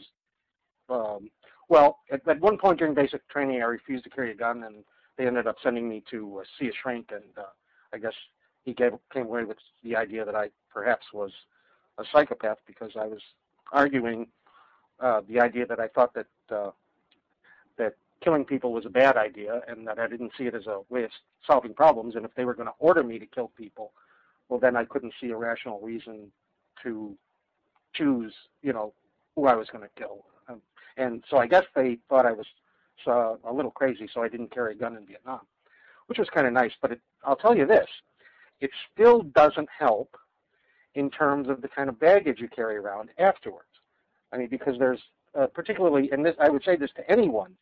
Um, 0.89 1.31
well, 1.69 1.99
at, 2.11 2.27
at 2.27 2.39
one 2.39 2.59
point 2.59 2.77
during 2.77 2.93
basic 2.93 3.27
training, 3.29 3.63
I 3.63 3.65
refused 3.65 4.03
to 4.03 4.11
carry 4.11 4.31
a 4.31 4.35
gun, 4.35 4.63
and 4.63 4.83
they 5.17 5.25
ended 5.25 5.47
up 5.47 5.55
sending 5.63 5.89
me 5.89 6.03
to 6.11 6.41
uh, 6.41 6.43
see 6.59 6.67
a 6.67 6.73
shrink, 6.73 7.09
and 7.11 7.23
uh, 7.35 7.49
I 7.93 7.97
guess 7.97 8.13
he 8.63 8.73
gave, 8.73 8.93
came 9.13 9.25
away 9.25 9.43
with 9.43 9.57
the 9.83 9.95
idea 9.95 10.25
that 10.25 10.35
I 10.35 10.49
perhaps 10.71 11.07
was 11.13 11.31
a 11.97 12.03
psychopath 12.11 12.57
because 12.65 12.91
I 12.99 13.07
was 13.07 13.21
arguing 13.71 14.27
uh, 14.99 15.21
the 15.27 15.39
idea 15.39 15.65
that 15.65 15.79
I 15.79 15.87
thought 15.87 16.13
that 16.13 16.27
uh, 16.49 16.71
that 17.77 17.95
killing 18.21 18.45
people 18.45 18.71
was 18.71 18.85
a 18.85 18.89
bad 18.89 19.17
idea, 19.17 19.61
and 19.67 19.85
that 19.87 19.99
I 19.99 20.07
didn't 20.07 20.31
see 20.37 20.45
it 20.45 20.55
as 20.55 20.67
a 20.67 20.81
way 20.89 21.03
of 21.03 21.11
solving 21.45 21.73
problems. 21.73 22.15
And 22.15 22.25
if 22.25 22.33
they 22.35 22.45
were 22.45 22.53
going 22.53 22.67
to 22.67 22.73
order 22.79 23.03
me 23.03 23.19
to 23.19 23.25
kill 23.25 23.51
people, 23.57 23.91
well, 24.49 24.59
then 24.59 24.75
I 24.75 24.85
couldn't 24.85 25.13
see 25.19 25.29
a 25.31 25.37
rational 25.37 25.79
reason 25.81 26.31
to 26.83 27.15
choose, 27.93 28.33
you 28.61 28.73
know, 28.73 28.93
who 29.35 29.45
I 29.45 29.55
was 29.55 29.67
going 29.69 29.83
to 29.83 29.89
kill. 29.97 30.25
Um, 30.47 30.61
and 30.97 31.23
so 31.29 31.37
I 31.37 31.47
guess 31.47 31.63
they 31.75 31.97
thought 32.07 32.25
I 32.25 32.33
was 32.33 32.45
uh, 33.07 33.35
a 33.43 33.53
little 33.53 33.71
crazy, 33.71 34.07
so 34.13 34.21
I 34.21 34.29
didn't 34.29 34.53
carry 34.53 34.73
a 34.73 34.77
gun 34.77 34.95
in 34.95 35.05
Vietnam, 35.05 35.41
which 36.07 36.19
was 36.19 36.29
kind 36.29 36.47
of 36.47 36.53
nice. 36.53 36.71
But 36.81 36.93
it, 36.93 37.01
I'll 37.23 37.35
tell 37.35 37.57
you 37.57 37.65
this: 37.65 37.87
it 38.63 38.71
still 38.91 39.21
doesn't 39.21 39.69
help 39.77 40.15
in 40.95 41.09
terms 41.09 41.49
of 41.49 41.61
the 41.61 41.67
kind 41.67 41.89
of 41.89 41.99
baggage 41.99 42.39
you 42.39 42.47
carry 42.47 42.77
around 42.77 43.09
afterwards. 43.17 43.67
I 44.31 44.37
mean, 44.37 44.47
because 44.47 44.79
there's 44.79 45.01
uh, 45.37 45.47
particularly, 45.47 46.09
and 46.11 46.25
this 46.25 46.35
I 46.39 46.49
would 46.49 46.63
say 46.63 46.75
this 46.75 46.91
to 46.95 47.11
anyone 47.11 47.55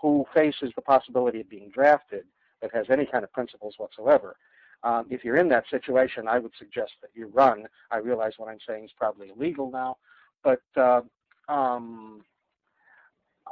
who 0.00 0.26
faces 0.34 0.70
the 0.76 0.82
possibility 0.82 1.40
of 1.40 1.48
being 1.48 1.70
drafted 1.70 2.24
that 2.60 2.74
has 2.74 2.86
any 2.90 3.06
kind 3.06 3.24
of 3.24 3.32
principles 3.32 3.74
whatsoever. 3.78 4.36
Um, 4.82 5.06
if 5.08 5.24
you're 5.24 5.38
in 5.38 5.48
that 5.48 5.64
situation, 5.70 6.28
I 6.28 6.38
would 6.38 6.52
suggest 6.58 6.92
that 7.00 7.10
you 7.14 7.28
run. 7.28 7.66
I 7.90 7.98
realize 7.98 8.34
what 8.36 8.50
I'm 8.50 8.58
saying 8.68 8.84
is 8.84 8.90
probably 8.98 9.30
illegal 9.34 9.70
now, 9.70 9.96
but 10.42 10.60
uh, 10.76 11.00
um, 11.48 12.22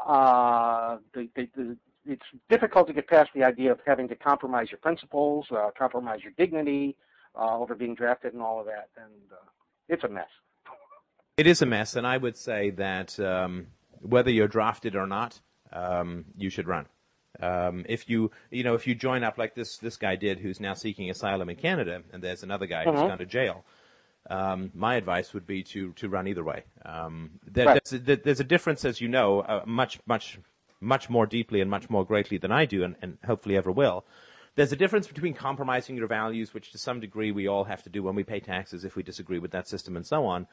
uh, 0.07 0.99
the, 1.15 1.29
the, 1.37 1.77
it's 2.07 2.25
difficult 2.49 2.87
to 2.89 2.93
get 2.93 3.09
past 3.09 3.31
the 3.35 3.45
idea 3.45 3.73
of 3.73 3.81
having 3.87 4.09
to 4.09 4.17
compromise 4.17 4.71
your 4.71 4.79
principles, 4.79 5.47
uh, 5.51 5.71
compromise 5.77 6.21
your 6.23 6.33
dignity 6.37 6.97
uh, 7.39 7.59
over 7.59 7.75
being 7.75 7.95
drafted, 7.95 8.33
and 8.33 8.43
all 8.43 8.61
of 8.61 8.67
that. 8.67 8.89
And 8.97 9.33
uh, 9.33 9.37
it's 9.89 10.05
a 10.05 10.09
mess. 10.09 10.29
It 11.37 11.47
is 11.47 11.63
a 11.63 11.67
mess, 11.67 11.97
and 11.97 12.07
I 12.07 12.17
would 12.17 12.37
say 12.37 12.71
that 12.71 13.19
um, 13.21 13.69
whether 14.01 14.31
you're 14.31 14.49
drafted 14.49 14.97
or 14.97 15.07
not, 15.07 15.41
um, 15.73 16.27
you 16.37 16.51
should 16.51 16.69
run. 16.69 16.87
Um, 17.41 17.87
if 17.89 18.11
you, 18.11 18.31
you 18.51 18.63
know, 18.63 18.75
if 18.75 18.87
you 18.87 18.95
join 18.95 19.25
up 19.25 19.39
like 19.39 19.55
this, 19.55 19.79
this 19.79 19.97
guy 19.97 20.17
did, 20.17 20.39
who's 20.39 20.61
now 20.61 20.75
seeking 20.75 21.09
asylum 21.09 21.49
in 21.49 21.57
Canada, 21.57 22.03
and 22.13 22.23
there's 22.23 22.43
another 22.43 22.67
guy 22.67 22.85
who's 22.85 22.95
uh-huh. 22.95 23.09
gone 23.09 23.19
to 23.19 23.27
jail. 23.27 23.65
Um, 24.29 24.71
my 24.75 24.97
advice 24.97 25.35
would 25.35 25.47
be 25.47 25.65
to 25.65 25.93
to 25.95 26.09
run 26.09 26.29
either 26.29 26.45
way. 26.45 26.63
Um, 26.85 27.31
there, 27.45 27.67
right. 27.67 27.83
there's, 27.83 28.09
a, 28.09 28.17
there's, 28.17 28.41
a, 28.41 28.45
difference, 28.45 28.85
as 28.85 29.01
you 29.01 29.09
know, 29.09 29.41
uh, 29.41 29.63
much 29.67 29.99
much 30.07 30.39
much 30.83 31.09
more 31.09 31.27
deeply 31.27 31.61
and 31.61 31.71
much 31.71 31.89
more 31.89 32.05
greatly 32.05 32.39
than 32.39 32.53
I 32.53 32.67
do, 32.67 32.83
and, 32.83 32.97
and 33.01 33.19
hopefully 33.25 33.57
ever 33.57 33.71
will. 33.71 34.05
There's 34.55 34.73
a 34.73 34.77
difference 34.77 35.07
between 35.07 35.33
compromising 35.33 35.97
your 35.97 36.09
values, 36.09 36.53
which 36.53 36.73
to 36.73 36.79
some 36.79 37.01
degree 37.01 37.31
we 37.31 37.47
all 37.47 37.65
have 37.65 37.83
to 37.85 37.91
do 37.91 38.03
when 38.03 38.15
we 38.15 38.25
pay 38.25 38.41
taxes 38.41 38.85
if 38.85 38.97
we 38.97 39.03
disagree 39.03 39.39
with 39.39 39.53
that 39.53 39.69
system 39.69 39.97
and 39.97 40.07
so 40.07 40.27
on. 40.27 40.47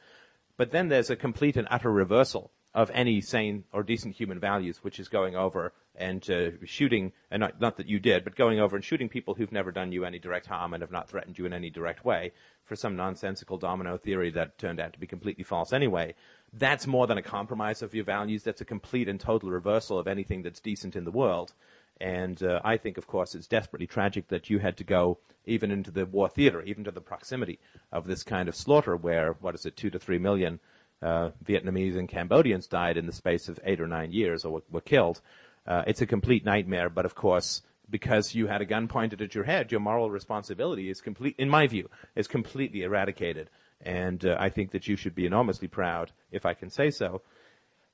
But 0.56 0.70
then 0.70 0.88
there's 0.88 1.10
a 1.10 1.16
complete 1.16 1.56
and 1.56 1.68
utter 1.70 1.90
reversal 1.90 2.50
of 2.72 2.90
any 2.94 3.20
sane 3.20 3.64
or 3.72 3.82
decent 3.82 4.14
human 4.14 4.38
values, 4.38 4.78
which 4.82 5.00
is 5.00 5.08
going 5.08 5.34
over 5.34 5.72
and 5.96 6.28
uh, 6.30 6.50
shooting, 6.64 7.12
and 7.30 7.40
not, 7.40 7.60
not, 7.60 7.76
that 7.76 7.88
you 7.88 7.98
did, 7.98 8.24
but 8.24 8.36
going 8.36 8.60
over 8.60 8.76
and 8.76 8.84
shooting 8.84 9.08
people 9.08 9.34
who've 9.34 9.52
never 9.52 9.72
done 9.72 9.90
you 9.92 10.04
any 10.04 10.18
direct 10.18 10.46
harm 10.46 10.72
and 10.72 10.80
have 10.80 10.92
not 10.92 11.08
threatened 11.08 11.36
you 11.36 11.44
in 11.46 11.52
any 11.52 11.68
direct 11.68 12.04
way 12.04 12.32
for 12.64 12.76
some 12.76 12.94
nonsensical 12.94 13.58
domino 13.58 13.98
theory 13.98 14.30
that 14.30 14.56
turned 14.56 14.80
out 14.80 14.92
to 14.92 15.00
be 15.00 15.06
completely 15.06 15.42
false 15.44 15.72
anyway. 15.72 16.14
That's 16.52 16.86
more 16.86 17.06
than 17.06 17.18
a 17.18 17.22
compromise 17.22 17.82
of 17.82 17.94
your 17.94 18.04
values. 18.04 18.42
That's 18.42 18.60
a 18.60 18.64
complete 18.64 19.08
and 19.08 19.20
total 19.20 19.50
reversal 19.50 19.98
of 19.98 20.08
anything 20.08 20.42
that's 20.42 20.60
decent 20.60 20.96
in 20.96 21.04
the 21.04 21.10
world. 21.10 21.52
And 22.00 22.42
uh, 22.42 22.60
I 22.64 22.76
think, 22.76 22.96
of 22.96 23.06
course, 23.06 23.34
it's 23.34 23.46
desperately 23.46 23.86
tragic 23.86 24.28
that 24.28 24.48
you 24.48 24.58
had 24.58 24.76
to 24.78 24.84
go 24.84 25.18
even 25.44 25.70
into 25.70 25.90
the 25.90 26.06
war 26.06 26.28
theater, 26.28 26.62
even 26.62 26.84
to 26.84 26.90
the 26.90 27.00
proximity 27.00 27.58
of 27.92 28.06
this 28.06 28.22
kind 28.22 28.48
of 28.48 28.56
slaughter, 28.56 28.96
where 28.96 29.36
what 29.40 29.54
is 29.54 29.66
it, 29.66 29.76
two 29.76 29.90
to 29.90 29.98
three 29.98 30.18
million 30.18 30.60
uh, 31.02 31.30
Vietnamese 31.44 31.96
and 31.96 32.08
Cambodians 32.08 32.66
died 32.66 32.96
in 32.96 33.06
the 33.06 33.12
space 33.12 33.48
of 33.48 33.60
eight 33.64 33.80
or 33.80 33.86
nine 33.86 34.12
years 34.12 34.44
or 34.44 34.54
were, 34.54 34.62
were 34.70 34.80
killed. 34.80 35.20
Uh, 35.66 35.82
it's 35.86 36.00
a 36.00 36.06
complete 36.06 36.44
nightmare, 36.44 36.90
but 36.90 37.04
of 37.04 37.14
course, 37.14 37.62
because 37.88 38.34
you 38.34 38.46
had 38.46 38.60
a 38.60 38.66
gun 38.66 38.88
pointed 38.88 39.20
at 39.20 39.34
your 39.34 39.44
head, 39.44 39.70
your 39.70 39.80
moral 39.80 40.10
responsibility 40.10 40.88
is 40.88 41.00
complete, 41.00 41.34
in 41.38 41.48
my 41.48 41.66
view, 41.66 41.88
is 42.14 42.28
completely 42.28 42.82
eradicated. 42.82 43.50
And 43.82 44.24
uh, 44.24 44.36
I 44.38 44.50
think 44.50 44.72
that 44.72 44.86
you 44.88 44.96
should 44.96 45.14
be 45.14 45.26
enormously 45.26 45.68
proud, 45.68 46.12
if 46.30 46.44
I 46.44 46.54
can 46.54 46.70
say 46.70 46.90
so, 46.90 47.22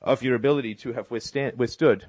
of 0.02 0.22
your 0.22 0.34
ability 0.34 0.74
to 0.76 0.92
have 0.92 1.10
withstand, 1.10 1.58
withstood 1.58 2.06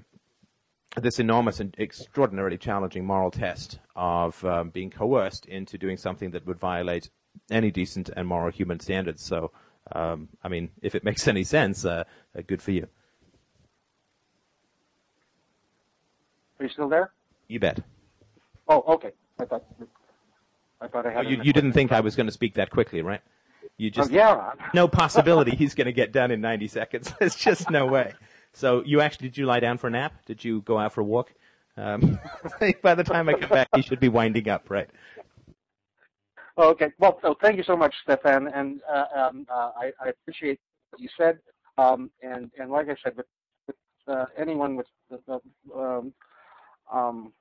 this 0.95 1.19
enormous 1.19 1.59
and 1.59 1.75
extraordinarily 1.77 2.57
challenging 2.57 3.05
moral 3.05 3.29
test 3.29 3.79
of 3.95 4.43
um, 4.43 4.69
being 4.69 4.89
coerced 4.89 5.45
into 5.45 5.77
doing 5.77 5.97
something 5.97 6.31
that 6.31 6.47
would 6.47 6.59
violate 6.59 7.09
any 7.51 7.69
decent 7.69 8.09
and 8.15 8.27
moral 8.27 8.51
human 8.51 8.79
standards. 8.79 9.23
So 9.23 9.51
um, 9.93 10.29
I 10.43 10.49
mean, 10.49 10.71
if 10.81 10.95
it 10.95 11.03
makes 11.03 11.27
any 11.27 11.43
sense, 11.43 11.85
uh, 11.85 12.03
uh, 12.37 12.41
good 12.45 12.61
for 12.61 12.71
you. 12.71 12.87
Are 16.59 16.63
you 16.63 16.69
still 16.69 16.89
there? 16.89 17.11
You 17.47 17.59
bet. 17.59 17.81
Oh, 18.67 18.83
okay. 18.95 19.11
I 19.39 19.45
thought 19.45 19.63
I 20.81 20.87
thought 20.87 21.05
I 21.05 21.11
had. 21.11 21.25
Oh, 21.25 21.29
you, 21.29 21.41
you 21.41 21.53
didn't 21.53 21.73
think 21.73 21.91
I 21.91 22.01
was 22.01 22.15
going 22.15 22.25
to 22.25 22.33
speak 22.33 22.55
that 22.55 22.69
quickly, 22.71 23.01
right? 23.01 23.21
You 23.77 23.91
just 23.91 24.11
oh, 24.11 24.13
yeah. 24.13 24.53
no 24.73 24.87
possibility 24.87 25.55
he's 25.55 25.75
going 25.75 25.85
to 25.85 25.93
get 25.93 26.11
done 26.11 26.31
in 26.31 26.41
90 26.41 26.67
seconds. 26.67 27.13
There's 27.19 27.35
just 27.35 27.69
no 27.69 27.85
way. 27.85 28.13
So 28.53 28.83
you 28.83 29.01
actually 29.01 29.29
did 29.29 29.37
you 29.37 29.45
lie 29.45 29.59
down 29.59 29.77
for 29.77 29.87
a 29.87 29.91
nap? 29.91 30.13
Did 30.25 30.43
you 30.43 30.61
go 30.61 30.79
out 30.79 30.93
for 30.93 31.01
a 31.01 31.03
walk? 31.03 31.31
Um, 31.77 32.19
by 32.81 32.95
the 32.95 33.03
time 33.03 33.29
I 33.29 33.33
come 33.33 33.49
back, 33.49 33.67
he 33.75 33.83
should 33.83 33.99
be 33.99 34.09
winding 34.09 34.49
up, 34.49 34.69
right? 34.71 34.89
Okay. 36.57 36.91
Well, 36.97 37.19
so 37.21 37.35
thank 37.39 37.57
you 37.57 37.63
so 37.63 37.77
much, 37.77 37.93
Stefan, 38.01 38.47
and 38.47 38.81
uh, 38.91 39.05
um, 39.15 39.45
uh, 39.47 39.71
I, 39.79 39.91
I, 40.03 40.09
appreciate 40.09 40.59
what 40.89 40.99
you 40.99 41.09
said. 41.15 41.37
Um, 41.77 42.09
and 42.23 42.49
and 42.59 42.71
like 42.71 42.89
I 42.89 42.95
said, 43.03 43.15
with, 43.15 43.27
with 43.67 43.75
uh, 44.07 44.25
anyone 44.35 44.75
with 44.75 44.87
um, 45.75 46.13
um, 46.91 47.33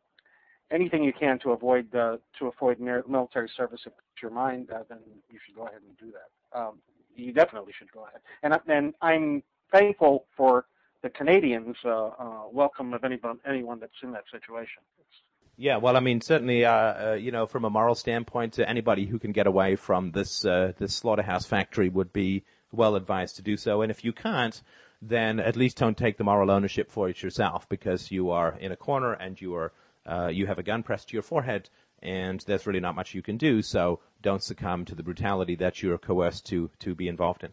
anything 0.71 1.05
you 1.05 1.13
can 1.13 1.39
to 1.41 1.51
avoid 1.51 1.95
uh, 1.95 2.17
to 2.39 2.47
avoid 2.49 2.81
military 2.81 3.51
service 3.57 3.81
if 3.87 3.93
it's 3.93 4.23
your 4.23 4.31
mind, 4.31 4.71
uh, 4.71 4.83
then 4.89 4.99
you 5.31 5.39
should 5.45 5.55
go 5.55 5.67
ahead 5.67 5.81
and 5.87 5.97
do 5.99 6.13
that. 6.13 6.59
Um, 6.59 6.79
you 7.15 7.33
definitely 7.33 7.73
should 7.79 7.91
go 7.93 8.07
ahead. 8.07 8.21
And 8.43 8.55
and 8.69 8.95
I'm 9.01 9.43
thankful 9.73 10.27
for 10.37 10.67
the 11.03 11.11
Canadians' 11.11 11.77
uh, 11.85 12.11
welcome 12.53 12.95
of 12.95 13.05
anyone 13.05 13.39
anyone 13.47 13.79
that's 13.81 14.01
in 14.03 14.13
that 14.13 14.25
situation. 14.31 14.83
It's, 14.99 15.21
yeah, 15.59 15.79
well, 15.79 15.97
I 15.97 16.01
mean, 16.01 16.21
certainly, 16.21 16.67
uh, 16.67 16.73
uh, 16.73 17.19
you 17.19 17.33
know, 17.33 17.47
from 17.47 17.65
a 17.65 17.71
moral 17.71 17.95
standpoint, 17.95 18.59
uh, 18.59 18.65
anybody 18.69 19.07
who 19.07 19.19
can 19.19 19.33
get 19.33 19.47
away 19.47 19.77
from 19.77 20.11
this 20.13 20.45
uh, 20.45 20.73
this 20.79 20.95
slaughterhouse 20.95 21.47
factory 21.47 21.89
would 21.89 22.13
be 22.13 22.45
well 22.73 22.95
advised 22.95 23.37
to 23.37 23.43
do 23.43 23.57
so. 23.57 23.81
And 23.83 23.91
if 23.91 24.05
you 24.05 24.13
can't, 24.13 24.61
then 25.01 25.41
at 25.41 25.57
least 25.57 25.79
don't 25.79 25.97
take 25.97 26.19
the 26.19 26.25
moral 26.25 26.51
ownership 26.51 26.91
for 26.91 27.09
it 27.09 27.23
yourself, 27.23 27.67
because 27.69 28.11
you 28.11 28.31
are 28.31 28.57
in 28.59 28.73
a 28.73 28.77
corner 28.77 29.13
and 29.13 29.41
you 29.41 29.55
are 29.55 29.73
uh, 30.07 30.29
you 30.29 30.47
have 30.47 30.59
a 30.59 30.63
gun 30.63 30.83
pressed 30.83 31.09
to 31.09 31.15
your 31.15 31.23
forehead, 31.23 31.69
and 32.03 32.41
there's 32.47 32.67
really 32.67 32.81
not 32.81 32.95
much 32.95 33.15
you 33.15 33.23
can 33.23 33.37
do. 33.37 33.63
So 33.63 34.01
don't 34.23 34.43
succumb 34.43 34.85
to 34.87 34.95
the 34.95 35.03
brutality 35.03 35.57
that 35.57 35.83
you're 35.83 35.99
coerced 35.99 36.47
to 36.47 36.71
to 36.81 36.95
be 36.95 37.09
involved 37.09 37.45
in. 37.45 37.51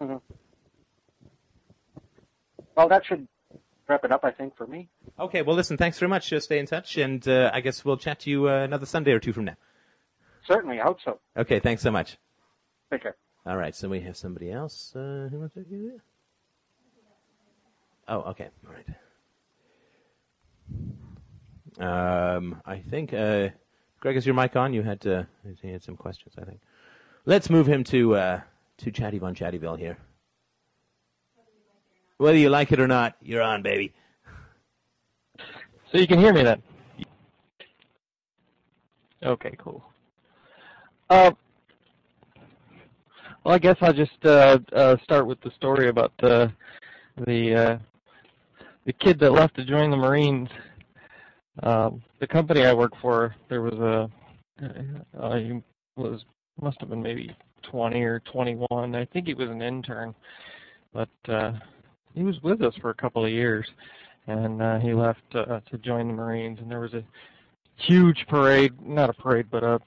Mm-hmm. 0.00 0.16
Well, 2.76 2.88
that 2.88 3.04
should 3.04 3.28
wrap 3.88 4.04
it 4.04 4.12
up, 4.12 4.24
I 4.24 4.30
think, 4.30 4.56
for 4.56 4.66
me. 4.66 4.88
Okay, 5.18 5.42
well, 5.42 5.56
listen, 5.56 5.76
thanks 5.76 5.98
very 5.98 6.08
much. 6.08 6.32
Uh, 6.32 6.40
stay 6.40 6.58
in 6.58 6.66
touch, 6.66 6.96
and 6.96 7.26
uh, 7.28 7.50
I 7.52 7.60
guess 7.60 7.84
we'll 7.84 7.98
chat 7.98 8.20
to 8.20 8.30
you 8.30 8.48
uh, 8.48 8.62
another 8.62 8.86
Sunday 8.86 9.12
or 9.12 9.18
two 9.18 9.32
from 9.32 9.44
now. 9.44 9.56
Certainly, 10.46 10.80
I 10.80 10.84
hope 10.84 10.98
so. 11.04 11.20
Okay, 11.36 11.60
thanks 11.60 11.82
so 11.82 11.90
much. 11.90 12.16
Take 12.90 13.02
care. 13.02 13.16
All 13.44 13.56
right, 13.56 13.74
so 13.74 13.88
we 13.88 14.00
have 14.00 14.16
somebody 14.16 14.50
else 14.50 14.94
uh, 14.96 15.28
who 15.30 15.40
wants 15.40 15.54
to 15.54 15.64
do 15.64 15.92
it. 15.94 16.00
Oh, 18.08 18.20
okay, 18.30 18.48
all 18.66 18.72
right. 18.72 18.86
Um, 21.80 22.60
I 22.66 22.78
think, 22.78 23.14
uh, 23.14 23.48
Greg, 24.00 24.16
is 24.16 24.26
your 24.26 24.34
mic 24.34 24.54
on? 24.54 24.74
You 24.74 24.82
had 24.82 25.00
to, 25.02 25.26
you 25.62 25.72
had 25.72 25.82
some 25.82 25.96
questions, 25.96 26.34
I 26.40 26.44
think. 26.44 26.60
Let's 27.26 27.48
move 27.50 27.66
him 27.66 27.84
to 27.84 28.14
uh, 28.16 28.40
to 28.78 28.90
Chatty 28.90 29.18
Von 29.18 29.34
Chattyville 29.34 29.78
here. 29.78 29.98
Whether 32.18 32.38
you 32.38 32.50
like 32.50 32.70
it 32.72 32.80
or 32.80 32.86
not, 32.86 33.16
you're 33.22 33.42
on, 33.42 33.62
baby. 33.62 33.94
So 35.90 35.98
you 35.98 36.06
can 36.06 36.18
hear 36.18 36.32
me 36.32 36.42
then? 36.42 36.62
Okay, 39.22 39.54
cool. 39.58 39.82
Uh, 41.08 41.32
well, 43.44 43.54
I 43.54 43.58
guess 43.58 43.76
I'll 43.80 43.92
just 43.92 44.24
uh, 44.24 44.58
uh, 44.72 44.96
start 45.02 45.26
with 45.26 45.40
the 45.40 45.50
story 45.52 45.88
about 45.88 46.12
the 46.20 46.52
the 47.26 47.54
uh, 47.54 47.78
the 48.84 48.92
kid 48.92 49.18
that 49.20 49.32
left 49.32 49.56
to 49.56 49.64
join 49.64 49.90
the 49.90 49.96
Marines. 49.96 50.48
Um, 51.62 52.02
the 52.20 52.26
company 52.26 52.64
I 52.64 52.72
work 52.72 52.92
for, 53.00 53.34
there 53.48 53.62
was 53.62 53.74
a 53.74 54.10
uh, 55.18 55.36
he 55.36 55.60
was 55.96 56.24
must 56.60 56.78
have 56.80 56.90
been 56.90 57.02
maybe 57.02 57.34
20 57.62 58.02
or 58.02 58.20
21. 58.20 58.94
I 58.94 59.04
think 59.06 59.26
he 59.26 59.34
was 59.34 59.48
an 59.48 59.62
intern, 59.62 60.14
but 60.92 61.08
uh, 61.28 61.52
he 62.14 62.22
was 62.22 62.40
with 62.42 62.62
us 62.62 62.74
for 62.80 62.90
a 62.90 62.94
couple 62.94 63.24
of 63.24 63.30
years, 63.30 63.66
and 64.26 64.60
uh, 64.60 64.78
he 64.78 64.92
left 64.92 65.22
uh, 65.34 65.60
to 65.70 65.78
join 65.78 66.08
the 66.08 66.14
Marines. 66.14 66.58
And 66.60 66.70
there 66.70 66.80
was 66.80 66.94
a 66.94 67.04
huge 67.76 68.26
parade, 68.28 68.72
not 68.82 69.10
a 69.10 69.14
parade, 69.14 69.46
but 69.50 69.64
a 69.64 69.80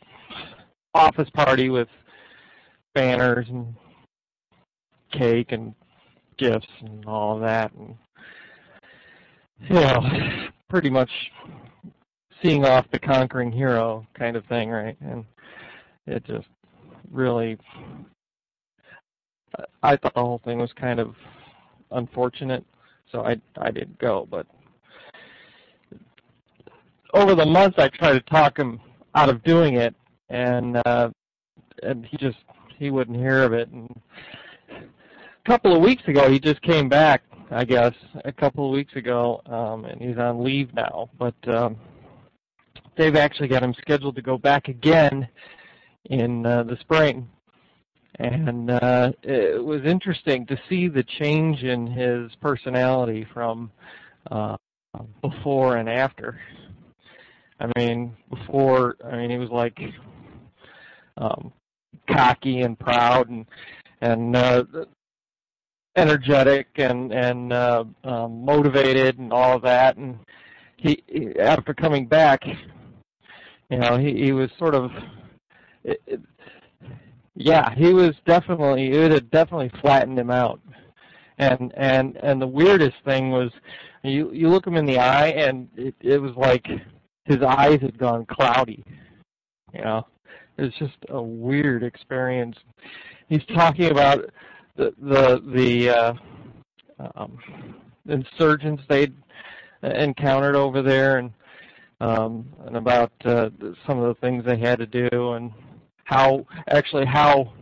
office 0.94 1.30
party 1.32 1.70
with 1.70 1.88
banners 2.94 3.48
and 3.50 3.76
cake 5.12 5.52
and 5.52 5.74
gifts 6.38 6.68
and 6.82 7.06
all 7.06 7.40
that, 7.40 7.72
and 7.74 7.96
you 9.60 9.76
know, 9.76 10.48
pretty 10.70 10.90
much 10.90 11.10
seeing 12.44 12.66
off 12.66 12.86
the 12.92 13.00
conquering 13.00 13.52
hero 13.52 14.06
kind 14.14 14.36
of 14.36 14.46
thing, 14.46 14.70
right? 14.70 14.98
And 15.02 15.24
it 16.06 16.24
just 16.26 16.48
really, 17.10 17.58
I 19.82 19.96
thought 19.96 20.14
the 20.14 20.22
whole 20.22 20.42
thing 20.44 20.60
was 20.60 20.72
kind 20.74 21.00
of 21.00 21.16
unfortunate, 21.92 22.66
so 23.12 23.22
I 23.22 23.40
I 23.58 23.72
didn't 23.72 23.98
go. 24.00 24.28
But 24.30 24.46
over 27.14 27.34
the 27.36 27.46
months, 27.46 27.78
I 27.80 27.88
tried 27.88 28.14
to 28.14 28.22
talk 28.22 28.58
him 28.58 28.80
out 29.16 29.30
of 29.30 29.44
doing 29.44 29.76
it, 29.76 29.96
and 30.30 30.78
uh, 30.86 31.10
and 31.82 32.06
he 32.06 32.18
just 32.18 32.38
he 32.78 32.90
wouldn't 32.90 33.18
hear 33.18 33.44
of 33.44 33.54
it. 33.54 33.70
And 33.70 33.90
a 34.70 35.50
couple 35.50 35.76
of 35.76 35.82
weeks 35.82 36.04
ago, 36.08 36.30
he 36.30 36.40
just 36.40 36.62
came 36.62 36.90
back. 36.90 37.24
I 37.52 37.66
guess 37.66 37.94
a 38.26 38.32
couple 38.32 38.66
of 38.66 38.74
weeks 38.74 38.96
ago, 38.96 39.42
um, 39.46 39.86
and 39.86 40.02
he's 40.02 40.18
on 40.18 40.44
leave 40.44 40.74
now. 40.74 41.10
But 41.20 41.36
um, 41.48 41.78
they've 42.96 43.16
actually 43.16 43.48
got 43.48 43.64
him 43.64 43.74
scheduled 43.80 44.16
to 44.16 44.22
go 44.22 44.38
back 44.38 44.68
again 44.68 45.28
in 46.06 46.46
uh, 46.46 46.64
the 46.64 46.78
spring. 46.82 47.30
And 48.20 48.70
uh, 48.70 49.12
it 49.24 49.64
was 49.64 49.82
interesting 49.86 50.46
to 50.46 50.60
see 50.70 50.88
the 50.88 51.04
change 51.04 51.64
in 51.64 51.88
his 51.88 52.32
personality 52.42 53.26
from 53.34 53.72
uh, 54.30 54.58
before 55.22 55.78
and 55.78 55.90
after. 55.90 56.40
I 57.60 57.72
mean, 57.78 58.16
before, 58.30 58.98
I 59.04 59.16
mean, 59.18 59.32
he 59.32 59.38
was 59.38 59.50
like 59.50 59.80
um, 61.18 61.52
cocky 62.08 62.62
and 62.62 62.78
proud 62.78 63.30
and 63.30 63.46
and 64.02 64.36
uh, 64.36 64.64
energetic 65.96 66.68
and 66.76 67.12
and 67.14 67.54
uh, 67.54 67.84
um, 68.04 68.46
motivated 68.46 69.18
and 69.18 69.32
all 69.32 69.56
of 69.56 69.62
that. 69.64 69.98
And 69.98 70.20
he, 70.78 71.02
after 71.40 71.74
coming 71.74 72.06
back, 72.08 72.44
you 73.74 73.80
know, 73.80 73.98
he 73.98 74.14
he 74.26 74.32
was 74.34 74.52
sort 74.60 74.76
of. 74.76 74.92
It, 75.84 76.00
it, 76.06 76.22
yeah, 77.34 77.74
he 77.74 77.92
was 77.92 78.14
definitely 78.24 78.92
it 78.92 79.12
had 79.12 79.32
definitely 79.32 79.72
flattened 79.82 80.20
him 80.20 80.30
out. 80.30 80.62
And 81.40 81.74
and 81.76 82.16
and 82.18 82.40
the 82.40 82.46
weirdest 82.46 82.98
thing 83.04 83.32
was 83.32 83.52
you 84.04 84.32
you 84.32 84.48
look 84.48 84.68
him 84.68 84.76
in 84.76 84.86
the 84.86 85.00
eye 85.00 85.30
and 85.30 85.68
it 85.76 85.96
it 86.02 86.22
was 86.22 86.36
like 86.36 86.68
his 87.26 87.42
eyes 87.42 87.82
had 87.82 87.98
gone 87.98 88.28
cloudy. 88.28 88.84
You 89.74 89.82
know, 89.82 90.06
it 90.58 90.62
was 90.62 90.74
just 90.78 90.98
a 91.10 91.20
weird 91.20 91.82
experience. 91.82 92.58
He's 93.28 93.46
talking 93.56 93.90
about 93.90 94.30
the 94.76 94.94
the 95.02 95.42
the 95.52 95.90
uh, 95.90 96.14
um, 97.16 97.40
insurgents 98.08 98.84
they'd 98.88 99.16
encountered 99.82 100.56
over 100.56 100.84
there, 100.84 101.18
and 101.18 101.34
um, 102.04 102.46
and 102.66 102.76
about 102.76 103.14
uh, 103.24 103.50
some 103.88 103.98
of 104.00 104.08
the 104.08 104.16
things 104.20 104.44
they 104.44 104.58
had 104.58 104.80
to 104.80 104.86
do, 104.86 105.34
and 105.34 105.54
how 106.04 106.46
actually 106.68 107.06
how 107.06 107.54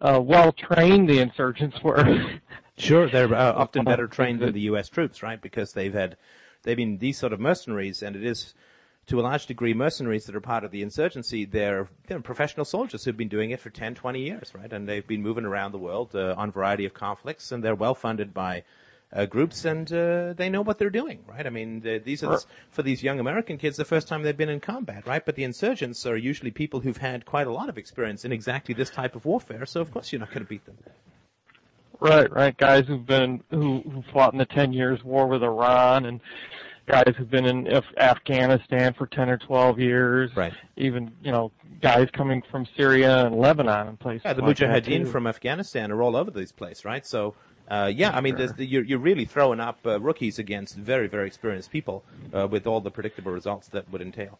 uh, 0.00 0.20
well 0.20 0.50
trained 0.52 1.08
the 1.08 1.20
insurgents 1.20 1.80
were. 1.82 2.40
sure, 2.76 3.08
they're 3.08 3.32
uh, 3.32 3.52
often 3.56 3.84
better 3.84 4.08
trained 4.08 4.40
than 4.40 4.52
the 4.52 4.62
U.S. 4.62 4.88
troops, 4.88 5.22
right? 5.22 5.40
Because 5.40 5.72
they've 5.72 5.94
had 5.94 6.16
they've 6.64 6.76
been 6.76 6.98
these 6.98 7.18
sort 7.18 7.32
of 7.32 7.38
mercenaries, 7.38 8.02
and 8.02 8.16
it 8.16 8.24
is 8.24 8.54
to 9.06 9.20
a 9.20 9.22
large 9.22 9.46
degree 9.46 9.74
mercenaries 9.74 10.24
that 10.24 10.34
are 10.34 10.40
part 10.40 10.64
of 10.64 10.72
the 10.72 10.82
insurgency. 10.82 11.44
They're, 11.44 11.88
they're 12.06 12.20
professional 12.20 12.64
soldiers 12.64 13.04
who've 13.04 13.16
been 13.16 13.28
doing 13.28 13.50
it 13.50 13.60
for 13.60 13.68
10, 13.68 13.94
20 13.94 14.18
years, 14.18 14.50
right? 14.54 14.72
And 14.72 14.88
they've 14.88 15.06
been 15.06 15.22
moving 15.22 15.44
around 15.44 15.72
the 15.72 15.78
world 15.78 16.16
uh, 16.16 16.34
on 16.38 16.48
a 16.48 16.52
variety 16.52 16.86
of 16.86 16.94
conflicts, 16.94 17.52
and 17.52 17.62
they're 17.62 17.74
well 17.74 17.94
funded 17.94 18.32
by 18.32 18.64
uh, 19.14 19.26
groups, 19.26 19.64
and 19.64 19.92
uh, 19.92 20.32
they 20.32 20.50
know 20.50 20.62
what 20.62 20.78
they're 20.78 20.90
doing, 20.90 21.20
right? 21.26 21.46
I 21.46 21.50
mean, 21.50 21.80
the, 21.80 21.98
these 21.98 22.24
are 22.24 22.40
for 22.70 22.82
these 22.82 23.02
young 23.02 23.20
American 23.20 23.56
kids 23.58 23.76
the 23.76 23.84
first 23.84 24.08
time 24.08 24.22
they've 24.22 24.36
been 24.36 24.48
in 24.48 24.60
combat, 24.60 25.06
right? 25.06 25.24
But 25.24 25.36
the 25.36 25.44
insurgents 25.44 26.04
are 26.04 26.16
usually 26.16 26.50
people 26.50 26.80
who've 26.80 26.96
had 26.96 27.24
quite 27.24 27.46
a 27.46 27.52
lot 27.52 27.68
of 27.68 27.78
experience 27.78 28.24
in 28.24 28.32
exactly 28.32 28.74
this 28.74 28.90
type 28.90 29.14
of 29.14 29.24
warfare, 29.24 29.66
so 29.66 29.80
of 29.80 29.92
course 29.92 30.12
you're 30.12 30.20
not 30.20 30.30
going 30.30 30.42
to 30.42 30.48
beat 30.48 30.66
them. 30.66 30.76
Right, 32.00 32.30
right. 32.32 32.56
Guys 32.56 32.86
who've 32.86 33.06
been 33.06 33.42
who 33.50 33.80
who 33.82 34.02
fought 34.12 34.32
in 34.32 34.38
the 34.38 34.46
ten 34.46 34.72
years 34.72 35.02
war 35.04 35.28
with 35.28 35.42
Iran 35.42 36.06
and 36.06 36.20
guys 36.86 37.14
who've 37.16 37.30
been 37.30 37.46
in 37.46 37.72
Af- 37.72 37.84
Afghanistan 37.96 38.94
for 38.94 39.06
10 39.06 39.30
or 39.30 39.38
12 39.38 39.78
years. 39.80 40.30
Right. 40.36 40.52
Even, 40.76 41.12
you 41.22 41.32
know, 41.32 41.50
guys 41.80 42.08
coming 42.12 42.42
from 42.50 42.66
Syria 42.76 43.26
and 43.26 43.36
Lebanon 43.36 43.88
and 43.88 43.98
places 43.98 44.22
Yeah, 44.24 44.34
the 44.34 44.42
like 44.42 44.56
Mujahideen 44.56 45.08
from 45.08 45.26
Afghanistan 45.26 45.90
are 45.90 46.02
all 46.02 46.16
over 46.16 46.30
this 46.30 46.52
place, 46.52 46.84
right? 46.84 47.06
So, 47.06 47.34
uh, 47.68 47.90
yeah, 47.94 48.10
I 48.10 48.20
mean, 48.20 48.36
sure. 48.36 48.54
you're, 48.58 48.84
you're 48.84 48.98
really 48.98 49.24
throwing 49.24 49.60
up 49.60 49.78
uh, 49.86 50.00
rookies 50.00 50.38
against 50.38 50.76
very, 50.76 51.08
very 51.08 51.26
experienced 51.26 51.70
people 51.70 52.04
uh, 52.32 52.46
with 52.46 52.66
all 52.66 52.80
the 52.80 52.90
predictable 52.90 53.32
results 53.32 53.68
that 53.68 53.90
would 53.90 54.02
entail. 54.02 54.38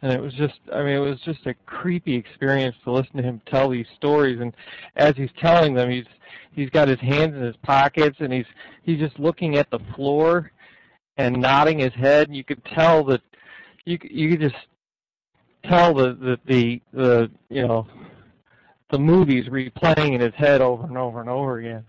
And 0.00 0.12
it 0.12 0.20
was 0.20 0.34
just, 0.34 0.58
I 0.72 0.82
mean, 0.82 0.96
it 0.96 0.98
was 0.98 1.20
just 1.20 1.46
a 1.46 1.54
creepy 1.66 2.14
experience 2.14 2.76
to 2.84 2.92
listen 2.92 3.16
to 3.16 3.22
him 3.22 3.40
tell 3.46 3.68
these 3.68 3.86
stories. 3.96 4.40
And 4.40 4.52
as 4.96 5.16
he's 5.16 5.30
telling 5.38 5.74
them, 5.74 5.90
he's 5.90 6.06
he's 6.52 6.70
got 6.70 6.88
his 6.88 6.98
hands 7.00 7.34
in 7.34 7.42
his 7.42 7.56
pockets 7.62 8.16
and 8.18 8.32
he's 8.32 8.46
he's 8.82 8.98
just 8.98 9.18
looking 9.18 9.56
at 9.56 9.70
the 9.70 9.78
floor 9.94 10.50
and 11.16 11.40
nodding 11.40 11.78
his 11.78 11.94
head. 11.94 12.28
And 12.28 12.36
you 12.36 12.42
could 12.42 12.64
tell 12.64 13.04
that 13.04 13.22
you 13.84 13.98
you 14.02 14.30
could 14.30 14.40
just 14.40 14.66
tell 15.64 15.94
the 15.94 16.14
the 16.14 16.40
the, 16.46 16.80
the 16.92 17.30
you 17.48 17.66
know 17.66 17.86
the 18.92 18.98
movies 18.98 19.46
replaying 19.46 20.14
in 20.14 20.20
his 20.20 20.34
head 20.34 20.60
over 20.60 20.84
and 20.84 20.96
over 20.96 21.20
and 21.20 21.28
over 21.28 21.58
again. 21.58 21.84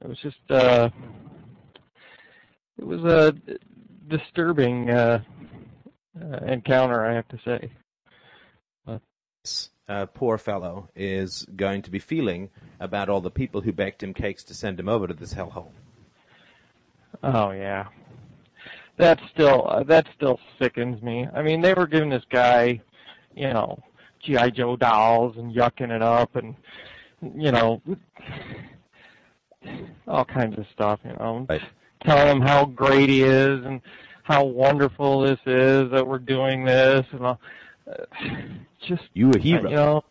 It 0.00 0.08
was 0.08 0.18
just 0.20 0.50
uh, 0.50 0.88
it 2.78 2.86
was 2.86 3.04
a 3.04 3.34
disturbing 4.08 4.88
uh, 4.90 5.22
uh, 6.20 6.36
encounter, 6.46 7.04
I 7.04 7.14
have 7.14 7.28
to 7.28 7.38
say. 7.44 7.72
But. 8.86 9.02
This 9.42 9.70
uh, 9.88 10.06
poor 10.06 10.38
fellow 10.38 10.88
is 10.94 11.44
going 11.56 11.82
to 11.82 11.90
be 11.90 11.98
feeling 11.98 12.50
about 12.80 13.08
all 13.08 13.20
the 13.20 13.30
people 13.30 13.60
who 13.60 13.72
baked 13.72 14.02
him 14.02 14.14
cakes 14.14 14.44
to 14.44 14.54
send 14.54 14.80
him 14.80 14.88
over 14.88 15.06
to 15.06 15.14
this 15.14 15.34
hellhole. 15.34 15.72
Oh 17.22 17.50
yeah, 17.50 17.88
that 18.96 19.20
still 19.32 19.66
uh, 19.68 19.82
that 19.84 20.06
still 20.14 20.38
sickens 20.58 21.02
me. 21.02 21.26
I 21.34 21.42
mean, 21.42 21.60
they 21.60 21.74
were 21.74 21.86
giving 21.86 22.10
this 22.10 22.24
guy, 22.30 22.80
you 23.34 23.52
know, 23.52 23.82
GI 24.24 24.52
Joe 24.52 24.76
dolls 24.76 25.36
and 25.36 25.54
yucking 25.54 25.90
it 25.90 26.02
up, 26.02 26.36
and 26.36 26.54
you 27.22 27.52
know, 27.52 27.80
all 30.08 30.24
kinds 30.24 30.58
of 30.58 30.66
stuff. 30.72 31.00
You 31.04 31.12
know, 31.12 31.46
right. 31.48 31.60
telling 32.04 32.36
him 32.36 32.40
how 32.40 32.64
great 32.64 33.08
he 33.08 33.22
is 33.22 33.64
and 33.64 33.80
how 34.22 34.44
wonderful 34.44 35.20
this 35.20 35.38
is 35.46 35.90
that 35.90 36.06
we're 36.06 36.18
doing 36.18 36.64
this, 36.64 37.06
and 37.12 37.26
all. 37.26 37.40
Just 38.88 39.04
you 39.14 39.30
a 39.30 39.38
hero. 39.38 39.70
You 39.70 39.76
know, 39.76 40.04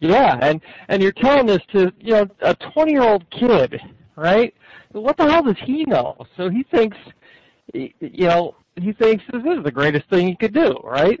yeah, 0.00 0.38
and 0.42 0.60
and 0.88 1.02
you're 1.02 1.12
telling 1.12 1.46
this 1.46 1.62
to 1.72 1.92
you 2.00 2.12
know 2.12 2.28
a 2.40 2.54
20 2.54 2.92
year 2.92 3.02
old 3.02 3.28
kid, 3.30 3.80
right? 4.16 4.54
What 4.92 5.16
the 5.16 5.30
hell 5.30 5.42
does 5.42 5.56
he 5.64 5.84
know? 5.84 6.16
So 6.36 6.48
he 6.48 6.64
thinks, 6.64 6.96
you 7.72 7.92
know, 8.00 8.56
he 8.76 8.92
thinks 8.92 9.24
this 9.32 9.42
is 9.42 9.64
the 9.64 9.70
greatest 9.70 10.08
thing 10.08 10.28
he 10.28 10.36
could 10.36 10.54
do, 10.54 10.78
right? 10.82 11.20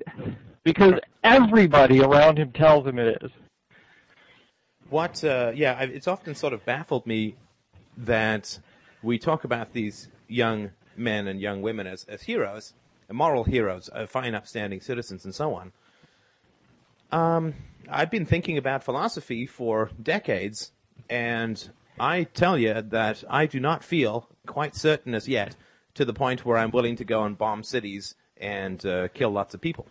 Because 0.66 0.94
everybody 1.22 2.00
around 2.00 2.40
him 2.40 2.50
tells 2.50 2.88
him 2.88 2.98
it 2.98 3.22
is. 3.22 3.30
What? 4.90 5.22
Uh, 5.22 5.52
yeah, 5.54 5.80
it's 5.80 6.08
often 6.08 6.34
sort 6.34 6.52
of 6.52 6.64
baffled 6.64 7.06
me 7.06 7.36
that 7.96 8.58
we 9.00 9.16
talk 9.16 9.44
about 9.44 9.74
these 9.74 10.08
young 10.26 10.72
men 10.96 11.28
and 11.28 11.40
young 11.40 11.62
women 11.62 11.86
as, 11.86 12.02
as 12.08 12.22
heroes, 12.22 12.74
moral 13.08 13.44
heroes, 13.44 13.88
uh, 13.92 14.06
fine, 14.06 14.34
upstanding 14.34 14.80
citizens, 14.80 15.24
and 15.24 15.32
so 15.32 15.54
on. 15.54 15.70
Um, 17.12 17.54
I've 17.88 18.10
been 18.10 18.26
thinking 18.26 18.58
about 18.58 18.82
philosophy 18.82 19.46
for 19.46 19.92
decades, 20.02 20.72
and 21.08 21.70
I 21.96 22.24
tell 22.24 22.58
you 22.58 22.82
that 22.82 23.22
I 23.30 23.46
do 23.46 23.60
not 23.60 23.84
feel 23.84 24.28
quite 24.46 24.74
certain 24.74 25.14
as 25.14 25.28
yet 25.28 25.54
to 25.94 26.04
the 26.04 26.12
point 26.12 26.44
where 26.44 26.56
I'm 26.58 26.72
willing 26.72 26.96
to 26.96 27.04
go 27.04 27.22
and 27.22 27.38
bomb 27.38 27.62
cities 27.62 28.16
and 28.36 28.84
uh, 28.84 29.06
kill 29.14 29.30
lots 29.30 29.54
of 29.54 29.60
people. 29.60 29.86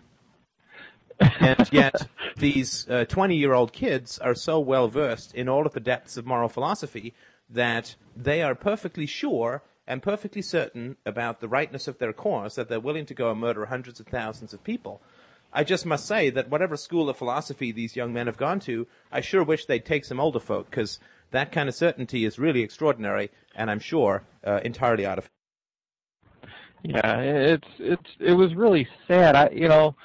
And 1.19 1.69
yet, 1.71 2.07
these 2.37 2.85
20 2.85 3.35
uh, 3.35 3.37
year 3.37 3.53
old 3.53 3.73
kids 3.73 4.19
are 4.19 4.35
so 4.35 4.59
well 4.59 4.87
versed 4.87 5.33
in 5.33 5.49
all 5.49 5.65
of 5.65 5.73
the 5.73 5.79
depths 5.79 6.17
of 6.17 6.25
moral 6.25 6.49
philosophy 6.49 7.13
that 7.49 7.95
they 8.15 8.41
are 8.41 8.55
perfectly 8.55 9.05
sure 9.05 9.61
and 9.87 10.01
perfectly 10.01 10.41
certain 10.41 10.97
about 11.05 11.39
the 11.39 11.47
rightness 11.47 11.87
of 11.87 11.99
their 11.99 12.13
cause 12.13 12.55
that 12.55 12.69
they're 12.69 12.79
willing 12.79 13.05
to 13.05 13.13
go 13.13 13.31
and 13.31 13.39
murder 13.39 13.65
hundreds 13.65 13.99
of 13.99 14.07
thousands 14.07 14.53
of 14.53 14.63
people. 14.63 15.01
I 15.53 15.63
just 15.63 15.85
must 15.85 16.05
say 16.05 16.29
that 16.31 16.49
whatever 16.49 16.75
school 16.75 17.09
of 17.09 17.17
philosophy 17.17 17.71
these 17.71 17.95
young 17.95 18.11
men 18.11 18.25
have 18.25 18.35
gone 18.35 18.59
to, 18.61 18.87
I 19.11 19.21
sure 19.21 19.43
wish 19.43 19.65
they'd 19.65 19.85
take 19.85 20.03
some 20.03 20.19
older 20.19 20.39
folk 20.39 20.69
because 20.69 20.99
That 21.31 21.51
kind 21.51 21.67
of 21.67 21.75
certainty 21.75 22.25
is 22.25 22.39
really 22.39 22.61
extraordinary, 22.61 23.29
and 23.55 23.69
I'm 23.69 23.79
sure 23.79 24.23
uh, 24.45 24.61
entirely 24.63 25.05
out 25.05 25.17
of. 25.17 25.29
Yeah, 26.83 27.19
it's 27.19 27.67
it's 27.79 28.09
it 28.19 28.33
was 28.33 28.53
really 28.53 28.87
sad. 29.07 29.35
I 29.35 29.49
you 29.49 29.67
know, 29.67 29.95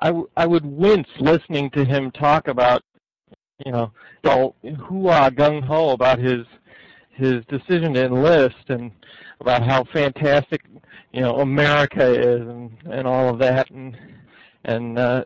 I 0.00 0.12
I 0.36 0.46
would 0.46 0.64
wince 0.64 1.08
listening 1.18 1.70
to 1.70 1.84
him 1.84 2.10
talk 2.10 2.48
about 2.48 2.82
you 3.64 3.72
know 3.72 3.92
all 4.24 4.56
hoorah 4.62 5.30
gung 5.30 5.62
ho 5.62 5.90
about 5.90 6.18
his 6.18 6.46
his 7.10 7.44
decision 7.48 7.94
to 7.94 8.04
enlist 8.06 8.68
and 8.68 8.92
about 9.40 9.66
how 9.66 9.84
fantastic 9.92 10.62
you 11.12 11.20
know 11.20 11.36
America 11.36 12.12
is 12.12 12.40
and 12.40 12.70
and 12.90 13.06
all 13.06 13.28
of 13.28 13.38
that 13.40 13.70
and 13.70 13.96
and 14.64 14.98
uh, 14.98 15.24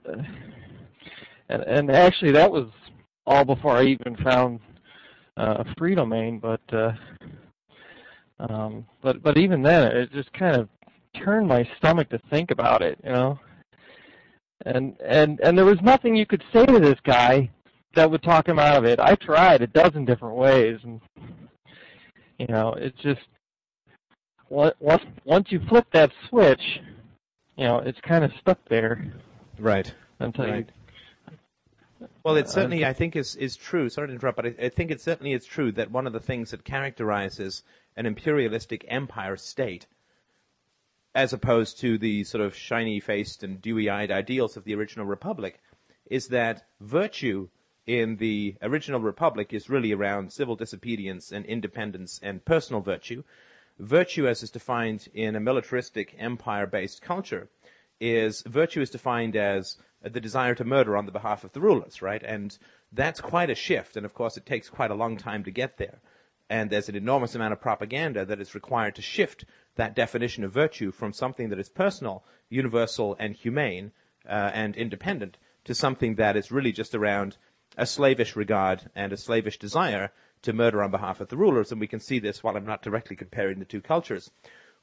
and 1.49 1.62
and 1.62 1.90
actually 1.90 2.32
that 2.32 2.51
was 2.51 2.69
all 3.27 3.44
before 3.44 3.77
I 3.77 3.85
even 3.85 4.16
found 4.16 4.61
uh, 5.36 5.65
Freedomain, 5.78 6.40
but 6.40 6.61
uh, 6.73 6.93
um, 8.40 8.86
but 9.03 9.23
but 9.23 9.39
even 9.39 9.62
then 9.62 9.90
it 9.93 10.12
just 10.12 10.32
kind 10.32 10.57
of 10.57 10.69
turned 11.23 11.47
my 11.47 11.69
stomach 11.78 12.09
to 12.11 12.20
think 12.31 12.51
about 12.51 12.82
it, 12.82 12.99
you 13.05 13.11
know. 13.11 13.39
And 14.64 14.97
and 15.05 15.40
and 15.40 15.59
there 15.59 15.64
was 15.64 15.80
nothing 15.82 16.14
you 16.14 16.26
could 16.26 16.44
say 16.52 16.64
to 16.66 16.78
this 16.78 16.98
guy 17.05 17.51
that 17.94 18.10
would 18.10 18.22
talk 18.22 18.48
him 18.48 18.59
out 18.59 18.76
of 18.76 18.84
it. 18.84 19.01
I 19.01 19.14
tried 19.16 19.62
a 19.62 19.66
dozen 19.66 20.05
different 20.05 20.36
ways, 20.36 20.78
and 20.84 21.01
you 22.39 22.47
know, 22.47 22.74
it's 22.74 23.01
just 23.01 23.20
once 24.48 25.05
once 25.24 25.51
you 25.51 25.60
flip 25.68 25.86
that 25.93 26.12
switch, 26.28 26.80
you 27.56 27.64
know, 27.64 27.78
it's 27.78 28.01
kind 28.01 28.24
of 28.24 28.32
stuck 28.40 28.59
there. 28.68 29.12
Right. 29.59 29.93
Until 30.18 30.47
right. 30.47 30.68
you. 30.68 30.82
Well, 32.24 32.36
it 32.36 32.47
uh, 32.47 32.48
certainly, 32.48 32.84
I 32.84 32.93
think, 32.93 33.16
is 33.16 33.36
is 33.36 33.56
true. 33.56 33.89
Sorry 33.89 34.09
to 34.09 34.14
interrupt, 34.14 34.36
but 34.36 34.47
I, 34.47 34.55
I 34.66 34.68
think 34.68 34.90
it 34.90 35.01
certainly 35.01 35.32
is 35.32 35.44
true 35.44 35.72
that 35.72 35.90
one 35.90 36.06
of 36.06 36.12
the 36.12 36.20
things 36.20 36.51
that 36.51 36.64
characterizes 36.64 37.62
an 37.97 38.06
imperialistic 38.06 38.84
empire 38.89 39.36
state, 39.36 39.86
as 41.14 41.32
opposed 41.32 41.78
to 41.80 41.98
the 41.98 42.24
sort 42.24 42.43
of 42.43 42.55
shiny-faced 42.55 43.43
and 43.43 43.60
dewy-eyed 43.60 44.10
ideals 44.10 44.56
of 44.56 44.64
the 44.64 44.74
original 44.74 45.06
republic, 45.06 45.60
is 46.06 46.28
that 46.28 46.66
virtue 46.80 47.48
in 47.86 48.16
the 48.16 48.55
original 48.62 49.01
republic 49.01 49.52
is 49.52 49.68
really 49.68 49.93
around 49.93 50.32
civil 50.32 50.56
disobedience 50.56 51.32
and 51.32 51.44
independence 51.47 52.20
and 52.22 52.44
personal 52.44 52.80
virtue. 52.80 53.22
Virtue, 53.78 54.26
as 54.28 54.43
is 54.43 54.51
defined 54.51 55.09
in 55.14 55.34
a 55.34 55.40
militaristic 55.40 56.14
empire-based 56.18 57.02
culture, 57.02 57.48
is 58.01 58.43
virtue 58.43 58.80
is 58.80 58.90
defined 58.90 59.36
as 59.36 59.76
the 60.02 60.20
desire 60.20 60.55
to 60.55 60.64
murder 60.64 60.97
on 60.97 61.06
the 61.06 61.12
behalf 61.12 61.44
of 61.44 61.52
the 61.52 61.60
rulers, 61.60 62.02
right? 62.02 62.22
And 62.22 62.56
that's 62.93 63.20
quite 63.20 63.51
a 63.51 63.55
shift, 63.55 63.97
and 63.97 64.05
of 64.05 64.14
course 64.14 64.36
it 64.36 64.47
takes 64.47 64.68
quite 64.68 64.90
a 64.90 64.94
long 64.94 65.16
time 65.16 65.44
to 65.44 65.51
get 65.51 65.78
there. 65.78 66.01
And 66.51 66.68
there's 66.68 66.89
an 66.89 66.97
enormous 66.97 67.34
amount 67.34 67.52
of 67.52 67.60
propaganda 67.60 68.24
that 68.26 68.40
is 68.40 68.55
required 68.55 68.97
to 68.97 69.02
shift 69.02 69.44
that 69.77 69.94
definition 69.94 70.44
of 70.44 70.53
virtue 70.53 70.90
from 70.90 71.12
something 71.12 71.49
that 71.49 71.59
is 71.59 71.69
personal, 71.69 72.24
universal, 72.49 73.16
and 73.19 73.35
humane, 73.35 73.93
uh, 74.28 74.51
and 74.53 74.77
independent, 74.77 75.39
to 75.65 75.74
something 75.74 76.16
that 76.16 76.36
is 76.36 76.53
really 76.53 76.73
just 76.73 76.94
around 76.94 77.36
a 77.77 77.86
slavish 77.86 78.36
regard 78.36 78.90
and 78.94 79.12
a 79.12 79.16
slavish 79.16 79.59
desire 79.59 80.12
to 80.43 80.53
murder 80.53 80.82
on 80.82 80.90
behalf 80.90 81.20
of 81.20 81.28
the 81.28 81.36
rulers. 81.36 81.73
And 81.73 81.81
we 81.81 81.86
can 81.86 82.01
see 82.01 82.19
this 82.19 82.43
while 82.43 82.57
I'm 82.57 82.66
not 82.66 82.82
directly 82.82 83.16
comparing 83.16 83.59
the 83.59 83.65
two 83.65 83.81
cultures. 83.81 84.31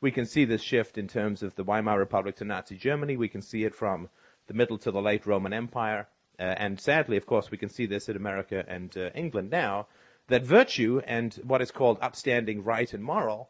We 0.01 0.11
can 0.11 0.25
see 0.25 0.45
this 0.45 0.61
shift 0.61 0.97
in 0.97 1.07
terms 1.07 1.43
of 1.43 1.55
the 1.55 1.63
Weimar 1.63 1.99
Republic 1.99 2.37
to 2.37 2.45
Nazi 2.45 2.77
Germany. 2.77 3.17
We 3.17 3.27
can 3.27 3.41
see 3.41 3.65
it 3.65 3.75
from 3.75 4.09
the 4.47 4.53
middle 4.53 4.77
to 4.79 4.91
the 4.91 5.01
late 5.01 5.25
Roman 5.25 5.53
Empire. 5.53 6.07
Uh, 6.39 6.43
and 6.57 6.79
sadly, 6.79 7.17
of 7.17 7.25
course, 7.25 7.51
we 7.51 7.57
can 7.57 7.69
see 7.69 7.85
this 7.85 8.07
in 8.07 8.15
America 8.15 8.63
and 8.67 8.97
uh, 8.97 9.09
England 9.13 9.49
now, 9.49 9.87
that 10.27 10.43
virtue 10.43 11.01
and 11.05 11.33
what 11.43 11.61
is 11.61 11.71
called 11.71 11.97
upstanding 12.01 12.63
right 12.63 12.93
and 12.93 13.03
moral 13.03 13.49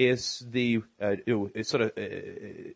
is 0.00 0.42
the 0.50 0.82
uh, 1.00 1.16
sort 1.62 1.82
of 1.82 1.88
uh, 1.90 2.00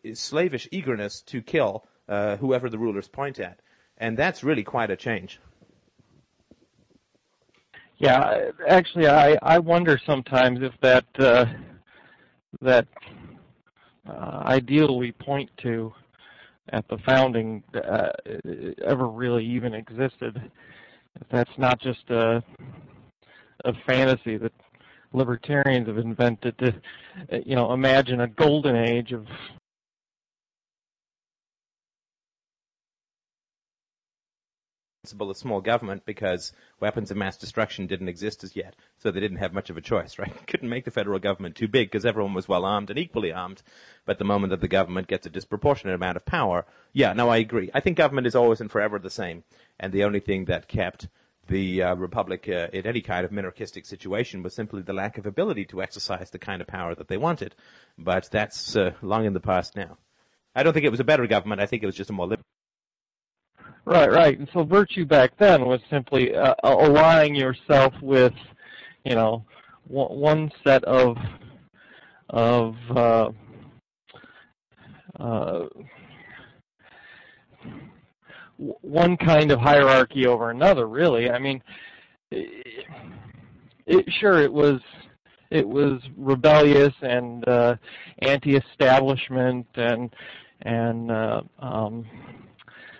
is 0.03 0.19
slavish 0.19 0.67
eagerness 0.71 1.21
to 1.21 1.41
kill 1.41 1.87
uh, 2.07 2.37
whoever 2.37 2.69
the 2.69 2.77
rulers 2.77 3.07
point 3.07 3.39
at. 3.39 3.59
And 3.97 4.15
that's 4.15 4.43
really 4.43 4.63
quite 4.63 4.91
a 4.91 4.95
change. 4.95 5.39
Yeah, 7.97 8.51
actually, 8.67 9.07
I 9.07 9.37
I 9.41 9.57
wonder 9.59 9.99
sometimes 10.05 10.59
if 10.61 10.73
that 10.81 11.05
uh, 11.17 11.45
that 12.61 12.87
uh, 14.07 14.43
ideal 14.45 14.97
we 14.97 15.11
point 15.13 15.49
to 15.63 15.93
at 16.69 16.87
the 16.89 16.97
founding 16.99 17.63
uh, 17.73 18.09
ever 18.83 19.07
really 19.07 19.45
even 19.45 19.73
existed. 19.73 20.51
If 21.21 21.27
that's 21.29 21.57
not 21.57 21.79
just 21.81 22.07
a 22.09 22.43
a 23.63 23.73
fantasy 23.87 24.37
that 24.37 24.51
libertarians 25.15 25.87
have 25.87 25.97
invented 25.97 26.57
to, 26.59 26.73
you 27.45 27.55
know, 27.55 27.73
imagine 27.73 28.21
a 28.21 28.27
golden 28.27 28.75
age 28.75 29.11
of 29.11 29.27
principle 35.05 35.29
of 35.29 35.37
small 35.37 35.61
government 35.61 36.03
because 36.03 36.51
weapons 36.79 37.11
of 37.11 37.17
mass 37.17 37.37
destruction 37.37 37.85
didn't 37.85 38.09
exist 38.09 38.43
as 38.43 38.55
yet, 38.55 38.75
so 38.97 39.11
they 39.11 39.19
didn't 39.19 39.37
have 39.37 39.53
much 39.53 39.69
of 39.69 39.77
a 39.77 39.81
choice, 39.81 40.17
right? 40.19 40.47
Couldn't 40.47 40.67
make 40.67 40.83
the 40.83 40.89
federal 40.89 41.19
government 41.19 41.55
too 41.55 41.67
big 41.67 41.91
because 41.91 42.07
everyone 42.07 42.33
was 42.33 42.47
well 42.47 42.65
armed 42.65 42.89
and 42.89 42.97
equally 42.97 43.31
armed. 43.31 43.61
But 44.03 44.17
the 44.17 44.25
moment 44.25 44.49
that 44.49 44.61
the 44.61 44.67
government 44.67 45.07
gets 45.07 45.27
a 45.27 45.29
disproportionate 45.29 45.93
amount 45.93 46.17
of 46.17 46.25
power, 46.25 46.65
yeah, 46.91 47.13
no, 47.13 47.29
I 47.29 47.37
agree. 47.37 47.69
I 47.71 47.81
think 47.81 47.97
government 47.97 48.25
is 48.25 48.33
always 48.33 48.59
and 48.59 48.71
forever 48.71 48.97
the 48.97 49.11
same, 49.11 49.43
and 49.79 49.93
the 49.93 50.03
only 50.03 50.19
thing 50.19 50.45
that 50.45 50.67
kept 50.67 51.07
the 51.47 51.83
uh, 51.83 51.95
republic 51.95 52.47
uh, 52.49 52.67
in 52.73 52.87
any 52.87 53.01
kind 53.01 53.25
of 53.25 53.31
minarchistic 53.31 53.85
situation 53.85 54.43
was 54.43 54.53
simply 54.53 54.81
the 54.81 54.93
lack 54.93 55.17
of 55.17 55.25
ability 55.25 55.65
to 55.65 55.81
exercise 55.81 56.29
the 56.31 56.39
kind 56.39 56.61
of 56.61 56.67
power 56.67 56.95
that 56.95 57.07
they 57.07 57.17
wanted. 57.17 57.55
But 57.97 58.29
that's 58.31 58.75
uh, 58.75 58.93
long 59.01 59.25
in 59.25 59.33
the 59.33 59.39
past 59.39 59.75
now. 59.75 59.97
I 60.55 60.63
don't 60.63 60.73
think 60.73 60.85
it 60.85 60.91
was 60.91 60.99
a 60.99 61.05
better 61.05 61.27
government. 61.27 61.61
I 61.61 61.65
think 61.65 61.83
it 61.83 61.85
was 61.85 61.95
just 61.95 62.09
a 62.09 62.13
more 62.13 62.27
liberal. 62.27 62.45
Right, 63.85 64.11
right. 64.11 64.39
And 64.39 64.49
so 64.51 64.63
virtue 64.63 65.05
back 65.05 65.37
then 65.37 65.65
was 65.65 65.79
simply 65.89 66.33
uh, 66.35 66.55
aligning 66.63 67.35
yourself 67.35 67.93
with, 68.01 68.33
you 69.03 69.13
know, 69.13 69.45
one 69.87 70.51
set 70.63 70.83
of 70.85 71.17
of 72.29 72.75
uh, 72.89 73.29
uh, 75.19 75.65
one 78.57 79.17
kind 79.17 79.51
of 79.51 79.59
hierarchy 79.59 80.27
over 80.27 80.49
another. 80.49 80.87
Really, 80.87 81.29
I 81.29 81.39
mean, 81.39 81.61
it, 82.31 82.85
it 83.85 84.05
sure 84.19 84.41
it 84.41 84.51
was 84.51 84.79
it 85.51 85.67
was 85.67 86.01
rebellious 86.17 86.93
and 87.01 87.47
uh, 87.47 87.75
anti-establishment 88.19 89.67
and 89.75 90.13
and 90.61 91.11
uh, 91.11 91.41
um, 91.59 92.05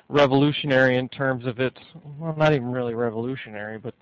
revolutionary 0.09 0.97
in 0.97 1.09
terms 1.09 1.45
of 1.45 1.59
its 1.59 1.79
well 2.17 2.35
not 2.37 2.53
even 2.53 2.71
really 2.71 2.93
revolutionary 2.93 3.77
but 3.77 3.95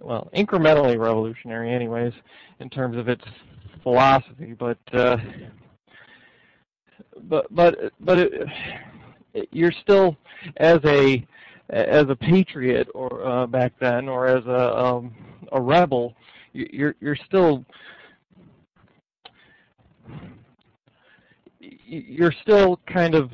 well 0.00 0.30
incrementally 0.34 0.98
revolutionary 0.98 1.72
anyways 1.72 2.12
in 2.60 2.70
terms 2.70 2.96
of 2.96 3.08
its 3.08 3.24
philosophy 3.82 4.54
but 4.56 4.78
uh 4.92 5.16
but 7.22 7.52
but 7.54 7.92
but 8.00 8.18
it, 8.18 8.32
you're 9.50 9.72
still 9.72 10.16
as 10.56 10.78
a 10.84 11.26
as 11.70 12.08
a 12.08 12.16
patriot 12.16 12.88
or 12.94 13.24
uh, 13.26 13.46
back 13.46 13.72
then 13.80 14.08
or 14.08 14.26
as 14.26 14.44
a 14.46 14.76
um 14.76 15.14
a 15.52 15.60
rebel 15.60 16.14
you're 16.52 16.94
you're 17.00 17.16
still 17.26 17.64
you're 21.60 22.32
still 22.42 22.80
kind 22.86 23.14
of 23.14 23.30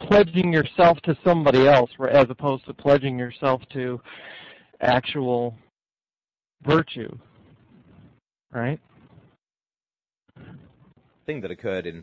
pledging 0.00 0.52
yourself 0.52 0.98
to 1.02 1.16
somebody 1.24 1.66
else 1.66 1.90
as 2.10 2.26
opposed 2.28 2.64
to 2.66 2.74
pledging 2.74 3.18
yourself 3.18 3.62
to 3.72 4.00
actual 4.80 5.56
virtue. 6.62 7.16
Right? 8.52 8.80
Thing 11.26 11.40
that 11.42 11.50
occurred 11.50 11.86
in 11.86 11.96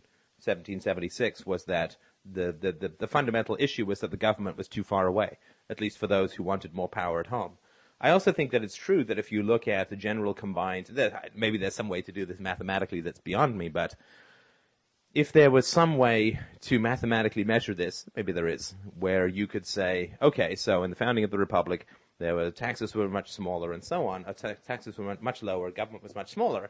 1776 0.43 1.45
was 1.45 1.65
that 1.65 1.97
the, 2.31 2.55
the, 2.59 2.71
the, 2.71 2.91
the, 2.99 3.07
fundamental 3.07 3.55
issue 3.59 3.85
was 3.85 3.99
that 3.99 4.11
the 4.11 4.17
government 4.17 4.57
was 4.57 4.67
too 4.67 4.83
far 4.83 5.07
away, 5.07 5.37
at 5.69 5.79
least 5.79 5.97
for 5.97 6.07
those 6.07 6.33
who 6.33 6.43
wanted 6.43 6.73
more 6.73 6.89
power 6.89 7.19
at 7.19 7.27
home. 7.27 7.57
I 8.01 8.09
also 8.09 8.31
think 8.31 8.51
that 8.51 8.63
it's 8.63 8.75
true 8.75 9.03
that 9.05 9.19
if 9.19 9.31
you 9.31 9.43
look 9.43 9.67
at 9.67 9.89
the 9.89 9.95
general 9.95 10.33
combined, 10.33 10.89
maybe 11.35 11.57
there's 11.57 11.75
some 11.75 11.89
way 11.89 12.01
to 12.01 12.11
do 12.11 12.25
this 12.25 12.39
mathematically 12.39 13.01
that's 13.01 13.19
beyond 13.19 13.57
me, 13.57 13.69
but 13.69 13.95
if 15.13 15.31
there 15.31 15.49
was 15.49 15.65
some 15.65 15.97
way 15.97 16.39
to 16.61 16.77
mathematically 16.77 17.45
measure 17.45 17.73
this, 17.73 18.05
maybe 18.17 18.33
there 18.33 18.49
is, 18.49 18.75
where 18.99 19.27
you 19.27 19.47
could 19.47 19.65
say, 19.65 20.13
okay, 20.21 20.55
so 20.55 20.83
in 20.83 20.89
the 20.89 20.95
founding 20.95 21.23
of 21.23 21.31
the 21.31 21.37
republic, 21.37 21.87
there 22.19 22.35
were 22.35 22.51
taxes 22.51 22.93
were 22.93 23.07
much 23.07 23.31
smaller 23.31 23.71
and 23.71 23.83
so 23.83 24.07
on. 24.07 24.25
Uh, 24.25 24.33
taxes 24.67 24.97
were 24.97 25.17
much 25.21 25.41
lower, 25.41 25.71
government 25.71 26.03
was 26.03 26.15
much 26.15 26.31
smaller, 26.31 26.69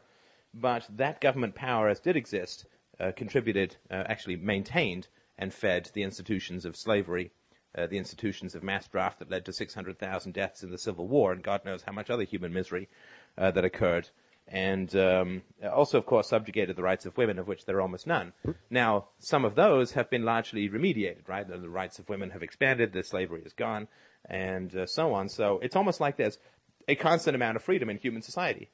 but 0.54 0.86
that 0.96 1.20
government 1.20 1.56
power, 1.56 1.88
as 1.88 1.98
did 1.98 2.16
exist, 2.16 2.66
uh, 3.00 3.10
contributed, 3.16 3.76
uh, 3.90 4.04
actually 4.06 4.36
maintained 4.36 5.08
and 5.38 5.52
fed 5.52 5.90
the 5.92 6.02
institutions 6.02 6.64
of 6.64 6.76
slavery, 6.76 7.30
uh, 7.76 7.86
the 7.86 7.98
institutions 7.98 8.54
of 8.54 8.62
mass 8.62 8.88
draft 8.88 9.18
that 9.18 9.30
led 9.30 9.44
to 9.44 9.52
600,000 9.52 10.32
deaths 10.32 10.62
in 10.62 10.70
the 10.70 10.78
Civil 10.78 11.06
War, 11.06 11.32
and 11.32 11.42
God 11.42 11.64
knows 11.64 11.82
how 11.82 11.92
much 11.92 12.10
other 12.10 12.24
human 12.24 12.52
misery 12.52 12.88
uh, 13.36 13.50
that 13.50 13.64
occurred. 13.64 14.08
And 14.48 14.94
um, 14.94 15.42
also, 15.72 15.98
of 15.98 16.06
course, 16.06 16.28
subjugated 16.28 16.76
the 16.76 16.82
rights 16.82 17.04
of 17.04 17.16
women, 17.16 17.38
of 17.38 17.48
which 17.48 17.64
there 17.64 17.76
are 17.76 17.80
almost 17.80 18.06
none. 18.06 18.32
Now, 18.70 19.08
some 19.18 19.44
of 19.44 19.56
those 19.56 19.92
have 19.92 20.08
been 20.08 20.24
largely 20.24 20.68
remediated, 20.68 21.28
right? 21.28 21.46
The, 21.46 21.58
the 21.58 21.68
rights 21.68 21.98
of 21.98 22.08
women 22.08 22.30
have 22.30 22.44
expanded, 22.44 22.92
the 22.92 23.02
slavery 23.02 23.42
is 23.44 23.52
gone, 23.52 23.88
and 24.24 24.74
uh, 24.74 24.86
so 24.86 25.14
on. 25.14 25.28
So 25.28 25.58
it's 25.62 25.74
almost 25.74 26.00
like 26.00 26.16
there's 26.16 26.38
a 26.86 26.94
constant 26.94 27.34
amount 27.34 27.56
of 27.56 27.62
freedom 27.64 27.90
in 27.90 27.98
human 27.98 28.22
society. 28.22 28.70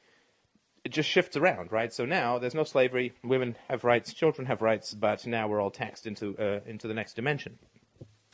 It 0.84 0.90
just 0.90 1.08
shifts 1.08 1.36
around, 1.36 1.70
right? 1.70 1.92
So 1.92 2.04
now 2.04 2.38
there's 2.38 2.54
no 2.54 2.64
slavery, 2.64 3.12
women 3.22 3.56
have 3.68 3.84
rights, 3.84 4.12
children 4.12 4.46
have 4.46 4.62
rights, 4.62 4.94
but 4.94 5.24
now 5.26 5.46
we're 5.46 5.60
all 5.60 5.70
taxed 5.70 6.06
into 6.06 6.36
uh, 6.38 6.60
into 6.66 6.88
the 6.88 6.94
next 6.94 7.14
dimension. 7.14 7.58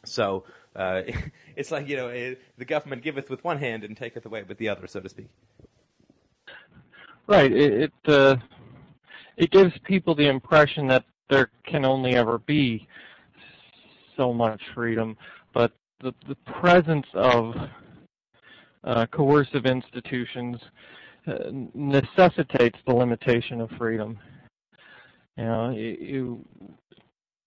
So 0.04 0.44
uh, 0.74 1.02
it's 1.56 1.70
like 1.70 1.88
you 1.88 1.96
know, 1.96 2.08
it, 2.08 2.40
the 2.56 2.64
government 2.64 3.02
giveth 3.02 3.28
with 3.28 3.44
one 3.44 3.58
hand 3.58 3.84
and 3.84 3.96
taketh 3.96 4.24
away 4.24 4.44
with 4.44 4.58
the 4.58 4.68
other, 4.70 4.86
so 4.86 5.00
to 5.00 5.08
speak. 5.08 5.28
Right. 7.26 7.52
It 7.52 7.72
it, 7.82 7.92
uh, 8.06 8.36
it 9.36 9.50
gives 9.50 9.72
people 9.84 10.14
the 10.14 10.28
impression 10.28 10.86
that 10.88 11.04
there 11.28 11.50
can 11.66 11.84
only 11.84 12.14
ever 12.14 12.38
be 12.38 12.88
so 14.16 14.32
much 14.32 14.62
freedom, 14.74 15.18
but 15.52 15.72
the 16.00 16.14
the 16.26 16.36
presence 16.60 17.06
of 17.12 17.54
uh, 18.84 19.06
coercive 19.10 19.66
institutions 19.66 20.58
necessitates 21.74 22.78
the 22.86 22.94
limitation 22.94 23.60
of 23.60 23.70
freedom. 23.72 24.18
You 25.36 25.44
know, 25.44 25.70
you 25.70 26.44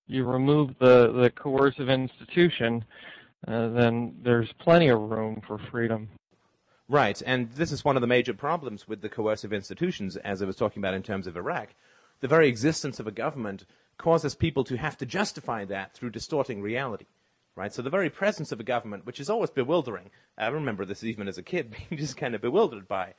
you 0.08 0.26
remove 0.26 0.76
the 0.80 1.12
the 1.12 1.30
coercive 1.30 1.90
institution, 1.90 2.86
uh, 3.48 3.70
then 3.70 4.16
there's 4.22 4.52
plenty 4.60 4.90
of 4.90 5.00
room 5.00 5.42
for 5.46 5.58
freedom. 5.58 6.10
Right, 6.88 7.22
and 7.26 7.50
this 7.54 7.72
is 7.72 7.86
one 7.86 7.96
of 7.96 8.02
the 8.02 8.08
major 8.08 8.34
problems 8.34 8.88
with 8.88 9.02
the 9.02 9.08
coercive 9.08 9.54
institutions, 9.54 10.18
as 10.18 10.42
I 10.42 10.46
was 10.46 10.58
talking 10.58 10.82
about 10.82 10.94
in 10.94 11.04
terms 11.04 11.26
of 11.26 11.38
Iraq. 11.38 11.70
The 12.20 12.28
very 12.28 12.50
existence 12.50 13.00
of 13.00 13.08
a 13.08 13.12
government 13.12 13.66
causes 13.98 14.36
people 14.36 14.64
to 14.66 14.76
have 14.76 14.98
to 14.98 15.06
justify 15.06 15.64
that 15.66 15.94
through 15.94 16.10
distorting 16.10 16.62
reality. 16.62 17.06
Right, 17.56 17.74
so 17.74 17.82
the 17.82 17.90
very 17.90 18.10
presence 18.10 18.52
of 18.52 18.60
a 18.60 18.64
government, 18.64 19.06
which 19.06 19.20
is 19.20 19.30
always 19.30 19.50
bewildering. 19.50 20.10
I 20.38 20.48
remember 20.48 20.86
this 20.86 21.04
even 21.04 21.28
as 21.28 21.38
a 21.38 21.44
kid, 21.44 21.76
being 21.90 22.00
just 22.00 22.18
kind 22.18 22.36
of 22.36 22.42
bewildered 22.42 22.88
by 22.88 23.14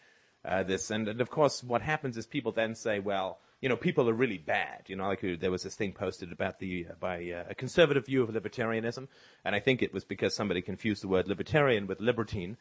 uh, 0.44 0.62
this. 0.62 0.90
And, 0.90 1.08
and, 1.08 1.20
of 1.20 1.30
course, 1.30 1.62
what 1.62 1.82
happens 1.82 2.16
is 2.16 2.26
people 2.26 2.52
then 2.52 2.74
say, 2.74 2.98
well, 2.98 3.38
you 3.60 3.68
know, 3.68 3.76
people 3.76 4.08
are 4.08 4.14
really 4.14 4.38
bad. 4.38 4.82
You 4.86 4.96
know, 4.96 5.06
like 5.06 5.22
uh, 5.22 5.36
there 5.38 5.50
was 5.50 5.62
this 5.62 5.76
thing 5.76 5.92
posted 5.92 6.32
about 6.32 6.58
the 6.58 6.86
uh, 6.90 6.94
by 6.98 7.30
uh, 7.30 7.44
a 7.50 7.54
conservative 7.54 8.06
view 8.06 8.22
of 8.22 8.30
libertarianism, 8.30 9.06
and 9.44 9.54
I 9.54 9.60
think 9.60 9.82
it 9.82 9.94
was 9.94 10.04
because 10.04 10.34
somebody 10.34 10.62
confused 10.62 11.02
the 11.02 11.08
word 11.08 11.28
libertarian 11.28 11.86
with 11.86 12.00
libertine. 12.00 12.56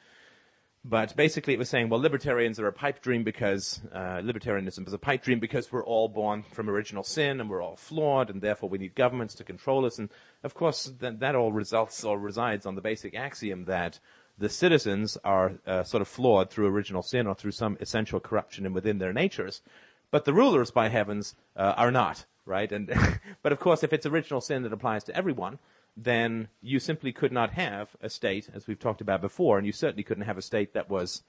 But 0.84 1.16
basically, 1.16 1.54
it 1.54 1.60
was 1.60 1.70
saying, 1.70 1.90
well, 1.90 2.00
libertarians 2.00 2.60
are 2.60 2.68
a 2.68 2.74
pipe 2.74 3.04
dream 3.04 3.24
because 3.24 3.82
uh, 3.94 4.20
libertarianism 4.24 4.88
is 4.88 4.94
a 4.94 4.98
pipe 4.98 5.22
dream 5.24 5.40
because 5.40 5.72
we're 5.72 5.86
all 5.86 6.08
born 6.08 6.42
from 6.42 6.72
original 6.72 7.04
sin 7.04 7.40
and 7.40 7.52
we're 7.52 7.62
all 7.62 7.76
flawed, 7.76 8.32
and 8.32 8.42
therefore 8.42 8.68
we 8.70 8.80
need 8.80 8.96
governments 8.96 9.36
to 9.36 9.44
control 9.44 9.86
us. 9.86 10.00
And 10.00 10.10
of 10.44 10.56
course, 10.56 10.86
that, 11.00 11.20
that 11.20 11.36
all 11.36 11.52
results 11.52 12.04
or 12.04 12.18
resides 12.18 12.66
on 12.66 12.74
the 12.74 12.82
basic 12.82 13.14
axiom 13.14 13.66
that 13.66 14.00
the 14.42 14.50
citizens 14.50 15.18
are 15.24 15.54
uh, 15.68 15.84
sort 15.84 16.02
of 16.02 16.08
flawed 16.08 16.50
through 16.50 16.68
original 16.68 17.04
sin 17.04 17.28
or 17.28 17.36
through 17.36 17.52
some 17.52 17.78
essential 17.80 18.20
corruption 18.20 18.74
within 18.74 18.98
their 18.98 19.14
natures, 19.14 19.62
but 20.10 20.26
the 20.26 20.34
rulers, 20.34 20.72
by 20.72 20.90
heavens, 20.90 21.36
uh, 21.56 21.76
are 21.78 21.92
not 21.92 22.26
right. 22.46 22.72
And 22.72 22.92
but 23.44 23.52
of 23.52 23.60
course, 23.60 23.84
if 23.84 23.94
it's 23.94 24.06
original 24.06 24.42
sin 24.42 24.64
that 24.64 24.74
applies 24.74 25.04
to 25.06 25.16
everyone, 25.16 25.60
then 25.96 26.48
you 26.62 26.80
simply 26.80 27.12
could 27.12 27.32
not 27.32 27.52
have 27.52 27.90
a 28.02 28.10
state, 28.10 28.50
as 28.54 28.66
we've 28.66 28.80
talked 28.80 29.02
about 29.02 29.22
before, 29.22 29.58
and 29.58 29.68
you 29.68 29.74
certainly 29.74 30.04
couldn't 30.04 30.26
have 30.26 30.38
a 30.38 30.42
state 30.42 30.74
that 30.74 30.90
was 30.90 31.22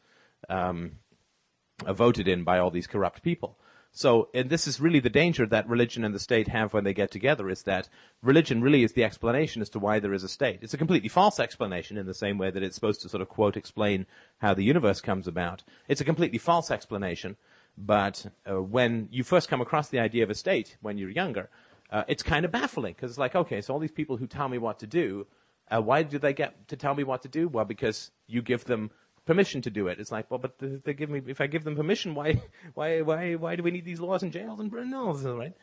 um, 0.49 0.93
voted 1.87 2.27
in 2.27 2.45
by 2.45 2.59
all 2.59 2.71
these 2.71 2.87
corrupt 2.87 3.23
people. 3.23 3.59
So, 3.95 4.31
and 4.33 4.49
this 4.49 4.67
is 4.67 4.81
really 4.81 5.01
the 5.01 5.11
danger 5.11 5.45
that 5.45 5.69
religion 5.69 6.03
and 6.03 6.15
the 6.15 6.19
state 6.19 6.49
have 6.49 6.73
when 6.73 6.85
they 6.85 6.95
get 6.95 7.11
together 7.11 7.51
is 7.51 7.65
that 7.65 7.91
religion 8.23 8.63
really 8.63 8.85
is 8.85 8.95
the 8.95 9.05
explanation 9.05 9.61
as 9.61 9.69
to 9.71 9.79
why 9.79 10.01
there 10.01 10.15
is 10.15 10.25
a 10.25 10.31
state. 10.31 10.61
It's 10.63 10.73
a 10.73 10.79
completely 10.79 11.11
false 11.11 11.39
explanation 11.39 11.99
in 11.99 12.07
the 12.07 12.15
same 12.15 12.39
way 12.39 12.51
that 12.51 12.63
it's 12.63 12.75
supposed 12.75 13.03
to 13.03 13.11
sort 13.11 13.21
of 13.21 13.29
quote 13.29 13.55
explain 13.55 14.07
how 14.39 14.55
the 14.55 14.65
universe 14.65 15.03
comes 15.03 15.29
about. 15.29 15.63
It's 15.89 16.01
a 16.01 16.07
completely 16.07 16.39
false 16.39 16.71
explanation, 16.71 17.37
but 17.77 18.25
uh, 18.51 18.63
when 18.63 19.09
you 19.11 19.25
first 19.25 19.51
come 19.51 19.61
across 19.61 19.91
the 19.91 20.01
idea 20.01 20.23
of 20.23 20.31
a 20.31 20.35
state 20.35 20.79
when 20.81 20.97
you're 20.97 21.11
younger, 21.11 21.51
uh, 21.91 22.05
it's 22.09 22.23
kind 22.23 22.47
of 22.47 22.51
baffling 22.51 22.95
because 22.95 23.11
it's 23.11 23.19
like, 23.19 23.37
okay, 23.37 23.61
so 23.61 23.75
all 23.75 23.79
these 23.79 23.93
people 23.93 24.17
who 24.17 24.27
tell 24.27 24.49
me 24.49 24.57
what 24.57 24.79
to 24.79 24.87
do, 24.87 25.27
uh, 25.71 25.83
why 25.83 26.03
do 26.03 26.19
they 26.19 26.33
get 26.33 26.67
to 26.69 26.77
tell 26.77 26.95
me 26.95 27.05
what 27.05 27.21
to 27.23 27.29
do? 27.29 27.47
Well, 27.47 27.67
because 27.67 28.11
you 28.27 28.41
give 28.41 28.65
them 28.65 28.91
permission 29.25 29.63
to 29.63 29.71
do 29.71 29.89
it. 29.89 30.01
It's 30.01 30.13
like, 30.13 30.31
well, 30.31 30.39
but 30.39 30.55
they 30.59 30.95
give 30.95 31.11
me, 31.11 31.23
if 31.27 31.41
I 31.41 31.47
give 31.47 31.65
them 31.65 31.77
permission, 31.77 32.15
why, 32.15 32.43
why, 32.75 33.01
why, 33.03 33.35
why 33.35 33.57
do 33.57 33.63
we 33.63 33.71
need 33.71 33.85
these 33.85 34.01
laws 34.01 34.23
and 34.23 34.33
jails 34.33 34.61
and 34.61 34.71
prisons, 34.71 35.25
right? 35.25 35.55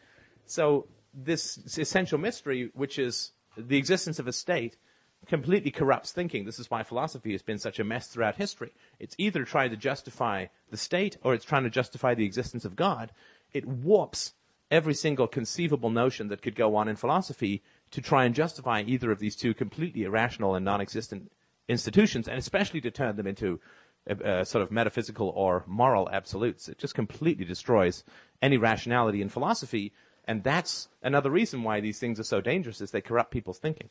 So 0.46 0.88
this 1.14 1.78
essential 1.78 2.18
mystery, 2.18 2.72
which 2.74 3.00
is 3.00 3.32
the 3.58 3.78
existence 3.78 4.20
of 4.20 4.28
a 4.28 4.34
state, 4.34 4.78
completely 5.28 5.72
corrupts 5.72 6.12
thinking. 6.12 6.46
This 6.46 6.60
is 6.60 6.72
why 6.72 6.84
philosophy 6.84 7.34
has 7.34 7.42
been 7.42 7.60
such 7.60 7.80
a 7.80 7.84
mess 7.84 8.08
throughout 8.08 8.36
history. 8.36 8.72
It's 9.00 9.16
either 9.18 9.44
trying 9.44 9.70
to 9.72 9.78
justify 9.78 10.48
the 10.72 10.78
state 10.78 11.18
or 11.24 11.34
it's 11.34 11.46
trying 11.46 11.64
to 11.64 11.70
justify 11.70 12.14
the 12.14 12.26
existence 12.26 12.66
of 12.66 12.76
God. 12.76 13.12
It 13.54 13.66
warps 13.66 14.34
every 14.72 14.94
single 14.94 15.28
conceivable 15.28 15.90
notion 15.90 16.28
that 16.30 16.42
could 16.42 16.56
go 16.56 16.76
on 16.76 16.88
in 16.88 16.96
philosophy 16.96 17.62
to 17.92 18.02
try 18.02 18.26
and 18.26 18.36
justify 18.36 18.84
either 18.86 19.12
of 19.12 19.20
these 19.20 19.36
two 19.36 19.54
completely 19.54 20.04
irrational 20.04 20.56
and 20.56 20.64
non-existent 20.64 21.32
institutions, 21.70 22.28
and 22.28 22.38
especially 22.38 22.82
to 22.82 22.92
turn 22.92 23.16
them 23.16 23.28
into 23.28 23.60
uh, 24.10 24.16
uh, 24.24 24.44
sort 24.44 24.62
of 24.62 24.72
metaphysical 24.72 25.30
or 25.30 25.64
moral 25.66 26.10
absolutes. 26.12 26.68
It 26.68 26.78
just 26.78 26.96
completely 26.96 27.46
destroys 27.46 28.04
any 28.42 28.58
rationality 28.58 29.22
in 29.22 29.30
philosophy, 29.30 29.94
and 30.26 30.44
that's 30.44 30.90
another 31.02 31.30
reason 31.30 31.64
why 31.64 31.80
these 31.80 32.00
things 32.00 32.20
are 32.20 32.24
so 32.24 32.42
dangerous, 32.42 32.82
is 32.82 32.92
they 32.92 33.02
corrupt 33.02 33.32
people's 33.32 33.60
thinking. 33.60 33.90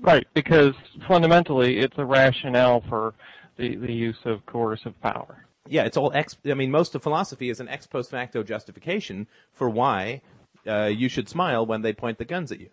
Right, 0.00 0.26
because 0.34 0.74
fundamentally 1.06 1.78
it's 1.78 1.98
a 1.98 2.04
rationale 2.04 2.82
for 2.88 3.14
the, 3.56 3.76
the 3.76 3.92
use 3.92 4.18
of 4.24 4.44
coercive 4.46 4.98
power 5.00 5.44
yeah, 5.70 5.84
it's 5.84 5.96
all 5.96 6.10
ex. 6.14 6.36
I 6.46 6.54
mean, 6.54 6.70
most 6.70 6.94
of 6.94 7.02
philosophy 7.02 7.48
is 7.48 7.60
an 7.60 7.68
ex 7.68 7.86
post 7.86 8.10
facto 8.10 8.42
justification 8.42 9.28
for 9.52 9.70
why 9.70 10.20
uh, 10.66 10.86
you 10.86 11.08
should 11.08 11.28
smile 11.28 11.64
when 11.64 11.82
they 11.82 11.92
point 11.92 12.18
the 12.18 12.24
guns 12.24 12.50
at 12.50 12.60
you. 12.60 12.70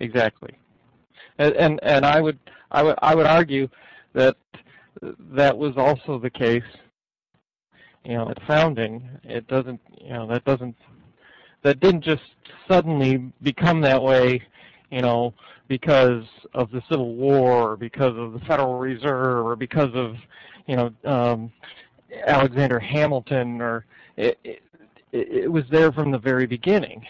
Exactly, 0.00 0.50
and 1.38 1.80
and, 1.82 2.04
I 2.04 2.20
would 2.20 2.38
I 2.70 2.82
would 2.82 2.96
I 3.00 3.14
would 3.14 3.26
argue 3.26 3.68
that 4.12 4.36
that 5.32 5.56
was 5.56 5.76
also 5.76 6.18
the 6.18 6.30
case. 6.30 6.62
You 8.04 8.14
know, 8.14 8.28
at 8.28 8.42
founding, 8.46 9.08
it 9.22 9.46
doesn't. 9.46 9.80
You 10.00 10.10
know, 10.10 10.26
that 10.26 10.44
doesn't. 10.44 10.76
That 11.62 11.80
didn't 11.80 12.02
just 12.02 12.22
suddenly 12.68 13.32
become 13.42 13.80
that 13.82 14.02
way. 14.02 14.42
You 14.90 15.00
know, 15.00 15.34
because 15.68 16.24
of 16.52 16.70
the 16.70 16.82
Civil 16.90 17.14
War, 17.14 17.72
or 17.72 17.76
because 17.76 18.16
of 18.16 18.32
the 18.32 18.40
Federal 18.40 18.78
Reserve, 18.78 19.46
or 19.46 19.56
because 19.56 19.90
of 19.94 20.16
you 20.66 20.76
know 20.76 20.92
um, 21.04 21.52
Alexander 22.26 22.78
Hamilton, 22.78 23.60
or 23.60 23.86
it, 24.16 24.38
it, 24.44 24.62
it 25.12 25.50
was 25.50 25.64
there 25.70 25.92
from 25.92 26.10
the 26.10 26.18
very 26.18 26.46
beginning. 26.46 27.04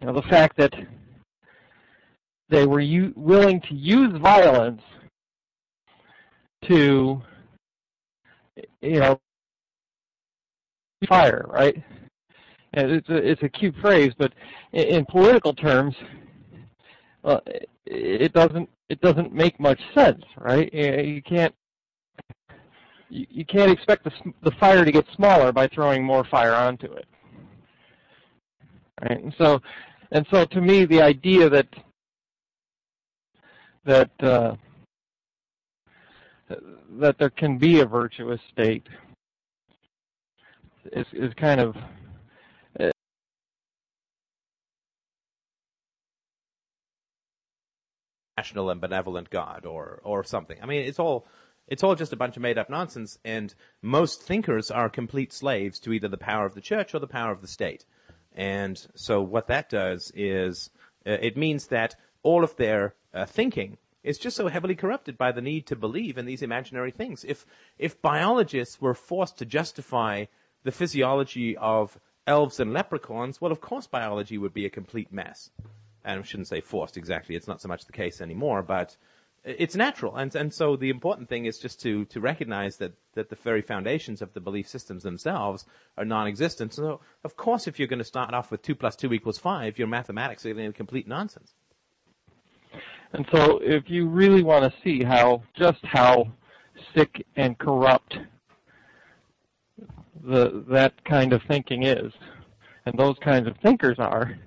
You 0.00 0.06
know, 0.06 0.12
the 0.12 0.28
fact 0.28 0.56
that 0.58 0.74
they 2.48 2.66
were 2.66 2.82
willing 3.14 3.60
to 3.62 3.74
use 3.74 4.16
violence 4.20 4.82
to, 6.64 7.20
you 8.80 9.00
know, 9.00 9.20
fire, 11.08 11.46
right? 11.48 11.82
And 12.74 12.90
it's 12.90 13.08
a, 13.08 13.16
it's 13.16 13.42
a 13.42 13.48
cute 13.48 13.74
phrase, 13.80 14.12
but 14.18 14.32
in, 14.72 14.84
in 14.84 15.06
political 15.06 15.54
terms, 15.54 15.94
well, 17.22 17.42
it 17.86 18.32
doesn't 18.32 18.68
it 18.88 19.00
doesn't 19.00 19.32
make 19.32 19.58
much 19.58 19.80
sense, 19.94 20.22
right? 20.38 20.72
You 20.72 21.22
can't 21.22 21.54
you, 23.08 23.26
you 23.30 23.44
can't 23.44 23.70
expect 23.70 24.04
the 24.04 24.12
the 24.42 24.52
fire 24.52 24.84
to 24.84 24.92
get 24.92 25.06
smaller 25.14 25.52
by 25.52 25.66
throwing 25.68 26.04
more 26.04 26.24
fire 26.24 26.54
onto 26.54 26.92
it, 26.92 27.06
right? 29.02 29.22
And 29.22 29.34
so 29.38 29.60
and 30.12 30.26
so 30.30 30.44
to 30.44 30.60
me, 30.60 30.84
the 30.84 31.02
idea 31.02 31.48
that 31.50 31.66
that 33.86 34.10
uh, 34.22 34.56
that 37.00 37.18
there 37.18 37.30
can 37.30 37.56
be 37.58 37.80
a 37.80 37.86
virtuous 37.86 38.40
state 38.52 38.86
is 40.92 41.06
is 41.12 41.32
kind 41.34 41.60
of 41.60 41.76
rational 48.36 48.70
and 48.70 48.80
benevolent 48.80 49.30
God 49.30 49.64
or 49.64 50.00
or 50.04 50.22
something. 50.24 50.58
I 50.62 50.66
mean, 50.66 50.82
it's 50.82 50.98
all 50.98 51.26
it's 51.68 51.82
all 51.82 51.94
just 51.94 52.12
a 52.12 52.16
bunch 52.16 52.36
of 52.36 52.42
made 52.42 52.58
up 52.58 52.68
nonsense, 52.68 53.18
and 53.24 53.54
most 53.82 54.22
thinkers 54.22 54.70
are 54.70 54.88
complete 54.90 55.32
slaves 55.32 55.80
to 55.80 55.92
either 55.92 56.08
the 56.08 56.18
power 56.18 56.44
of 56.44 56.54
the 56.54 56.60
church 56.60 56.94
or 56.94 56.98
the 57.00 57.06
power 57.06 57.32
of 57.32 57.40
the 57.40 57.48
state. 57.48 57.84
And 58.34 58.76
so 58.94 59.22
what 59.22 59.46
that 59.48 59.70
does 59.70 60.12
is 60.14 60.70
Uh, 61.06 61.18
it 61.22 61.36
means 61.36 61.68
that 61.68 61.94
all 62.24 62.42
of 62.42 62.56
their 62.56 62.94
uh, 63.16 63.26
thinking 63.26 63.78
is 64.04 64.18
just 64.18 64.36
so 64.36 64.48
heavily 64.48 64.76
corrupted 64.76 65.18
by 65.18 65.32
the 65.32 65.40
need 65.40 65.66
to 65.66 65.74
believe 65.74 66.16
in 66.16 66.26
these 66.26 66.42
imaginary 66.42 66.90
things. 66.90 67.24
If 67.24 67.44
if 67.78 68.00
biologists 68.00 68.80
were 68.80 68.94
forced 68.94 69.38
to 69.38 69.44
justify 69.44 70.26
the 70.62 70.72
physiology 70.72 71.56
of 71.56 71.98
elves 72.26 72.60
and 72.60 72.72
leprechauns, 72.72 73.40
well, 73.40 73.52
of 73.52 73.60
course, 73.60 73.86
biology 73.86 74.38
would 74.38 74.54
be 74.54 74.66
a 74.66 74.70
complete 74.70 75.12
mess. 75.12 75.50
And 76.04 76.20
I 76.20 76.22
shouldn't 76.22 76.48
say 76.48 76.60
forced 76.60 76.96
exactly; 76.96 77.34
it's 77.34 77.48
not 77.48 77.60
so 77.60 77.68
much 77.68 77.86
the 77.86 77.92
case 77.92 78.20
anymore, 78.20 78.62
but 78.62 78.96
it's 79.46 79.76
natural. 79.76 80.16
And, 80.16 80.34
and 80.34 80.52
so 80.52 80.76
the 80.76 80.90
important 80.90 81.28
thing 81.28 81.46
is 81.46 81.58
just 81.58 81.80
to, 81.82 82.04
to 82.06 82.20
recognize 82.20 82.78
that, 82.78 82.94
that 83.14 83.30
the 83.30 83.36
very 83.36 83.62
foundations 83.62 84.20
of 84.20 84.34
the 84.34 84.40
belief 84.40 84.68
systems 84.68 85.04
themselves 85.04 85.64
are 85.96 86.04
non-existent. 86.04 86.74
So, 86.74 87.00
of 87.22 87.36
course, 87.36 87.68
if 87.68 87.78
you're 87.78 87.86
going 87.86 88.00
to 88.00 88.04
start 88.04 88.34
off 88.34 88.50
with 88.50 88.62
2 88.62 88.74
plus 88.74 88.96
2 88.96 89.12
equals 89.12 89.38
5, 89.38 89.78
your 89.78 89.86
mathematics 89.86 90.44
are 90.44 90.52
going 90.52 90.66
to 90.66 90.72
be 90.72 90.76
complete 90.76 91.06
nonsense. 91.06 91.54
And 93.16 93.26
so 93.32 93.58
if 93.62 93.88
you 93.88 94.06
really 94.06 94.42
want 94.42 94.70
to 94.70 94.80
see 94.84 95.02
how, 95.02 95.42
just 95.58 95.82
how 95.84 96.30
sick 96.94 97.24
and 97.34 97.56
corrupt 97.56 98.18
the, 100.22 100.62
that 100.68 101.02
kind 101.06 101.32
of 101.32 101.40
thinking 101.48 101.84
is, 101.84 102.12
and 102.84 102.98
those 102.98 103.16
kinds 103.24 103.48
of 103.48 103.56
thinkers 103.62 103.98
are, 103.98 104.38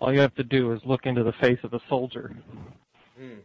all 0.00 0.10
you 0.10 0.20
have 0.20 0.34
to 0.36 0.42
do 0.42 0.72
is 0.72 0.80
look 0.86 1.04
into 1.04 1.22
the 1.22 1.34
face 1.34 1.58
of 1.64 1.74
a 1.74 1.80
soldier. 1.86 2.34
Mm. 3.20 3.40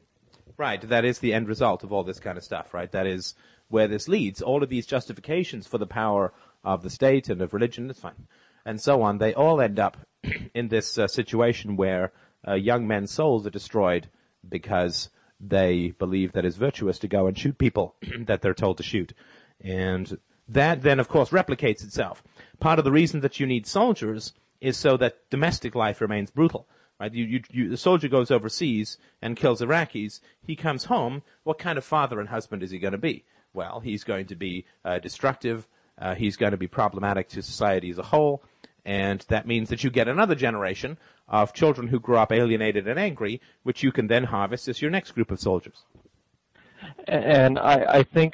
Right, 0.55 0.81
that 0.87 1.03
is 1.03 1.19
the 1.19 1.33
end 1.33 1.49
result 1.49 1.83
of 1.83 1.91
all 1.91 2.05
this 2.05 2.21
kind 2.21 2.37
of 2.37 2.43
stuff, 2.45 2.73
right? 2.73 2.89
That 2.89 3.05
is 3.05 3.35
where 3.67 3.89
this 3.89 4.07
leads. 4.07 4.41
All 4.41 4.63
of 4.63 4.69
these 4.69 4.85
justifications 4.85 5.67
for 5.67 5.77
the 5.77 5.87
power 5.87 6.31
of 6.63 6.83
the 6.83 6.89
state 6.89 7.27
and 7.27 7.41
of 7.41 7.53
religion, 7.53 7.87
that's 7.87 7.99
fine, 7.99 8.27
and 8.65 8.79
so 8.79 9.01
on, 9.01 9.17
they 9.17 9.33
all 9.33 9.59
end 9.59 9.77
up 9.77 9.97
in 10.53 10.69
this 10.69 10.97
uh, 10.97 11.09
situation 11.09 11.75
where 11.75 12.13
uh, 12.47 12.53
young 12.53 12.87
men's 12.87 13.11
souls 13.11 13.45
are 13.45 13.49
destroyed 13.49 14.07
because 14.47 15.09
they 15.39 15.93
believe 15.97 16.33
that 16.33 16.45
it's 16.45 16.57
virtuous 16.57 16.99
to 16.99 17.07
go 17.07 17.27
and 17.27 17.37
shoot 17.37 17.57
people 17.57 17.95
that 18.25 18.41
they're 18.41 18.53
told 18.53 18.77
to 18.77 18.83
shoot. 18.83 19.13
And 19.61 20.17
that 20.47 20.81
then, 20.81 20.99
of 20.99 21.07
course, 21.07 21.29
replicates 21.29 21.83
itself. 21.83 22.23
Part 22.59 22.79
of 22.79 22.85
the 22.85 22.91
reason 22.91 23.21
that 23.21 23.39
you 23.39 23.45
need 23.45 23.67
soldiers 23.67 24.33
is 24.59 24.77
so 24.77 24.97
that 24.97 25.29
domestic 25.29 25.75
life 25.75 26.01
remains 26.01 26.31
brutal. 26.31 26.67
Right? 26.99 27.13
You, 27.13 27.25
you, 27.25 27.41
you, 27.49 27.69
the 27.69 27.77
soldier 27.77 28.09
goes 28.09 28.29
overseas 28.29 28.97
and 29.21 29.37
kills 29.37 29.61
Iraqis. 29.61 30.19
He 30.41 30.55
comes 30.55 30.85
home. 30.85 31.23
What 31.43 31.57
kind 31.57 31.77
of 31.77 31.85
father 31.85 32.19
and 32.19 32.27
husband 32.27 32.61
is 32.61 32.71
he 32.71 32.79
going 32.79 32.91
to 32.91 32.97
be? 32.97 33.23
Well, 33.53 33.79
he's 33.79 34.03
going 34.03 34.25
to 34.27 34.35
be 34.35 34.65
uh, 34.83 34.99
destructive. 34.99 35.67
Uh, 35.97 36.15
he's 36.15 36.35
going 36.35 36.51
to 36.51 36.57
be 36.57 36.67
problematic 36.67 37.29
to 37.29 37.41
society 37.41 37.89
as 37.89 37.97
a 37.97 38.03
whole. 38.03 38.43
And 38.89 39.23
that 39.27 39.45
means 39.45 39.69
that 39.69 39.83
you 39.83 39.91
get 39.91 40.07
another 40.07 40.33
generation 40.33 40.97
of 41.27 41.53
children 41.53 41.87
who 41.87 41.99
grow 41.99 42.17
up 42.17 42.31
alienated 42.31 42.87
and 42.87 42.99
angry, 42.99 43.39
which 43.61 43.83
you 43.83 43.91
can 43.91 44.07
then 44.07 44.23
harvest 44.23 44.67
as 44.67 44.81
your 44.81 44.89
next 44.89 45.11
group 45.11 45.29
of 45.29 45.39
soldiers. 45.39 45.83
And 47.07 47.59
I, 47.59 47.99
I 47.99 48.03
think 48.03 48.33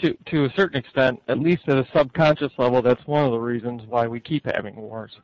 to 0.00 0.16
to 0.30 0.46
a 0.46 0.52
certain 0.56 0.78
extent, 0.78 1.20
at 1.28 1.38
least 1.38 1.68
at 1.68 1.76
a 1.76 1.86
subconscious 1.94 2.52
level, 2.56 2.80
that's 2.80 3.06
one 3.06 3.26
of 3.26 3.32
the 3.32 3.38
reasons 3.38 3.82
why 3.86 4.06
we 4.06 4.18
keep 4.18 4.46
having 4.46 4.76
wars. 4.76 5.18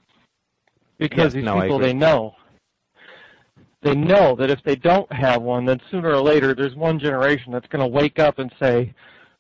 Because 0.99 1.33
yes, 1.33 1.33
these 1.33 1.45
no, 1.45 1.59
people 1.59 1.79
they 1.79 1.95
know 1.95 2.35
they 3.81 3.95
know 3.95 4.37
that 4.37 4.51
if 4.51 4.63
they 4.65 4.77
don't 4.77 5.11
have 5.11 5.41
one, 5.41 5.65
then 5.65 5.81
sooner 5.91 6.11
or 6.11 6.21
later 6.21 6.55
there's 6.55 6.75
one 6.75 6.99
generation 6.99 7.53
that's 7.53 7.69
going 7.69 7.81
to 7.81 7.87
wake 7.87 8.19
up 8.19 8.39
and 8.39 8.53
say, 8.61 8.93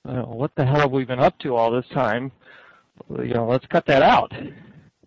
oh, 0.06 0.22
"What 0.22 0.54
the 0.54 0.64
hell 0.64 0.80
have 0.80 0.90
we 0.90 1.04
been 1.04 1.20
up 1.20 1.38
to 1.40 1.54
all 1.54 1.70
this 1.70 1.88
time? 1.92 2.32
You 3.10 3.34
know, 3.34 3.46
let's 3.46 3.66
cut 3.66 3.84
that 3.84 4.02
out." 4.02 4.32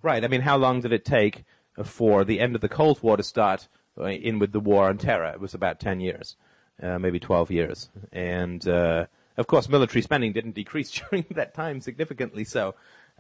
Right. 0.06 0.24
I 0.24 0.28
mean, 0.28 0.42
how 0.42 0.56
long 0.56 0.82
did 0.82 0.94
it 0.94 1.04
take 1.04 1.46
for 1.84 2.24
the 2.24 2.40
end 2.40 2.54
of 2.54 2.62
the 2.62 2.70
Cold 2.70 3.02
War 3.02 3.18
to 3.18 3.24
start 3.24 3.68
uh, 3.98 4.04
in 4.04 4.38
with 4.38 4.52
the 4.52 4.60
war 4.60 4.88
on 4.88 5.00
terror? 5.00 5.32
It 5.34 5.40
was 5.40 5.56
about 5.56 5.80
ten 5.80 6.00
years, 6.00 6.36
uh, 6.80 7.00
maybe 7.00 7.20
twelve 7.20 7.50
years, 7.50 7.90
and 8.12 8.68
uh, 8.68 9.08
of 9.36 9.48
course, 9.48 9.68
military 9.68 10.04
spending 10.04 10.32
didn't 10.32 10.54
decrease 10.54 10.92
during 11.10 11.26
that 11.32 11.56
time 11.56 11.82
significantly. 11.82 12.44
So. 12.44 12.76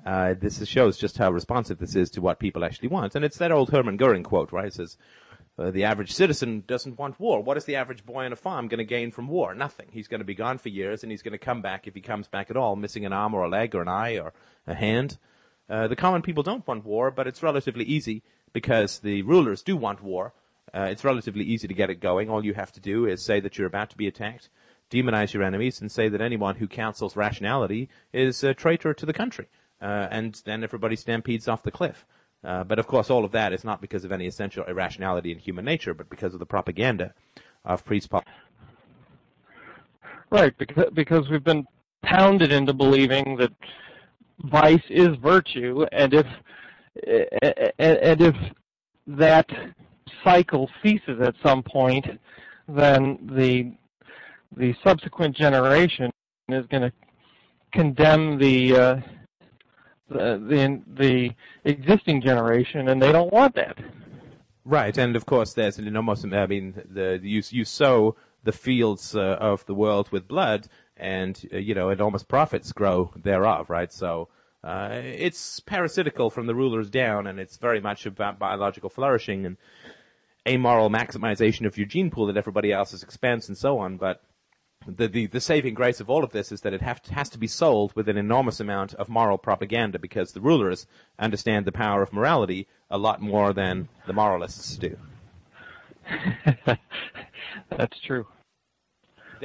Uh, 0.06 0.34
this 0.34 0.64
shows 0.68 0.98
just 0.98 1.18
how 1.18 1.32
responsive 1.32 1.78
this 1.78 1.95
is 1.95 2.10
to 2.10 2.20
what 2.20 2.38
people 2.38 2.66
actually 2.66 2.90
want. 2.90 3.16
And 3.16 3.24
it's 3.24 3.38
that 3.38 3.53
old 3.53 3.70
Hermann 3.70 3.95
Goering 3.95 4.24
quote, 4.24 4.52
right? 4.52 4.68
It 4.68 4.74
says, 4.74 4.98
uh, 5.57 5.72
the 5.72 5.86
average 5.86 6.12
citizen 6.12 6.66
doesn't 6.68 6.99
want 6.99 7.18
war. 7.18 7.41
What 7.41 7.56
is 7.56 7.64
the 7.64 7.78
average 7.78 8.06
boy 8.06 8.26
on 8.26 8.34
a 8.34 8.36
farm 8.36 8.68
going 8.68 8.80
to 8.80 8.84
gain 8.84 9.10
from 9.12 9.30
war? 9.30 9.56
Nothing. 9.56 9.88
He's 9.94 10.10
going 10.10 10.20
to 10.20 10.26
be 10.26 10.36
gone 10.36 10.57
for 10.57 10.68
years, 10.68 11.02
and 11.02 11.14
he's 11.14 11.22
going 11.22 11.32
to 11.32 11.38
come 11.38 11.62
back, 11.62 11.88
if 11.88 11.95
he 11.95 12.02
comes 12.02 12.28
back 12.28 12.52
at 12.52 12.57
all, 12.57 12.76
missing 12.76 13.06
an 13.06 13.14
arm 13.14 13.34
or 13.34 13.44
a 13.44 13.49
leg 13.49 13.74
or 13.74 13.82
an 13.82 13.88
eye 13.88 14.20
or 14.20 14.34
a 14.68 14.76
hand. 14.76 15.18
Uh, 15.69 15.87
the 15.87 15.95
common 15.95 16.21
people 16.21 16.43
don't 16.43 16.67
want 16.67 16.85
war, 16.85 17.11
but 17.11 17.27
it's 17.27 17.43
relatively 17.43 17.83
easy 17.85 18.21
because 18.53 18.99
the 18.99 19.21
rulers 19.23 19.63
do 19.63 19.75
want 19.75 20.03
war. 20.03 20.33
Uh, 20.73 20.87
it's 20.91 21.03
relatively 21.03 21.43
easy 21.43 21.67
to 21.67 21.73
get 21.73 21.89
it 21.89 21.99
going. 21.99 22.29
All 22.29 22.43
you 22.43 22.53
have 22.53 22.71
to 22.73 22.79
do 22.79 23.05
is 23.05 23.23
say 23.23 23.39
that 23.39 23.57
you're 23.57 23.67
about 23.67 23.89
to 23.91 23.97
be 23.97 24.07
attacked, 24.07 24.49
demonize 24.91 25.33
your 25.33 25.43
enemies, 25.43 25.81
and 25.81 25.91
say 25.91 26.09
that 26.09 26.21
anyone 26.21 26.55
who 26.55 26.67
counsels 26.67 27.15
rationality 27.15 27.89
is 28.13 28.43
a 28.43 28.53
traitor 28.53 28.93
to 28.93 29.05
the 29.05 29.13
country. 29.13 29.47
Uh, 29.81 30.07
and 30.11 30.41
then 30.45 30.63
everybody 30.63 30.95
stampedes 30.95 31.47
off 31.47 31.63
the 31.63 31.71
cliff. 31.71 32.05
Uh, 32.43 32.63
but 32.63 32.77
of 32.77 32.87
course, 32.87 33.09
all 33.09 33.25
of 33.25 33.31
that 33.31 33.53
is 33.53 33.63
not 33.63 33.81
because 33.81 34.05
of 34.05 34.11
any 34.11 34.27
essential 34.27 34.63
irrationality 34.65 35.31
in 35.31 35.39
human 35.39 35.65
nature, 35.65 35.93
but 35.93 36.09
because 36.09 36.33
of 36.33 36.39
the 36.39 36.45
propaganda 36.45 37.13
of 37.63 37.83
priest 37.83 38.09
Right, 40.29 40.55
because 40.57 40.89
because 40.93 41.29
we've 41.29 41.43
been 41.43 41.65
pounded 42.03 42.51
into 42.51 42.73
believing 42.73 43.37
that 43.37 43.51
vice 44.44 44.84
is 44.90 45.10
virtue, 45.22 45.86
and 45.91 46.14
if 46.14 46.26
and 47.78 48.22
if 48.22 48.36
that 49.07 49.49
cycle 50.24 50.70
ceases 50.82 51.22
at 51.22 51.36
some 51.44 51.64
point, 51.64 52.06
then 52.68 53.30
the 53.34 53.74
the 54.56 54.76
subsequent 54.84 55.36
generation 55.36 56.12
is 56.49 56.66
going 56.68 56.84
to 56.84 56.91
condemn 57.74 58.38
the 58.38 58.76
uh, 58.76 58.95
the, 60.10 60.82
the 60.98 61.32
existing 61.64 62.22
generation, 62.22 62.90
and 62.90 63.02
they 63.02 63.12
don't 63.12 63.34
want 63.34 63.56
that. 63.56 63.78
Right, 64.64 64.98
and 64.98 65.16
of 65.16 65.26
course, 65.26 65.53
there's 65.53 65.78
an 65.78 65.88
enormous. 65.88 66.24
I 66.24 66.48
mean, 66.48 66.82
the 66.90 67.20
you 67.22 67.44
you 67.49 67.66
sow 67.66 68.16
the 68.44 68.52
fields 68.52 69.16
uh, 69.16 69.38
of 69.40 69.66
the 69.66 69.74
world 69.74 70.12
with 70.12 70.28
blood, 70.28 70.68
and 70.97 71.39
uh, 71.53 71.57
you 71.57 71.76
know 71.76 71.89
enormous 71.89 72.23
profits 72.23 72.72
grow 72.72 73.11
thereof. 73.15 73.69
Right, 73.69 73.91
so. 73.91 74.30
Uh, 74.63 74.99
it's 75.03 75.59
parasitical 75.59 76.31
from 76.31 76.47
the 76.47 76.55
rulers 76.55 76.89
down, 76.89 77.27
and 77.27 77.39
it's 77.39 77.57
very 77.57 77.80
much 77.80 78.07
about 78.07 78.39
biological 78.39 78.89
flourishing 78.89 79.45
and 79.45 79.57
amoral 80.47 80.89
maximization 80.89 81.67
of 81.67 81.77
your 81.77 81.85
gene 81.85 82.09
pool 82.09 82.30
at 82.31 82.38
everybody 82.38 82.72
else's 82.72 83.03
expense 83.03 83.47
and 83.47 83.55
so 83.55 83.77
on. 83.77 83.97
But 83.97 84.23
the, 84.88 85.07
the, 85.07 85.27
the 85.27 85.41
saving 85.41 85.73
grace 85.73 85.99
of 85.99 86.09
all 86.09 86.23
of 86.23 86.31
this 86.31 86.51
is 86.51 86.61
that 86.61 86.73
it 86.73 86.81
have 86.81 87.01
has 87.11 87.30
to 87.30 87.38
be 87.38 87.47
sold 87.47 87.95
with 87.95 88.07
an 88.07 88.17
enormous 88.17 88.59
amount 88.59 88.93
of 88.95 89.09
moral 89.09 89.38
propaganda 89.38 89.97
because 89.99 90.31
the 90.31 90.41
rulers 90.41 90.85
understand 91.17 91.65
the 91.65 91.72
power 91.72 92.01
of 92.01 92.13
morality 92.13 92.67
a 92.89 92.97
lot 92.97 93.22
more 93.22 93.53
than 93.53 93.88
the 94.05 94.13
moralists 94.13 94.77
do. 94.77 94.97
That's 97.77 97.99
true. 97.99 98.27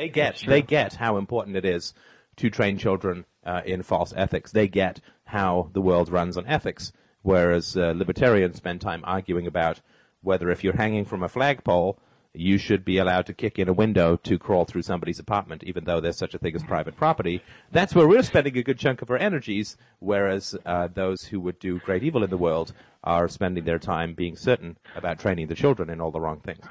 They 0.01 0.09
get 0.09 0.43
they 0.47 0.63
get 0.63 0.95
how 0.95 1.19
important 1.19 1.57
it 1.57 1.67
is 1.67 1.93
to 2.37 2.49
train 2.49 2.79
children 2.79 3.27
uh, 3.45 3.61
in 3.67 3.83
false 3.83 4.15
ethics. 4.17 4.51
They 4.51 4.67
get 4.67 4.99
how 5.25 5.69
the 5.75 5.83
world 5.83 6.09
runs 6.09 6.39
on 6.39 6.47
ethics, 6.47 6.91
whereas 7.21 7.77
uh, 7.77 7.93
libertarians 7.95 8.57
spend 8.57 8.81
time 8.81 9.03
arguing 9.05 9.47
about 9.47 9.83
whether 10.23 10.49
if 10.49 10.65
you're 10.65 10.79
hanging 10.79 11.05
from 11.05 11.23
a 11.23 11.29
flagpole 11.29 11.99
you 12.33 12.59
should 12.59 12.85
be 12.85 12.99
allowed 12.99 13.27
to 13.27 13.33
kick 13.33 13.59
in 13.59 13.69
a 13.69 13.73
window 13.73 14.17
to 14.17 14.39
crawl 14.39 14.65
through 14.65 14.83
somebody's 14.83 15.19
apartment, 15.19 15.65
even 15.65 15.85
though 15.85 16.01
there's 16.01 16.17
such 16.17 16.35
a 16.35 16.39
thing 16.39 16.55
as 16.55 16.63
private 16.63 16.97
property. 16.97 17.43
That's 17.73 17.95
where 17.95 18.07
we're 18.07 18.23
spending 18.23 18.57
a 18.57 18.63
good 18.63 18.79
chunk 18.79 19.03
of 19.03 19.11
our 19.11 19.17
energies, 19.17 19.77
whereas 19.99 20.55
uh, 20.65 20.89
those 20.95 21.25
who 21.25 21.41
would 21.41 21.59
do 21.59 21.81
great 21.81 22.05
evil 22.05 22.23
in 22.23 22.31
the 22.31 22.37
world 22.37 22.73
are 23.03 23.29
spending 23.29 23.65
their 23.65 23.79
time 23.79 24.15
being 24.15 24.37
certain 24.37 24.77
about 24.95 25.19
training 25.19 25.49
the 25.49 25.55
children 25.55 25.91
in 25.91 26.01
all 26.01 26.11
the 26.11 26.21
wrong 26.21 26.41
things. 26.41 26.65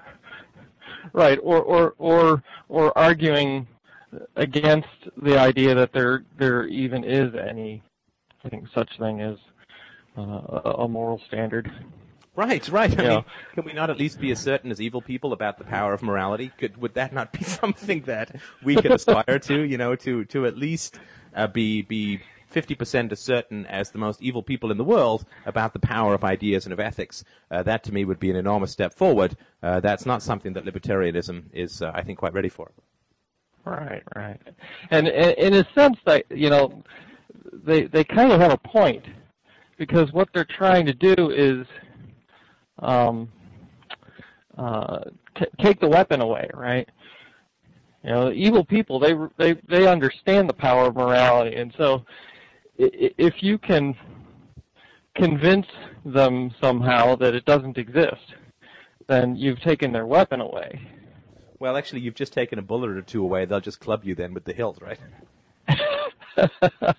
Right, 1.13 1.39
or 1.41 1.61
or 1.61 1.95
or 1.97 2.43
or 2.67 2.97
arguing 2.97 3.67
against 4.35 4.88
the 5.21 5.38
idea 5.38 5.76
that 5.76 5.93
there 5.93 6.23
there 6.38 6.65
even 6.65 7.03
is 7.03 7.34
any 7.35 7.81
I 8.43 8.49
think 8.49 8.67
such 8.73 8.97
thing 8.97 9.21
as 9.21 9.38
uh, 10.17 10.21
a 10.77 10.88
moral 10.88 11.21
standard. 11.27 11.71
Right, 12.35 12.67
right. 12.69 12.97
I 12.97 13.07
mean, 13.09 13.26
can 13.53 13.65
we 13.65 13.73
not 13.73 13.89
at 13.89 13.97
least 13.97 14.19
be 14.19 14.31
as 14.31 14.39
certain 14.39 14.71
as 14.71 14.80
evil 14.80 15.01
people 15.01 15.34
about 15.34 15.57
the 15.57 15.65
power 15.65 15.93
of 15.93 16.01
morality? 16.01 16.51
Could 16.57 16.77
would 16.77 16.93
that 16.93 17.11
not 17.11 17.34
be 17.34 17.43
something 17.61 18.01
that 18.03 18.35
we 18.63 18.76
could 18.76 18.91
aspire 18.91 19.39
to? 19.39 19.61
You 19.63 19.77
know, 19.77 19.95
to 19.97 20.26
to 20.26 20.45
at 20.45 20.57
least 20.57 20.99
uh, 21.35 21.47
be 21.47 21.81
be 21.81 22.21
fifty 22.49 22.76
percent 22.76 23.11
as 23.11 23.19
certain 23.19 23.65
as 23.67 23.91
the 23.91 23.97
most 23.97 24.21
evil 24.21 24.43
people 24.43 24.71
in 24.71 24.77
the 24.77 24.84
world 24.84 25.26
about 25.45 25.73
the 25.73 25.80
power 25.80 26.13
of 26.13 26.23
ideas 26.23 26.65
and 26.65 26.73
of 26.73 26.80
ethics. 26.80 27.23
Uh, 27.51 27.63
that 27.63 27.84
to 27.84 27.93
me 27.93 28.05
would 28.05 28.19
be 28.19 28.30
an 28.30 28.35
enormous 28.35 28.71
step 28.71 28.93
forward. 28.93 29.38
Uh, 29.63 29.80
that's 29.80 30.05
not 30.05 30.21
something 30.21 30.53
that 30.53 30.65
libertarianism 30.65 31.43
is, 31.53 31.81
uh, 31.81 31.91
I 31.93 32.01
think, 32.03 32.19
quite 32.19 32.34
ready 32.34 32.49
for. 32.49 32.71
Right, 33.65 34.03
right. 34.15 34.39
And, 34.89 35.07
and 35.07 35.38
in 35.38 35.53
a 35.53 35.67
sense, 35.76 35.97
that 36.05 36.26
you 36.30 36.49
know, 36.49 36.84
they 37.53 37.84
they 37.84 38.03
kind 38.03 38.31
of 38.31 38.39
have 38.39 38.51
a 38.51 38.57
point 38.57 39.05
because 39.77 40.11
what 40.11 40.30
they're 40.34 40.45
trying 40.45 40.85
to 40.85 40.93
do 40.93 41.31
is 41.31 41.67
um, 42.80 43.30
uh, 44.57 44.99
t- 45.35 45.45
take 45.59 45.80
the 45.80 45.88
weapon 45.88 46.21
away, 46.21 46.49
right? 46.53 46.88
You 48.03 48.09
know, 48.11 48.31
evil 48.31 48.63
people 48.63 48.99
they 48.99 49.13
they 49.38 49.59
they 49.67 49.88
understand 49.88 50.49
the 50.49 50.53
power 50.53 50.88
of 50.88 50.95
morality, 50.95 51.55
and 51.57 51.73
so 51.77 52.05
if 52.80 53.43
you 53.43 53.57
can 53.57 53.95
convince 55.15 55.68
them 56.06 56.51
somehow 56.61 57.15
that 57.15 57.35
it 57.35 57.45
doesn't 57.45 57.77
exist, 57.77 58.34
then 59.07 59.35
you've 59.35 59.60
taken 59.61 59.91
their 59.91 60.06
weapon 60.06 60.39
away. 60.39 60.81
Well, 61.60 61.76
actually, 61.76 62.01
you've 62.01 62.15
just 62.15 62.31
taken 62.31 62.57
a 62.57 62.61
bullet 62.61 62.91
or 62.91 63.01
two 63.01 63.22
away. 63.22 63.45
They'll 63.45 63.60
just 63.60 63.81
club 63.81 64.06
you 64.06 64.15
then 64.15 64.34
with 64.34 64.45
the 64.45 64.53
hilt, 64.53 64.80
right? 64.81 64.99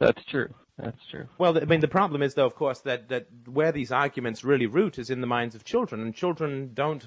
That's 0.00 0.24
true. 0.24 0.52
That's 0.78 1.06
true. 1.10 1.28
Well, 1.38 1.56
I 1.56 1.64
mean, 1.64 1.80
the 1.80 1.86
problem 1.86 2.22
is, 2.22 2.34
though, 2.34 2.46
of 2.46 2.56
course, 2.56 2.80
that, 2.80 3.08
that 3.10 3.28
where 3.46 3.70
these 3.70 3.92
arguments 3.92 4.42
really 4.42 4.66
root 4.66 4.98
is 4.98 5.10
in 5.10 5.20
the 5.20 5.28
minds 5.28 5.54
of 5.54 5.64
children, 5.64 6.00
and 6.00 6.12
children 6.12 6.72
don't 6.74 7.04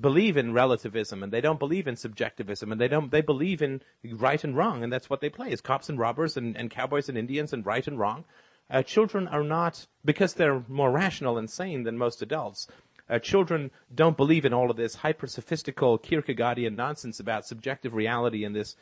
believe 0.00 0.36
in 0.36 0.52
relativism, 0.52 1.22
and 1.22 1.32
they 1.32 1.40
don't 1.40 1.58
believe 1.58 1.86
in 1.86 1.96
subjectivism, 1.96 2.72
and 2.72 2.80
they 2.80 2.88
don't 2.88 3.10
they 3.10 3.20
believe 3.20 3.62
in 3.62 3.82
right 4.04 4.42
and 4.42 4.56
wrong, 4.56 4.82
and 4.82 4.92
that's 4.92 5.10
what 5.10 5.20
they 5.20 5.28
play 5.28 5.52
is 5.52 5.60
cops 5.60 5.88
and 5.88 5.98
robbers 5.98 6.36
and, 6.36 6.56
and 6.56 6.70
cowboys 6.70 7.08
and 7.08 7.18
Indians 7.18 7.52
and 7.52 7.66
right 7.66 7.86
and 7.86 7.98
wrong. 7.98 8.24
Uh, 8.70 8.82
children 8.82 9.28
are 9.28 9.42
not 9.42 9.86
because 10.04 10.34
they're 10.34 10.64
more 10.68 10.90
rational 10.90 11.36
and 11.36 11.50
sane 11.50 11.82
than 11.82 11.98
most 11.98 12.22
adults. 12.22 12.66
Uh, 13.10 13.18
children 13.18 13.70
don't 13.94 14.16
believe 14.16 14.44
in 14.44 14.54
all 14.54 14.70
of 14.70 14.76
this 14.76 14.96
hyper 14.96 15.26
sophistical 15.26 15.98
Kierkegaardian 15.98 16.76
nonsense 16.76 17.20
about 17.20 17.44
subjective 17.44 17.92
reality 17.92 18.44
and 18.44 18.56
this 18.56 18.76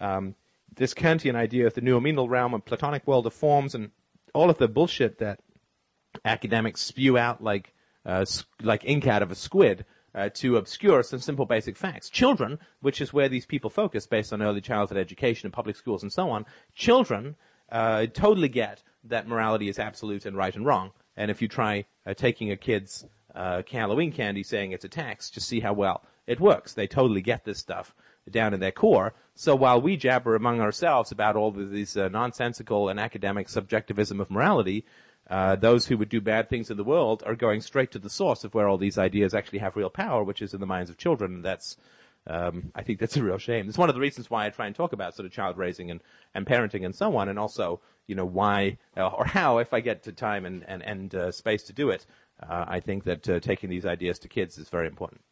um, 0.00 0.34
this 0.74 0.94
Kantian 0.94 1.34
idea 1.34 1.66
of 1.66 1.74
the 1.74 1.80
noumenal 1.80 2.28
realm 2.28 2.54
and 2.54 2.64
Platonic 2.64 3.06
world 3.06 3.26
of 3.26 3.34
forms 3.34 3.74
and 3.74 3.90
all 4.34 4.50
of 4.50 4.58
the 4.58 4.68
bullshit 4.68 5.18
that 5.18 5.40
academics 6.24 6.80
spew 6.80 7.18
out 7.18 7.42
like 7.42 7.74
uh, 8.04 8.24
like 8.62 8.84
ink 8.84 9.06
out 9.06 9.22
of 9.22 9.30
a 9.30 9.34
squid 9.34 9.84
uh, 10.16 10.30
to 10.30 10.56
obscure 10.56 11.02
some 11.02 11.20
simple 11.20 11.44
basic 11.44 11.76
facts. 11.76 12.08
Children, 12.08 12.58
which 12.80 13.00
is 13.00 13.12
where 13.12 13.28
these 13.28 13.46
people 13.46 13.70
focus 13.70 14.06
based 14.06 14.32
on 14.32 14.42
early 14.42 14.62
childhood 14.62 14.98
education 14.98 15.46
and 15.46 15.52
public 15.52 15.76
schools 15.76 16.02
and 16.02 16.12
so 16.12 16.30
on, 16.30 16.46
children 16.74 17.36
uh, 17.70 18.06
totally 18.06 18.48
get 18.48 18.82
that 19.04 19.28
morality 19.28 19.68
is 19.68 19.78
absolute 19.78 20.24
and 20.24 20.36
right 20.36 20.56
and 20.56 20.64
wrong. 20.64 20.90
And 21.16 21.30
if 21.30 21.42
you 21.42 21.48
try 21.48 21.84
uh, 22.06 22.14
taking 22.14 22.50
a 22.50 22.56
kid's 22.56 23.04
uh, 23.34 23.62
Halloween 23.70 24.10
candy 24.10 24.42
saying 24.42 24.72
it's 24.72 24.84
a 24.84 24.88
tax, 24.88 25.30
just 25.30 25.48
see 25.48 25.60
how 25.60 25.74
well 25.74 26.02
it 26.26 26.40
works. 26.40 26.72
They 26.72 26.86
totally 26.86 27.20
get 27.20 27.44
this 27.44 27.58
stuff 27.58 27.94
down 28.30 28.54
in 28.54 28.60
their 28.60 28.72
core. 28.72 29.14
So 29.34 29.54
while 29.54 29.80
we 29.80 29.96
jabber 29.96 30.34
among 30.34 30.60
ourselves 30.60 31.12
about 31.12 31.36
all 31.36 31.48
of 31.48 31.70
these 31.70 31.96
uh, 31.96 32.08
nonsensical 32.08 32.88
and 32.88 32.98
academic 32.98 33.48
subjectivism 33.48 34.20
of 34.20 34.30
morality, 34.30 34.84
uh, 35.28 35.56
those 35.56 35.86
who 35.86 35.98
would 35.98 36.08
do 36.08 36.20
bad 36.20 36.48
things 36.48 36.70
in 36.70 36.76
the 36.76 36.84
world 36.84 37.22
are 37.26 37.34
going 37.34 37.60
straight 37.60 37.90
to 37.92 37.98
the 37.98 38.10
source 38.10 38.44
of 38.44 38.54
where 38.54 38.68
all 38.68 38.78
these 38.78 38.98
ideas 38.98 39.34
actually 39.34 39.58
have 39.58 39.76
real 39.76 39.90
power, 39.90 40.22
which 40.22 40.42
is 40.42 40.54
in 40.54 40.60
the 40.60 40.66
minds 40.66 40.90
of 40.90 40.96
children. 40.96 41.34
And 41.34 41.44
that's, 41.44 41.76
um, 42.26 42.70
I 42.74 42.82
think 42.82 43.00
that's 43.00 43.16
a 43.16 43.22
real 43.22 43.38
shame. 43.38 43.68
It's 43.68 43.78
one 43.78 43.88
of 43.88 43.94
the 43.94 44.00
reasons 44.00 44.30
why 44.30 44.46
I 44.46 44.50
try 44.50 44.66
and 44.66 44.74
talk 44.74 44.92
about 44.92 45.14
sort 45.14 45.26
of 45.26 45.32
child 45.32 45.58
raising 45.58 45.90
and, 45.90 46.00
and 46.34 46.46
parenting 46.46 46.84
and 46.84 46.94
so 46.94 47.16
on, 47.16 47.28
and 47.28 47.38
also, 47.38 47.80
you 48.06 48.14
know, 48.14 48.24
why 48.24 48.78
uh, 48.96 49.08
or 49.08 49.24
how, 49.24 49.58
if 49.58 49.74
I 49.74 49.80
get 49.80 50.04
to 50.04 50.12
time 50.12 50.44
and 50.44 50.64
and, 50.68 50.82
and 50.82 51.14
uh, 51.14 51.32
space 51.32 51.64
to 51.64 51.72
do 51.72 51.90
it, 51.90 52.06
uh, 52.42 52.64
I 52.68 52.80
think 52.80 53.04
that 53.04 53.28
uh, 53.28 53.40
taking 53.40 53.70
these 53.70 53.86
ideas 53.86 54.18
to 54.20 54.28
kids 54.28 54.58
is 54.58 54.68
very 54.68 54.86
important. 54.86 55.22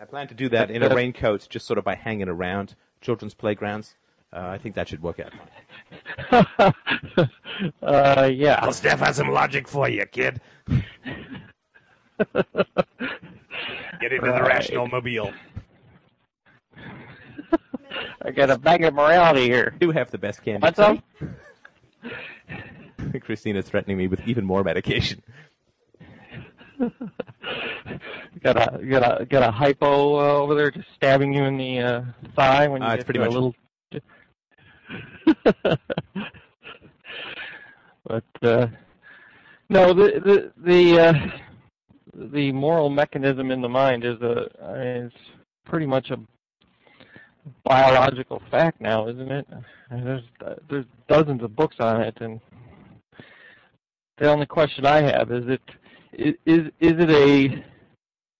I 0.00 0.04
plan 0.04 0.28
to 0.28 0.34
do 0.34 0.48
that 0.50 0.70
in 0.70 0.82
a 0.82 0.94
raincoat, 0.94 1.46
just 1.48 1.66
sort 1.66 1.78
of 1.78 1.84
by 1.84 1.94
hanging 1.94 2.28
around 2.28 2.74
children's 3.00 3.34
playgrounds. 3.34 3.96
Uh, 4.32 4.48
I 4.48 4.58
think 4.58 4.74
that 4.74 4.88
should 4.88 5.02
work 5.02 5.20
out 5.20 5.32
fine. 5.32 6.74
uh, 7.82 8.30
yeah. 8.32 8.62
Well, 8.62 8.72
Steph 8.72 9.00
has 9.00 9.16
some 9.16 9.30
logic 9.30 9.68
for 9.68 9.88
you, 9.88 10.04
kid. 10.06 10.40
Get 12.18 14.12
into 14.12 14.26
right. 14.30 14.42
the 14.42 14.42
rational 14.42 14.88
mobile. 14.88 15.32
I 18.22 18.30
got 18.30 18.50
a 18.50 18.58
bag 18.58 18.84
of 18.84 18.94
morality 18.94 19.44
here. 19.44 19.74
You 19.80 19.90
have 19.92 20.10
the 20.10 20.18
best 20.18 20.42
candy. 20.42 20.62
Want 20.62 20.76
some? 20.76 21.02
Christina's 23.22 23.66
threatening 23.66 23.96
me 23.96 24.08
with 24.08 24.20
even 24.26 24.44
more 24.44 24.62
medication. 24.64 25.22
got 28.42 28.56
a 28.56 28.84
got 28.84 29.20
a 29.20 29.24
got 29.24 29.42
a 29.42 29.50
hypo 29.50 30.18
uh, 30.18 30.34
over 30.42 30.54
there 30.54 30.70
just 30.70 30.88
stabbing 30.94 31.32
you 31.32 31.44
in 31.44 31.56
the 31.56 31.78
uh, 31.78 32.02
thigh 32.34 32.68
when 32.68 32.82
you 32.82 32.88
uh, 32.88 32.96
get 32.96 33.06
pretty 33.06 33.20
much 33.20 33.28
a 33.28 33.32
little. 33.32 33.54
but 38.06 38.24
uh, 38.42 38.66
no, 39.68 39.92
the 39.92 40.20
the 40.24 40.52
the 40.64 41.00
uh, 41.00 41.12
the 42.32 42.52
moral 42.52 42.90
mechanism 42.90 43.50
in 43.50 43.60
the 43.60 43.68
mind 43.68 44.04
is 44.04 44.20
a 44.20 44.48
is 45.04 45.12
pretty 45.64 45.86
much 45.86 46.10
a 46.10 46.18
biological 47.64 48.42
fact 48.50 48.80
now, 48.80 49.08
isn't 49.08 49.30
it? 49.30 49.46
There's 49.90 50.22
there's 50.68 50.86
dozens 51.08 51.42
of 51.42 51.56
books 51.56 51.76
on 51.80 52.00
it, 52.02 52.16
and 52.20 52.40
the 54.18 54.30
only 54.30 54.46
question 54.46 54.86
I 54.86 55.02
have 55.02 55.30
is 55.30 55.44
it 55.48 55.60
is 56.46 56.66
is 56.80 56.94
it 56.98 57.10
a 57.10 57.44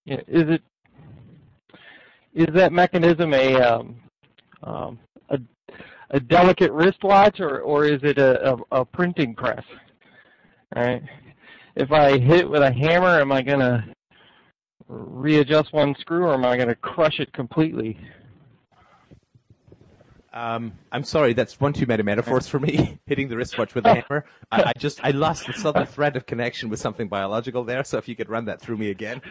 is 0.07 0.51
it 0.51 0.63
is 2.35 2.55
that 2.55 2.73
mechanism 2.73 3.33
a 3.35 3.55
um, 3.57 3.97
um, 4.63 4.99
a, 6.11 6.21
delicate 6.21 6.73
wristwatch 6.73 7.41
or 7.41 7.61
or 7.61 7.85
is 7.85 8.01
it 8.03 8.19
a, 8.19 8.53
a, 8.53 8.81
a 8.81 8.85
printing 8.85 9.35
press? 9.35 9.65
Right. 10.75 11.03
If 11.75 11.93
I 11.93 12.19
hit 12.19 12.49
with 12.49 12.63
a 12.63 12.73
hammer, 12.73 13.21
am 13.21 13.33
I 13.33 13.43
gonna 13.43 13.87
readjust 14.89 15.73
one 15.73 15.95
screw 16.01 16.25
or 16.25 16.35
am 16.35 16.45
I 16.45 16.57
gonna 16.57 16.75
crush 16.75 17.19
it 17.19 17.33
completely? 17.33 17.99
Um, 20.33 20.75
I'm 20.93 21.03
sorry, 21.03 21.33
that's 21.33 21.59
one 21.59 21.73
too 21.73 21.87
many 21.87 22.03
metaphors 22.03 22.47
for 22.47 22.61
me. 22.61 22.99
Hitting 23.07 23.29
the 23.29 23.39
wristwatch 23.39 23.75
with 23.75 23.87
a 23.87 23.95
hammer. 24.03 24.27
I, 24.53 24.65
I, 24.65 24.73
just 24.79 25.01
I 25.03 25.13
lost 25.13 25.47
the 25.47 25.55
southern 25.55 25.87
thread 25.87 26.15
of 26.15 26.27
connection 26.27 26.69
with 26.69 26.79
something 26.79 27.09
biological 27.09 27.65
there. 27.65 27.83
So 27.85 27.97
if 27.97 28.07
you 28.07 28.15
could 28.15 28.29
run 28.29 28.45
that 28.45 28.61
through 28.61 28.77
me 28.77 28.91
again. 28.91 29.23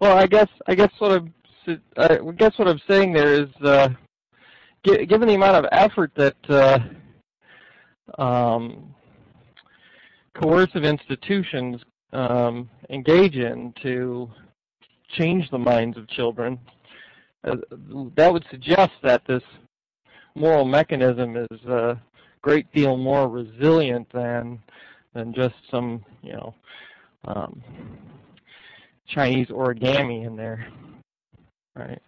Well, 0.00 0.16
I 0.16 0.26
guess 0.26 0.48
I 0.66 0.74
guess 0.74 0.90
what 0.98 1.12
I'm 1.12 1.34
I 1.98 2.18
guess 2.36 2.58
what 2.58 2.68
I'm 2.68 2.80
saying 2.88 3.12
there 3.12 3.34
is, 3.34 3.48
uh, 3.62 3.90
given 4.84 5.28
the 5.28 5.34
amount 5.34 5.56
of 5.56 5.66
effort 5.72 6.12
that 6.16 6.36
uh, 6.48 8.22
um, 8.22 8.94
coercive 10.34 10.84
institutions 10.84 11.82
um, 12.12 12.68
engage 12.90 13.36
in 13.36 13.72
to 13.82 14.30
change 15.10 15.50
the 15.50 15.58
minds 15.58 15.96
of 15.96 16.08
children, 16.08 16.58
uh, 17.44 17.56
that 18.16 18.32
would 18.32 18.44
suggest 18.50 18.92
that 19.02 19.22
this 19.26 19.42
moral 20.34 20.64
mechanism 20.64 21.36
is 21.36 21.64
a 21.66 22.00
great 22.42 22.70
deal 22.72 22.96
more 22.96 23.28
resilient 23.28 24.06
than 24.12 24.60
than 25.14 25.34
just 25.34 25.54
some 25.70 26.04
you 26.22 26.32
know 26.32 26.54
um, 27.24 27.62
Chinese 29.06 29.48
origami 29.48 30.26
in 30.26 30.36
there, 30.36 30.66
right? 31.74 32.00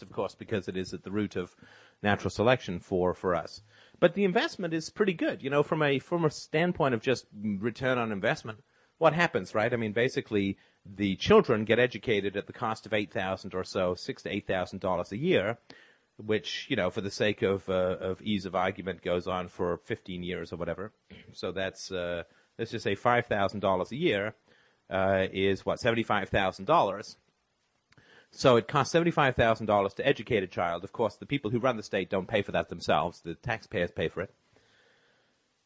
Of 0.00 0.10
course, 0.10 0.34
because 0.34 0.68
it 0.68 0.76
is 0.76 0.94
at 0.94 1.02
the 1.02 1.10
root 1.10 1.36
of 1.36 1.54
natural 2.02 2.30
selection 2.30 2.80
for 2.80 3.14
for 3.14 3.34
us. 3.34 3.62
But 4.00 4.14
the 4.14 4.24
investment 4.24 4.74
is 4.74 4.90
pretty 4.90 5.12
good, 5.12 5.42
you 5.42 5.50
know, 5.50 5.62
from 5.62 5.82
a 5.82 5.98
from 5.98 6.24
a 6.24 6.30
standpoint 6.30 6.94
of 6.94 7.02
just 7.02 7.26
return 7.34 7.98
on 7.98 8.10
investment. 8.10 8.58
What 8.98 9.12
happens, 9.12 9.54
right? 9.54 9.72
I 9.72 9.76
mean, 9.76 9.92
basically, 9.92 10.58
the 10.84 11.16
children 11.16 11.64
get 11.64 11.78
educated 11.78 12.36
at 12.36 12.46
the 12.46 12.52
cost 12.52 12.86
of 12.86 12.92
eight 12.92 13.12
thousand 13.12 13.54
or 13.54 13.64
so, 13.64 13.94
six 13.94 14.22
to 14.24 14.30
eight 14.30 14.46
thousand 14.46 14.80
dollars 14.80 15.12
a 15.12 15.16
year, 15.16 15.58
which 16.16 16.66
you 16.68 16.76
know, 16.76 16.90
for 16.90 17.00
the 17.00 17.10
sake 17.10 17.42
of 17.42 17.68
uh, 17.68 17.96
of 18.00 18.20
ease 18.22 18.44
of 18.44 18.54
argument, 18.54 19.02
goes 19.02 19.26
on 19.26 19.48
for 19.48 19.76
15 19.76 20.22
years 20.22 20.52
or 20.52 20.56
whatever. 20.56 20.92
So 21.34 21.50
that's 21.50 21.90
uh, 21.90 22.24
let's 22.58 22.72
just 22.72 22.84
say 22.84 22.94
five 22.94 23.26
thousand 23.26 23.60
dollars 23.60 23.90
a 23.90 23.96
year 23.96 24.34
uh, 24.90 25.26
is 25.32 25.64
what 25.64 25.80
seventy 25.80 26.02
five 26.02 26.28
thousand 26.28 26.66
dollars. 26.66 27.16
So 28.32 28.56
it 28.56 28.66
costs 28.66 28.92
seventy 28.92 29.10
five 29.10 29.36
thousand 29.36 29.66
dollars 29.66 29.94
to 29.94 30.06
educate 30.06 30.42
a 30.42 30.46
child. 30.46 30.84
Of 30.84 30.92
course, 30.92 31.16
the 31.16 31.26
people 31.26 31.50
who 31.50 31.58
run 31.58 31.76
the 31.76 31.82
state 31.82 32.10
don't 32.10 32.26
pay 32.26 32.42
for 32.42 32.52
that 32.52 32.70
themselves; 32.70 33.20
the 33.20 33.34
taxpayers 33.34 33.90
pay 33.90 34.08
for 34.08 34.22
it. 34.22 34.34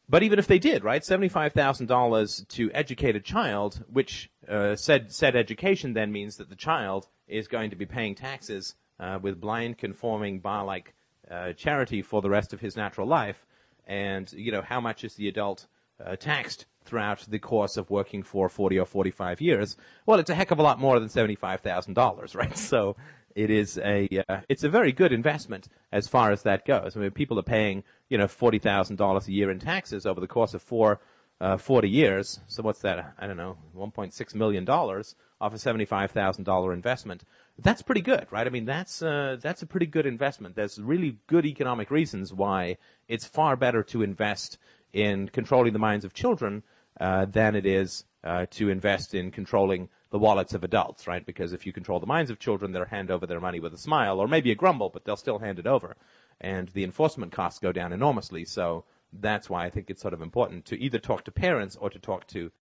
But 0.09 0.23
even 0.23 0.37
if 0.37 0.47
they 0.47 0.59
did, 0.59 0.83
right, 0.83 1.03
seventy-five 1.03 1.53
thousand 1.53 1.87
dollars 1.87 2.45
to 2.49 2.69
educate 2.73 3.15
a 3.15 3.21
child, 3.21 3.83
which 3.91 4.29
uh, 4.47 4.75
said 4.75 5.11
said 5.13 5.35
education 5.35 5.93
then 5.93 6.11
means 6.11 6.35
that 6.37 6.49
the 6.49 6.55
child 6.55 7.07
is 7.27 7.47
going 7.47 7.69
to 7.69 7.75
be 7.75 7.85
paying 7.85 8.15
taxes 8.15 8.75
uh, 8.99 9.17
with 9.21 9.39
blind, 9.39 9.77
conforming, 9.77 10.39
bar-like 10.39 10.93
uh, 11.31 11.53
charity 11.53 12.01
for 12.01 12.21
the 12.21 12.29
rest 12.29 12.53
of 12.53 12.59
his 12.59 12.75
natural 12.75 13.07
life, 13.07 13.45
and 13.85 14.31
you 14.33 14.51
know 14.51 14.61
how 14.61 14.81
much 14.81 15.03
is 15.05 15.15
the 15.15 15.29
adult 15.29 15.67
uh, 16.03 16.15
taxed 16.15 16.65
throughout 16.85 17.25
the 17.27 17.39
course 17.39 17.77
of 17.77 17.89
working 17.89 18.23
for 18.23 18.49
40 18.49 18.79
or 18.79 18.85
45 18.85 19.41
years? 19.41 19.77
Well, 20.05 20.19
it's 20.19 20.29
a 20.29 20.35
heck 20.35 20.51
of 20.51 20.59
a 20.59 20.63
lot 20.63 20.79
more 20.79 20.99
than 20.99 21.09
$75,000, 21.09 22.35
right? 22.35 22.57
So 22.67 22.95
it 23.35 23.51
is 23.51 23.77
a 23.77 24.09
uh, 24.27 24.39
it's 24.49 24.63
a 24.63 24.69
very 24.69 24.91
good 24.91 25.13
investment 25.13 25.67
as 25.91 26.07
far 26.07 26.31
as 26.31 26.41
that 26.41 26.65
goes. 26.65 26.97
I 26.97 26.99
mean, 26.99 27.11
people 27.11 27.37
are 27.37 27.43
paying 27.43 27.83
you 28.09 28.17
know 28.17 28.27
forty 28.27 28.57
thousand 28.57 28.95
dollars 28.95 29.27
a 29.27 29.31
year 29.31 29.51
in 29.51 29.59
taxes 29.59 30.07
over 30.07 30.19
the 30.19 30.27
course 30.27 30.55
of 30.55 30.63
four 30.63 30.99
uh, 31.39 31.57
40 31.57 31.89
years. 31.89 32.39
So 32.47 32.63
what's 32.63 32.79
that? 32.81 33.13
I 33.17 33.27
don't 33.27 33.37
know, 33.37 33.57
1.6 33.75 34.35
million 34.35 34.65
dollars 34.65 35.15
off 35.39 35.53
a 35.53 35.57
$75,000 35.57 36.73
investment. 36.73 37.23
That's 37.59 37.83
pretty 37.83 38.01
good, 38.01 38.25
right? 38.31 38.47
I 38.47 38.49
mean, 38.49 38.65
that's 38.65 39.01
uh, 39.01 39.37
that's 39.39 39.61
a 39.61 39.67
pretty 39.67 39.85
good 39.85 40.05
investment. 40.05 40.55
There's 40.55 40.79
really 40.79 41.17
good 41.27 41.45
economic 41.45 41.91
reasons 41.91 42.33
why 42.33 42.77
it's 43.07 43.25
far 43.25 43.55
better 43.55 43.83
to 43.83 44.01
invest 44.01 44.57
in 44.93 45.29
controlling 45.29 45.73
the 45.73 45.79
minds 45.79 46.05
of 46.05 46.13
children 46.13 46.63
uh, 46.99 47.25
than 47.25 47.55
it 47.55 47.65
is 47.65 48.05
uh, 48.23 48.45
to 48.51 48.69
invest 48.69 49.13
in 49.13 49.31
controlling 49.31 49.89
the 50.09 50.19
wallets 50.19 50.53
of 50.53 50.63
adults, 50.63 51.07
right? 51.07 51.25
Because 51.25 51.53
if 51.53 51.65
you 51.65 51.73
control 51.73 51.99
the 51.99 52.05
minds 52.05 52.31
of 52.31 52.39
children, 52.39 52.71
they'll 52.71 52.85
hand 52.85 53.11
over 53.11 53.27
their 53.27 53.39
money 53.39 53.59
with 53.59 53.73
a 53.73 53.77
smile 53.77 54.19
or 54.19 54.27
maybe 54.27 54.51
a 54.51 54.55
grumble, 54.55 54.89
but 54.89 55.05
they'll 55.05 55.17
still 55.17 55.39
hand 55.39 55.59
it 55.59 55.67
over. 55.67 55.95
And 56.39 56.69
the 56.69 56.83
enforcement 56.83 57.31
costs 57.31 57.59
go 57.59 57.71
down 57.71 57.93
enormously. 57.93 58.45
So 58.45 58.85
that's 59.13 59.49
why 59.49 59.65
I 59.65 59.69
think 59.69 59.89
it's 59.89 60.01
sort 60.01 60.13
of 60.13 60.21
important 60.21 60.65
to 60.65 60.79
either 60.79 60.99
talk 60.99 61.23
to 61.25 61.31
parents 61.31 61.75
or 61.75 61.89
to 61.89 61.99
talk 61.99 62.27
to 62.27 62.51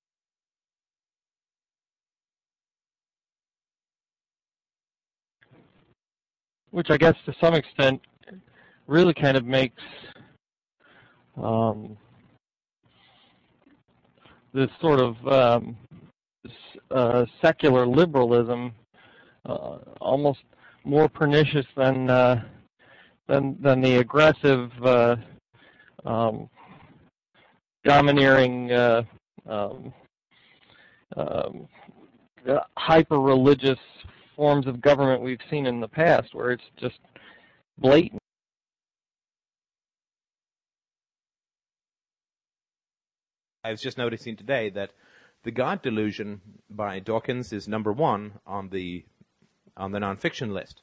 which 6.70 6.90
I 6.90 6.98
guess 6.98 7.14
to 7.24 7.34
some 7.40 7.54
extent 7.54 8.02
really 8.86 9.14
kind 9.14 9.36
of 9.36 9.46
makes 9.46 9.82
um, 11.36 11.96
this 14.56 14.70
sort 14.80 15.00
of 15.00 15.28
um, 15.28 15.76
uh, 16.90 17.26
secular 17.42 17.86
liberalism 17.86 18.72
uh, 19.44 19.78
almost 20.00 20.40
more 20.84 21.08
pernicious 21.08 21.66
than 21.76 22.08
uh, 22.08 22.42
than 23.28 23.56
than 23.60 23.82
the 23.82 23.96
aggressive, 23.96 24.70
uh, 24.82 25.16
um, 26.06 26.48
domineering, 27.84 28.72
uh, 28.72 29.02
um, 29.46 29.92
um, 31.16 31.68
hyper 32.78 33.20
religious 33.20 33.78
forms 34.34 34.66
of 34.66 34.80
government 34.80 35.20
we've 35.20 35.38
seen 35.50 35.66
in 35.66 35.80
the 35.80 35.88
past, 35.88 36.34
where 36.34 36.50
it's 36.50 36.64
just 36.78 36.98
blatant. 37.78 38.20
I 43.66 43.72
was 43.72 43.82
just 43.82 43.98
noticing 43.98 44.36
today 44.36 44.70
that 44.70 44.92
the 45.42 45.50
God 45.50 45.82
Delusion 45.82 46.40
by 46.70 47.00
Dawkins 47.00 47.52
is 47.52 47.66
number 47.66 47.92
one 47.92 48.34
on 48.46 48.68
the 48.68 49.04
on 49.76 49.90
the 49.90 49.98
nonfiction 49.98 50.52
list. 50.52 50.82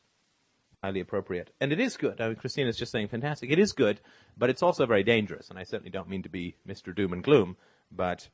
Highly 0.83 0.99
appropriate, 0.99 1.49
and 1.61 1.71
it 1.71 1.79
is 1.79 1.95
good. 1.95 2.19
I 2.19 2.27
mean, 2.27 2.35
Christina's 2.35 2.75
just 2.75 2.91
saying 2.91 3.07
fantastic. 3.07 3.51
It 3.51 3.57
is 3.57 3.71
good, 3.71 4.01
but 4.37 4.49
it's 4.49 4.61
also 4.61 4.85
very 4.85 5.03
dangerous. 5.03 5.49
And 5.49 5.57
I 5.57 5.63
certainly 5.63 5.91
don't 5.91 6.09
mean 6.09 6.23
to 6.23 6.29
be 6.29 6.57
Mr. 6.67 6.93
Doom 6.93 7.13
and 7.13 7.23
Gloom, 7.23 7.55
but 7.89 8.27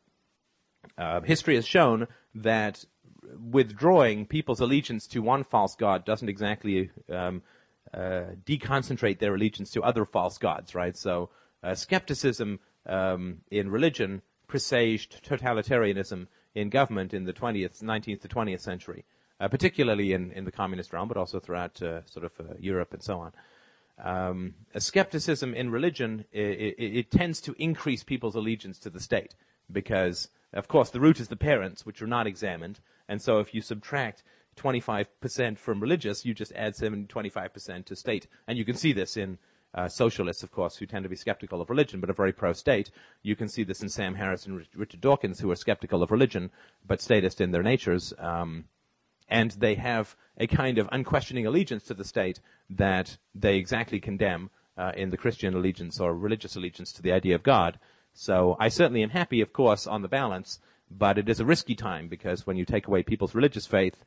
uh, 0.97 1.21
history 1.21 1.53
has 1.53 1.67
shown 1.67 2.07
that 2.33 2.83
withdrawing 3.51 4.25
people's 4.25 4.61
allegiance 4.61 5.05
to 5.09 5.19
one 5.19 5.43
false 5.43 5.75
god 5.75 6.05
doesn't 6.05 6.27
exactly 6.27 6.89
um, 7.13 7.43
uh, 7.93 8.33
deconcentrate 8.47 9.19
their 9.19 9.35
allegiance 9.35 9.69
to 9.71 9.83
other 9.83 10.05
false 10.05 10.39
gods, 10.39 10.73
right? 10.73 10.97
So 10.97 11.29
uh, 11.61 11.75
skepticism 11.75 12.59
um, 12.87 13.41
in 13.51 13.69
religion 13.69 14.23
presaged 14.49 15.23
totalitarianism 15.23 16.27
in 16.55 16.69
government 16.69 17.13
in 17.13 17.23
the 17.23 17.31
20th, 17.31 17.81
19th 17.81 18.21
to 18.21 18.27
20th 18.27 18.59
century, 18.59 19.05
uh, 19.39 19.47
particularly 19.47 20.11
in, 20.11 20.31
in 20.33 20.43
the 20.43 20.51
communist 20.51 20.91
realm, 20.91 21.07
but 21.07 21.15
also 21.15 21.39
throughout 21.39 21.81
uh, 21.81 22.05
sort 22.05 22.25
of 22.25 22.33
uh, 22.41 22.53
Europe 22.59 22.91
and 22.91 23.01
so 23.01 23.19
on. 23.19 23.31
Um, 24.03 24.55
a 24.73 24.81
skepticism 24.81 25.53
in 25.53 25.71
religion, 25.71 26.25
it, 26.31 26.75
it, 26.77 26.97
it, 26.97 27.11
tends 27.11 27.39
to 27.41 27.55
increase 27.57 28.03
people's 28.03 28.35
allegiance 28.35 28.79
to 28.79 28.89
the 28.89 28.99
state 28.99 29.35
because, 29.71 30.29
of 30.53 30.67
course, 30.67 30.89
the 30.89 31.01
root 31.01 31.19
is 31.19 31.27
the 31.27 31.35
parents, 31.35 31.85
which 31.85 32.01
are 32.01 32.07
not 32.07 32.25
examined, 32.25 32.79
and 33.09 33.21
so 33.21 33.39
if 33.39 33.53
you 33.53 33.61
subtract 33.61 34.23
25% 34.55 35.57
from 35.57 35.79
religious, 35.79 36.25
you 36.25 36.33
just 36.33 36.53
add 36.55 36.75
7, 36.75 37.07
25% 37.07 37.85
to 37.85 37.95
state. 37.95 38.27
And 38.47 38.57
you 38.57 38.65
can 38.65 38.75
see 38.75 38.93
this 38.93 39.17
in 39.17 39.37
uh, 39.73 39.87
socialists, 39.87 40.43
of 40.43 40.51
course, 40.51 40.75
who 40.77 40.85
tend 40.85 41.03
to 41.03 41.09
be 41.09 41.15
skeptical 41.15 41.61
of 41.61 41.69
religion 41.69 41.99
but 41.99 42.09
are 42.09 42.13
very 42.13 42.33
pro-state. 42.33 42.91
You 43.21 43.35
can 43.35 43.47
see 43.47 43.63
this 43.63 43.81
in 43.81 43.89
Sam 43.89 44.15
Harris 44.15 44.45
and 44.45 44.65
Richard 44.75 45.01
Dawkins, 45.01 45.39
who 45.39 45.51
are 45.51 45.55
skeptical 45.55 46.01
of 46.01 46.11
religion 46.11 46.51
but 46.87 47.01
statist 47.01 47.39
in 47.41 47.51
their 47.51 47.63
natures. 47.63 48.13
Um, 48.17 48.65
and 49.29 49.51
they 49.51 49.75
have 49.75 50.15
a 50.37 50.47
kind 50.47 50.77
of 50.79 50.89
unquestioning 50.91 51.45
allegiance 51.45 51.83
to 51.83 51.93
the 51.93 52.03
state 52.03 52.39
that 52.69 53.17
they 53.35 53.57
exactly 53.57 53.99
condemn 53.99 54.49
uh, 54.77 54.91
in 54.95 55.09
the 55.09 55.17
Christian 55.17 55.53
allegiance 55.53 55.99
or 55.99 56.15
religious 56.15 56.55
allegiance 56.55 56.91
to 56.93 57.01
the 57.01 57.11
idea 57.11 57.35
of 57.35 57.43
God. 57.43 57.77
So 58.13 58.55
I 58.59 58.69
certainly 58.69 59.03
am 59.03 59.11
happy, 59.11 59.41
of 59.41 59.53
course, 59.53 59.85
on 59.85 60.01
the 60.01 60.07
balance, 60.07 60.59
but 60.89 61.17
it 61.17 61.29
is 61.29 61.39
a 61.39 61.45
risky 61.45 61.75
time 61.75 62.07
because 62.07 62.47
when 62.47 62.57
you 62.57 62.65
take 62.65 62.87
away 62.87 63.03
people's 63.03 63.35
religious 63.35 63.67
faith, 63.67 64.03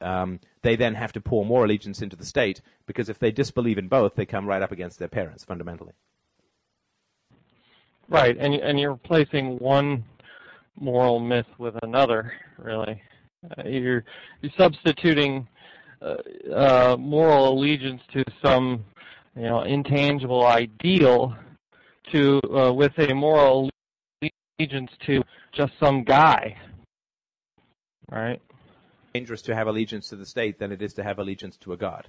um, 0.00 0.40
they 0.62 0.76
then 0.76 0.94
have 0.94 1.12
to 1.12 1.20
pour 1.20 1.44
more 1.44 1.64
allegiance 1.64 2.02
into 2.02 2.16
the 2.16 2.24
state 2.24 2.60
because 2.86 3.08
if 3.08 3.18
they 3.18 3.30
disbelieve 3.30 3.78
in 3.78 3.88
both, 3.88 4.14
they 4.14 4.26
come 4.26 4.46
right 4.46 4.62
up 4.62 4.72
against 4.72 4.98
their 4.98 5.08
parents 5.08 5.44
fundamentally. 5.44 5.92
Right, 8.08 8.36
and 8.38 8.54
and 8.54 8.78
you're 8.78 8.92
replacing 8.92 9.58
one 9.58 10.04
moral 10.78 11.20
myth 11.20 11.46
with 11.58 11.74
another, 11.82 12.32
really. 12.58 13.02
Uh, 13.58 13.66
you're 13.66 14.04
you're 14.42 14.52
substituting 14.58 15.48
uh, 16.02 16.16
uh, 16.52 16.96
moral 16.98 17.52
allegiance 17.52 18.02
to 18.12 18.24
some 18.44 18.84
you 19.36 19.42
know 19.42 19.62
intangible 19.62 20.46
ideal 20.46 21.34
to 22.12 22.40
uh, 22.54 22.72
with 22.72 22.92
a 22.98 23.14
moral 23.14 23.70
allegiance 24.58 24.90
to 25.06 25.22
just 25.52 25.72
some 25.80 26.04
guy, 26.04 26.56
right? 28.10 28.40
Dangerous 29.14 29.42
to 29.42 29.54
have 29.54 29.68
allegiance 29.68 30.08
to 30.08 30.16
the 30.16 30.26
state 30.26 30.58
than 30.58 30.72
it 30.72 30.82
is 30.82 30.92
to 30.94 31.04
have 31.04 31.18
allegiance 31.20 31.56
to 31.56 31.72
a 31.72 31.76
god. 31.76 32.08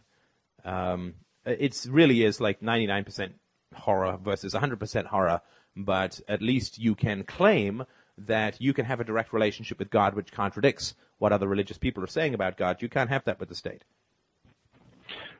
Um, 0.65 1.13
it 1.45 1.85
really 1.87 2.23
is 2.23 2.41
like 2.41 2.61
99% 2.61 3.29
horror 3.75 4.17
versus 4.21 4.55
100% 4.55 5.05
horror, 5.05 5.41
but 5.75 6.19
at 6.27 6.41
least 6.41 6.79
you 6.79 6.95
can 6.95 7.23
claim 7.23 7.85
that 8.17 8.59
you 8.59 8.73
can 8.73 8.85
have 8.85 8.99
a 8.99 9.03
direct 9.03 9.33
relationship 9.33 9.77
with 9.77 9.91
God 9.91 10.15
which 10.15 10.31
contradicts 10.31 10.95
what 11.19 11.31
other 11.31 11.47
religious 11.47 11.77
people 11.77 12.03
are 12.03 12.07
saying 12.07 12.33
about 12.33 12.57
God. 12.57 12.81
You 12.81 12.89
can't 12.89 13.09
have 13.09 13.23
that 13.25 13.39
with 13.39 13.49
the 13.49 13.55
state. 13.55 13.83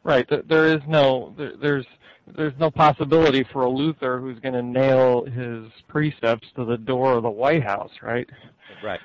Right. 0.03 0.29
There 0.47 0.67
is 0.67 0.81
no 0.87 1.33
there's 1.35 1.87
there's 2.27 2.53
no 2.59 2.69
possibility 2.69 3.43
for 3.51 3.63
a 3.63 3.69
Luther 3.69 4.19
who's 4.19 4.39
going 4.39 4.53
to 4.53 4.61
nail 4.61 5.25
his 5.25 5.71
precepts 5.87 6.47
to 6.55 6.65
the 6.65 6.77
door 6.77 7.13
of 7.13 7.23
the 7.23 7.29
White 7.29 7.63
House, 7.63 7.91
right? 8.03 8.29
Right 8.83 8.99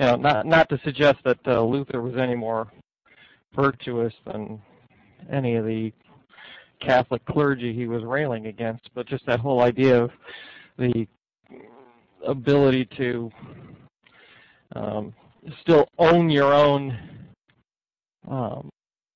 you 0.00 0.06
know, 0.06 0.16
not 0.16 0.46
not 0.46 0.68
to 0.68 0.80
suggest 0.84 1.18
that 1.24 1.38
uh, 1.46 1.62
Luther 1.62 2.02
was 2.02 2.16
any 2.16 2.34
more 2.34 2.70
virtuous 3.54 4.12
than 4.26 4.60
any 5.30 5.56
of 5.56 5.64
the 5.64 5.92
Catholic 6.80 7.24
clergy 7.26 7.72
he 7.72 7.86
was 7.86 8.02
railing 8.02 8.46
against, 8.46 8.90
but 8.94 9.06
just 9.06 9.24
that 9.26 9.40
whole 9.40 9.62
idea 9.62 10.02
of 10.02 10.10
the 10.78 11.06
ability 12.26 12.86
to 12.96 13.30
um, 14.74 15.14
still 15.60 15.88
own 15.98 16.30
your 16.30 16.52
own, 16.52 16.98
um, 18.28 18.70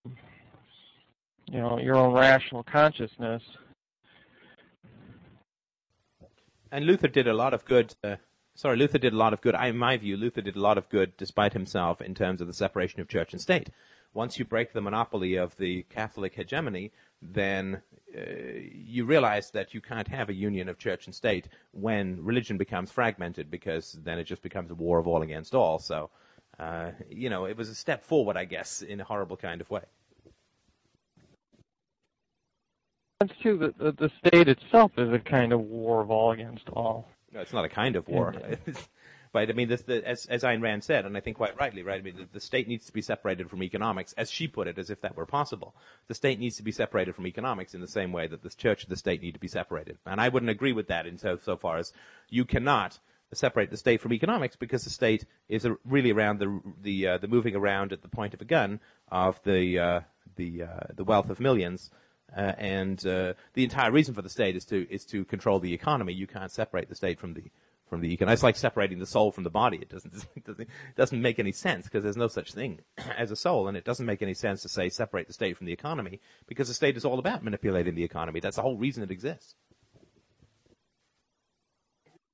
you 0.05 1.59
know, 1.59 1.79
your 1.79 1.97
own 1.97 2.15
rational 2.15 2.63
consciousness. 2.63 3.43
And 6.71 6.85
Luther 6.85 7.09
did 7.09 7.27
a 7.27 7.33
lot 7.33 7.55
of 7.55 7.65
good 7.65 7.95
uh, 8.05 8.17
sorry, 8.59 8.77
Luther 8.77 8.99
did 8.99 9.13
a 9.13 9.17
lot 9.17 9.33
of 9.33 9.41
good. 9.41 9.55
I, 9.55 9.69
in 9.69 9.79
my 9.79 9.97
view, 9.97 10.17
Luther 10.17 10.43
did 10.43 10.57
a 10.57 10.61
lot 10.61 10.79
of 10.79 10.89
good 10.89 11.17
despite 11.17 11.53
himself 11.53 12.03
in 12.03 12.15
terms 12.15 12.41
of 12.41 12.49
the 12.49 12.53
separation 12.53 13.01
of 13.01 13.09
church 13.09 13.33
and 13.33 13.41
state. 13.41 13.71
Once 14.15 14.39
you 14.39 14.45
break 14.45 14.73
the 14.73 14.81
monopoly 14.81 15.37
of 15.37 15.57
the 15.59 15.85
Catholic 15.85 16.35
hegemony, 16.35 16.91
then 17.23 17.81
uh, 18.17 18.21
you 18.73 19.05
realize 19.05 19.53
that 19.53 19.75
you 19.75 19.81
can't 19.81 20.09
have 20.09 20.29
a 20.29 20.35
union 20.35 20.69
of 20.69 20.77
church 20.77 21.07
and 21.07 21.15
state 21.15 21.49
when 21.71 22.23
religion 22.25 22.59
becomes 22.59 22.91
fragmented 22.91 23.49
because 23.49 23.93
then 24.03 24.19
it 24.19 24.25
just 24.25 24.43
becomes 24.43 24.71
a 24.73 24.75
war 24.75 24.99
of 24.99 25.07
all 25.07 25.23
against 25.23 25.55
all. 25.55 25.79
So, 25.79 26.11
uh, 26.59 26.91
you 27.09 27.31
know, 27.31 27.45
it 27.45 27.57
was 27.57 27.69
a 27.69 27.75
step 27.75 28.03
forward, 28.03 28.37
I 28.37 28.45
guess, 28.45 28.83
in 28.83 29.01
a 29.01 29.05
horrible 29.05 29.37
kind 29.37 29.61
of 29.61 29.71
way. 29.71 29.83
That's 33.21 33.33
true. 33.41 33.73
The, 33.79 33.93
the 33.93 34.11
state 34.27 34.49
itself 34.49 34.93
is 34.97 35.13
a 35.13 35.19
kind 35.19 35.53
of 35.53 35.61
war 35.61 36.01
of 36.01 36.11
all 36.11 36.33
against 36.33 36.69
all. 36.71 37.09
No, 37.33 37.41
it's 37.41 37.53
not 37.53 37.65
a 37.65 37.69
kind 37.69 37.97
of 37.97 38.09
war. 38.09 38.35
but 39.33 39.51
I 39.51 39.53
mean, 39.53 39.69
this, 39.69 39.83
the, 39.83 40.07
as, 40.07 40.27
as 40.27 40.43
Ayn 40.43 40.63
Rand 40.63 40.85
said, 40.85 41.05
and 41.05 41.17
I 41.17 41.21
think 41.21 41.37
quite 41.37 41.59
rightly, 41.59 41.83
right? 41.83 42.01
I 42.01 42.03
mean, 42.03 42.17
the, 42.17 42.29
the, 42.33 42.41
state 42.41 42.69
needs 42.69 42.87
to 42.87 42.93
be 42.93 43.03
separated 43.03 43.51
from 43.51 43.63
economics, 43.63 44.15
as 44.15 44.31
she 44.31 44.49
put 44.49 44.67
it, 44.67 44.79
as 44.79 44.91
if 44.91 45.03
that 45.03 45.17
were 45.17 45.27
possible. 45.27 45.75
The 46.07 46.15
state 46.15 46.39
needs 46.39 46.57
to 46.57 46.63
be 46.63 46.73
separated 46.73 47.15
from 47.15 47.27
economics 47.27 47.75
in 47.75 47.81
the 47.81 47.89
same 47.89 48.13
way 48.13 48.27
that 48.27 48.43
the 48.43 48.51
church 48.51 48.85
and 48.85 48.91
the 48.91 48.97
state 48.97 49.23
need 49.23 49.35
to 49.35 49.41
be 49.41 49.49
separated. 49.49 49.99
And 50.07 50.21
I 50.21 50.29
wouldn't 50.29 50.51
agree 50.51 50.73
with 50.73 50.89
that 50.89 51.07
in 51.07 51.19
so, 51.19 51.39
so 51.43 51.57
far 51.57 51.77
as 51.79 51.93
you 52.31 52.45
cannot 52.45 52.99
separate 53.35 53.71
the 53.71 53.77
state 53.77 54.01
from 54.01 54.13
economics 54.13 54.57
because 54.57 54.85
the 54.85 54.91
state 54.91 55.27
is 55.49 55.65
a, 55.67 55.77
really 55.85 56.11
around 56.11 56.39
the 56.39 56.61
the 56.81 57.07
uh, 57.07 57.19
the 57.19 57.29
moving 57.29 57.55
around 57.55 57.93
at 57.93 58.01
the 58.01 58.09
point 58.09 58.33
of 58.33 58.41
a 58.41 58.45
gun 58.45 58.81
of 59.11 59.39
the 59.45 59.79
uh, 59.79 60.01
the 60.37 60.63
uh, 60.63 60.87
the 60.95 61.05
wealth 61.05 61.29
of 61.29 61.39
millions 61.41 61.91
Uh, 62.37 62.53
and 62.59 63.07
uh, 63.07 63.33
the 63.55 63.65
entire 63.65 63.91
reason 63.91 64.15
for 64.15 64.23
the 64.23 64.29
state 64.29 64.55
is 64.55 64.65
to 64.67 64.87
is 64.93 65.05
to 65.07 65.25
control 65.25 65.59
the 65.59 65.73
economy. 65.73 66.13
You 66.13 66.27
can't 66.27 66.51
separate 66.51 66.89
the 66.89 66.95
state 66.95 67.19
from 67.19 67.35
the 67.35 67.45
from 67.89 68.03
the 68.03 68.13
economy. 68.13 68.35
It's 68.35 68.43
like 68.43 68.57
separating 68.57 68.99
the 68.99 69.07
soul 69.07 69.33
from 69.33 69.45
the 69.45 69.51
body. 69.51 69.79
It 69.79 69.89
doesn't 69.89 70.15
it 70.37 70.45
doesn't, 70.45 70.61
it 70.61 70.97
doesn't 70.97 71.21
make 71.21 71.39
any 71.39 71.53
sense 71.53 71.85
because 71.85 72.03
there's 72.03 72.17
no 72.17 72.29
such 72.29 72.53
thing 72.53 72.81
as 73.17 73.31
a 73.31 73.37
soul, 73.37 73.69
and 73.69 73.77
it 73.77 73.85
doesn't 73.85 74.05
make 74.05 74.23
any 74.23 74.35
sense 74.35 74.63
to 74.63 74.69
say 74.69 74.89
separate 74.89 75.27
the 75.27 75.33
state 75.33 75.57
from 75.57 75.67
the 75.67 75.73
economy 75.73 76.21
because 76.47 76.69
the 76.69 76.75
state 76.75 76.97
is 76.97 77.05
all 77.05 77.19
about 77.19 77.43
manipulating 77.43 77.95
the 77.95 78.05
economy. 78.05 78.41
That's 78.41 78.57
the 78.57 78.63
whole 78.63 78.77
reason 78.77 79.03
it 79.03 79.11
exists. 79.11 79.55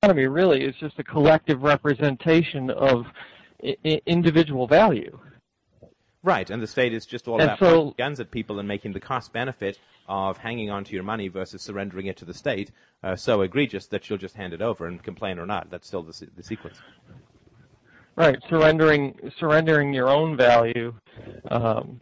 Economy 0.03 0.27
really 0.27 0.63
is 0.63 0.75
just 0.75 0.99
a 0.99 1.03
collective 1.03 1.63
representation 1.63 2.69
of 2.69 3.05
I- 3.63 4.01
individual 4.05 4.67
value. 4.67 5.17
Right, 6.25 6.49
and 6.49 6.59
the 6.61 6.65
state 6.67 6.91
is 6.91 7.05
just 7.05 7.27
all 7.27 7.35
And 7.39 7.43
about 7.51 7.59
so- 7.59 7.91
guns 7.99 8.19
at 8.19 8.31
people 8.31 8.57
and 8.57 8.67
making 8.67 8.93
the 8.93 8.99
cost 8.99 9.31
benefit 9.31 9.77
of 10.07 10.39
hanging 10.39 10.71
on 10.71 10.83
to 10.85 10.93
your 10.93 11.03
money 11.03 11.27
versus 11.27 11.61
surrendering 11.61 12.07
it 12.07 12.17
to 12.17 12.25
the 12.25 12.33
state 12.33 12.71
uh, 13.03 13.15
so 13.15 13.41
egregious 13.41 13.85
that 13.87 14.09
you'll 14.09 14.17
just 14.17 14.35
hand 14.35 14.51
it 14.51 14.61
over 14.61 14.87
and 14.87 15.03
complain 15.03 15.37
or 15.37 15.45
not. 15.45 15.69
That's 15.69 15.85
still 15.87 16.01
the, 16.01 16.27
the 16.35 16.41
sequence. 16.41 16.79
Right, 18.15 18.39
surrendering 18.49 19.31
surrendering 19.37 19.93
your 19.93 20.09
own 20.09 20.35
value 20.35 20.95
um, 21.51 22.01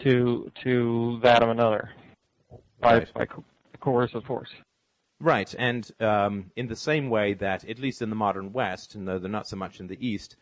to 0.00 0.50
to 0.64 1.20
that 1.22 1.42
of 1.42 1.48
another 1.50 1.90
by 2.80 2.98
Right. 2.98 3.14
by 3.14 3.26
co- 3.26 3.44
coercive 3.80 4.24
force. 4.24 4.50
Right, 5.20 5.54
and 5.56 5.88
um, 6.00 6.50
in 6.56 6.66
the 6.66 6.74
same 6.76 7.08
way 7.08 7.34
that, 7.34 7.64
at 7.68 7.78
least 7.78 8.02
in 8.02 8.10
the 8.10 8.16
modern 8.16 8.52
West, 8.52 8.94
and 8.96 9.06
though 9.06 9.18
they're 9.20 9.30
not 9.30 9.46
so 9.46 9.56
much 9.56 9.78
in 9.78 9.86
the 9.86 10.04
East, 10.04 10.34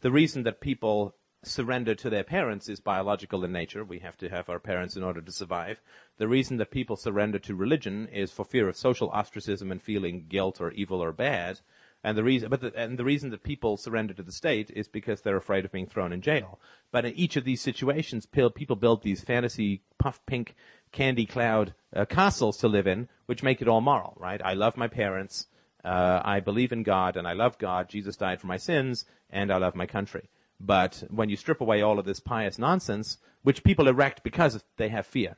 the 0.00 0.10
reason 0.10 0.42
that 0.44 0.60
people 0.60 1.14
surrender 1.46 1.94
to 1.94 2.10
their 2.10 2.24
parents 2.24 2.68
is 2.68 2.80
biological 2.80 3.44
in 3.44 3.52
nature. 3.52 3.84
We 3.84 4.00
have 4.00 4.16
to 4.18 4.28
have 4.28 4.48
our 4.48 4.58
parents 4.58 4.96
in 4.96 5.02
order 5.02 5.20
to 5.20 5.32
survive. 5.32 5.80
The 6.18 6.28
reason 6.28 6.56
that 6.58 6.70
people 6.70 6.96
surrender 6.96 7.38
to 7.40 7.54
religion 7.54 8.08
is 8.08 8.32
for 8.32 8.44
fear 8.44 8.68
of 8.68 8.76
social 8.76 9.10
ostracism 9.10 9.70
and 9.70 9.82
feeling 9.82 10.26
guilt 10.28 10.60
or 10.60 10.72
evil 10.72 11.02
or 11.02 11.12
bad. 11.12 11.60
And 12.04 12.16
the 12.16 12.24
reason, 12.24 12.50
but 12.50 12.60
the, 12.60 12.72
and 12.76 12.98
the 12.98 13.04
reason 13.04 13.30
that 13.30 13.42
people 13.42 13.76
surrender 13.76 14.14
to 14.14 14.22
the 14.22 14.32
state 14.32 14.70
is 14.74 14.86
because 14.86 15.22
they're 15.22 15.36
afraid 15.36 15.64
of 15.64 15.72
being 15.72 15.86
thrown 15.86 16.12
in 16.12 16.20
jail. 16.20 16.60
But 16.92 17.04
in 17.04 17.14
each 17.14 17.36
of 17.36 17.44
these 17.44 17.60
situations, 17.60 18.26
people 18.26 18.76
build 18.76 19.02
these 19.02 19.24
fantasy 19.24 19.82
puff 19.98 20.24
pink 20.26 20.54
candy 20.92 21.26
cloud 21.26 21.74
uh, 21.94 22.04
castles 22.04 22.58
to 22.58 22.68
live 22.68 22.86
in, 22.86 23.08
which 23.26 23.42
make 23.42 23.60
it 23.60 23.68
all 23.68 23.80
moral, 23.80 24.14
right? 24.18 24.40
I 24.44 24.54
love 24.54 24.76
my 24.76 24.88
parents, 24.88 25.46
uh, 25.84 26.20
I 26.24 26.40
believe 26.40 26.72
in 26.72 26.82
God, 26.82 27.16
and 27.16 27.26
I 27.26 27.32
love 27.32 27.58
God. 27.58 27.88
Jesus 27.88 28.16
died 28.16 28.40
for 28.40 28.46
my 28.46 28.56
sins, 28.56 29.04
and 29.30 29.50
I 29.50 29.56
love 29.56 29.74
my 29.74 29.86
country. 29.86 30.28
But 30.58 31.04
when 31.10 31.28
you 31.28 31.36
strip 31.36 31.60
away 31.60 31.82
all 31.82 31.98
of 31.98 32.04
this 32.04 32.20
pious 32.20 32.58
nonsense, 32.58 33.18
which 33.42 33.62
people 33.62 33.88
erect 33.88 34.22
because 34.22 34.62
they 34.76 34.88
have 34.88 35.06
fear, 35.06 35.36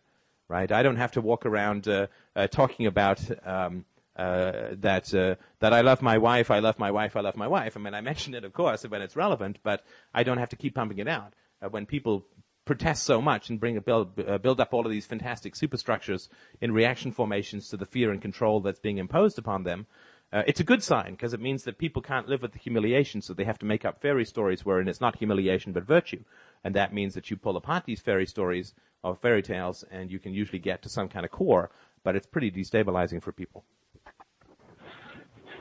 right? 0.49 0.71
I 0.71 0.83
don't 0.83 0.97
have 0.97 1.13
to 1.13 1.21
walk 1.21 1.45
around 1.45 1.89
uh, 1.89 2.07
uh, 2.37 2.47
talking 2.47 2.87
about 2.87 3.21
um, 3.47 3.85
uh, 4.17 4.71
that 4.73 5.13
uh, 5.15 5.37
that 5.61 5.73
I 5.73 5.81
love 5.83 6.03
my 6.03 6.19
wife, 6.19 6.51
I 6.51 6.59
love 6.59 6.79
my 6.79 6.91
wife, 6.91 7.17
I 7.17 7.21
love 7.21 7.37
my 7.37 7.47
wife. 7.47 7.77
I 7.77 7.81
mean, 7.81 7.95
I 7.95 8.01
mention 8.01 8.35
it, 8.35 8.45
of 8.45 8.53
course, 8.53 8.83
when 8.83 9.03
it's 9.03 9.17
relevant, 9.17 9.59
but 9.63 9.85
I 10.15 10.23
don't 10.23 10.39
have 10.39 10.49
to 10.51 10.57
keep 10.57 10.75
pumping 10.75 10.99
it 10.99 11.09
out. 11.09 11.35
Uh, 11.63 11.69
when 11.69 11.87
people 11.87 12.25
protest 12.65 13.05
so 13.05 13.23
much 13.23 13.49
and 13.49 13.59
bring 13.61 13.77
a 13.77 13.81
build 13.81 14.21
uh, 14.21 14.37
build 14.39 14.61
up 14.61 14.75
all 14.75 14.85
of 14.85 14.93
these 14.93 15.07
fantastic 15.07 15.57
superstructures 15.57 16.29
in 16.61 16.73
reaction 16.73 17.13
formations 17.13 17.69
to 17.69 17.77
the 17.77 17.87
fear 17.87 18.11
and 18.11 18.21
control 18.21 18.61
that's 18.61 18.81
being 18.81 18.99
imposed 18.99 19.39
upon 19.39 19.63
them, 19.63 19.87
uh, 20.33 20.43
it's 20.47 20.61
a 20.61 20.65
good 20.65 20.83
sign 20.83 21.13
because 21.13 21.33
it 21.33 21.41
means 21.41 21.65
that 21.65 21.79
people 21.79 22.03
can't 22.03 22.29
live 22.29 22.43
with 22.43 22.53
the 22.53 22.59
humiliation, 22.59 23.23
so 23.23 23.33
they 23.33 23.45
have 23.45 23.59
to 23.59 23.67
make 23.67 23.85
up 23.85 24.01
fairy 24.01 24.25
stories 24.25 24.65
wherein 24.65 24.89
it's 24.89 25.01
not 25.01 25.17
humiliation 25.17 25.73
but 25.73 25.85
virtue, 25.85 26.23
and 26.65 26.75
that 26.75 26.93
means 26.93 27.15
that 27.15 27.31
you 27.31 27.37
pull 27.37 27.57
apart 27.57 27.85
these 27.87 28.01
fairy 28.01 28.27
stories 28.27 28.75
or 29.03 29.17
fairy 29.17 29.43
tales, 29.43 29.85
and 29.91 30.11
you 30.11 30.19
can 30.19 30.35
usually 30.35 30.59
get 30.59 30.83
to 30.83 30.89
some 30.89 31.09
kind 31.09 31.25
of 31.25 31.31
core, 31.31 31.71
but 32.05 32.15
it's 32.15 32.27
pretty 32.27 32.51
destabilizing 32.51 33.23
for 33.23 33.33
people. 33.33 33.65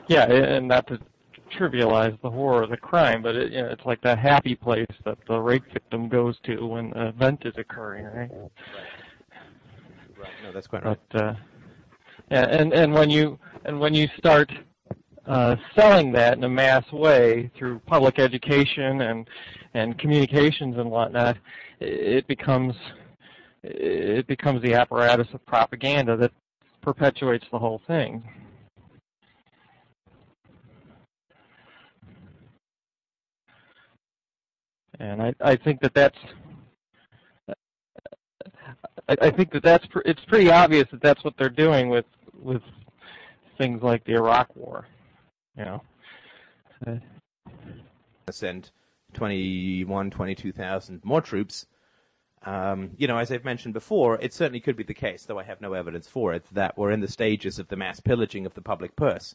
Yeah, 0.08 0.24
and 0.24 0.68
not 0.68 0.86
to 0.88 0.98
trivialize 1.50 2.20
the 2.20 2.30
horror 2.30 2.62
of 2.62 2.70
the 2.70 2.76
crime, 2.76 3.22
but 3.22 3.36
it, 3.36 3.52
you 3.52 3.62
know, 3.62 3.68
it's 3.68 3.84
like 3.86 4.00
that 4.02 4.18
happy 4.18 4.54
place 4.54 4.86
that 5.04 5.18
the 5.26 5.38
rape 5.38 5.64
victim 5.72 6.08
goes 6.08 6.38
to 6.44 6.66
when 6.66 6.90
the 6.90 7.08
event 7.08 7.42
is 7.44 7.54
occurring, 7.56 8.04
right? 8.04 8.30
Right. 10.18 10.32
No, 10.44 10.52
that's 10.52 10.66
quite 10.66 10.84
right. 10.84 10.98
But 11.12 11.22
uh, 11.22 11.34
and 12.30 12.72
and 12.72 12.92
when 12.92 13.10
you 13.10 13.38
and 13.64 13.78
when 13.78 13.94
you 13.94 14.08
start 14.16 14.50
uh, 15.26 15.56
selling 15.74 16.12
that 16.12 16.36
in 16.36 16.44
a 16.44 16.48
mass 16.48 16.90
way 16.92 17.50
through 17.56 17.78
public 17.80 18.18
education 18.18 19.02
and 19.02 19.28
and 19.74 19.98
communications 19.98 20.76
and 20.78 20.90
whatnot, 20.90 21.36
it 21.80 22.26
becomes 22.26 22.74
it 23.62 24.26
becomes 24.26 24.62
the 24.62 24.74
apparatus 24.74 25.28
of 25.32 25.44
propaganda 25.46 26.16
that 26.16 26.32
perpetuates 26.80 27.44
the 27.52 27.58
whole 27.58 27.82
thing. 27.86 28.22
And 35.00 35.22
I, 35.22 35.34
I 35.40 35.56
think 35.56 35.80
that 35.80 35.94
that's 35.94 36.18
I, 39.08 39.16
I 39.22 39.30
think 39.30 39.52
that 39.52 39.62
that's 39.62 39.86
it's 40.04 40.24
pretty 40.26 40.50
obvious 40.50 40.86
that 40.90 41.02
that's 41.02 41.22
what 41.24 41.34
they're 41.38 41.48
doing 41.48 41.88
with 41.88 42.04
with 42.38 42.62
things 43.56 43.82
like 43.82 44.04
the 44.04 44.14
Iraq 44.14 44.54
War. 44.56 44.86
You 45.56 45.64
know, 45.64 45.82
Uh, 46.86 46.98
send 48.30 48.70
21, 49.14 50.10
22,000 50.10 51.04
more 51.04 51.20
troops. 51.20 51.66
Um, 52.44 52.90
you 52.96 53.08
know, 53.08 53.18
as 53.18 53.32
I've 53.32 53.44
mentioned 53.44 53.74
before, 53.74 54.16
it 54.20 54.32
certainly 54.32 54.60
could 54.60 54.76
be 54.76 54.84
the 54.84 54.94
case, 54.94 55.24
though 55.24 55.38
I 55.38 55.42
have 55.44 55.60
no 55.60 55.72
evidence 55.72 56.06
for 56.06 56.32
it, 56.32 56.44
that 56.52 56.78
we're 56.78 56.92
in 56.92 57.00
the 57.00 57.08
stages 57.08 57.58
of 57.58 57.68
the 57.68 57.76
mass 57.76 57.98
pillaging 58.00 58.46
of 58.46 58.54
the 58.54 58.62
public 58.62 58.94
purse. 58.94 59.34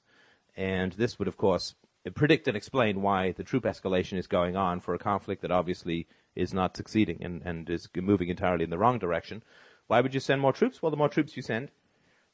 And 0.56 0.94
this 0.94 1.20
would, 1.20 1.28
of 1.28 1.36
course, 1.36 1.76
predict 2.16 2.48
and 2.48 2.56
explain 2.56 3.02
why 3.02 3.32
the 3.32 3.44
troop 3.44 3.64
escalation 3.64 4.18
is 4.18 4.28
going 4.28 4.56
on 4.56 4.80
for 4.80 4.94
a 4.94 5.00
conflict 5.00 5.42
that 5.42 5.52
obviously 5.52 6.08
is 6.36 6.54
not 6.54 6.78
succeeding 6.78 7.22
and, 7.22 7.42
and 7.44 7.70
is 7.70 7.90
moving 7.96 8.30
entirely 8.30 8.64
in 8.64 8.70
the 8.70 8.78
wrong 8.78 9.00
direction. 9.00 9.44
Why 9.88 10.00
would 10.00 10.14
you 10.14 10.20
send 10.20 10.42
more 10.42 10.54
troops? 10.54 10.82
Well, 10.82 10.92
the 10.92 10.98
more 10.98 11.10
troops 11.10 11.36
you 11.36 11.44
send, 11.44 11.72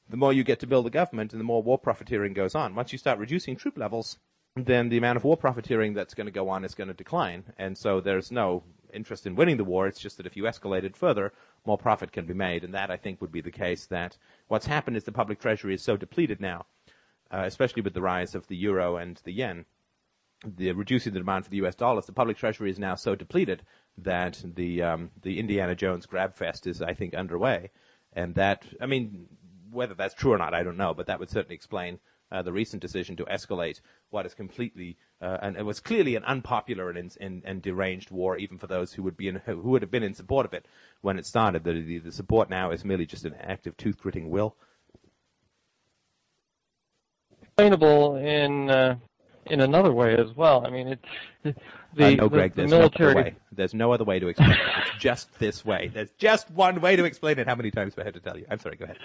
the 0.09 0.17
more 0.17 0.33
you 0.33 0.43
get 0.43 0.59
to 0.59 0.67
build 0.67 0.87
a 0.87 0.89
government 0.89 1.33
and 1.33 1.39
the 1.39 1.45
more 1.45 1.63
war 1.63 1.77
profiteering 1.77 2.33
goes 2.33 2.55
on. 2.55 2.75
Once 2.75 2.91
you 2.91 2.97
start 2.97 3.19
reducing 3.19 3.55
troop 3.55 3.77
levels, 3.77 4.17
then 4.55 4.89
the 4.89 4.97
amount 4.97 5.17
of 5.17 5.23
war 5.23 5.37
profiteering 5.37 5.93
that's 5.93 6.13
going 6.13 6.25
to 6.25 6.31
go 6.31 6.49
on 6.49 6.65
is 6.65 6.75
going 6.75 6.87
to 6.87 6.93
decline. 6.93 7.43
And 7.57 7.77
so 7.77 8.01
there's 8.01 8.31
no 8.31 8.63
interest 8.93 9.27
in 9.27 9.35
winning 9.35 9.57
the 9.57 9.63
war. 9.63 9.87
It's 9.87 9.99
just 9.99 10.17
that 10.17 10.25
if 10.25 10.35
you 10.35 10.43
escalate 10.43 10.83
it 10.83 10.97
further, 10.97 11.31
more 11.65 11.77
profit 11.77 12.11
can 12.11 12.25
be 12.25 12.33
made. 12.33 12.63
And 12.63 12.73
that, 12.73 12.89
I 12.89 12.97
think, 12.97 13.21
would 13.21 13.31
be 13.31 13.41
the 13.41 13.51
case 13.51 13.85
that 13.87 14.17
what's 14.47 14.65
happened 14.65 14.97
is 14.97 15.03
the 15.03 15.11
public 15.11 15.39
treasury 15.39 15.75
is 15.75 15.83
so 15.83 15.95
depleted 15.95 16.41
now, 16.41 16.65
uh, 17.31 17.43
especially 17.45 17.83
with 17.83 17.93
the 17.93 18.01
rise 18.01 18.33
of 18.33 18.47
the 18.47 18.57
euro 18.57 18.97
and 18.97 19.21
the 19.23 19.31
yen, 19.31 19.65
the 20.45 20.71
reducing 20.71 21.13
the 21.13 21.19
demand 21.19 21.43
for 21.43 21.51
the 21.51 21.57
U.S. 21.57 21.75
dollars, 21.75 22.05
the 22.05 22.13
public 22.13 22.37
treasury 22.37 22.71
is 22.71 22.79
now 22.79 22.95
so 22.95 23.15
depleted 23.15 23.63
that 23.97 24.41
the 24.43 24.81
um, 24.81 25.11
the 25.21 25.39
Indiana 25.39 25.75
Jones 25.75 26.05
grab 26.05 26.33
fest 26.33 26.65
is, 26.65 26.81
I 26.81 26.93
think, 26.93 27.13
underway, 27.13 27.71
and 28.13 28.35
that 28.35 28.65
I 28.79 28.85
mean, 28.85 29.27
whether 29.71 29.93
that's 29.93 30.13
true 30.13 30.33
or 30.33 30.37
not, 30.37 30.53
I 30.53 30.63
don't 30.63 30.77
know, 30.77 30.93
but 30.93 31.07
that 31.07 31.19
would 31.19 31.29
certainly 31.29 31.55
explain 31.55 31.99
uh, 32.31 32.41
the 32.41 32.53
recent 32.53 32.81
decision 32.81 33.15
to 33.17 33.25
escalate 33.25 33.81
what 34.09 34.25
is 34.25 34.33
completely 34.33 34.97
uh, 35.21 35.37
and 35.41 35.57
it 35.57 35.65
was 35.65 35.81
clearly 35.81 36.15
an 36.15 36.23
unpopular 36.23 36.89
and, 36.89 37.17
and, 37.19 37.41
and 37.43 37.61
deranged 37.61 38.09
war, 38.09 38.37
even 38.37 38.57
for 38.57 38.67
those 38.67 38.93
who 38.93 39.03
would 39.03 39.17
be 39.17 39.27
in, 39.27 39.35
who 39.45 39.69
would 39.69 39.81
have 39.81 39.91
been 39.91 40.03
in 40.03 40.13
support 40.13 40.45
of 40.45 40.53
it 40.53 40.65
when 41.01 41.19
it 41.19 41.25
started. 41.25 41.63
The, 41.63 41.73
the, 41.73 41.97
the 41.97 42.11
support 42.11 42.49
now 42.49 42.71
is 42.71 42.85
merely 42.85 43.05
just 43.05 43.25
an 43.25 43.35
act 43.35 43.67
of 43.67 43.75
tooth 43.75 43.97
gritting 43.97 44.29
will. 44.29 44.55
explainable 47.41 48.15
in 48.15 48.69
uh, 48.69 48.95
in 49.49 49.61
another 49.61 49.91
way 49.91 50.15
as 50.15 50.35
well. 50.35 50.65
I 50.65 50.69
mean, 50.69 50.87
it 50.87 50.99
the, 51.43 52.05
uh, 52.05 52.09
no, 52.11 52.23
the, 52.23 52.29
Greg, 52.29 52.51
the 52.51 52.61
there's 52.61 52.71
military. 52.71 53.13
no 53.13 53.19
other 53.19 53.29
way. 53.29 53.35
There's 53.51 53.73
no 53.73 53.91
other 53.91 54.03
way 54.03 54.19
to 54.19 54.27
explain 54.27 54.51
it. 54.51 54.57
It's 54.59 54.91
just 54.99 55.37
this 55.39 55.65
way. 55.65 55.89
There's 55.93 56.11
just 56.17 56.49
one 56.51 56.79
way 56.81 56.95
to 56.95 57.03
explain 57.05 57.39
it. 57.39 57.47
How 57.47 57.55
many 57.55 57.71
times 57.71 57.95
do 57.95 58.01
I 58.01 58.05
have 58.05 58.13
to 58.13 58.19
tell 58.19 58.37
you? 58.37 58.45
I'm 58.49 58.59
sorry. 58.59 58.75
Go 58.75 58.85
ahead. 58.85 58.97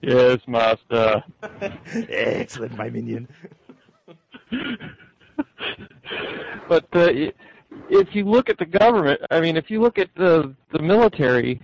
Yes, 0.00 0.40
master. 0.46 1.22
Excellent, 1.94 2.76
my 2.76 2.90
minion. 2.90 3.28
but 6.68 6.86
uh, 6.92 7.08
if 7.88 8.14
you 8.14 8.24
look 8.24 8.48
at 8.48 8.58
the 8.58 8.66
government, 8.66 9.20
I 9.30 9.40
mean, 9.40 9.56
if 9.56 9.70
you 9.70 9.80
look 9.80 9.98
at 9.98 10.10
the 10.16 10.54
the 10.72 10.78
military 10.80 11.60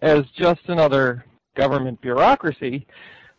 as 0.00 0.24
just 0.36 0.60
another 0.66 1.24
government 1.54 2.00
bureaucracy, 2.00 2.86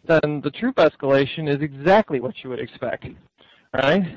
then 0.05 0.41
the 0.43 0.51
troop 0.51 0.76
escalation 0.76 1.47
is 1.49 1.61
exactly 1.61 2.19
what 2.19 2.43
you 2.43 2.49
would 2.49 2.60
expect, 2.60 3.05
right? 3.73 4.15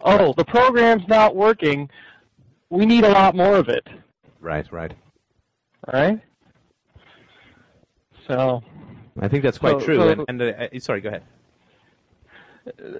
oh, 0.00 0.32
the 0.36 0.44
program's 0.44 1.06
not 1.08 1.34
working. 1.36 1.88
We 2.70 2.86
need 2.86 3.04
a 3.04 3.10
lot 3.10 3.36
more 3.36 3.56
of 3.56 3.68
it, 3.68 3.86
Right, 4.40 4.70
right. 4.72 4.92
right? 5.92 6.20
So, 8.26 8.62
I 9.20 9.28
think 9.28 9.42
that's 9.42 9.58
quite 9.58 9.80
So- 9.80 9.84
true. 9.86 9.96
so- 9.96 10.08
and 10.08 10.24
and 10.28 10.42
uh, 10.42 10.44
uh, 10.74 10.78
sorry, 10.78 11.00
go 11.00 11.08
ahead. 11.10 11.22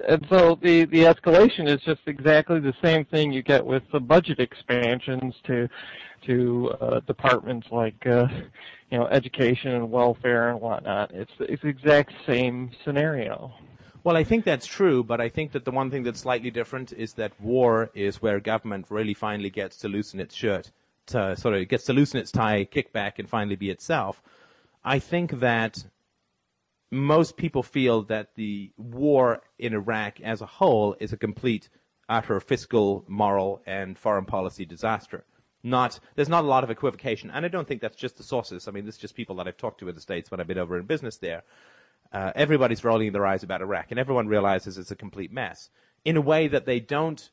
and 0.06 0.26
so 0.28 0.58
the 0.60 0.84
the 0.84 1.04
escalation 1.04 1.66
is 1.66 1.80
just 1.80 2.02
exactly 2.06 2.60
the 2.60 2.74
same 2.82 3.04
thing 3.06 3.32
you 3.32 3.40
get 3.42 3.64
with 3.64 3.82
the 3.92 4.00
budget 4.00 4.38
expansions 4.38 5.34
to 5.44 5.66
to 6.26 6.70
uh, 6.80 7.00
departments 7.00 7.66
like 7.70 8.06
uh, 8.06 8.26
you 8.90 8.98
know 8.98 9.06
education 9.06 9.72
and 9.72 9.90
welfare 9.90 10.50
and 10.50 10.60
whatnot. 10.60 11.10
It's 11.12 11.32
it's 11.40 11.62
the 11.62 11.68
exact 11.68 12.12
same 12.26 12.70
scenario. 12.84 13.52
Well, 14.05 14.18
I 14.18 14.24
think 14.24 14.44
that's 14.44 14.66
true, 14.66 15.02
but 15.02 15.22
I 15.22 15.31
think 15.31 15.52
that 15.52 15.64
the 15.64 15.70
one 15.70 15.90
thing 15.90 16.02
that's 16.02 16.20
slightly 16.20 16.51
different 16.51 16.93
is 16.93 17.14
that 17.14 17.32
war 17.40 17.90
is 17.94 18.20
where 18.20 18.39
government 18.39 18.85
really 18.90 19.14
finally 19.14 19.48
gets 19.48 19.78
to 19.78 19.89
loosen 19.89 20.20
its 20.20 20.35
shirt, 20.35 20.70
to 21.06 21.35
sort 21.39 21.55
of 21.55 21.66
gets 21.68 21.85
to 21.85 21.94
loosen 21.94 22.20
its 22.20 22.31
tie, 22.31 22.66
kick 22.66 22.93
back, 22.93 23.18
and 23.18 23.31
finally 23.31 23.56
be 23.56 23.70
itself. 23.70 24.22
I 24.85 24.98
think 24.98 25.40
that 25.40 25.86
most 26.90 27.39
people 27.39 27.62
feel 27.62 28.02
that 28.02 28.35
the 28.35 28.72
war 28.76 29.40
in 29.59 29.72
Iraq 29.72 30.20
as 30.20 30.43
a 30.43 30.47
whole 30.47 30.94
is 31.01 31.14
a 31.14 31.16
complete, 31.16 31.70
utter 32.06 32.40
fiscal, 32.40 33.06
moral, 33.09 33.62
and 33.64 33.98
foreign 33.98 34.26
policy 34.26 34.66
disaster. 34.66 35.24
Not, 35.62 35.98
there's 36.14 36.28
not 36.28 36.44
a 36.44 36.47
lot 36.47 36.62
of 36.62 36.68
equivocation, 36.68 37.31
and 37.31 37.47
I 37.47 37.48
don't 37.48 37.66
think 37.66 37.81
that's 37.81 37.97
just 37.97 38.18
the 38.18 38.22
sources. 38.22 38.68
I 38.68 38.70
mean, 38.70 38.85
this 38.85 38.97
is 38.97 39.01
just 39.01 39.14
people 39.14 39.36
that 39.36 39.48
I've 39.48 39.56
talked 39.56 39.81
to 39.81 39.89
in 39.89 39.94
the 39.94 40.01
States 40.02 40.31
when 40.31 40.40
I've 40.40 40.47
been 40.47 40.59
over 40.59 40.78
in 40.78 40.85
business 40.85 41.16
there. 41.16 41.43
Uh, 42.14 42.30
everybody's 42.36 42.84
rolling 42.84 43.10
their 43.10 43.26
eyes 43.26 43.42
about 43.42 43.60
Iraq, 43.60 43.90
and 43.90 43.98
everyone 43.98 44.28
realizes 44.28 44.78
it's 44.78 44.92
a 44.92 44.96
complete 44.96 45.32
mess 45.32 45.68
in 46.04 46.16
a 46.16 46.20
way 46.20 46.46
that 46.46 46.64
they 46.64 46.78
don't 46.78 47.30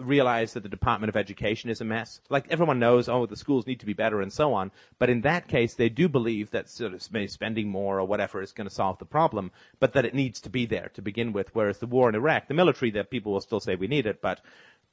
realize 0.00 0.54
that 0.54 0.62
the 0.62 0.68
Department 0.68 1.08
of 1.10 1.16
Education 1.16 1.68
is 1.70 1.82
a 1.82 1.84
mess. 1.84 2.20
Like 2.30 2.46
everyone 2.50 2.78
knows, 2.78 3.08
oh, 3.08 3.26
the 3.26 3.36
schools 3.36 3.66
need 3.66 3.80
to 3.80 3.86
be 3.86 3.92
better 3.92 4.20
and 4.20 4.32
so 4.32 4.54
on. 4.54 4.70
But 4.98 5.10
in 5.10 5.20
that 5.20 5.48
case, 5.48 5.74
they 5.74 5.88
do 5.88 6.08
believe 6.08 6.50
that 6.50 6.68
sort 6.68 6.94
of 6.94 7.02
spending 7.02 7.68
more 7.68 8.00
or 8.00 8.06
whatever 8.06 8.42
is 8.42 8.52
going 8.52 8.68
to 8.68 8.74
solve 8.74 8.98
the 8.98 9.04
problem, 9.04 9.52
but 9.80 9.92
that 9.92 10.04
it 10.04 10.14
needs 10.14 10.40
to 10.40 10.50
be 10.50 10.66
there 10.66 10.90
to 10.94 11.02
begin 11.02 11.32
with. 11.32 11.54
Whereas 11.54 11.78
the 11.78 11.86
war 11.86 12.08
in 12.08 12.14
Iraq, 12.14 12.48
the 12.48 12.54
military, 12.54 12.90
that 12.92 13.10
people 13.10 13.32
will 13.32 13.40
still 13.40 13.60
say 13.60 13.74
we 13.76 13.86
need 13.86 14.06
it, 14.06 14.20
but 14.20 14.40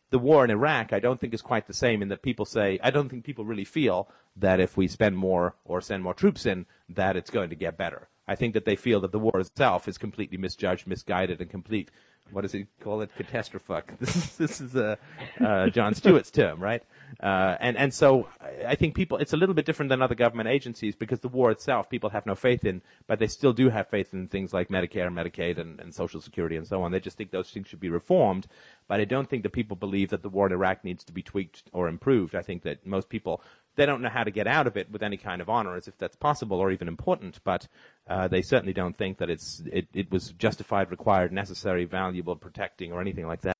the 0.09 0.19
war 0.19 0.43
in 0.43 0.51
Iraq, 0.51 0.91
I 0.91 0.99
don't 0.99 1.19
think 1.19 1.33
is 1.33 1.41
quite 1.41 1.67
the 1.67 1.73
same 1.73 2.01
in 2.01 2.09
that 2.09 2.21
people 2.21 2.45
say, 2.45 2.77
I 2.83 2.91
don't 2.91 3.07
think 3.07 3.23
people 3.23 3.45
really 3.45 3.63
feel 3.63 4.09
that 4.35 4.59
if 4.59 4.75
we 4.75 4.87
spend 4.87 5.17
more 5.17 5.55
or 5.63 5.79
send 5.81 6.03
more 6.03 6.13
troops 6.13 6.45
in, 6.45 6.65
that 6.89 7.15
it's 7.15 7.29
going 7.29 7.49
to 7.49 7.55
get 7.55 7.77
better. 7.77 8.09
I 8.31 8.35
think 8.35 8.53
that 8.53 8.65
they 8.65 8.77
feel 8.77 9.01
that 9.01 9.11
the 9.11 9.19
war 9.19 9.37
itself 9.39 9.87
is 9.87 9.97
completely 9.97 10.37
misjudged, 10.37 10.87
misguided, 10.87 11.41
and 11.41 11.49
complete 11.49 11.91
what 12.31 12.41
does 12.41 12.51
he 12.51 12.65
call 12.81 13.01
it? 13.01 13.09
Catastrophe. 13.15 13.73
This 13.99 14.15
is 14.15 14.37
this 14.37 14.61
is 14.61 14.75
uh, 14.75 14.95
uh, 15.39 15.67
Jon 15.69 15.93
Stewart's 15.93 16.31
term, 16.31 16.61
right? 16.61 16.83
Uh, 17.21 17.55
and 17.59 17.77
and 17.77 17.93
so 17.93 18.27
I 18.65 18.75
think 18.75 18.95
people 18.95 19.17
it's 19.17 19.33
a 19.33 19.37
little 19.37 19.55
bit 19.55 19.65
different 19.65 19.89
than 19.89 20.01
other 20.01 20.15
government 20.15 20.49
agencies 20.49 20.95
because 20.95 21.19
the 21.19 21.27
war 21.27 21.51
itself 21.51 21.89
people 21.89 22.09
have 22.09 22.25
no 22.25 22.35
faith 22.35 22.63
in, 22.65 22.81
but 23.07 23.19
they 23.19 23.27
still 23.27 23.53
do 23.53 23.69
have 23.69 23.89
faith 23.89 24.13
in 24.13 24.27
things 24.27 24.53
like 24.53 24.69
Medicare, 24.69 25.07
and 25.07 25.15
Medicaid, 25.15 25.57
and, 25.57 25.79
and 25.79 25.93
Social 25.93 26.21
Security 26.21 26.55
and 26.55 26.67
so 26.67 26.81
on. 26.83 26.91
They 26.91 26.99
just 26.99 27.17
think 27.17 27.31
those 27.31 27.49
things 27.49 27.67
should 27.67 27.79
be 27.79 27.89
reformed, 27.89 28.47
but 28.87 28.99
I 28.99 29.05
don't 29.05 29.29
think 29.29 29.43
that 29.43 29.51
people 29.51 29.75
believe 29.75 30.09
that 30.09 30.21
the 30.21 30.29
war 30.29 30.47
in 30.47 30.53
Iraq 30.53 30.83
needs 30.83 31.03
to 31.05 31.13
be 31.13 31.21
tweaked 31.21 31.63
or 31.73 31.87
improved. 31.87 32.35
I 32.35 32.41
think 32.41 32.63
that 32.63 32.85
most 32.85 33.09
people 33.09 33.41
they 33.75 33.85
don't 33.85 34.01
know 34.01 34.09
how 34.09 34.23
to 34.23 34.31
get 34.31 34.47
out 34.47 34.67
of 34.67 34.77
it 34.77 34.91
with 34.91 35.03
any 35.03 35.17
kind 35.17 35.41
of 35.41 35.49
honor, 35.49 35.75
as 35.75 35.87
if 35.87 35.97
that's 35.97 36.15
possible 36.15 36.59
or 36.59 36.71
even 36.71 36.87
important. 36.87 37.39
But 37.43 37.67
uh, 38.09 38.27
they 38.27 38.41
certainly 38.41 38.73
don't 38.73 38.97
think 38.97 39.17
that 39.19 39.29
it's 39.29 39.61
it, 39.71 39.87
it 39.93 40.11
was 40.11 40.33
justified, 40.33 40.91
required, 40.91 41.31
necessary, 41.31 41.85
valuable, 41.85 42.35
protecting, 42.35 42.91
or 42.91 43.01
anything 43.01 43.27
like 43.27 43.41
that. 43.41 43.57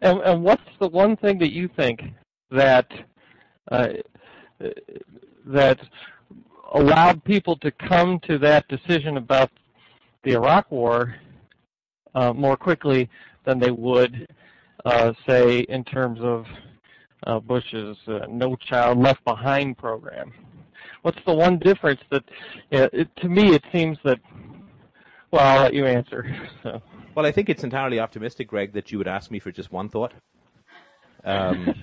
And, 0.00 0.20
and 0.20 0.42
what's 0.42 0.62
the 0.78 0.88
one 0.88 1.16
thing 1.16 1.38
that 1.38 1.52
you 1.52 1.68
think 1.68 2.02
that 2.50 2.90
uh, 3.70 3.88
that 5.46 5.80
allowed 6.72 7.24
people 7.24 7.56
to 7.56 7.70
come 7.70 8.20
to 8.20 8.38
that 8.38 8.66
decision 8.68 9.16
about 9.16 9.50
the 10.22 10.32
Iraq 10.32 10.70
War 10.70 11.16
uh, 12.14 12.32
more 12.32 12.56
quickly 12.56 13.08
than 13.44 13.58
they 13.58 13.70
would, 13.70 14.28
uh, 14.84 15.12
say, 15.26 15.60
in 15.60 15.84
terms 15.84 16.20
of 16.22 16.46
uh, 17.26 17.40
Bush's 17.40 17.96
uh, 18.06 18.26
No 18.28 18.56
Child 18.56 18.98
Left 18.98 19.24
Behind 19.24 19.76
program. 19.76 20.32
What's 21.02 21.18
the 21.26 21.34
one 21.34 21.58
difference 21.58 22.00
that, 22.10 22.24
it, 22.70 23.08
to 23.16 23.28
me, 23.28 23.54
it 23.54 23.64
seems 23.72 23.98
that, 24.04 24.20
well, 25.30 25.46
I'll 25.46 25.62
let 25.62 25.74
you 25.74 25.86
answer. 25.86 26.26
So. 26.62 26.82
Well, 27.14 27.26
I 27.26 27.32
think 27.32 27.48
it's 27.48 27.64
entirely 27.64 27.98
optimistic, 27.98 28.48
Greg, 28.48 28.74
that 28.74 28.92
you 28.92 28.98
would 28.98 29.08
ask 29.08 29.30
me 29.30 29.40
for 29.40 29.50
just 29.50 29.72
one 29.72 29.88
thought. 29.88 30.12
Um, 31.24 31.74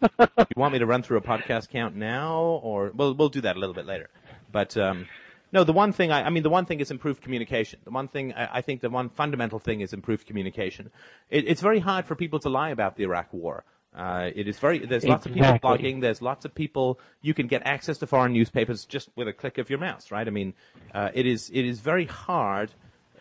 you 0.20 0.28
want 0.56 0.72
me 0.72 0.78
to 0.78 0.86
run 0.86 1.02
through 1.02 1.16
a 1.16 1.22
podcast 1.22 1.70
count 1.70 1.96
now, 1.96 2.60
or 2.62 2.92
well, 2.94 3.14
we'll 3.14 3.30
do 3.30 3.40
that 3.40 3.56
a 3.56 3.58
little 3.58 3.74
bit 3.74 3.86
later. 3.86 4.10
But 4.52 4.76
um, 4.76 5.06
no, 5.52 5.64
the 5.64 5.72
one 5.72 5.92
thing 5.92 6.12
I, 6.12 6.24
I, 6.24 6.30
mean, 6.30 6.42
the 6.42 6.50
one 6.50 6.66
thing 6.66 6.80
is 6.80 6.90
improved 6.90 7.22
communication. 7.22 7.80
The 7.84 7.90
one 7.90 8.08
thing 8.08 8.34
I, 8.34 8.58
I 8.58 8.60
think 8.60 8.82
the 8.82 8.90
one 8.90 9.08
fundamental 9.08 9.58
thing 9.58 9.80
is 9.80 9.92
improved 9.92 10.26
communication. 10.26 10.90
It, 11.30 11.48
it's 11.48 11.62
very 11.62 11.80
hard 11.80 12.06
for 12.06 12.14
people 12.14 12.38
to 12.40 12.48
lie 12.48 12.70
about 12.70 12.96
the 12.96 13.04
Iraq 13.04 13.32
War. 13.32 13.64
Uh, 13.98 14.30
it 14.32 14.46
is 14.46 14.60
very. 14.60 14.78
There's 14.78 15.04
lots 15.04 15.26
exactly. 15.26 15.48
of 15.48 15.54
people 15.54 15.70
blogging. 15.70 16.00
There's 16.00 16.22
lots 16.22 16.44
of 16.44 16.54
people. 16.54 17.00
You 17.20 17.34
can 17.34 17.48
get 17.48 17.62
access 17.64 17.98
to 17.98 18.06
foreign 18.06 18.32
newspapers 18.32 18.84
just 18.84 19.10
with 19.16 19.26
a 19.26 19.32
click 19.32 19.58
of 19.58 19.68
your 19.68 19.80
mouse, 19.80 20.12
right? 20.12 20.26
I 20.26 20.30
mean, 20.30 20.54
uh, 20.94 21.10
it 21.14 21.26
is 21.26 21.50
it 21.52 21.64
is 21.64 21.80
very 21.80 22.04
hard 22.04 22.70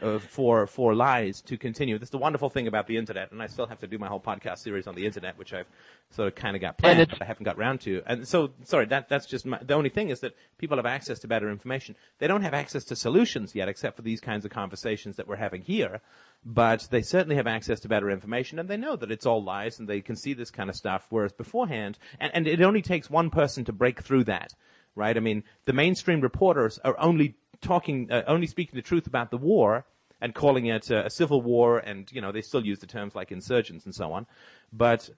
uh, 0.02 0.19
for 0.19 0.68
for 0.68 0.95
lies 0.95 1.41
to 1.41 1.57
continue. 1.57 1.98
This 1.98 2.07
is 2.07 2.11
the 2.11 2.18
wonderful 2.18 2.49
thing 2.49 2.68
about 2.68 2.88
the 2.88 2.98
internet, 2.98 3.32
and 3.32 3.41
I 3.41 3.48
still 3.48 3.65
have 3.65 3.80
to 3.80 3.88
do 3.88 3.98
my 3.98 4.07
whole 4.07 4.19
podcast 4.19 4.60
series 4.60 4.88
on 4.88 4.95
the 4.95 5.06
internet, 5.06 5.38
which 5.38 5.53
I've 5.53 5.68
sort 6.11 6.28
of 6.28 6.36
kind 6.36 6.56
of 6.56 6.61
got 6.61 6.78
planned, 6.78 7.10
but 7.10 7.22
I 7.22 7.26
haven't 7.26 7.44
got 7.44 7.57
round 7.57 7.82
to. 7.82 8.02
And 8.06 8.28
so, 8.28 8.52
sorry, 8.64 8.86
that 8.88 9.10
that's 9.10 9.26
just 9.26 9.45
my, 9.45 9.60
the 9.61 9.74
only 9.74 9.90
thing 9.90 10.10
is 10.10 10.19
that 10.22 10.36
people 10.57 10.78
have 10.78 10.86
access 10.86 11.19
to 11.19 11.28
better 11.28 11.49
information. 11.49 11.95
They 12.19 12.28
don't 12.28 12.44
have 12.44 12.53
access 12.53 12.84
to 12.86 12.95
solutions 12.95 13.56
yet, 13.56 13.68
except 13.68 13.95
for 13.95 14.02
these 14.02 14.22
kinds 14.22 14.45
of 14.45 14.52
conversations 14.52 15.15
that 15.18 15.28
we're 15.28 15.36
having 15.36 15.61
here. 15.61 16.02
But 16.45 16.88
they 16.91 17.02
certainly 17.02 17.36
have 17.36 17.48
access 17.48 17.80
to 17.82 17.88
better 17.88 18.10
information, 18.10 18.60
and 18.60 18.69
they 18.69 18.78
know 18.78 18.95
that 18.95 19.11
it's 19.11 19.26
all 19.26 19.44
lies, 19.44 19.80
and 19.80 19.88
they 19.88 20.02
can 20.02 20.15
see 20.15 20.34
this 20.34 20.52
kind 20.52 20.69
of 20.69 20.76
stuff. 20.76 21.07
Whereas 21.10 21.34
beforehand, 21.34 21.98
and, 22.19 22.32
and 22.34 22.48
it 22.48 22.61
only 22.61 22.82
takes 22.82 23.10
one 23.10 23.30
person 23.30 23.65
to 23.65 23.74
break 23.74 24.02
through 24.02 24.26
that 24.26 24.53
right? 24.98 25.15
I 25.15 25.19
mean, 25.19 25.44
the 25.65 25.74
mainstream 25.74 26.22
reporters 26.22 26.80
are 26.84 26.99
only 26.99 27.36
talking, 27.62 28.12
uh, 28.12 28.24
only 28.28 28.48
speaking 28.48 28.76
the 28.76 28.82
truth 28.82 29.08
about 29.08 29.32
the 29.32 29.38
war 29.38 29.86
and 30.22 30.34
calling 30.34 30.66
it 30.66 30.90
a, 30.90 31.06
a, 31.06 31.10
civil 31.10 31.42
war, 31.42 31.80
and 31.80 32.12
you 32.12 32.22
know 32.22 32.32
they 32.32 32.42
still 32.42 32.66
use 32.66 32.80
the 32.80 32.88
terms 32.88 33.16
like 33.16 33.32
insurgents 33.32 33.86
and 33.86 33.94
so 33.94 34.12
on, 34.12 34.26
but 34.72 35.10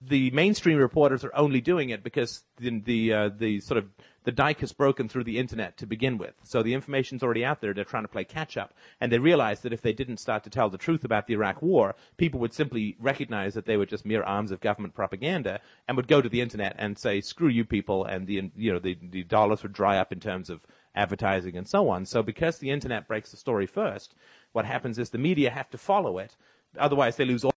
the 0.00 0.30
mainstream 0.32 0.76
reporters 0.78 1.24
are 1.24 1.34
only 1.34 1.60
doing 1.60 1.90
it 1.90 2.02
because 2.02 2.44
the 2.58 2.80
the, 2.80 3.12
uh, 3.12 3.28
the 3.36 3.60
sort 3.60 3.78
of 3.78 3.88
the 4.24 4.32
dike 4.32 4.60
has 4.60 4.72
broken 4.72 5.08
through 5.08 5.24
the 5.24 5.38
internet 5.38 5.76
to 5.76 5.86
begin 5.86 6.16
with. 6.16 6.34
So 6.44 6.62
the 6.62 6.72
information's 6.72 7.22
already 7.22 7.44
out 7.44 7.60
there. 7.60 7.74
They're 7.74 7.84
trying 7.84 8.04
to 8.04 8.08
play 8.08 8.24
catch 8.24 8.56
up, 8.56 8.74
and 9.00 9.10
they 9.10 9.18
realize 9.18 9.60
that 9.60 9.72
if 9.72 9.82
they 9.82 9.92
didn't 9.92 10.18
start 10.18 10.44
to 10.44 10.50
tell 10.50 10.70
the 10.70 10.78
truth 10.78 11.04
about 11.04 11.26
the 11.26 11.34
Iraq 11.34 11.62
War, 11.62 11.94
people 12.16 12.40
would 12.40 12.54
simply 12.54 12.96
recognize 12.98 13.54
that 13.54 13.66
they 13.66 13.76
were 13.76 13.86
just 13.86 14.06
mere 14.06 14.22
arms 14.22 14.50
of 14.50 14.60
government 14.60 14.94
propaganda, 14.94 15.60
and 15.88 15.96
would 15.96 16.08
go 16.08 16.20
to 16.20 16.28
the 16.28 16.40
internet 16.40 16.74
and 16.78 16.98
say, 16.98 17.20
"Screw 17.20 17.48
you, 17.48 17.64
people," 17.64 18.04
and 18.04 18.26
the 18.26 18.50
you 18.56 18.72
know 18.72 18.78
the 18.78 18.96
the 19.00 19.24
dollars 19.24 19.62
would 19.62 19.72
dry 19.72 19.98
up 19.98 20.12
in 20.12 20.20
terms 20.20 20.50
of 20.50 20.60
advertising 20.94 21.56
and 21.56 21.66
so 21.68 21.88
on. 21.88 22.06
So 22.06 22.22
because 22.22 22.58
the 22.58 22.70
internet 22.70 23.08
breaks 23.08 23.30
the 23.30 23.36
story 23.36 23.66
first, 23.66 24.14
what 24.52 24.64
happens 24.64 24.98
is 24.98 25.10
the 25.10 25.18
media 25.18 25.50
have 25.50 25.70
to 25.70 25.78
follow 25.78 26.18
it. 26.18 26.36
Otherwise, 26.78 27.16
they 27.16 27.24
lose 27.24 27.44
all. 27.44 27.52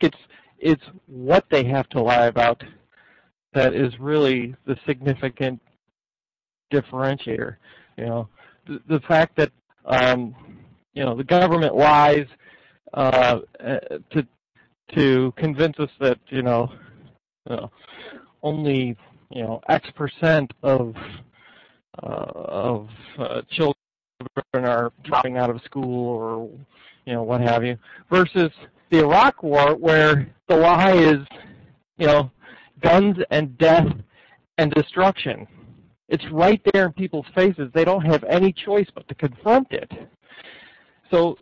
It's 0.00 0.18
it's 0.58 0.82
what 1.06 1.46
they 1.50 1.64
have 1.64 1.88
to 1.90 2.00
lie 2.00 2.26
about 2.26 2.62
that 3.52 3.74
is 3.74 3.98
really 3.98 4.54
the 4.66 4.76
significant 4.86 5.60
differentiator. 6.72 7.56
You 7.96 8.06
know, 8.06 8.28
the, 8.66 8.80
the 8.88 9.00
fact 9.00 9.36
that 9.36 9.52
um, 9.84 10.34
you 10.94 11.04
know 11.04 11.14
the 11.16 11.24
government 11.24 11.74
lies 11.74 12.26
uh, 12.92 13.40
to 14.10 14.26
to 14.94 15.32
convince 15.36 15.78
us 15.78 15.90
that 16.00 16.18
you 16.28 16.42
know 16.42 16.70
uh, 17.48 17.66
only 18.42 18.96
you 19.30 19.42
know 19.42 19.60
X 19.68 19.88
percent 19.94 20.52
of 20.62 20.94
uh, 22.02 22.06
of 22.06 22.88
uh, 23.18 23.42
children 23.50 23.74
are 24.54 24.92
dropping 25.02 25.36
out 25.36 25.50
of 25.50 25.60
school 25.62 26.08
or 26.08 26.50
you 27.06 27.12
know 27.12 27.22
what 27.22 27.40
have 27.40 27.64
you, 27.64 27.76
versus 28.10 28.50
the 28.90 28.98
Iraq 28.98 29.42
War 29.42 29.76
where 29.76 30.32
the 30.48 30.56
lie 30.56 30.94
is 30.94 31.18
you 31.98 32.06
know 32.06 32.30
guns 32.82 33.16
and 33.30 33.56
death 33.58 33.86
and 34.58 34.70
destruction. 34.72 35.46
It's 36.08 36.24
right 36.30 36.60
there 36.72 36.86
in 36.86 36.92
people's 36.92 37.26
faces. 37.34 37.70
They 37.74 37.84
don't 37.84 38.04
have 38.04 38.24
any 38.24 38.52
choice 38.52 38.86
but 38.94 39.08
to 39.08 39.14
confront 39.14 39.72
it. 39.72 39.90
So, 41.10 41.36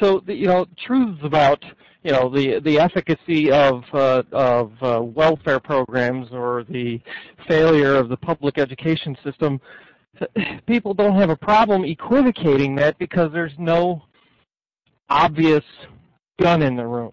so 0.00 0.22
the, 0.24 0.34
you 0.34 0.46
know, 0.46 0.66
truths 0.86 1.20
about 1.22 1.64
you 2.06 2.12
know 2.12 2.28
the 2.28 2.60
the 2.60 2.78
efficacy 2.78 3.50
of 3.50 3.82
uh, 3.92 4.22
of 4.30 4.72
uh, 4.80 5.02
welfare 5.02 5.58
programs 5.58 6.28
or 6.30 6.62
the 6.68 7.00
failure 7.48 7.96
of 7.96 8.08
the 8.08 8.16
public 8.16 8.58
education 8.58 9.16
system, 9.24 9.60
people 10.66 10.94
don't 10.94 11.16
have 11.16 11.30
a 11.30 11.36
problem 11.36 11.84
equivocating 11.84 12.76
that 12.76 12.96
because 12.98 13.32
there's 13.32 13.58
no 13.58 14.04
obvious 15.08 15.64
gun 16.40 16.62
in 16.62 16.76
the 16.76 16.86
room. 16.86 17.12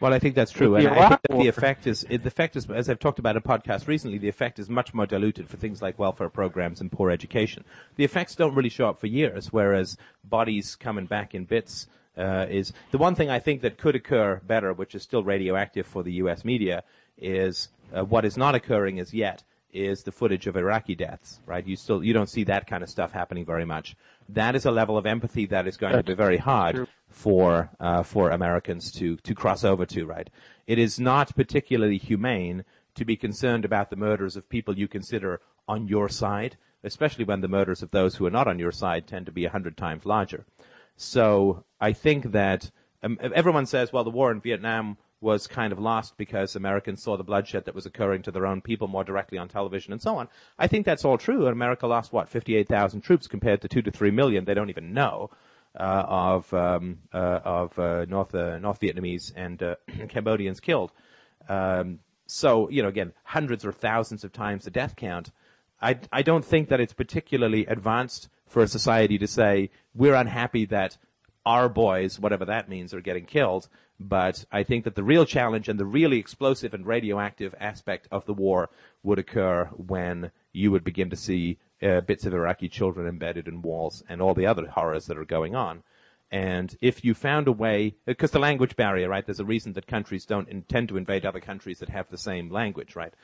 Well, 0.00 0.12
I 0.12 0.18
think 0.18 0.34
that's 0.34 0.50
true, 0.50 0.74
and 0.74 0.88
I 0.88 1.08
think 1.08 1.20
that 1.28 1.38
the 1.38 1.46
effect 1.46 1.86
is 1.86 2.00
the 2.00 2.16
effect 2.16 2.56
is 2.56 2.68
as 2.68 2.90
I've 2.90 2.98
talked 2.98 3.20
about 3.20 3.36
in 3.36 3.42
a 3.46 3.48
podcast 3.48 3.86
recently. 3.86 4.18
The 4.18 4.28
effect 4.28 4.58
is 4.58 4.68
much 4.68 4.92
more 4.92 5.06
diluted 5.06 5.48
for 5.48 5.58
things 5.58 5.80
like 5.80 5.96
welfare 5.96 6.28
programs 6.28 6.80
and 6.80 6.90
poor 6.90 7.08
education. 7.08 7.64
The 7.94 8.04
effects 8.04 8.34
don't 8.34 8.56
really 8.56 8.68
show 8.68 8.88
up 8.88 8.98
for 8.98 9.06
years, 9.06 9.52
whereas 9.52 9.96
bodies 10.24 10.74
coming 10.74 11.06
back 11.06 11.36
in 11.36 11.44
bits 11.44 11.86
uh, 12.16 12.46
is 12.48 12.72
the 12.90 12.98
one 12.98 13.14
thing 13.14 13.30
I 13.30 13.38
think 13.38 13.62
that 13.62 13.78
could 13.78 13.94
occur 13.96 14.40
better, 14.46 14.72
which 14.72 14.94
is 14.94 15.02
still 15.02 15.24
radioactive 15.24 15.86
for 15.86 16.02
the 16.02 16.12
U.S. 16.14 16.44
media, 16.44 16.84
is 17.18 17.68
uh, 17.96 18.04
what 18.04 18.24
is 18.24 18.36
not 18.36 18.54
occurring 18.54 18.98
as 19.00 19.12
yet 19.12 19.42
is 19.72 20.04
the 20.04 20.12
footage 20.12 20.46
of 20.46 20.56
Iraqi 20.56 20.94
deaths. 20.94 21.40
Right? 21.46 21.66
You 21.66 21.76
still 21.76 22.02
you 22.02 22.12
don't 22.12 22.28
see 22.28 22.44
that 22.44 22.66
kind 22.66 22.82
of 22.82 22.88
stuff 22.88 23.12
happening 23.12 23.44
very 23.44 23.64
much. 23.64 23.96
That 24.28 24.54
is 24.54 24.64
a 24.64 24.70
level 24.70 24.96
of 24.96 25.06
empathy 25.06 25.46
that 25.46 25.66
is 25.66 25.76
going 25.76 25.94
to 25.94 26.02
be 26.02 26.14
very 26.14 26.38
hard 26.38 26.76
true. 26.76 26.86
for 27.08 27.70
uh, 27.80 28.02
for 28.04 28.30
Americans 28.30 28.92
to 28.92 29.16
to 29.16 29.34
cross 29.34 29.64
over 29.64 29.84
to. 29.86 30.06
Right? 30.06 30.30
It 30.66 30.78
is 30.78 31.00
not 31.00 31.34
particularly 31.34 31.98
humane 31.98 32.64
to 32.94 33.04
be 33.04 33.16
concerned 33.16 33.64
about 33.64 33.90
the 33.90 33.96
murders 33.96 34.36
of 34.36 34.48
people 34.48 34.78
you 34.78 34.86
consider 34.86 35.40
on 35.66 35.88
your 35.88 36.08
side, 36.08 36.56
especially 36.84 37.24
when 37.24 37.40
the 37.40 37.48
murders 37.48 37.82
of 37.82 37.90
those 37.90 38.14
who 38.14 38.26
are 38.26 38.30
not 38.30 38.46
on 38.46 38.60
your 38.60 38.70
side 38.70 39.06
tend 39.06 39.26
to 39.26 39.32
be 39.32 39.44
a 39.44 39.50
hundred 39.50 39.76
times 39.76 40.06
larger. 40.06 40.44
So 40.96 41.64
I 41.80 41.92
think 41.92 42.32
that 42.32 42.70
um, 43.02 43.18
everyone 43.20 43.66
says, 43.66 43.92
well, 43.92 44.04
the 44.04 44.10
war 44.10 44.30
in 44.30 44.40
Vietnam 44.40 44.96
was 45.20 45.46
kind 45.46 45.72
of 45.72 45.78
lost 45.78 46.16
because 46.16 46.54
Americans 46.54 47.02
saw 47.02 47.16
the 47.16 47.24
bloodshed 47.24 47.64
that 47.64 47.74
was 47.74 47.86
occurring 47.86 48.22
to 48.22 48.30
their 48.30 48.46
own 48.46 48.60
people 48.60 48.86
more 48.88 49.04
directly 49.04 49.38
on 49.38 49.48
television 49.48 49.92
and 49.92 50.02
so 50.02 50.16
on. 50.16 50.28
I 50.58 50.66
think 50.66 50.84
that's 50.84 51.04
all 51.04 51.18
true. 51.18 51.46
And 51.46 51.52
America 51.52 51.86
lost 51.86 52.12
what 52.12 52.28
58,000 52.28 53.00
troops 53.00 53.26
compared 53.26 53.62
to 53.62 53.68
two 53.68 53.82
to 53.82 53.90
three 53.90 54.10
million. 54.10 54.44
They 54.44 54.54
don't 54.54 54.70
even 54.70 54.92
know. 54.92 55.30
Uh, 55.76 56.04
of 56.06 56.54
um, 56.54 56.98
uh, 57.12 57.40
of 57.44 57.76
uh, 57.80 58.04
North 58.04 58.32
uh, 58.32 58.58
North 58.58 58.78
Vietnamese 58.78 59.32
and 59.34 59.60
uh, 59.60 59.74
Cambodians 60.08 60.60
killed, 60.60 60.92
um, 61.48 61.98
so 62.26 62.70
you 62.70 62.80
know 62.80 62.88
again 62.88 63.12
hundreds 63.24 63.64
or 63.64 63.72
thousands 63.72 64.22
of 64.22 64.32
times 64.32 64.66
the 64.66 64.70
death 64.70 64.94
count. 64.94 65.32
I, 65.82 65.98
I 66.12 66.22
don't 66.22 66.44
think 66.44 66.68
that 66.68 66.78
it's 66.78 66.92
particularly 66.92 67.66
advanced 67.66 68.28
for 68.46 68.62
a 68.62 68.68
society 68.68 69.18
to 69.18 69.26
say 69.26 69.70
we're 69.94 70.14
unhappy 70.14 70.64
that 70.66 70.96
our 71.46 71.68
boys, 71.68 72.18
whatever 72.18 72.44
that 72.46 72.68
means, 72.68 72.94
are 72.94 73.00
getting 73.00 73.26
killed. 73.26 73.68
But 74.00 74.44
I 74.50 74.62
think 74.62 74.84
that 74.84 74.96
the 74.96 75.04
real 75.04 75.24
challenge 75.24 75.68
and 75.68 75.78
the 75.78 75.84
really 75.84 76.18
explosive 76.18 76.74
and 76.74 76.86
radioactive 76.86 77.54
aspect 77.60 78.08
of 78.10 78.24
the 78.26 78.34
war 78.34 78.70
would 79.02 79.18
occur 79.18 79.66
when 79.76 80.32
you 80.52 80.70
would 80.70 80.84
begin 80.84 81.10
to 81.10 81.16
see 81.16 81.58
uh, 81.82 82.00
bits 82.00 82.26
of 82.26 82.34
Iraqi 82.34 82.68
children 82.68 83.06
embedded 83.06 83.46
in 83.46 83.62
walls 83.62 84.02
and 84.08 84.20
all 84.20 84.34
the 84.34 84.46
other 84.46 84.66
horrors 84.66 85.06
that 85.06 85.18
are 85.18 85.24
going 85.24 85.54
on. 85.54 85.82
And 86.30 86.76
if 86.80 87.04
you 87.04 87.14
found 87.14 87.46
a 87.46 87.52
way, 87.52 87.94
because 88.06 88.32
the 88.32 88.40
language 88.40 88.74
barrier, 88.74 89.08
right? 89.08 89.24
There's 89.24 89.38
a 89.38 89.44
reason 89.44 89.74
that 89.74 89.86
countries 89.86 90.26
don't 90.26 90.48
intend 90.48 90.88
to 90.88 90.96
invade 90.96 91.24
other 91.24 91.38
countries 91.38 91.78
that 91.78 91.90
have 91.90 92.08
the 92.10 92.18
same 92.18 92.50
language, 92.50 92.96
right? 92.96 93.14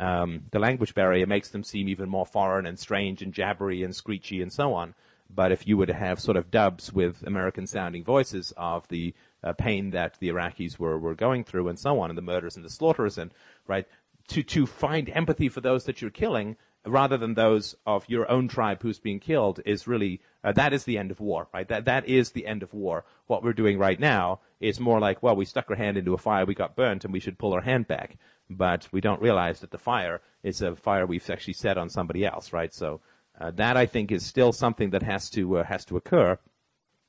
Um, 0.00 0.44
the 0.50 0.58
language 0.58 0.94
barrier 0.94 1.26
makes 1.26 1.50
them 1.50 1.64
seem 1.64 1.88
even 1.88 2.08
more 2.08 2.26
foreign 2.26 2.66
and 2.66 2.78
strange 2.78 3.22
and 3.22 3.32
jabbery 3.32 3.84
and 3.84 3.94
screechy 3.94 4.40
and 4.40 4.52
so 4.52 4.74
on. 4.74 4.94
But 5.34 5.52
if 5.52 5.66
you 5.66 5.76
were 5.76 5.86
to 5.86 5.94
have 5.94 6.20
sort 6.20 6.36
of 6.36 6.50
dubs 6.50 6.92
with 6.92 7.22
American 7.26 7.66
sounding 7.66 8.04
voices 8.04 8.52
of 8.56 8.86
the 8.88 9.14
uh, 9.42 9.54
pain 9.54 9.90
that 9.90 10.18
the 10.18 10.28
Iraqis 10.28 10.78
were, 10.78 10.98
were 10.98 11.14
going 11.14 11.44
through 11.44 11.68
and 11.68 11.78
so 11.78 12.00
on, 12.00 12.10
and 12.10 12.18
the 12.18 12.22
murders 12.22 12.56
and 12.56 12.64
the 12.64 12.70
slaughters 12.70 13.16
and, 13.16 13.32
right, 13.66 13.86
to, 14.28 14.42
to 14.42 14.66
find 14.66 15.08
empathy 15.08 15.48
for 15.48 15.60
those 15.60 15.84
that 15.84 16.00
you're 16.00 16.10
killing 16.10 16.56
rather 16.84 17.16
than 17.16 17.34
those 17.34 17.76
of 17.86 18.04
your 18.08 18.28
own 18.30 18.48
tribe 18.48 18.82
who's 18.82 18.98
being 18.98 19.20
killed 19.20 19.60
is 19.64 19.86
really, 19.86 20.20
uh, 20.42 20.52
that 20.52 20.72
is 20.72 20.84
the 20.84 20.98
end 20.98 21.10
of 21.10 21.20
war, 21.20 21.48
right? 21.54 21.68
That, 21.68 21.84
that 21.84 22.08
is 22.08 22.32
the 22.32 22.46
end 22.46 22.62
of 22.62 22.74
war. 22.74 23.04
What 23.26 23.42
we're 23.42 23.52
doing 23.52 23.78
right 23.78 23.98
now 23.98 24.40
is 24.60 24.80
more 24.80 24.98
like, 24.98 25.22
well, 25.22 25.36
we 25.36 25.44
stuck 25.44 25.70
our 25.70 25.76
hand 25.76 25.96
into 25.96 26.14
a 26.14 26.18
fire, 26.18 26.44
we 26.44 26.54
got 26.54 26.76
burnt, 26.76 27.04
and 27.04 27.12
we 27.12 27.20
should 27.20 27.38
pull 27.38 27.52
our 27.52 27.60
hand 27.60 27.86
back. 27.86 28.16
But 28.50 28.88
we 28.92 29.00
don't 29.00 29.22
realize 29.22 29.60
that 29.60 29.70
the 29.70 29.78
fire 29.78 30.20
is 30.42 30.60
a 30.60 30.76
fire 30.76 31.06
we've 31.06 31.28
actually 31.30 31.54
set 31.54 31.78
on 31.78 31.88
somebody 31.88 32.24
else, 32.26 32.52
right? 32.52 32.72
So, 32.72 33.00
uh, 33.40 33.50
that 33.52 33.76
I 33.76 33.86
think 33.86 34.12
is 34.12 34.26
still 34.26 34.52
something 34.52 34.90
that 34.90 35.02
has 35.02 35.30
to, 35.30 35.58
uh, 35.58 35.64
has 35.64 35.84
to 35.86 35.96
occur. 35.96 36.38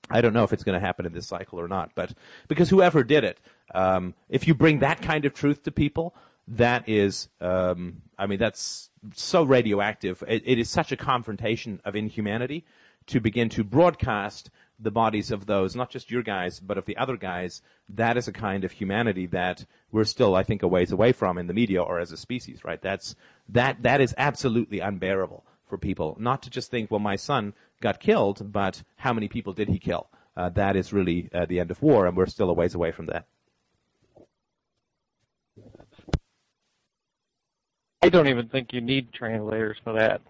I 0.10 0.22
don't 0.22 0.34
know 0.34 0.44
if 0.44 0.54
it's 0.54 0.64
going 0.64 0.80
to 0.80 0.86
happen 0.86 1.06
in 1.06 1.14
this 1.14 1.28
cycle 1.28 1.60
or 1.60 1.68
not, 1.68 1.92
but 1.96 2.14
because 2.48 2.70
whoever 2.70 3.04
did 3.04 3.24
it, 3.24 3.40
um, 3.74 4.14
if 4.30 4.48
you 4.48 4.54
bring 4.54 4.80
that 4.80 5.02
kind 5.02 5.26
of 5.26 5.34
truth 5.34 5.64
to 5.64 5.72
people, 5.72 6.16
that 6.48 6.88
is, 6.90 7.30
um, 7.40 8.02
I 8.18 8.26
mean, 8.26 8.40
that's 8.40 8.90
so 9.16 9.44
radioactive. 9.44 10.24
It, 10.28 10.44
it 10.46 10.60
is 10.60 10.70
such 10.70 10.92
a 10.92 10.98
confrontation 10.98 11.82
of 11.86 11.96
inhumanity 11.96 12.66
to 13.08 13.20
begin 13.20 13.50
to 13.50 13.64
broadcast 13.64 14.50
the 14.80 14.92
bodies 14.92 15.32
of 15.32 15.46
those, 15.46 15.76
not 15.76 15.90
just 15.90 16.12
your 16.12 16.24
guys, 16.24 16.60
but 16.60 16.78
of 16.78 16.86
the 16.86 16.98
other 16.98 17.18
guys. 17.18 17.62
That 17.90 18.18
is 18.18 18.28
a 18.28 18.34
kind 18.34 18.64
of 18.64 18.72
humanity 18.72 19.26
that 19.28 19.66
we're 19.92 20.04
still, 20.04 20.36
I 20.36 20.44
think, 20.44 20.64
a 20.64 20.68
ways 20.68 20.92
away 20.92 21.12
from 21.12 21.38
in 21.38 21.48
the 21.48 21.54
media 21.54 21.82
or 21.82 22.00
as 22.00 22.12
a 22.12 22.18
species, 22.18 22.64
right? 22.64 22.82
That's, 22.82 23.16
that, 23.50 23.84
that 23.84 24.02
is 24.02 24.14
absolutely 24.18 24.80
unbearable 24.80 25.46
for 25.68 25.78
people. 25.78 26.18
Not 26.20 26.44
to 26.44 26.50
just 26.50 26.72
think, 26.72 26.92
well, 26.92 27.00
my 27.00 27.16
son 27.16 27.54
got 27.82 28.00
killed, 28.00 28.52
but 28.52 28.84
how 28.98 29.14
many 29.14 29.28
people 29.28 29.54
did 29.54 29.70
he 29.70 29.80
kill? 29.80 30.08
Uh, 30.36 30.50
that 30.50 30.76
is 30.76 30.92
really 30.92 31.30
uh, 31.34 31.46
the 31.46 31.60
end 31.60 31.72
of 31.72 31.82
war, 31.82 32.08
and 32.08 32.18
we're 32.18 32.26
still 32.26 32.50
a 32.50 32.54
ways 32.54 32.74
away 32.74 32.92
from 32.92 33.06
that. 33.08 33.26
I 38.02 38.10
don't 38.10 38.28
even 38.28 38.50
think 38.50 38.74
you 38.74 38.82
need 38.82 39.14
translators 39.14 39.78
for 39.84 39.94
that. 39.94 40.22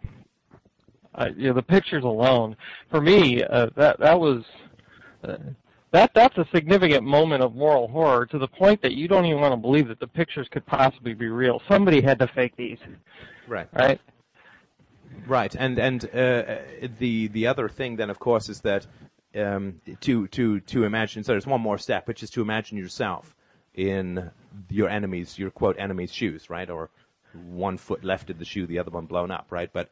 Uh, 1.15 1.29
you 1.35 1.47
know, 1.49 1.53
the 1.53 1.61
pictures 1.61 2.03
alone, 2.03 2.55
for 2.89 3.01
me, 3.01 3.43
uh, 3.43 3.67
that 3.75 3.99
that 3.99 4.19
was 4.19 4.43
uh, 5.23 5.37
that 5.91 6.11
that's 6.15 6.37
a 6.37 6.45
significant 6.53 7.03
moment 7.03 7.43
of 7.43 7.55
moral 7.55 7.87
horror 7.87 8.25
to 8.25 8.39
the 8.39 8.47
point 8.47 8.81
that 8.81 8.93
you 8.93 9.07
don't 9.07 9.25
even 9.25 9.39
want 9.39 9.53
to 9.53 9.57
believe 9.57 9.87
that 9.87 9.99
the 9.99 10.07
pictures 10.07 10.47
could 10.51 10.65
possibly 10.65 11.13
be 11.13 11.27
real. 11.27 11.61
Somebody 11.67 12.01
had 12.01 12.17
to 12.19 12.27
fake 12.27 12.55
these, 12.57 12.79
Right. 13.47 13.67
right? 13.73 14.01
Right, 15.27 15.55
and 15.55 15.77
and 15.77 16.03
uh, 16.05 16.57
the 16.99 17.27
the 17.27 17.47
other 17.47 17.69
thing 17.69 17.95
then, 17.95 18.09
of 18.09 18.19
course, 18.19 18.49
is 18.49 18.61
that 18.61 18.87
um, 19.35 19.79
to 20.01 20.27
to 20.29 20.59
to 20.61 20.83
imagine. 20.83 21.23
So 21.23 21.33
there's 21.33 21.47
one 21.47 21.61
more 21.61 21.77
step, 21.77 22.07
which 22.07 22.23
is 22.23 22.29
to 22.31 22.41
imagine 22.41 22.77
yourself 22.77 23.35
in 23.73 24.31
your 24.69 24.89
enemy's, 24.89 25.37
your 25.37 25.49
quote 25.49 25.77
enemy's 25.79 26.13
shoes, 26.13 26.49
right? 26.49 26.69
Or 26.69 26.89
one 27.33 27.77
foot 27.77 28.03
left 28.03 28.29
in 28.29 28.37
the 28.37 28.45
shoe, 28.45 28.67
the 28.67 28.79
other 28.79 28.91
one 28.91 29.05
blown 29.05 29.31
up, 29.31 29.47
right? 29.49 29.71
But 29.71 29.89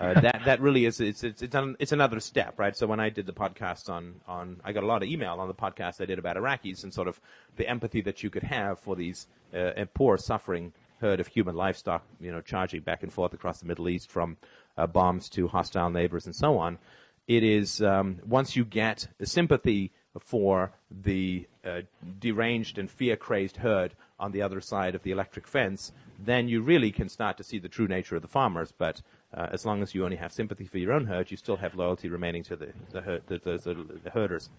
uh, 0.00 0.20
that 0.20 0.42
that 0.44 0.60
really 0.60 0.84
is 0.86 1.00
it's 1.00 1.22
it's 1.22 1.42
it's, 1.42 1.56
it's 1.78 1.92
another 1.92 2.20
step, 2.20 2.58
right? 2.58 2.76
So 2.76 2.86
when 2.86 3.00
I 3.00 3.10
did 3.10 3.26
the 3.26 3.32
podcast 3.32 3.88
on 3.88 4.20
on, 4.26 4.60
I 4.64 4.72
got 4.72 4.82
a 4.82 4.86
lot 4.86 5.02
of 5.02 5.08
email 5.08 5.36
on 5.38 5.48
the 5.48 5.54
podcast 5.54 6.00
I 6.00 6.04
did 6.04 6.18
about 6.18 6.36
Iraqis 6.36 6.82
and 6.82 6.92
sort 6.92 7.08
of 7.08 7.20
the 7.56 7.68
empathy 7.68 8.00
that 8.02 8.22
you 8.22 8.30
could 8.30 8.42
have 8.42 8.78
for 8.78 8.96
these 8.96 9.26
uh, 9.54 9.84
poor 9.94 10.16
suffering 10.16 10.72
herd 11.00 11.20
of 11.20 11.26
human 11.26 11.54
livestock, 11.54 12.04
you 12.20 12.32
know, 12.32 12.40
charging 12.40 12.80
back 12.80 13.02
and 13.02 13.12
forth 13.12 13.34
across 13.34 13.60
the 13.60 13.66
Middle 13.66 13.88
East 13.88 14.10
from 14.10 14.36
uh, 14.76 14.86
bombs 14.86 15.28
to 15.30 15.48
hostile 15.48 15.90
neighbors 15.90 16.26
and 16.26 16.34
so 16.34 16.58
on. 16.58 16.78
It 17.26 17.42
is 17.42 17.80
um, 17.82 18.18
once 18.26 18.56
you 18.56 18.64
get 18.64 19.08
the 19.18 19.26
sympathy 19.26 19.92
for 20.20 20.72
the 20.90 21.46
uh, 21.64 21.82
deranged 22.20 22.78
and 22.78 22.90
fear-crazed 22.90 23.56
herd 23.56 23.94
on 24.18 24.32
the 24.32 24.42
other 24.42 24.60
side 24.60 24.94
of 24.94 25.02
the 25.02 25.10
electric 25.10 25.46
fence, 25.46 25.92
then 26.26 26.48
you 26.48 26.60
really 26.60 26.90
can 26.90 27.08
start 27.08 27.36
to 27.38 27.44
see 27.44 27.58
the 27.58 27.68
true 27.68 27.86
nature 27.88 28.16
of 28.16 28.22
the 28.22 28.28
farmers. 28.28 28.72
But 28.76 29.02
uh, 29.32 29.48
as 29.52 29.64
long 29.64 29.82
as 29.82 29.94
you 29.94 30.04
only 30.04 30.16
have 30.16 30.32
sympathy 30.32 30.66
for 30.66 30.78
your 30.78 30.92
own 30.92 31.06
herd, 31.06 31.30
you 31.30 31.36
still 31.36 31.56
have 31.56 31.74
loyalty 31.74 32.08
remaining 32.08 32.42
to 32.44 32.56
the 32.56 32.72
the, 32.92 33.22
the, 33.26 33.38
the, 33.38 33.58
the, 33.58 34.00
the 34.04 34.10
herders. 34.10 34.50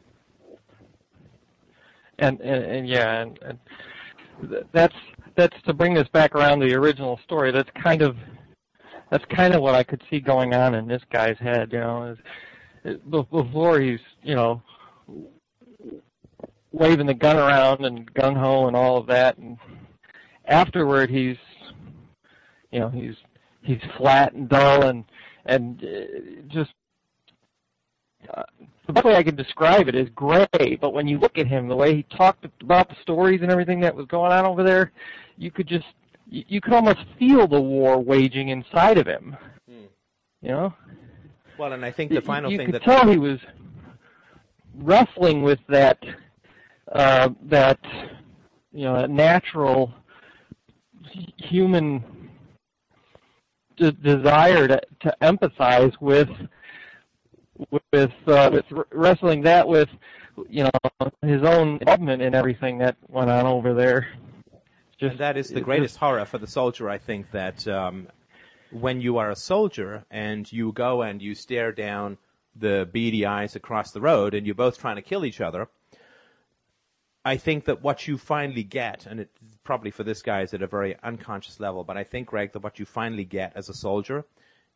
And 2.19 2.39
and, 2.41 2.63
and 2.63 2.87
yeah, 2.87 3.21
and, 3.21 3.39
and 3.41 3.59
that's 4.71 4.95
that's 5.35 5.61
to 5.63 5.73
bring 5.73 5.93
this 5.93 6.07
back 6.09 6.35
around 6.35 6.59
to 6.59 6.67
the 6.67 6.75
original 6.75 7.19
story. 7.23 7.51
That's 7.51 7.69
kind 7.81 8.01
of 8.01 8.17
that's 9.09 9.25
kind 9.25 9.53
of 9.53 9.61
what 9.61 9.75
I 9.75 9.83
could 9.83 10.01
see 10.09 10.19
going 10.19 10.53
on 10.53 10.75
in 10.75 10.87
this 10.87 11.01
guy's 11.11 11.37
head. 11.37 11.71
You 11.71 11.79
know, 11.79 12.03
is, 12.05 12.17
is 12.83 13.01
before 13.09 13.79
he's 13.79 13.99
you 14.23 14.35
know 14.35 14.61
waving 16.71 17.07
the 17.07 17.13
gun 17.13 17.37
around 17.37 17.85
and 17.85 18.11
gung 18.13 18.37
ho 18.37 18.67
and 18.67 18.75
all 18.75 18.97
of 18.97 19.07
that, 19.07 19.37
and 19.37 19.57
afterward 20.45 21.09
he's 21.09 21.37
you 22.76 22.81
know 22.81 22.89
he's 22.89 23.15
he's 23.61 23.80
flat 23.97 24.34
and 24.34 24.49
dull 24.49 24.84
and 24.84 25.06
and 25.45 25.81
uh, 25.81 26.43
just 26.49 26.72
uh, 28.34 28.43
the 28.85 28.93
best 28.93 29.06
way 29.06 29.15
I 29.15 29.23
can 29.23 29.35
describe 29.35 29.88
it 29.88 29.95
is 29.95 30.10
gray. 30.14 30.77
But 30.81 30.93
when 30.93 31.07
you 31.07 31.18
look 31.18 31.38
at 31.38 31.47
him, 31.47 31.69
the 31.69 31.76
way 31.76 31.95
he 31.95 32.03
talked 32.03 32.45
about 32.61 32.89
the 32.89 32.95
stories 33.02 33.41
and 33.41 33.52
everything 33.52 33.80
that 33.80 33.95
was 33.95 34.07
going 34.07 34.34
on 34.34 34.45
over 34.45 34.61
there, 34.61 34.91
you 35.38 35.52
could 35.52 35.68
just 35.68 35.85
you, 36.30 36.43
you 36.49 36.60
could 36.60 36.73
almost 36.73 36.99
feel 37.18 37.47
the 37.47 37.61
war 37.61 37.97
waging 37.97 38.49
inside 38.49 38.97
of 38.97 39.07
him. 39.07 39.38
Hmm. 39.69 39.85
You 40.41 40.49
know, 40.49 40.73
Well, 41.57 41.72
and 41.72 41.85
I 41.85 41.91
think 41.91 42.11
the 42.11 42.19
final 42.19 42.52
you 42.52 42.57
thing 42.57 42.65
could 42.65 42.76
that 42.76 42.84
tell 42.84 43.07
he 43.10 43.18
was 43.18 43.39
wrestling 44.80 45.43
with 45.43 45.60
that 45.69 46.03
uh, 46.91 47.30
that 47.43 47.80
you 48.73 48.84
know 48.84 48.97
that 48.97 49.10
natural 49.10 49.93
human 51.38 52.03
de- 53.77 53.91
desire 53.91 54.68
to, 54.68 54.81
to 55.02 55.15
empathize 55.22 55.93
with 55.99 56.30
with 57.91 58.11
uh, 58.27 58.49
with 58.52 58.65
wrestling 58.91 59.41
that 59.41 59.68
with 59.68 59.89
you 60.49 60.64
know 60.64 61.11
his 61.22 61.43
own 61.43 61.77
involvement 61.77 62.22
in 62.22 62.35
everything 62.35 62.77
that 62.80 62.97
went 63.07 63.30
on 63.30 63.45
over 63.45 63.73
there. 63.73 64.07
Just, 64.97 65.11
and 65.11 65.19
that 65.19 65.38
is 65.38 65.49
the 65.49 65.61
greatest 65.61 65.95
just, 65.95 65.99
horror 65.99 66.26
for 66.26 66.38
the 66.38 66.47
soldier. 66.47 66.89
I 66.89 66.97
think 66.97 67.31
that 67.31 67.68
um, 67.68 68.07
when 68.72 69.02
you 69.02 69.18
are 69.18 69.30
a 69.30 69.35
soldier 69.35 70.06
and 70.10 70.52
you 70.52 70.72
go 70.72 71.02
and 71.02 71.22
you 71.22 71.35
stare 71.35 71.72
down 71.72 72.18
the 72.56 72.88
beady 72.91 73.26
eyes 73.26 73.56
across 73.56 73.91
the 73.91 74.02
road 74.02 74.34
and 74.34 74.45
you're 74.45 74.56
both 74.56 74.80
trying 74.80 74.95
to 74.95 75.02
kill 75.02 75.26
each 75.26 75.41
other. 75.41 75.68
I 77.26 77.38
think 77.38 77.65
that 77.65 77.81
what 77.81 78.07
you 78.07 78.19
finally 78.19 78.64
get, 78.64 79.07
and 79.07 79.19
it 79.19 79.31
probably 79.64 79.89
for 79.89 80.03
this 80.03 80.22
guy 80.22 80.41
is 80.41 80.53
at 80.53 80.61
a 80.61 80.68
very 80.68 80.95
unconscious 81.02 81.60
level, 81.60 81.84
but 81.84 81.97
I 81.97 82.03
think, 82.03 82.27
Greg, 82.27 82.53
that 82.53 82.64
what 82.64 82.77
you 82.77 82.85
finally 82.85 83.26
get 83.26 83.52
as 83.56 83.68
a 83.68 83.73
soldier 83.73 84.26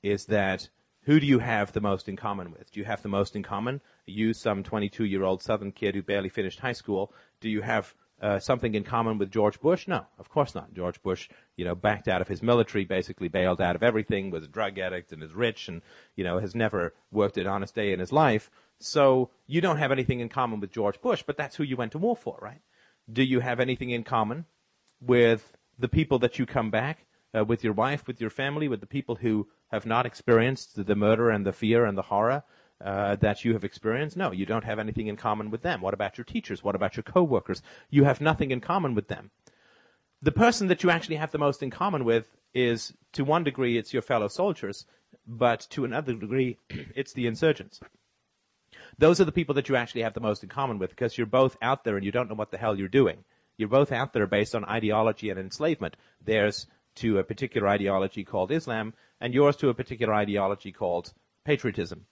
is 0.02 0.26
that 0.26 0.68
who 1.04 1.20
do 1.20 1.28
you 1.28 1.40
have 1.40 1.72
the 1.74 1.82
most 1.82 2.10
in 2.10 2.16
common 2.16 2.52
with? 2.52 2.72
Do 2.72 2.80
you 2.80 2.86
have 2.86 3.04
the 3.04 3.08
most 3.08 3.36
in 3.36 3.44
common? 3.44 3.82
You, 4.08 4.34
some 4.34 4.64
22 4.64 5.06
year 5.06 5.24
old 5.24 5.44
Southern 5.44 5.72
kid 5.72 5.94
who 5.94 6.02
barely 6.02 6.30
finished 6.30 6.60
high 6.60 6.74
school, 6.74 7.14
do 7.40 7.50
you 7.50 7.62
have 7.62 7.94
uh, 8.20 8.40
something 8.40 8.74
in 8.74 8.84
common 8.84 9.20
with 9.20 9.32
George 9.32 9.60
Bush? 9.62 9.88
No, 9.88 10.06
of 10.18 10.30
course 10.30 10.56
not. 10.56 10.74
George 10.74 11.02
Bush, 11.04 11.30
you 11.56 11.66
know, 11.66 11.76
backed 11.76 12.08
out 12.08 12.22
of 12.22 12.28
his 12.28 12.42
military, 12.42 12.84
basically 12.84 13.28
bailed 13.28 13.62
out 13.62 13.76
of 13.76 13.84
everything, 13.84 14.32
was 14.32 14.44
a 14.44 14.48
drug 14.48 14.80
addict 14.80 15.12
and 15.12 15.22
is 15.22 15.34
rich 15.34 15.68
and, 15.68 15.84
you 16.16 16.24
know, 16.24 16.40
has 16.40 16.56
never 16.56 16.94
worked 17.12 17.38
an 17.38 17.48
honest 17.48 17.76
day 17.76 17.94
in 17.94 18.00
his 18.00 18.12
life. 18.12 18.50
So 18.80 19.30
you 19.46 19.62
don't 19.62 19.78
have 19.78 19.92
anything 19.92 20.22
in 20.22 20.30
common 20.30 20.60
with 20.60 20.72
George 20.72 21.02
Bush, 21.02 21.24
but 21.26 21.38
that's 21.38 21.58
who 21.58 21.64
you 21.64 21.76
went 21.76 21.92
to 21.92 21.98
war 21.98 22.16
for, 22.16 22.38
right? 22.42 22.62
Do 23.12 23.24
you 23.24 23.42
have 23.42 23.60
anything 23.60 23.90
in 23.90 24.04
common 24.04 24.46
with 25.02 25.58
the 25.78 25.90
people 25.90 26.20
that 26.20 26.40
you 26.40 26.46
come 26.46 26.70
back, 26.72 27.06
uh, 27.38 27.44
with 27.44 27.64
your 27.64 27.74
wife, 27.74 28.08
with 28.08 28.22
your 28.22 28.30
family, 28.30 28.68
with 28.68 28.80
the 28.80 28.88
people 28.88 29.16
who 29.16 29.48
have 29.72 29.86
not 29.86 30.06
experienced 30.06 30.86
the 30.86 30.96
murder 30.96 31.30
and 31.30 31.46
the 31.46 31.54
fear 31.54 31.86
and 31.86 31.98
the 31.98 32.04
horror 32.04 32.44
uh, 32.84 33.16
that 33.18 33.44
you 33.44 33.54
have 33.54 33.66
experienced? 33.66 34.16
No, 34.16 34.32
you 34.32 34.46
don't 34.46 34.64
have 34.64 34.80
anything 34.80 35.08
in 35.08 35.18
common 35.18 35.52
with 35.52 35.62
them. 35.62 35.82
What 35.82 35.94
about 35.94 36.18
your 36.18 36.26
teachers? 36.26 36.64
What 36.64 36.76
about 36.76 36.96
your 36.96 37.04
coworkers? 37.04 37.62
You 37.90 38.06
have 38.06 38.22
nothing 38.22 38.52
in 38.52 38.62
common 38.62 38.96
with 38.96 39.10
them. 39.10 39.32
The 40.22 40.32
person 40.32 40.68
that 40.68 40.84
you 40.84 40.90
actually 40.90 41.16
have 41.18 41.32
the 41.32 41.38
most 41.38 41.62
in 41.64 41.70
common 41.70 42.06
with 42.06 42.36
is, 42.54 42.94
to 43.14 43.26
one 43.26 43.44
degree, 43.44 43.78
it's 43.78 43.94
your 43.94 44.02
fellow 44.02 44.28
soldiers, 44.28 44.86
but 45.28 45.68
to 45.72 45.86
another 45.86 46.14
degree, 46.14 46.58
it's 46.70 47.14
the 47.14 47.28
insurgents. 47.28 47.80
Those 48.98 49.22
are 49.22 49.26
the 49.26 49.32
people 49.32 49.56
that 49.56 49.70
you 49.70 49.76
actually 49.76 50.02
have 50.02 50.14
the 50.14 50.20
most 50.20 50.44
in 50.44 50.50
common 50.50 50.80
with 50.80 50.90
because 50.90 51.18
you're 51.18 51.28
both 51.28 51.58
out 51.62 51.84
there 51.84 51.96
and 51.96 52.06
you 52.06 52.12
don't 52.12 52.30
know 52.30 52.36
what 52.36 52.52
the 52.52 52.58
hell 52.58 52.78
you're 52.78 52.88
doing. 52.88 53.24
You're 53.58 53.70
both 53.70 53.92
out 53.92 54.14
there 54.14 54.28
based 54.28 54.56
on 54.56 54.66
ideology 54.66 55.30
and 55.30 55.40
enslavement. 55.40 55.98
Theirs 56.24 56.68
to 56.96 57.20
a 57.20 57.24
particular 57.24 57.68
ideology 57.68 58.24
called 58.24 58.52
Islam, 58.52 58.94
and 59.22 59.34
yours 59.34 59.56
to 59.58 59.70
a 59.70 59.74
particular 59.74 60.14
ideology 60.14 60.72
called 60.72 61.14
patriotism 61.46 62.06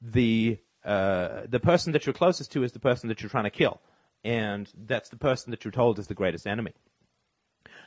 the 0.00 0.58
uh, 0.84 1.42
the 1.48 1.60
person 1.60 1.92
that 1.92 2.06
you're 2.06 2.14
closest 2.14 2.52
to 2.52 2.62
is 2.62 2.72
the 2.72 2.78
person 2.78 3.08
that 3.08 3.20
you're 3.20 3.30
trying 3.30 3.44
to 3.44 3.50
kill, 3.50 3.80
and 4.24 4.70
that's 4.86 5.10
the 5.10 5.16
person 5.16 5.50
that 5.50 5.64
you're 5.64 5.72
told 5.72 5.98
is 5.98 6.06
the 6.06 6.14
greatest 6.14 6.46
enemy. 6.46 6.72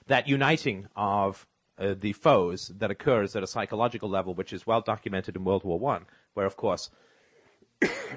That 0.07 0.27
uniting 0.27 0.87
of 0.95 1.47
uh, 1.79 1.95
the 1.99 2.13
foes 2.13 2.71
that 2.77 2.91
occurs 2.91 3.35
at 3.35 3.41
a 3.41 3.47
psychological 3.47 4.09
level, 4.09 4.35
which 4.35 4.53
is 4.53 4.67
well 4.67 4.81
documented 4.81 5.35
in 5.35 5.43
World 5.43 5.63
War 5.63 5.79
One, 5.79 6.05
where 6.35 6.45
of 6.45 6.55
course, 6.55 6.91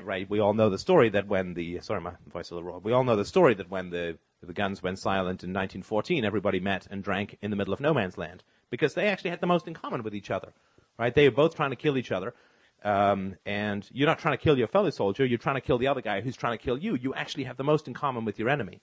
right, 0.05 0.29
we 0.29 0.41
all 0.41 0.55
know 0.55 0.71
the 0.71 0.79
story 0.79 1.09
that 1.11 1.27
when 1.27 1.55
the 1.55 1.81
sorry, 1.81 2.01
my 2.01 2.13
voice 2.33 2.47
is 2.47 2.51
a 2.53 2.55
little 2.55 2.71
raw. 2.71 2.79
We 2.79 2.93
all 2.93 3.05
know 3.05 3.17
the 3.17 3.25
story 3.25 3.55
that 3.55 3.71
when 3.71 3.91
the 3.91 4.19
the 4.43 4.53
guns 4.53 4.83
went 4.83 4.99
silent 4.99 5.43
in 5.43 5.51
1914, 5.51 6.25
everybody 6.25 6.61
met 6.61 6.87
and 6.91 7.03
drank 7.03 7.39
in 7.43 7.51
the 7.51 7.57
middle 7.57 7.75
of 7.75 7.81
no 7.81 7.93
man's 7.95 8.19
land 8.19 8.43
because 8.71 8.95
they 8.95 9.09
actually 9.09 9.31
had 9.31 9.41
the 9.41 9.47
most 9.47 9.67
in 9.67 9.75
common 9.75 10.03
with 10.03 10.15
each 10.15 10.31
other, 10.31 10.53
right? 10.99 11.15
They 11.15 11.29
were 11.29 11.35
both 11.35 11.57
trying 11.57 11.71
to 11.71 11.77
kill 11.77 11.97
each 11.97 12.13
other. 12.13 12.35
Um, 12.85 13.37
and 13.45 13.89
you're 13.93 14.07
not 14.07 14.19
trying 14.19 14.37
to 14.37 14.43
kill 14.43 14.59
your 14.59 14.69
fellow 14.69 14.91
soldier, 14.91 15.25
you're 15.25 15.39
trying 15.39 15.57
to 15.57 15.61
kill 15.61 15.79
the 15.79 15.89
other 15.89 16.03
guy 16.03 16.21
who's 16.21 16.37
trying 16.37 16.57
to 16.57 16.63
kill 16.63 16.79
you. 16.79 16.95
You 16.95 17.15
actually 17.15 17.45
have 17.45 17.57
the 17.57 17.65
most 17.65 17.89
in 17.89 17.95
common 17.95 18.25
with 18.25 18.39
your 18.39 18.49
enemy. 18.49 18.81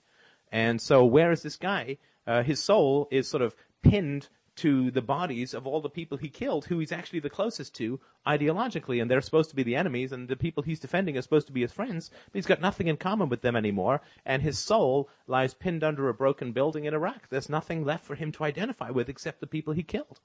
And 0.52 0.80
so 0.80 1.04
where 1.04 1.32
is 1.32 1.42
this 1.42 1.56
guy? 1.56 1.98
Uh, 2.26 2.42
his 2.42 2.62
soul 2.62 3.08
is 3.10 3.28
sort 3.28 3.42
of 3.42 3.54
pinned 3.82 4.28
to 4.56 4.90
the 4.90 5.02
bodies 5.02 5.52
of 5.54 5.66
all 5.66 5.80
the 5.80 5.88
people 5.88 6.16
he 6.16 6.28
killed, 6.28 6.66
who 6.66 6.78
he's 6.78 6.92
actually 6.92 7.20
the 7.20 7.30
closest 7.30 7.74
to 7.74 8.00
ideologically, 8.26 9.00
and 9.00 9.10
they're 9.10 9.20
supposed 9.20 9.50
to 9.50 9.56
be 9.56 9.62
the 9.62 9.76
enemies, 9.76 10.12
and 10.12 10.28
the 10.28 10.36
people 10.36 10.62
he's 10.62 10.80
defending 10.80 11.16
are 11.16 11.22
supposed 11.22 11.46
to 11.46 11.52
be 11.52 11.62
his 11.62 11.72
friends, 11.72 12.10
but 12.10 12.34
he's 12.34 12.46
got 12.46 12.60
nothing 12.60 12.86
in 12.86 12.96
common 12.96 13.28
with 13.28 13.42
them 13.42 13.56
anymore, 13.56 14.00
and 14.24 14.42
his 14.42 14.58
soul 14.58 15.08
lies 15.26 15.54
pinned 15.54 15.82
under 15.82 16.08
a 16.08 16.14
broken 16.14 16.52
building 16.52 16.84
in 16.84 16.94
Iraq. 16.94 17.28
There's 17.28 17.48
nothing 17.48 17.84
left 17.84 18.04
for 18.04 18.14
him 18.14 18.30
to 18.32 18.44
identify 18.44 18.90
with 18.90 19.08
except 19.08 19.40
the 19.40 19.46
people 19.46 19.74
he 19.74 19.82
killed. 19.82 20.20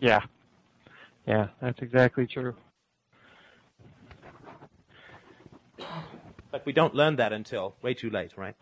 Yeah, 0.00 0.22
yeah, 1.26 1.48
that's 1.60 1.82
exactly 1.82 2.26
true. 2.26 2.54
But 6.50 6.64
we 6.64 6.72
don't 6.72 6.94
learn 6.94 7.16
that 7.16 7.32
until 7.32 7.76
way 7.82 7.94
too 7.94 8.10
late, 8.10 8.36
right? 8.36 8.56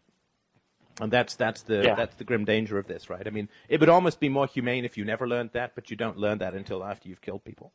And 1.01 1.13
that's 1.13 1.37
that's 1.37 1.63
the 1.63 1.83
yeah. 1.85 1.95
that's 1.95 2.15
the 2.17 2.25
grim 2.25 2.45
danger 2.45 2.79
of 2.79 2.87
this, 2.87 3.11
right? 3.11 3.27
I 3.27 3.31
mean, 3.31 3.49
it 3.69 3.81
would 3.81 3.91
almost 3.91 4.19
be 4.19 4.29
more 4.31 4.47
humane 4.47 4.85
if 4.85 4.97
you 4.97 5.05
never 5.05 5.29
learned 5.29 5.51
that, 5.53 5.75
but 5.75 5.91
you 5.91 5.97
don't 5.97 6.17
learn 6.17 6.39
that 6.39 6.55
until 6.55 6.83
after 6.83 7.09
you've 7.09 7.21
killed 7.21 7.45
people. 7.45 7.71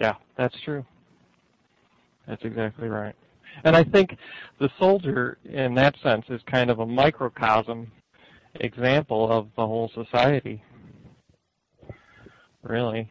Yeah, 0.00 0.14
that's 0.36 0.58
true. 0.60 0.84
That's 2.28 2.44
exactly 2.44 2.88
right. 2.88 3.16
And 3.64 3.74
I 3.74 3.82
think 3.82 4.16
the 4.58 4.70
soldier, 4.78 5.38
in 5.44 5.74
that 5.74 5.96
sense, 6.02 6.26
is 6.28 6.40
kind 6.46 6.70
of 6.70 6.78
a 6.78 6.86
microcosm 6.86 7.90
example 8.54 9.30
of 9.30 9.48
the 9.56 9.66
whole 9.66 9.90
society. 9.94 10.62
Really. 12.62 13.10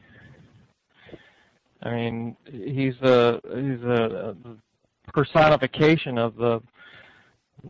I 1.82 1.92
mean, 1.92 2.38
he's 2.46 2.96
a 3.02 3.40
he's 3.44 3.84
a, 3.84 4.36
a 4.46 5.12
personification 5.12 6.18
of 6.18 6.36
the 6.36 6.62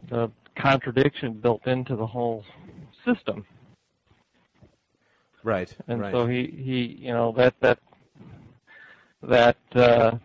the 0.09 0.31
contradiction 0.61 1.33
built 1.33 1.65
into 1.67 1.95
the 1.95 2.05
whole 2.05 2.43
system. 3.05 3.45
Right. 5.43 5.73
And 5.87 6.01
right. 6.01 6.11
so 6.11 6.27
he 6.27 6.47
he 6.47 6.97
you 7.05 7.13
know 7.13 7.33
that 7.37 7.55
that 7.61 7.79
that 9.23 9.57
uh, 9.75 10.17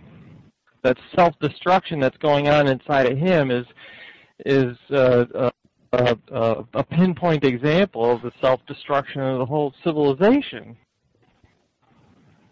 that 0.83 0.99
self 1.15 1.39
destruction 1.41 2.01
that's 2.01 2.17
going 2.19 2.49
on 2.49 2.67
inside 2.69 3.11
of 3.11 3.19
him 3.19 3.51
is 3.51 3.67
is 4.45 4.77
uh, 4.91 5.51
a, 5.93 6.19
a, 6.33 6.65
a 6.75 6.85
pinpoint 6.85 7.45
example 7.45 8.11
of 8.11 8.23
the 8.23 8.33
self 8.41 8.61
destruction 8.67 9.21
of 9.21 9.39
the 9.39 9.47
whole 9.47 9.73
civilization. 9.85 10.77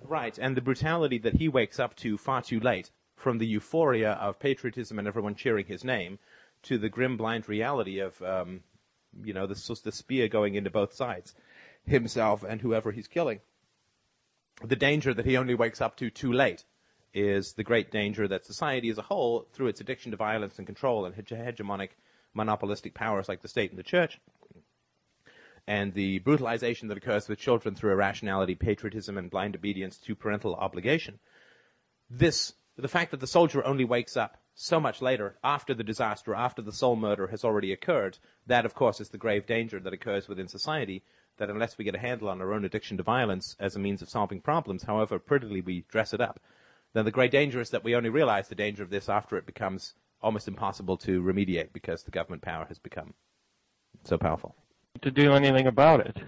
Right, 0.06 0.38
and 0.38 0.56
the 0.56 0.60
brutality 0.60 1.18
that 1.18 1.34
he 1.34 1.48
wakes 1.48 1.78
up 1.78 1.94
to 1.96 2.18
far 2.18 2.42
too 2.42 2.58
late, 2.60 2.90
from 3.16 3.38
the 3.38 3.46
euphoria 3.46 4.12
of 4.12 4.38
patriotism 4.38 4.98
and 4.98 5.06
everyone 5.06 5.34
cheering 5.34 5.66
his 5.66 5.84
name, 5.84 6.18
to 6.64 6.78
the 6.78 6.88
grim, 6.88 7.16
blind 7.16 7.48
reality 7.48 8.00
of, 8.00 8.20
um, 8.22 8.62
you 9.24 9.32
know, 9.32 9.46
the, 9.46 9.80
the 9.84 9.92
spear 9.92 10.28
going 10.28 10.54
into 10.54 10.70
both 10.70 10.94
sides, 10.94 11.34
himself 11.84 12.42
and 12.42 12.60
whoever 12.60 12.92
he's 12.92 13.08
killing. 13.08 13.40
The 14.62 14.76
danger 14.76 15.14
that 15.14 15.26
he 15.26 15.36
only 15.36 15.54
wakes 15.54 15.80
up 15.80 15.96
to 15.96 16.10
too 16.10 16.32
late 16.32 16.64
is 17.12 17.54
the 17.54 17.64
great 17.64 17.90
danger 17.90 18.28
that 18.28 18.44
society 18.44 18.88
as 18.90 18.98
a 18.98 19.02
whole, 19.02 19.46
through 19.52 19.68
its 19.68 19.80
addiction 19.80 20.10
to 20.10 20.16
violence 20.16 20.58
and 20.58 20.66
control 20.66 21.06
and 21.06 21.14
hegemonic 21.14 21.90
monopolistic 22.34 22.94
powers 22.94 23.28
like 23.28 23.42
the 23.42 23.48
state 23.48 23.70
and 23.70 23.78
the 23.78 23.84
church, 23.84 24.20
and 25.66 25.94
the 25.94 26.18
brutalization 26.20 26.88
that 26.88 26.98
occurs 26.98 27.28
with 27.28 27.38
children 27.38 27.74
through 27.74 27.92
irrationality, 27.92 28.54
patriotism, 28.54 29.18
and 29.18 29.30
blind 29.30 29.56
obedience 29.56 29.98
to 29.98 30.14
parental 30.14 30.54
obligation. 30.54 31.18
This, 32.08 32.54
the 32.76 32.88
fact 32.88 33.10
that 33.10 33.20
the 33.20 33.26
soldier 33.26 33.64
only 33.64 33.84
wakes 33.84 34.16
up 34.16 34.36
so 34.62 34.78
much 34.78 35.00
later, 35.00 35.36
after 35.42 35.72
the 35.72 35.82
disaster, 35.82 36.34
after 36.34 36.60
the 36.60 36.70
soul 36.70 36.94
murder 36.94 37.28
has 37.28 37.44
already 37.44 37.72
occurred, 37.72 38.18
that 38.46 38.66
of 38.66 38.74
course 38.74 39.00
is 39.00 39.08
the 39.08 39.16
grave 39.16 39.46
danger 39.46 39.80
that 39.80 39.94
occurs 39.94 40.28
within 40.28 40.48
society, 40.48 41.02
that 41.38 41.48
unless 41.48 41.78
we 41.78 41.84
get 41.84 41.94
a 41.94 41.98
handle 41.98 42.28
on 42.28 42.42
our 42.42 42.52
own 42.52 42.66
addiction 42.66 42.98
to 42.98 43.02
violence 43.02 43.56
as 43.58 43.74
a 43.74 43.78
means 43.78 44.02
of 44.02 44.10
solving 44.10 44.38
problems, 44.38 44.82
however 44.82 45.18
prettily 45.18 45.62
we 45.62 45.86
dress 45.88 46.12
it 46.12 46.20
up, 46.20 46.38
then 46.92 47.06
the 47.06 47.10
great 47.10 47.30
danger 47.30 47.58
is 47.58 47.70
that 47.70 47.82
we 47.82 47.94
only 47.94 48.10
realize 48.10 48.48
the 48.48 48.54
danger 48.54 48.82
of 48.82 48.90
this 48.90 49.08
after 49.08 49.38
it 49.38 49.46
becomes 49.46 49.94
almost 50.20 50.46
impossible 50.46 50.98
to 50.98 51.22
remediate 51.22 51.72
because 51.72 52.02
the 52.02 52.10
government 52.10 52.42
power 52.42 52.66
has 52.66 52.78
become 52.78 53.14
so 54.04 54.18
powerful 54.18 54.54
to 55.00 55.10
do 55.10 55.32
anything 55.32 55.68
about 55.68 56.00
it. 56.00 56.18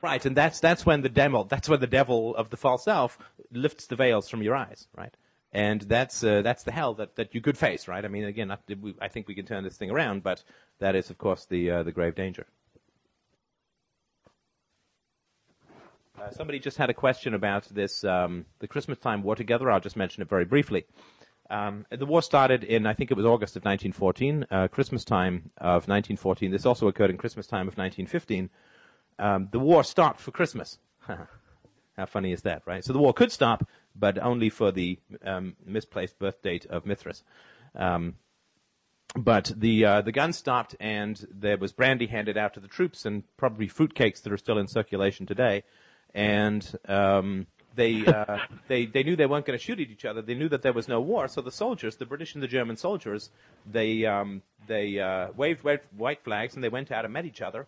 Right, 0.00 0.24
and 0.24 0.36
that's 0.36 0.60
that's 0.60 0.86
when 0.86 1.02
the 1.02 1.08
devil 1.08 1.44
that's 1.44 1.68
when 1.68 1.80
the 1.80 1.88
devil 1.88 2.36
of 2.36 2.50
the 2.50 2.56
false 2.56 2.84
self 2.84 3.18
lifts 3.50 3.86
the 3.86 3.96
veils 3.96 4.28
from 4.28 4.40
your 4.40 4.54
eyes, 4.54 4.86
right? 4.96 5.16
And 5.52 5.82
that's 5.82 6.24
uh, 6.24 6.40
that's 6.42 6.62
the 6.62 6.72
hell 6.72 6.94
that, 6.94 7.16
that 7.16 7.34
you 7.34 7.42
could 7.42 7.58
face, 7.58 7.86
right? 7.86 8.04
I 8.04 8.08
mean, 8.08 8.24
again, 8.24 8.50
I, 8.50 8.56
I 9.00 9.08
think 9.08 9.28
we 9.28 9.34
can 9.34 9.44
turn 9.44 9.64
this 9.64 9.76
thing 9.76 9.90
around, 9.90 10.22
but 10.22 10.42
that 10.78 10.96
is, 10.96 11.10
of 11.10 11.18
course, 11.18 11.44
the 11.44 11.70
uh, 11.70 11.82
the 11.82 11.92
grave 11.92 12.14
danger. 12.14 12.46
Uh, 16.20 16.30
somebody 16.30 16.58
just 16.58 16.76
had 16.76 16.88
a 16.88 16.94
question 16.94 17.34
about 17.34 17.64
this 17.70 18.04
um, 18.04 18.46
the 18.60 18.68
Christmas 18.68 18.98
time 18.98 19.22
war 19.22 19.34
together. 19.34 19.70
I'll 19.70 19.80
just 19.80 19.96
mention 19.96 20.22
it 20.22 20.28
very 20.28 20.44
briefly. 20.44 20.86
Um, 21.50 21.84
the 21.90 22.06
war 22.06 22.22
started 22.22 22.64
in, 22.64 22.86
I 22.86 22.94
think 22.94 23.10
it 23.10 23.16
was 23.16 23.26
August 23.26 23.56
of 23.56 23.64
1914, 23.64 24.46
uh, 24.50 24.68
Christmas 24.68 25.04
time 25.04 25.50
of 25.58 25.86
1914. 25.86 26.50
This 26.50 26.64
also 26.64 26.88
occurred 26.88 27.10
in 27.10 27.18
Christmas 27.18 27.46
time 27.46 27.68
of 27.68 27.76
1915. 27.76 28.48
Um, 29.18 29.48
the 29.50 29.58
war 29.58 29.84
stopped 29.84 30.20
for 30.20 30.30
Christmas. 30.30 30.78
How 31.06 32.06
funny 32.06 32.32
is 32.32 32.42
that, 32.42 32.62
right? 32.64 32.82
So 32.82 32.94
the 32.94 32.98
war 32.98 33.12
could 33.12 33.30
stop, 33.30 33.68
but 33.94 34.18
only 34.18 34.50
for 34.50 34.72
the 34.72 34.98
um, 35.24 35.56
misplaced 35.64 36.18
birth 36.18 36.42
date 36.42 36.66
of 36.66 36.86
Mithras. 36.86 37.22
Um, 37.74 38.14
but 39.14 39.52
the 39.54 39.84
uh, 39.84 40.00
the 40.02 40.12
gun 40.12 40.32
stopped, 40.32 40.74
and 40.80 41.24
there 41.30 41.58
was 41.58 41.72
brandy 41.72 42.06
handed 42.06 42.38
out 42.38 42.54
to 42.54 42.60
the 42.60 42.68
troops, 42.68 43.04
and 43.04 43.24
probably 43.36 43.68
fruitcakes 43.68 44.22
that 44.22 44.32
are 44.32 44.38
still 44.38 44.58
in 44.58 44.66
circulation 44.66 45.26
today. 45.26 45.64
And 46.14 46.78
um, 46.88 47.46
they 47.74 48.06
uh, 48.06 48.38
they 48.68 48.86
they 48.86 49.02
knew 49.02 49.16
they 49.16 49.26
weren't 49.26 49.44
going 49.44 49.58
to 49.58 49.62
shoot 49.62 49.80
at 49.80 49.90
each 49.90 50.04
other. 50.04 50.22
They 50.22 50.34
knew 50.34 50.48
that 50.48 50.62
there 50.62 50.72
was 50.72 50.88
no 50.88 51.00
war. 51.00 51.28
So 51.28 51.42
the 51.42 51.50
soldiers, 51.50 51.96
the 51.96 52.06
British 52.06 52.34
and 52.34 52.42
the 52.42 52.48
German 52.48 52.76
soldiers, 52.76 53.30
they 53.70 54.06
um, 54.06 54.42
they 54.66 54.98
uh, 54.98 55.28
waved 55.36 55.62
white 55.96 56.24
flags 56.24 56.54
and 56.54 56.64
they 56.64 56.68
went 56.68 56.90
out 56.90 57.04
and 57.04 57.12
met 57.12 57.26
each 57.26 57.42
other 57.42 57.66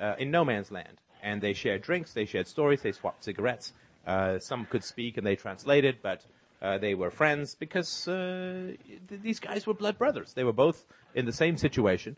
uh, 0.00 0.14
in 0.18 0.30
no 0.30 0.44
man's 0.44 0.70
land. 0.70 1.00
And 1.22 1.42
they 1.42 1.52
shared 1.52 1.82
drinks, 1.82 2.12
they 2.12 2.24
shared 2.24 2.46
stories, 2.46 2.82
they 2.82 2.92
swapped 2.92 3.24
cigarettes. 3.24 3.72
Uh, 4.08 4.38
some 4.38 4.64
could 4.64 4.82
speak 4.82 5.18
and 5.18 5.26
they 5.26 5.36
translated, 5.36 5.98
but 6.02 6.24
uh, 6.62 6.78
they 6.78 6.94
were 6.94 7.10
friends 7.10 7.54
because 7.54 8.08
uh, 8.08 8.72
th- 9.08 9.20
these 9.22 9.38
guys 9.38 9.66
were 9.66 9.74
blood 9.74 9.98
brothers. 9.98 10.32
They 10.32 10.44
were 10.44 10.52
both 10.52 10.86
in 11.14 11.26
the 11.26 11.32
same 11.32 11.58
situation. 11.58 12.16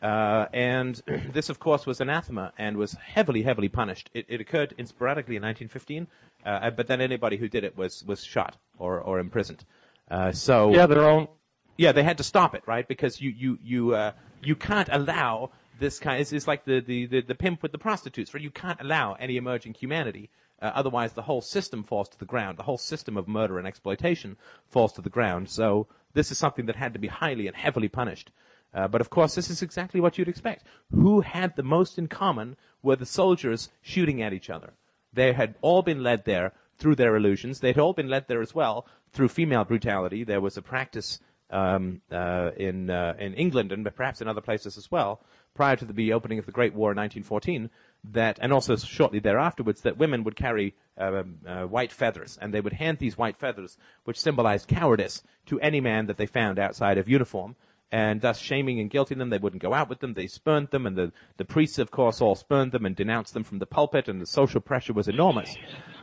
Uh, 0.00 0.46
and 0.54 1.02
this, 1.32 1.50
of 1.50 1.58
course, 1.58 1.84
was 1.84 2.00
anathema 2.00 2.52
and 2.56 2.78
was 2.78 2.92
heavily, 2.94 3.42
heavily 3.42 3.68
punished. 3.68 4.10
It, 4.14 4.24
it 4.28 4.40
occurred 4.40 4.74
in 4.78 4.86
sporadically 4.86 5.36
in 5.36 5.42
1915, 5.42 6.06
uh, 6.46 6.70
but 6.70 6.86
then 6.86 7.02
anybody 7.02 7.36
who 7.36 7.48
did 7.48 7.62
it 7.62 7.76
was, 7.76 8.04
was 8.06 8.24
shot 8.24 8.56
or, 8.78 8.98
or 8.98 9.18
imprisoned. 9.18 9.64
Uh, 10.10 10.32
so 10.32 10.72
yeah, 10.72 10.86
their 10.86 11.04
own. 11.04 11.28
Yeah, 11.76 11.92
they 11.92 12.02
had 12.02 12.16
to 12.18 12.24
stop 12.24 12.54
it, 12.54 12.62
right? 12.66 12.88
Because 12.88 13.20
you 13.20 13.30
you 13.30 13.58
you 13.62 13.94
uh, 13.94 14.12
you 14.42 14.56
can't 14.56 14.88
allow 14.90 15.50
this 15.78 15.98
kind. 15.98 16.20
It's, 16.20 16.32
it's 16.32 16.48
like 16.48 16.64
the, 16.64 16.80
the, 16.80 17.06
the, 17.06 17.20
the 17.20 17.34
pimp 17.34 17.62
with 17.62 17.72
the 17.72 17.78
prostitutes, 17.78 18.34
right? 18.34 18.42
You 18.42 18.50
can't 18.50 18.80
allow 18.80 19.14
any 19.14 19.36
emerging 19.36 19.74
humanity. 19.74 20.30
Uh, 20.60 20.72
otherwise, 20.74 21.12
the 21.12 21.22
whole 21.22 21.40
system 21.40 21.82
falls 21.84 22.08
to 22.08 22.18
the 22.18 22.24
ground. 22.24 22.58
The 22.58 22.64
whole 22.64 22.78
system 22.78 23.16
of 23.16 23.28
murder 23.28 23.58
and 23.58 23.66
exploitation 23.66 24.36
falls 24.68 24.92
to 24.94 25.02
the 25.02 25.10
ground. 25.10 25.48
So 25.50 25.86
this 26.14 26.30
is 26.30 26.38
something 26.38 26.66
that 26.66 26.76
had 26.76 26.92
to 26.94 26.98
be 26.98 27.08
highly 27.08 27.46
and 27.46 27.56
heavily 27.56 27.88
punished. 27.88 28.30
Uh, 28.74 28.88
but 28.88 29.00
of 29.00 29.10
course, 29.10 29.34
this 29.34 29.50
is 29.50 29.62
exactly 29.62 30.00
what 30.00 30.18
you'd 30.18 30.28
expect. 30.28 30.64
Who 30.90 31.20
had 31.20 31.56
the 31.56 31.62
most 31.62 31.98
in 31.98 32.08
common 32.08 32.56
were 32.82 32.96
the 32.96 33.06
soldiers 33.06 33.70
shooting 33.82 34.20
at 34.22 34.32
each 34.32 34.50
other. 34.50 34.74
They 35.12 35.32
had 35.32 35.54
all 35.62 35.82
been 35.82 36.02
led 36.02 36.24
there 36.24 36.52
through 36.76 36.96
their 36.96 37.16
illusions. 37.16 37.60
They'd 37.60 37.78
all 37.78 37.92
been 37.92 38.08
led 38.08 38.28
there 38.28 38.42
as 38.42 38.54
well 38.54 38.86
through 39.12 39.28
female 39.28 39.64
brutality. 39.64 40.22
There 40.24 40.40
was 40.40 40.56
a 40.56 40.62
practice 40.62 41.18
um, 41.50 42.02
uh, 42.12 42.50
in 42.56 42.90
uh, 42.90 43.14
in 43.18 43.34
England 43.34 43.72
and 43.72 43.84
perhaps 43.94 44.20
in 44.20 44.28
other 44.28 44.42
places 44.42 44.76
as 44.76 44.90
well, 44.90 45.22
prior 45.54 45.76
to 45.76 45.84
the 45.84 46.12
opening 46.12 46.38
of 46.38 46.46
the 46.46 46.52
Great 46.52 46.74
War 46.74 46.92
in 46.92 46.96
1914, 46.96 47.70
that 48.12 48.38
and 48.40 48.52
also 48.52 48.76
shortly 48.76 49.18
thereafterwards, 49.18 49.80
that 49.82 49.98
women 49.98 50.24
would 50.24 50.36
carry 50.36 50.74
um, 50.96 51.38
uh, 51.46 51.64
white 51.64 51.92
feathers, 51.92 52.38
and 52.40 52.54
they 52.54 52.60
would 52.60 52.72
hand 52.72 52.98
these 52.98 53.18
white 53.18 53.36
feathers, 53.36 53.76
which 54.04 54.20
symbolized 54.20 54.68
cowardice, 54.68 55.22
to 55.46 55.60
any 55.60 55.80
man 55.80 56.06
that 56.06 56.16
they 56.16 56.26
found 56.26 56.58
outside 56.58 56.98
of 56.98 57.08
uniform 57.08 57.56
and 57.90 58.20
thus 58.20 58.38
shaming 58.38 58.80
and 58.80 58.90
guilting 58.90 59.18
them. 59.18 59.30
They 59.30 59.38
wouldn't 59.38 59.62
go 59.62 59.72
out 59.72 59.88
with 59.88 60.00
them. 60.00 60.14
They 60.14 60.26
spurned 60.26 60.68
them, 60.70 60.86
and 60.86 60.96
the, 60.96 61.12
the 61.36 61.44
priests, 61.44 61.78
of 61.78 61.90
course, 61.90 62.20
all 62.20 62.34
spurned 62.34 62.72
them 62.72 62.84
and 62.84 62.94
denounced 62.94 63.34
them 63.34 63.44
from 63.44 63.58
the 63.58 63.66
pulpit, 63.66 64.08
and 64.08 64.20
the 64.20 64.26
social 64.26 64.60
pressure 64.60 64.92
was 64.92 65.08
enormous. 65.08 65.56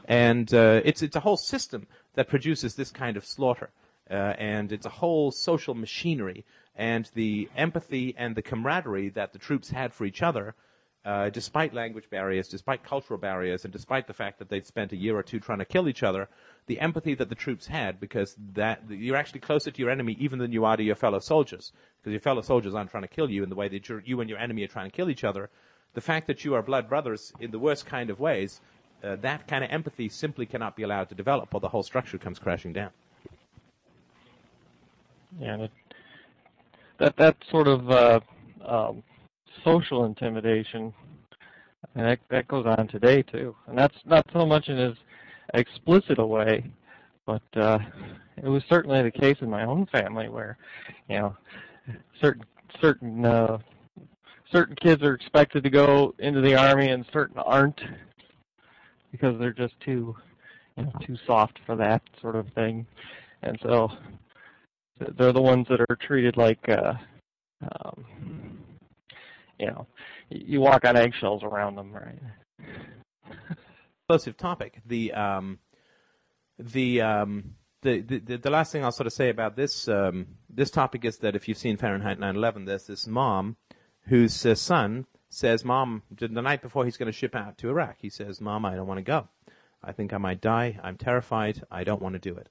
And 0.05 0.51
uh, 0.53 0.81
it's 0.83 1.01
it's 1.01 1.15
a 1.15 1.21
whole 1.21 1.37
system 1.37 1.87
that 2.15 2.27
produces 2.27 2.75
this 2.75 2.91
kind 2.91 3.17
of 3.17 3.25
slaughter, 3.25 3.69
uh, 4.09 4.33
and 4.37 4.71
it's 4.71 4.85
a 4.85 4.89
whole 4.89 5.31
social 5.31 5.75
machinery, 5.75 6.45
and 6.75 7.09
the 7.13 7.49
empathy 7.55 8.13
and 8.17 8.35
the 8.35 8.41
camaraderie 8.41 9.09
that 9.09 9.33
the 9.33 9.39
troops 9.39 9.69
had 9.69 9.93
for 9.93 10.05
each 10.05 10.21
other. 10.21 10.55
Uh, 11.05 11.29
despite 11.29 11.71
language 11.71 12.09
barriers, 12.09 12.47
despite 12.47 12.83
cultural 12.83 13.19
barriers, 13.19 13.63
and 13.63 13.71
despite 13.71 14.07
the 14.07 14.13
fact 14.13 14.39
that 14.39 14.49
they'd 14.49 14.65
spent 14.65 14.91
a 14.91 14.95
year 14.95 15.15
or 15.15 15.21
two 15.21 15.39
trying 15.39 15.59
to 15.59 15.65
kill 15.65 15.87
each 15.87 16.01
other, 16.01 16.27
the 16.65 16.79
empathy 16.79 17.13
that 17.13 17.29
the 17.29 17.35
troops 17.35 17.67
had 17.67 17.99
because 17.99 18.35
that 18.53 18.81
you're 18.89 19.15
actually 19.15 19.39
closer 19.39 19.69
to 19.69 19.79
your 19.79 19.91
enemy 19.91 20.17
even 20.19 20.39
than 20.39 20.51
you 20.51 20.65
are 20.65 20.75
to 20.75 20.81
your 20.81 20.95
fellow 20.95 21.19
soldiers 21.19 21.71
because 21.99 22.11
your 22.11 22.21
fellow 22.21 22.41
soldiers 22.41 22.73
aren't 22.73 22.89
trying 22.89 23.03
to 23.03 23.07
kill 23.07 23.29
you 23.29 23.43
in 23.43 23.49
the 23.49 23.55
way 23.55 23.67
that 23.67 23.87
you 23.87 24.19
and 24.19 24.29
your 24.31 24.39
enemy 24.39 24.63
are 24.63 24.67
trying 24.67 24.89
to 24.89 24.95
kill 24.95 25.11
each 25.11 25.23
other. 25.23 25.51
The 25.93 26.01
fact 26.01 26.25
that 26.25 26.43
you 26.43 26.55
are 26.55 26.63
blood 26.63 26.89
brothers 26.89 27.31
in 27.39 27.51
the 27.51 27.59
worst 27.59 27.85
kind 27.85 28.09
of 28.09 28.19
ways, 28.19 28.59
uh, 29.03 29.15
that 29.17 29.47
kind 29.47 29.63
of 29.63 29.69
empathy 29.69 30.09
simply 30.09 30.47
cannot 30.47 30.75
be 30.75 30.81
allowed 30.81 31.09
to 31.09 31.15
develop 31.15 31.53
or 31.53 31.59
the 31.59 31.69
whole 31.69 31.83
structure 31.83 32.17
comes 32.17 32.39
crashing 32.39 32.73
down. 32.73 32.89
Yeah, 35.39 35.67
that 36.99 37.15
that, 37.17 37.35
sort 37.49 37.67
of 37.67 37.89
uh, 37.89 38.19
um, 38.65 39.03
social 39.63 40.05
intimidation, 40.05 40.93
and 41.95 42.05
that 42.05 42.19
that 42.29 42.47
goes 42.47 42.65
on 42.65 42.87
today 42.87 43.21
too, 43.21 43.55
and 43.67 43.77
that's 43.77 43.97
not 44.05 44.25
so 44.33 44.45
much 44.45 44.69
in 44.69 44.77
as 44.77 44.95
explicit 45.53 46.19
a 46.19 46.25
way, 46.25 46.63
but 47.25 47.43
uh, 47.55 47.79
it 48.37 48.47
was 48.47 48.63
certainly 48.69 49.01
the 49.01 49.11
case 49.11 49.37
in 49.41 49.49
my 49.49 49.65
own 49.65 49.85
family 49.87 50.29
where, 50.29 50.57
you 51.09 51.17
know, 51.17 51.37
certain 52.21 52.43
certain 52.81 53.25
uh, 53.25 53.57
certain 54.51 54.75
kids 54.75 55.01
are 55.03 55.13
expected 55.13 55.63
to 55.63 55.69
go 55.69 56.13
into 56.19 56.41
the 56.41 56.55
army 56.55 56.89
and 56.89 57.05
certain 57.11 57.37
aren't 57.39 57.79
because 59.11 59.39
they're 59.39 59.53
just 59.53 59.79
too 59.79 60.15
you 60.77 60.83
know 60.83 60.91
too 61.05 61.17
soft 61.25 61.59
for 61.65 61.75
that 61.75 62.01
sort 62.21 62.35
of 62.35 62.47
thing, 62.53 62.85
and 63.43 63.57
so 63.61 63.89
they're 64.99 65.33
the 65.33 65.41
ones 65.41 65.67
that 65.69 65.81
are 65.81 65.95
treated 65.95 66.37
like. 66.37 66.67
Uh, 66.67 66.93
um, 67.61 68.05
you 69.59 69.67
know, 69.67 69.87
you 70.29 70.59
walk 70.59 70.85
on 70.85 70.97
eggshells 70.97 71.43
around 71.43 71.75
them, 71.75 71.93
right? 71.93 72.19
explosive 74.07 74.37
topic. 74.37 74.81
The 74.85 75.13
um, 75.13 75.59
the, 76.59 77.01
um, 77.01 77.55
the, 77.81 78.01
the 78.01 78.37
the 78.37 78.49
last 78.49 78.71
thing 78.71 78.83
I'll 78.83 78.91
sort 78.91 79.07
of 79.07 79.13
say 79.13 79.29
about 79.29 79.55
this 79.55 79.87
um, 79.87 80.27
this 80.49 80.69
topic 80.69 81.05
is 81.05 81.17
that 81.17 81.35
if 81.35 81.47
you've 81.47 81.57
seen 81.57 81.77
Fahrenheit 81.77 82.19
9/11, 82.19 82.65
there's 82.65 82.87
this 82.87 83.07
mom 83.07 83.57
whose 84.07 84.45
uh, 84.45 84.55
son 84.55 85.05
says, 85.29 85.65
"Mom, 85.65 86.03
the 86.11 86.27
night 86.27 86.61
before 86.61 86.85
he's 86.85 86.97
going 86.97 87.11
to 87.11 87.17
ship 87.17 87.35
out 87.35 87.57
to 87.59 87.69
Iraq, 87.69 87.97
he 87.99 88.09
says, 88.09 88.39
"Mom, 88.39 88.65
I 88.65 88.75
don't 88.75 88.87
want 88.87 88.99
to 88.99 89.03
go. 89.03 89.27
I 89.83 89.91
think 89.91 90.13
I 90.13 90.17
might 90.17 90.41
die. 90.41 90.79
I'm 90.83 90.97
terrified. 90.97 91.63
I 91.71 91.83
don't 91.83 92.01
want 92.01 92.13
to 92.13 92.19
do 92.19 92.35
it." 92.35 92.49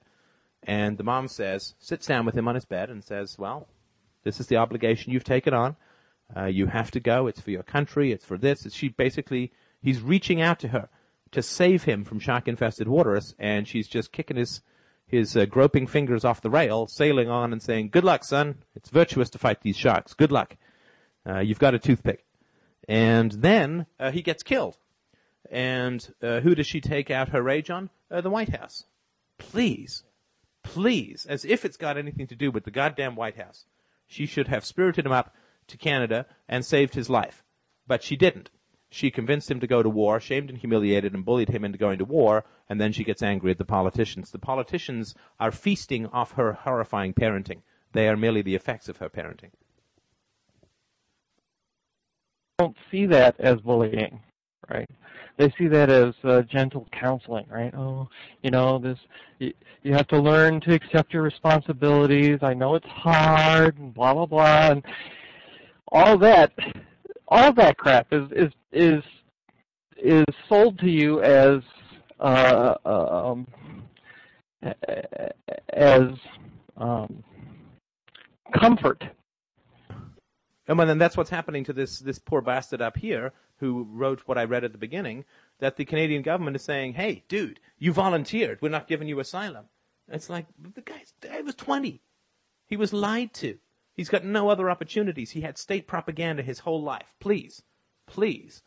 And 0.65 0.97
the 0.97 1.03
mom 1.03 1.27
says, 1.27 1.75
sits 1.79 2.07
down 2.07 2.25
with 2.25 2.35
him 2.35 2.47
on 2.47 2.55
his 2.55 2.65
bed 2.65 2.89
and 2.89 3.03
says, 3.03 3.37
"Well, 3.37 3.67
this 4.23 4.39
is 4.39 4.47
the 4.47 4.57
obligation 4.57 5.13
you've 5.13 5.23
taken 5.23 5.53
on. 5.53 5.75
Uh, 6.35 6.45
you 6.45 6.65
have 6.65 6.89
to 6.91 6.99
go. 6.99 7.27
It's 7.27 7.39
for 7.39 7.51
your 7.51 7.63
country. 7.63 8.11
It's 8.11 8.25
for 8.25 8.37
this." 8.37 8.65
She 8.73 8.89
basically, 8.89 9.51
he's 9.81 10.01
reaching 10.01 10.41
out 10.41 10.59
to 10.59 10.69
her 10.69 10.89
to 11.31 11.43
save 11.43 11.83
him 11.83 12.03
from 12.03 12.19
shark-infested 12.19 12.87
waters, 12.87 13.35
and 13.37 13.67
she's 13.67 13.87
just 13.87 14.11
kicking 14.11 14.37
his 14.37 14.61
his 15.07 15.37
uh, 15.37 15.45
groping 15.45 15.85
fingers 15.85 16.25
off 16.25 16.41
the 16.41 16.49
rail, 16.49 16.87
sailing 16.87 17.29
on 17.29 17.53
and 17.53 17.61
saying, 17.61 17.89
"Good 17.89 18.03
luck, 18.03 18.23
son. 18.23 18.63
It's 18.75 18.89
virtuous 18.89 19.29
to 19.31 19.37
fight 19.37 19.61
these 19.61 19.77
sharks. 19.77 20.15
Good 20.15 20.31
luck. 20.31 20.57
Uh, 21.27 21.39
you've 21.39 21.59
got 21.59 21.75
a 21.75 21.79
toothpick." 21.79 22.25
And 22.87 23.31
then 23.31 23.85
uh, 23.99 24.11
he 24.11 24.21
gets 24.21 24.41
killed. 24.41 24.77
And 25.51 26.07
uh, 26.23 26.39
who 26.39 26.55
does 26.55 26.65
she 26.65 26.81
take 26.81 27.11
out 27.11 27.29
her 27.29 27.41
rage 27.41 27.69
on? 27.69 27.91
Uh, 28.09 28.21
the 28.21 28.31
White 28.31 28.49
House. 28.49 28.85
Please, 29.37 30.03
please, 30.65 31.25
as 31.25 31.45
if 31.45 31.63
it's 31.63 31.77
got 31.77 31.97
anything 31.97 32.27
to 32.27 32.35
do 32.35 32.51
with 32.51 32.65
the 32.65 32.71
goddamn 32.71 33.15
White 33.15 33.37
House. 33.37 33.65
She 34.07 34.25
should 34.25 34.47
have 34.49 34.65
spirited 34.65 35.05
him 35.05 35.11
up 35.11 35.33
to 35.67 35.77
Canada 35.77 36.25
and 36.49 36.65
saved 36.65 36.95
his 36.95 37.09
life, 37.09 37.43
but 37.87 38.03
she 38.03 38.15
didn't. 38.15 38.49
She 38.89 39.11
convinced 39.11 39.49
him 39.49 39.59
to 39.59 39.67
go 39.67 39.83
to 39.83 39.89
war, 39.89 40.19
shamed 40.19 40.49
and 40.49 40.57
humiliated 40.57 41.13
and 41.13 41.25
bullied 41.25 41.49
him 41.49 41.63
into 41.63 41.77
going 41.77 41.99
to 41.99 42.05
war, 42.05 42.45
and 42.69 42.79
then 42.79 42.91
she 42.91 43.03
gets 43.03 43.21
angry 43.21 43.51
at 43.51 43.57
the 43.57 43.65
politicians. 43.65 44.31
The 44.31 44.39
politicians 44.39 45.15
are 45.39 45.51
feasting 45.51 46.07
off 46.07 46.33
her 46.33 46.53
horrifying 46.53 47.13
parenting. 47.13 47.61
They 47.93 48.07
are 48.09 48.17
merely 48.17 48.41
the 48.41 48.55
effects 48.55 48.89
of 48.89 48.97
her 48.97 49.09
parenting. 49.09 49.51
I 52.57 52.63
Don't 52.63 52.77
see 52.89 53.05
that 53.07 53.35
as 53.39 53.59
bullying, 53.61 54.21
right? 54.69 54.89
They 55.37 55.53
see 55.57 55.67
that 55.67 55.89
as 55.89 56.13
uh, 56.23 56.41
gentle 56.43 56.87
counseling, 56.97 57.45
right? 57.49 57.73
Oh, 57.75 58.07
you 58.41 58.51
know, 58.51 58.79
this 58.79 58.97
you, 59.39 59.53
you 59.83 59.93
have 59.93 60.07
to 60.07 60.19
learn 60.19 60.61
to 60.61 60.73
accept 60.73 61.13
your 61.13 61.23
responsibilities. 61.23 62.39
I 62.41 62.53
know 62.53 62.75
it's 62.75 62.87
hard, 62.87 63.77
and 63.77 63.93
blah 63.93 64.13
blah 64.13 64.25
blah, 64.25 64.71
and 64.71 64.83
all 65.89 66.17
that 66.19 66.53
all 67.27 67.53
that 67.53 67.77
crap 67.77 68.07
is 68.11 68.31
is 68.31 68.51
is 68.71 69.03
is 69.97 70.25
sold 70.47 70.79
to 70.79 70.89
you 70.89 71.21
as 71.21 71.61
uh, 72.19 72.75
um, 72.85 73.47
as 75.73 76.03
um, 76.77 77.23
comfort. 78.57 79.03
And 80.67 80.79
then 80.79 80.97
that's 80.97 81.15
what's 81.15 81.29
happening 81.29 81.63
to 81.65 81.73
this 81.73 81.99
this 81.99 82.19
poor 82.19 82.41
bastard 82.41 82.81
up 82.81 82.97
here 82.97 83.33
who 83.57 83.87
wrote 83.89 84.21
what 84.25 84.37
I 84.37 84.43
read 84.43 84.63
at 84.63 84.71
the 84.71 84.77
beginning. 84.77 85.25
That 85.59 85.77
the 85.77 85.85
Canadian 85.85 86.21
government 86.21 86.55
is 86.55 86.63
saying, 86.63 86.93
"Hey, 86.93 87.23
dude, 87.27 87.59
you 87.77 87.93
volunteered. 87.93 88.61
We're 88.61 88.69
not 88.69 88.87
giving 88.87 89.07
you 89.07 89.19
asylum." 89.19 89.65
It's 90.07 90.29
like 90.29 90.47
the 90.59 90.81
guy's 90.81 91.13
guy 91.21 91.41
was 91.41 91.55
twenty. 91.55 92.01
He 92.67 92.77
was 92.77 92.93
lied 92.93 93.33
to. 93.35 93.59
He's 93.93 94.09
got 94.09 94.25
no 94.25 94.49
other 94.49 94.69
opportunities. 94.69 95.31
He 95.31 95.41
had 95.41 95.57
state 95.57 95.87
propaganda 95.87 96.43
his 96.43 96.59
whole 96.59 96.81
life. 96.81 97.13
Please, 97.19 97.63
please. 98.07 98.61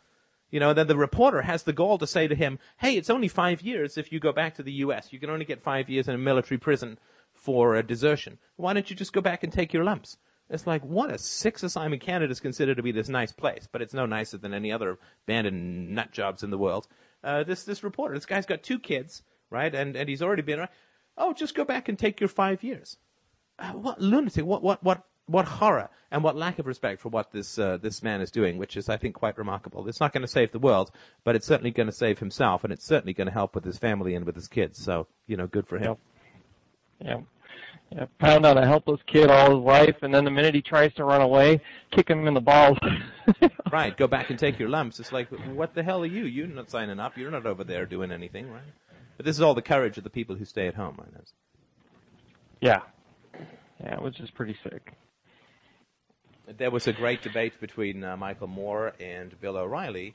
You 0.51 0.61
know, 0.61 0.73
then 0.73 0.87
the 0.87 0.97
reporter 0.97 1.43
has 1.43 1.65
the 1.65 1.75
gall 1.75 1.99
to 1.99 2.07
say 2.07 2.27
to 2.27 2.35
him, 2.35 2.59
hey, 2.79 2.97
it's 2.97 3.11
only 3.11 3.29
five 3.29 3.61
years 3.61 3.99
if 3.99 4.11
you 4.11 4.19
go 4.19 4.33
back 4.33 4.55
to 4.55 4.63
the 4.63 4.73
U.S. 4.73 5.13
You 5.13 5.21
can 5.21 5.29
only 5.29 5.45
get 5.45 5.63
five 5.63 5.91
years 5.91 6.09
in 6.09 6.15
a 6.15 6.19
military 6.19 6.57
prison 6.57 6.99
for 7.35 7.75
a 7.75 7.83
desertion. 7.83 8.39
Why 8.57 8.73
don't 8.73 8.89
you 8.89 8.97
just 8.97 9.13
go 9.13 9.21
back 9.21 9.45
and 9.45 9.53
take 9.53 9.75
your 9.75 9.85
lumps? 9.85 10.17
It's 10.51 10.67
like, 10.67 10.83
what 10.83 11.11
a 11.11 11.19
six 11.19 11.63
assignment 11.63 12.03
Canada 12.03 12.31
is 12.31 12.41
considered 12.41 12.79
to 12.79 12.83
be 12.83 12.93
this 12.93 13.09
nice 13.09 13.33
place, 13.33 13.69
but 13.71 13.83
it's 13.83 13.95
no 13.95 14.07
nicer 14.07 14.39
than 14.39 14.55
any 14.55 14.73
other 14.73 14.99
abandoned 15.25 15.91
nut 15.91 16.11
jobs 16.11 16.43
in 16.43 16.51
the 16.51 16.59
world. 16.59 16.89
Uh, 17.23 17.45
this, 17.45 17.65
this 17.65 17.83
reporter, 17.83 18.15
this 18.15 18.27
guy's 18.27 18.47
got 18.47 18.63
two 18.63 18.79
kids, 18.79 19.23
right? 19.51 19.75
And, 19.75 19.97
and 19.97 20.09
he's 20.09 20.23
already 20.23 20.43
been, 20.43 20.67
oh, 21.17 21.33
just 21.35 21.55
go 21.55 21.65
back 21.65 21.89
and 21.89 21.99
take 21.99 22.21
your 22.21 22.29
five 22.29 22.63
years. 22.63 22.97
Uh, 23.59 23.73
what 23.73 24.01
lunacy, 24.01 24.43
what, 24.43 24.63
what, 24.63 24.83
what 24.83 25.05
what 25.29 25.45
horror 25.45 25.91
and 26.11 26.25
what 26.25 26.37
lack 26.37 26.59
of 26.59 26.67
respect 26.67 27.01
for 27.01 27.11
what 27.11 27.31
this 27.33 27.59
uh, 27.59 27.77
this 27.77 28.03
man 28.03 28.21
is 28.21 28.31
doing, 28.31 28.57
which 28.57 28.77
is, 28.77 28.89
I 28.89 28.97
think, 28.97 29.15
quite 29.15 29.37
remarkable. 29.37 29.87
It's 29.87 30.01
not 30.01 30.13
going 30.13 30.23
to 30.23 30.29
save 30.29 30.53
the 30.53 30.59
world, 30.59 30.91
but 31.23 31.37
it's 31.37 31.47
certainly 31.47 31.71
going 31.71 31.87
to 31.87 31.93
save 31.93 32.19
himself, 32.19 32.65
and 32.65 32.73
it's 32.73 32.87
certainly 32.87 33.13
going 33.13 33.27
to 33.27 33.33
help 33.33 33.55
with 33.55 33.65
his 33.65 33.79
family 33.79 34.15
and 34.15 34.25
with 34.25 34.35
his 34.35 34.49
kids. 34.49 34.83
So, 34.83 35.07
you 35.27 35.37
know, 35.37 35.47
good 35.47 35.69
for 35.69 35.77
him. 35.77 35.85
Yep. 35.85 35.99
Yeah, 37.01 37.21
pound 38.19 38.45
on 38.45 38.59
a 38.59 38.67
helpless 38.67 39.01
kid 39.07 39.31
all 39.31 39.57
his 39.57 39.65
life, 39.65 39.97
and 40.03 40.15
then 40.15 40.25
the 40.25 40.31
minute 40.31 40.55
he 40.55 40.63
tries 40.63 40.93
to 40.95 41.05
run 41.05 41.23
away, 41.23 41.61
kick 41.91 42.09
him 42.09 42.27
in 42.27 42.35
the 42.35 42.41
balls. 42.41 42.79
right, 43.73 43.97
go 43.97 44.07
back 44.07 44.31
and 44.31 44.39
take 44.39 44.59
your 44.59 44.69
lumps. 44.69 45.01
It's 45.01 45.13
like, 45.13 45.29
what 45.55 45.75
the 45.75 45.83
hell 45.83 46.03
are 46.03 46.07
you? 46.07 46.25
You're 46.25 46.47
not 46.47 46.71
signing 46.71 47.01
up. 47.01 47.17
You're 47.17 47.31
not 47.31 47.47
over 47.47 47.65
there 47.65 47.87
doing 47.87 48.13
anything, 48.13 48.51
right? 48.51 48.63
But 49.17 49.27
this 49.27 49.37
is 49.37 49.43
all 49.43 49.55
the 49.55 49.63
courage 49.63 49.99
of 49.99 50.05
the 50.05 50.11
people 50.11 50.37
who 50.37 50.45
stay 50.45 50.67
at 50.67 50.75
home, 50.75 50.97
right? 50.99 51.09
Yeah. 52.61 52.83
Yeah, 53.81 53.97
which 54.01 54.21
is 54.21 54.31
pretty 54.31 54.57
sick. 54.63 54.95
There 56.47 56.71
was 56.71 56.87
a 56.87 56.93
great 56.93 57.23
debate 57.23 57.61
between 57.61 58.03
uh, 58.03 58.17
Michael 58.17 58.47
Moore 58.47 58.95
and 59.01 59.39
Bill 59.41 59.57
O'Reilly, 59.57 60.15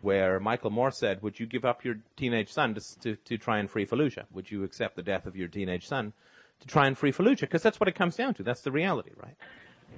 where 0.00 0.40
Michael 0.40 0.70
Moore 0.70 0.90
said, 0.90 1.22
"Would 1.22 1.38
you 1.38 1.46
give 1.46 1.64
up 1.64 1.84
your 1.84 1.96
teenage 2.16 2.50
son 2.50 2.74
to, 2.74 3.00
to, 3.00 3.16
to 3.16 3.38
try 3.38 3.58
and 3.58 3.70
free 3.70 3.86
Fallujah? 3.86 4.24
Would 4.32 4.50
you 4.50 4.64
accept 4.64 4.96
the 4.96 5.02
death 5.02 5.26
of 5.26 5.36
your 5.36 5.48
teenage 5.48 5.86
son 5.86 6.14
to 6.64 6.72
try 6.72 6.86
and 6.86 6.96
free 6.96 7.12
Fallujah? 7.12 7.40
Because 7.40 7.62
that's 7.62 7.78
what 7.78 7.88
it 7.88 7.94
comes 7.94 8.16
down 8.16 8.34
to. 8.34 8.42
That's 8.42 8.62
the 8.62 8.72
reality, 8.72 9.10
right?" 9.16 9.36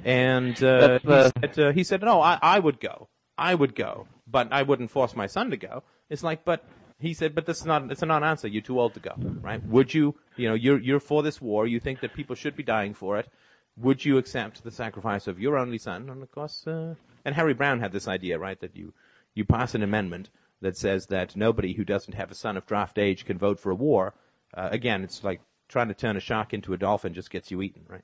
And 0.05 0.63
uh, 0.63 0.99
he, 0.99 1.09
said, 1.09 1.59
uh, 1.59 1.73
he 1.73 1.85
said, 1.85 2.03
"No, 2.03 2.21
I, 2.21 2.39
I 2.43 2.59
would 2.59 2.81
go. 2.81 3.09
I 3.39 3.55
would 3.55 3.75
go, 3.75 4.07
but 4.27 4.53
I 4.53 4.63
wouldn't 4.63 4.91
force 4.91 5.17
my 5.17 5.27
son 5.27 5.51
to 5.51 5.57
go." 5.57 5.83
It's 6.11 6.23
like, 6.23 6.45
but 6.45 6.65
he 6.99 7.15
said, 7.15 7.35
but 7.35 7.47
this 7.47 7.59
is 7.59 7.67
not, 7.67 7.91
it's 7.91 8.03
a 8.03 8.07
non-answer. 8.07 8.49
You're 8.49 8.63
too 8.63 8.81
old 8.81 8.95
to 8.95 9.01
go, 9.01 9.13
right? 9.17 9.63
Would 9.67 9.93
you, 9.93 10.15
you 10.37 10.49
know, 10.49 10.55
you're, 10.55 10.81
you're 10.81 11.01
for 11.01 11.23
this 11.23 11.43
war. 11.43 11.67
You 11.67 11.81
think 11.81 12.01
that 12.01 12.15
people 12.15 12.37
should 12.37 12.57
be 12.57 12.63
dying 12.63 12.95
for 12.95 13.19
it 13.19 13.29
would 13.77 14.05
you 14.05 14.19
accept 14.19 14.65
the 14.65 14.71
sacrifice 14.71 15.27
of 15.27 15.39
your 15.39 15.57
only 15.57 15.79
son? 15.79 16.09
And 16.09 16.23
of 16.23 16.31
course, 16.31 16.67
uh, 16.67 16.95
and 17.25 17.35
Harry 17.35 17.55
Browne 17.55 17.81
had 17.81 17.93
this 17.93 18.09
idea, 18.09 18.39
right, 18.39 18.59
that 18.61 18.77
you, 18.77 18.95
you 19.35 19.45
pass 19.45 19.75
an 19.75 19.83
amendment 19.83 20.31
that 20.63 20.77
says 20.77 21.07
that 21.07 21.37
nobody 21.37 21.75
who 21.75 21.85
doesn't 21.85 22.15
have 22.15 22.31
a 22.31 22.35
son 22.35 22.57
of 22.57 22.67
draft 22.67 22.99
age 22.99 23.27
can 23.27 23.39
vote 23.39 23.61
for 23.61 23.71
a 23.71 23.75
war. 23.75 24.15
Uh, 24.55 24.69
again, 24.71 25.05
it's 25.05 25.23
like 25.23 25.41
trying 25.69 25.89
to 25.89 25.95
turn 25.95 26.17
a 26.17 26.21
shark 26.21 26.55
into 26.55 26.73
a 26.73 26.77
dolphin 26.77 27.15
just 27.15 27.31
gets 27.31 27.51
you 27.51 27.63
eaten, 27.63 27.83
right? 27.89 28.03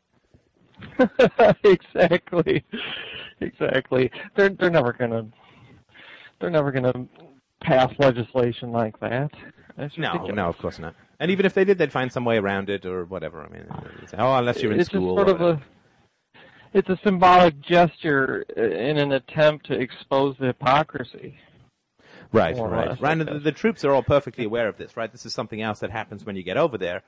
exactly, 1.65 2.65
exactly. 3.41 4.11
They're 4.37 4.51
they're 4.51 4.71
never 4.71 4.93
gonna 4.93 5.27
they're 6.41 6.51
never 6.51 6.73
gonna 6.73 7.07
pass 7.61 7.93
legislation 7.99 8.73
like 8.73 8.99
that. 9.01 9.31
no, 9.97 10.27
no, 10.27 10.49
of 10.49 10.59
course 10.59 10.79
not. 10.79 10.95
And 11.21 11.31
even 11.31 11.47
if 11.47 11.55
they 11.55 11.65
did, 11.65 11.79
they'd 11.79 11.93
find 11.93 12.13
some 12.13 12.25
way 12.25 12.39
around 12.39 12.69
it 12.69 12.85
or 12.85 13.05
whatever. 13.05 13.43
I 13.43 13.49
mean, 13.49 13.67
oh, 14.19 14.35
unless 14.35 14.61
you're 14.61 14.73
in 14.73 14.81
it's 14.81 14.89
school. 14.89 15.21
It's 15.21 15.31
sort 15.31 15.41
of 15.41 15.41
a, 15.41 15.63
it's 16.73 16.89
a 16.89 16.99
symbolic 17.05 17.61
gesture 17.61 18.43
in 18.57 18.99
an 18.99 19.13
attempt 19.13 19.67
to 19.67 19.75
expose 19.75 20.37
the 20.41 20.47
hypocrisy. 20.47 21.39
Right, 22.33 22.57
right. 22.57 23.01
Right, 23.01 23.19
the, 23.19 23.39
the, 23.39 23.53
troops 23.53 23.85
are 23.85 23.93
all 23.93 24.03
perfectly 24.03 24.45
aware 24.45 24.67
of 24.67 24.79
this, 24.79 24.97
right? 24.97 25.13
This 25.13 25.27
is 25.27 25.35
something 25.35 25.61
else 25.61 25.81
that 25.81 25.91
happens 25.91 26.25
when 26.25 26.35
you 26.35 26.43
get 26.43 26.57
over 26.57 26.79
there, 26.79 27.03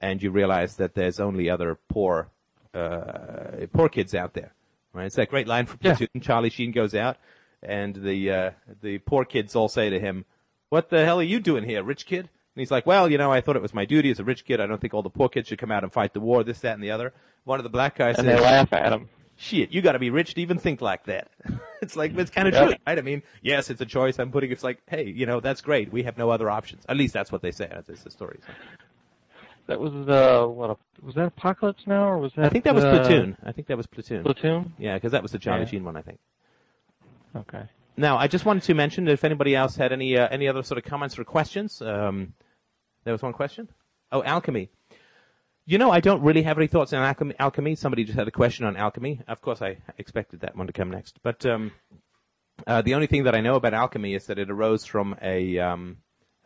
and 0.00 0.22
you 0.22 0.30
realize 0.30 0.76
that 0.76 0.94
there's 0.94 1.20
only 1.20 1.50
other 1.50 1.78
poor, 1.88 2.28
uh, 2.74 3.66
poor 3.72 3.88
kids 3.88 4.14
out 4.14 4.34
there, 4.34 4.52
right? 4.92 5.06
It's 5.06 5.16
that 5.16 5.30
great 5.30 5.46
line 5.46 5.66
from 5.66 5.78
Platoon. 5.78 6.08
Yeah. 6.14 6.20
Charlie 6.20 6.50
Sheen 6.50 6.72
goes 6.72 6.94
out, 6.94 7.16
and 7.62 7.94
the 7.94 8.30
uh, 8.30 8.50
the 8.82 8.98
poor 8.98 9.24
kids 9.24 9.56
all 9.56 9.68
say 9.68 9.90
to 9.90 9.98
him, 9.98 10.24
"What 10.68 10.90
the 10.90 11.04
hell 11.04 11.20
are 11.20 11.24
you 11.24 11.40
doing 11.40 11.64
here, 11.64 11.82
rich 11.82 12.06
kid?" 12.06 12.28
And 12.58 12.62
he's 12.62 12.72
like, 12.72 12.86
well, 12.86 13.08
you 13.08 13.18
know, 13.18 13.30
I 13.30 13.40
thought 13.40 13.54
it 13.54 13.62
was 13.62 13.72
my 13.72 13.84
duty 13.84 14.10
as 14.10 14.18
a 14.18 14.24
rich 14.24 14.44
kid. 14.44 14.60
I 14.60 14.66
don't 14.66 14.80
think 14.80 14.92
all 14.92 15.04
the 15.04 15.08
poor 15.08 15.28
kids 15.28 15.46
should 15.46 15.60
come 15.60 15.70
out 15.70 15.84
and 15.84 15.92
fight 15.92 16.12
the 16.12 16.18
war, 16.18 16.42
this, 16.42 16.58
that, 16.62 16.74
and 16.74 16.82
the 16.82 16.90
other. 16.90 17.12
One 17.44 17.60
of 17.60 17.62
the 17.62 17.70
black 17.70 17.96
guys 17.96 18.18
and 18.18 18.26
says, 18.26 18.36
they 18.36 18.44
laugh 18.44 18.72
at 18.72 18.92
him. 18.92 19.08
Shit, 19.36 19.70
you 19.70 19.80
gotta 19.80 20.00
be 20.00 20.10
rich 20.10 20.34
to 20.34 20.40
even 20.40 20.58
think 20.58 20.80
like 20.80 21.04
that. 21.04 21.30
it's 21.80 21.94
like, 21.94 22.18
it's 22.18 22.32
kind 22.32 22.48
of 22.48 22.54
yep. 22.54 22.66
true, 22.66 22.76
right? 22.84 22.98
I 22.98 23.02
mean, 23.02 23.22
yes, 23.42 23.70
it's 23.70 23.80
a 23.80 23.86
choice 23.86 24.18
I'm 24.18 24.32
putting, 24.32 24.50
it's 24.50 24.64
like, 24.64 24.80
hey, 24.88 25.04
you 25.04 25.24
know, 25.24 25.38
that's 25.38 25.60
great. 25.60 25.92
We 25.92 26.02
have 26.02 26.18
no 26.18 26.30
other 26.30 26.50
options. 26.50 26.82
At 26.88 26.96
least 26.96 27.14
that's 27.14 27.30
what 27.30 27.42
they 27.42 27.52
say. 27.52 27.68
That's 27.70 28.02
the 28.02 28.10
story. 28.10 28.40
So. 28.44 28.52
That 29.68 29.78
was, 29.78 29.92
uh, 29.92 30.46
what, 30.46 30.78
was 31.02 31.14
that 31.14 31.26
Apocalypse 31.26 31.82
Now, 31.86 32.08
or 32.08 32.18
was 32.18 32.32
that? 32.36 32.46
I 32.46 32.48
think 32.48 32.64
that 32.64 32.74
was 32.74 32.84
uh, 32.84 32.90
Platoon. 32.90 33.36
I 33.44 33.52
think 33.52 33.68
that 33.68 33.76
was 33.76 33.86
Platoon. 33.86 34.24
Platoon? 34.24 34.72
Yeah, 34.78 34.94
because 34.94 35.12
that 35.12 35.22
was 35.22 35.30
the 35.30 35.38
Charlie 35.38 35.64
yeah. 35.64 35.68
Sheen 35.68 35.84
one, 35.84 35.94
I 35.94 36.00
think. 36.00 36.18
Okay. 37.36 37.64
Now, 37.98 38.16
I 38.16 38.28
just 38.28 38.46
wanted 38.46 38.62
to 38.62 38.74
mention 38.74 39.06
if 39.08 39.24
anybody 39.24 39.54
else 39.54 39.76
had 39.76 39.92
any, 39.92 40.16
uh, 40.16 40.26
any 40.30 40.48
other 40.48 40.62
sort 40.62 40.78
of 40.78 40.84
comments 40.84 41.18
or 41.18 41.24
questions, 41.24 41.82
um, 41.82 42.32
there 43.04 43.12
was 43.12 43.20
one 43.20 43.34
question? 43.34 43.68
Oh, 44.10 44.22
alchemy. 44.22 44.70
You 45.66 45.76
know, 45.76 45.90
I 45.90 46.00
don't 46.00 46.22
really 46.22 46.44
have 46.44 46.56
any 46.56 46.66
thoughts 46.66 46.94
on 46.94 47.02
alchemy. 47.02 47.34
alchemy. 47.38 47.74
Somebody 47.74 48.04
just 48.04 48.18
had 48.18 48.26
a 48.26 48.30
question 48.30 48.64
on 48.64 48.74
alchemy. 48.74 49.20
Of 49.28 49.42
course, 49.42 49.60
I 49.60 49.76
expected 49.98 50.40
that 50.40 50.56
one 50.56 50.66
to 50.66 50.72
come 50.72 50.90
next. 50.90 51.18
But 51.22 51.44
um, 51.44 51.72
uh, 52.66 52.80
the 52.80 52.94
only 52.94 53.06
thing 53.06 53.24
that 53.24 53.34
I 53.34 53.42
know 53.42 53.56
about 53.56 53.74
alchemy 53.74 54.14
is 54.14 54.26
that 54.28 54.38
it 54.38 54.50
arose 54.50 54.86
from 54.86 55.14
a, 55.20 55.58
um, 55.58 55.98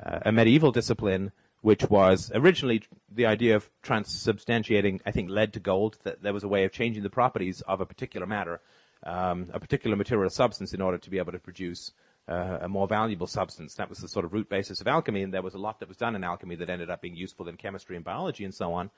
uh, 0.05 0.19
a 0.23 0.33
medieval 0.33 0.73
discipline, 0.73 1.31
which 1.63 1.89
was 1.89 2.31
originally 2.35 2.83
the 3.11 3.27
idea 3.27 3.57
of 3.57 3.71
transubstantiating, 3.83 5.01
I 5.07 5.11
think, 5.13 5.31
lead 5.31 5.55
to 5.55 5.61
gold. 5.61 5.99
That 6.05 6.23
there 6.23 6.35
was 6.35 6.45
a 6.45 6.49
way 6.49 6.65
of 6.65 6.73
changing 6.73 7.03
the 7.03 7.11
properties 7.11 7.63
of 7.63 7.81
a 7.81 7.87
particular 7.87 8.27
matter, 8.27 8.61
um, 9.05 9.49
a 9.53 9.59
particular 9.59 9.97
material 9.97 10.31
substance, 10.31 10.75
in 10.75 10.83
order 10.83 10.99
to 10.99 11.11
be 11.11 11.19
able 11.19 11.33
to 11.33 11.39
produce 11.39 11.93
uh, 12.29 12.59
a 12.63 12.69
more 12.69 12.87
valuable 12.87 13.27
substance. 13.27 13.75
That 13.75 13.89
was 13.89 13.99
the 13.99 14.09
sort 14.09 14.25
of 14.25 14.33
root 14.33 14.49
basis 14.49 14.81
of 14.81 14.89
alchemy, 14.89 15.23
and 15.23 15.33
there 15.33 15.43
was 15.43 15.55
a 15.55 15.59
lot 15.59 15.81
that 15.81 15.89
was 15.89 15.97
done 15.97 16.15
in 16.17 16.25
alchemy 16.25 16.57
that 16.57 16.69
ended 16.69 16.91
up 16.91 17.01
being 17.01 17.17
useful 17.17 17.49
in 17.49 17.57
chemistry 17.57 17.97
and 17.97 18.05
biology 18.05 18.45
and 18.45 18.55
so 18.55 18.75
on. 18.75 18.91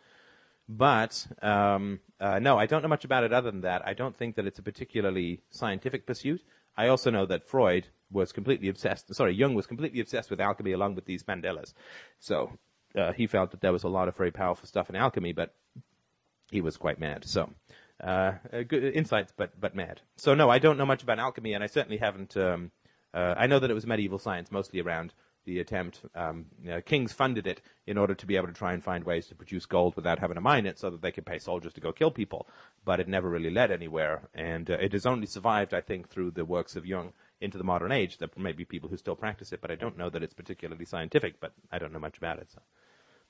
But 0.67 1.27
um, 1.43 2.01
uh, 2.19 2.39
no, 2.39 2.59
I 2.59 2.65
don't 2.67 2.83
know 2.83 2.89
much 2.89 3.05
about 3.05 3.25
it 3.25 3.33
other 3.33 3.51
than 3.51 3.61
that. 3.63 3.87
I 3.87 3.93
don't 3.93 4.17
think 4.17 4.37
that 4.37 4.47
it's 4.47 4.59
a 4.59 4.63
particularly 4.63 5.41
scientific 5.51 6.07
pursuit. 6.07 6.43
I 6.77 6.89
also 6.89 7.11
know 7.11 7.27
that 7.27 7.47
Freud 7.47 7.87
was 8.15 8.33
completely 8.33 8.69
obsessed. 8.69 9.15
Sorry, 9.15 9.35
Jung 9.35 9.55
was 9.55 9.67
completely 9.67 10.01
obsessed 10.01 10.31
with 10.31 10.41
alchemy 10.41 10.73
along 10.73 10.95
with 10.95 11.05
these 11.05 11.25
mandalas. 11.25 11.75
So 12.21 12.59
uh, 12.97 13.13
he 13.13 13.27
felt 13.27 13.51
that 13.51 13.61
there 13.61 13.73
was 13.73 13.83
a 13.83 13.89
lot 13.89 14.09
of 14.09 14.17
very 14.17 14.31
powerful 14.31 14.67
stuff 14.67 14.89
in 14.89 14.97
alchemy, 14.97 15.33
but 15.33 15.55
he 16.51 16.61
was 16.61 16.77
quite 16.77 17.01
mad. 17.01 17.25
So 17.25 17.51
uh, 18.03 18.33
good 18.69 18.85
insights, 18.95 19.33
but 19.37 19.61
but 19.61 19.75
mad. 19.75 20.01
So 20.17 20.35
no, 20.35 20.49
I 20.49 20.59
don't 20.59 20.79
know 20.79 20.87
much 20.87 21.03
about 21.03 21.19
alchemy, 21.19 21.53
and 21.55 21.65
I 21.65 21.67
certainly 21.67 21.99
haven't. 21.99 22.37
Um, 22.37 22.71
uh, 23.13 23.35
I 23.37 23.47
know 23.47 23.59
that 23.59 23.71
it 23.71 23.75
was 23.75 23.87
medieval 23.87 24.19
science, 24.19 24.51
mostly 24.51 24.81
around 24.81 25.13
the 25.45 25.61
attempt. 25.61 26.01
Um, 26.15 26.47
you 26.63 26.71
know, 26.71 26.81
kings 26.81 27.13
funded 27.13 27.47
it 27.47 27.61
in 27.87 27.99
order 27.99 28.15
to 28.15 28.27
be 28.27 28.37
able 28.37 28.49
to 28.49 28.53
try 28.53 28.73
and 28.73 28.83
find 28.83 29.05
ways 29.05 29.27
to 29.27 29.35
produce 29.35 29.67
gold 29.67 29.95
without 29.95 30.19
having 30.19 30.37
to 30.37 30.41
mine 30.41 30.67
it, 30.67 30.79
so 30.79 30.91
that 30.91 31.03
they 31.03 31.13
could 31.13 31.27
pay 31.27 31.39
soldiers 31.39 31.73
to 31.75 31.81
go 31.81 31.93
kill 31.93 32.11
people. 32.11 32.47
But 32.85 33.01
it 33.01 33.09
never 33.09 33.29
really 33.29 33.51
led 33.51 33.71
anywhere, 33.71 34.29
and 34.35 34.71
uh, 34.71 34.75
it 34.75 34.93
has 34.93 35.07
only 35.07 35.27
survived, 35.27 35.75
I 35.75 35.81
think, 35.81 36.09
through 36.09 36.33
the 36.33 36.45
works 36.45 36.77
of 36.77 36.87
Jung 36.87 37.13
into 37.45 37.59
the 37.59 37.65
modern 37.65 37.93
age. 37.93 38.19
There 38.19 38.29
may 38.37 38.53
be 38.53 38.65
people 38.65 38.89
who 38.89 38.97
still 38.97 39.17
practice 39.17 39.53
it, 39.53 39.61
but 39.61 39.71
I 39.71 39.77
don't 39.77 39.99
know 39.99 40.11
that 40.11 40.23
it's 40.23 40.35
particularly 40.35 40.85
scientific. 40.85 41.41
But 41.41 41.53
I 41.71 41.79
don't 41.79 41.93
know 41.93 41.99
much 42.01 42.19
about 42.19 42.39
it. 42.39 42.51
So. 42.51 42.61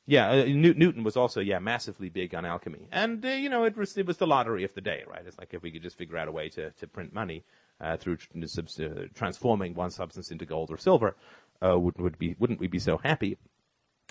Yeah, 0.06 0.30
uh, 0.30 0.44
Newton 0.46 1.02
was 1.02 1.16
also 1.16 1.40
yeah 1.40 1.58
massively 1.58 2.10
big 2.10 2.34
on 2.34 2.44
alchemy, 2.44 2.88
and 2.92 3.24
uh, 3.24 3.28
you 3.28 3.48
know 3.48 3.64
it 3.64 3.76
was 3.76 3.96
it 3.96 4.06
was 4.06 4.18
the 4.18 4.26
lottery 4.26 4.64
of 4.64 4.74
the 4.74 4.80
day, 4.80 5.02
right? 5.06 5.22
It's 5.26 5.38
like 5.38 5.54
if 5.54 5.62
we 5.62 5.70
could 5.70 5.82
just 5.82 5.96
figure 5.96 6.18
out 6.18 6.28
a 6.28 6.32
way 6.32 6.48
to 6.50 6.70
to 6.70 6.86
print 6.86 7.14
money, 7.14 7.44
uh, 7.80 7.96
through 7.96 8.18
uh, 8.36 9.02
transforming 9.14 9.74
one 9.74 9.90
substance 9.90 10.30
into 10.30 10.46
gold 10.46 10.70
or 10.70 10.78
silver, 10.78 11.16
uh, 11.64 11.78
would, 11.78 11.98
would 11.98 12.18
be, 12.18 12.34
wouldn't 12.38 12.60
we 12.60 12.66
be 12.66 12.78
so 12.78 12.98
happy? 12.98 13.36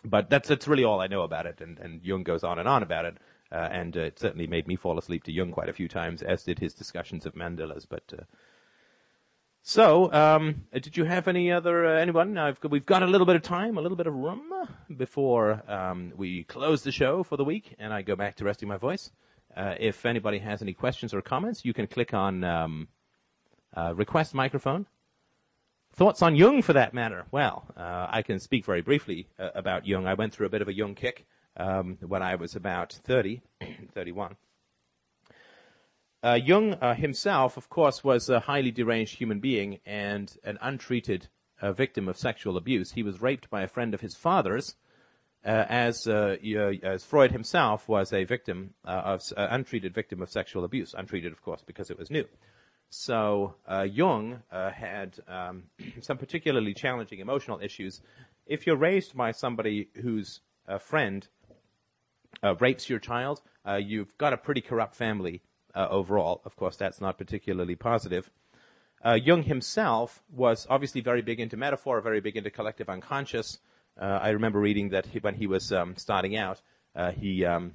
But 0.06 0.30
that's, 0.30 0.50
that's 0.50 0.68
really 0.68 0.84
all 0.84 1.00
I 1.00 1.08
know 1.08 1.22
about 1.22 1.46
it, 1.46 1.62
and, 1.62 1.80
and 1.80 2.04
Jung 2.04 2.24
goes 2.24 2.44
on 2.44 2.60
and 2.60 2.68
on 2.68 2.84
about 2.84 3.06
it, 3.06 3.18
uh, 3.52 3.70
and 3.72 3.96
uh, 3.96 4.02
it 4.02 4.20
certainly 4.20 4.48
made 4.48 4.68
me 4.68 4.76
fall 4.76 4.98
asleep 4.98 5.24
to 5.26 5.32
Jung 5.32 5.52
quite 5.52 5.70
a 5.70 5.74
few 5.74 5.88
times, 5.88 6.22
as 6.22 6.44
did 6.44 6.60
his 6.60 6.74
discussions 6.74 7.26
of 7.26 7.36
mandalas, 7.36 7.86
but, 7.90 8.04
uh, 8.18 8.24
so, 9.66 10.12
um, 10.12 10.64
did 10.74 10.96
you 10.98 11.06
have 11.06 11.28
any 11.28 11.52
other 11.52 11.86
uh, 11.86 12.00
anyone? 12.00 12.38
we've 12.70 12.86
got 12.86 13.02
a 13.02 13.08
little 13.08 13.26
bit 13.26 13.38
of 13.38 13.42
time, 13.42 13.78
a 13.78 13.82
little 13.82 13.98
bit 13.98 14.08
of 14.08 14.14
room 14.14 14.52
before 14.96 15.64
um, 15.72 16.12
we 16.16 16.44
close 16.44 16.84
the 16.84 16.92
show 16.92 17.24
for 17.24 17.38
the 17.38 17.46
week, 17.46 17.74
and 17.80 17.94
I 17.94 18.02
go 18.02 18.16
back 18.16 18.36
to 18.36 18.44
resting 18.46 18.68
my 18.68 18.78
voice. 18.78 19.10
Uh, 19.56 19.76
if 19.80 20.06
anybody 20.06 20.40
has 20.40 20.62
any 20.62 20.74
questions 20.74 21.14
or 21.14 21.22
comments, 21.22 21.64
you 21.64 21.74
can 21.74 21.88
click 21.88 22.14
on 22.14 22.44
um, 22.44 22.88
uh, 23.76 23.94
request 23.96 24.34
microphone. 24.34 24.86
Thoughts 25.94 26.22
on 26.22 26.36
Jung, 26.36 26.62
for 26.62 26.74
that 26.74 26.94
matter? 26.94 27.26
Well, 27.32 27.66
uh, 27.78 28.08
I 28.10 28.22
can 28.24 28.40
speak 28.40 28.66
very 28.66 28.82
briefly 28.82 29.28
uh, 29.40 29.50
about 29.56 29.88
Jung. 29.88 30.08
I 30.08 30.16
went 30.16 30.34
through 30.34 30.48
a 30.48 30.50
bit 30.50 30.62
of 30.62 30.68
a 30.68 30.74
Jung 30.74 30.96
kick 30.96 31.26
um, 31.56 31.98
when 32.02 32.22
I 32.22 32.36
was 32.36 32.56
about 32.56 32.94
30, 32.94 33.42
31. 33.94 34.36
Uh, 36.24 36.36
Jung 36.36 36.76
uh, 36.76 36.94
himself, 36.94 37.58
of 37.58 37.70
course, 37.70 38.02
was 38.02 38.30
a 38.30 38.40
highly 38.40 38.72
deranged 38.72 39.18
human 39.18 39.42
being 39.42 39.80
and 39.86 40.34
an 40.46 40.58
untreated 40.62 41.28
uh, 41.62 41.74
victim 41.74 42.08
of 42.08 42.18
sexual 42.18 42.56
abuse. 42.56 42.92
He 42.94 43.04
was 43.04 43.22
raped 43.22 43.50
by 43.50 43.62
a 43.62 43.68
friend 43.68 43.94
of 43.94 44.00
his 44.00 44.16
father's, 44.16 44.76
uh, 45.46 45.66
as 45.68 46.08
uh, 46.08 46.38
as 46.82 47.04
Freud 47.04 47.34
himself 47.34 47.90
was 47.90 48.14
a 48.14 48.24
victim 48.24 48.74
uh, 48.86 49.02
of 49.04 49.22
untreated 49.36 49.94
victim 49.94 50.22
of 50.22 50.30
sexual 50.30 50.64
abuse. 50.64 50.96
Untreated, 50.98 51.34
of 51.34 51.42
course, 51.42 51.62
because 51.62 51.92
it 51.92 52.00
was 52.00 52.10
new. 52.10 52.26
So 52.90 53.56
Jung 53.92 54.44
had 54.50 55.20
um, 55.28 55.64
some 56.02 56.18
particularly 56.18 56.74
challenging 56.74 57.20
emotional 57.20 57.60
issues. 57.62 58.02
If 58.46 58.66
you're 58.66 58.78
raised 58.78 59.18
by 59.18 59.32
somebody 59.32 59.90
whose 60.02 60.40
friend 60.80 61.28
rapes 62.62 62.90
your 62.90 63.00
child, 63.00 63.42
you've 63.80 64.18
got 64.18 64.32
a 64.32 64.38
pretty 64.38 64.62
corrupt 64.62 64.96
family 64.96 65.42
uh, 65.76 65.88
overall. 65.90 66.42
Of 66.46 66.56
course, 66.56 66.76
that's 66.76 67.02
not 67.02 67.18
particularly 67.18 67.76
positive. 67.76 68.30
Uh, 69.04 69.14
Jung 69.14 69.44
himself 69.44 70.24
was 70.32 70.66
obviously 70.70 71.02
very 71.02 71.22
big 71.22 71.40
into 71.40 71.58
metaphor, 71.58 72.00
very 72.02 72.22
big 72.22 72.38
into 72.38 72.50
collective 72.50 72.90
unconscious. 72.90 73.60
Uh, 74.00 74.20
I 74.22 74.30
remember 74.30 74.60
reading 74.60 74.90
that 74.90 75.08
he, 75.08 75.20
when 75.20 75.36
he 75.36 75.48
was 75.48 75.72
um, 75.72 75.96
starting 75.98 76.38
out, 76.38 76.62
uh, 76.96 77.12
he 77.12 77.46
um, 77.46 77.74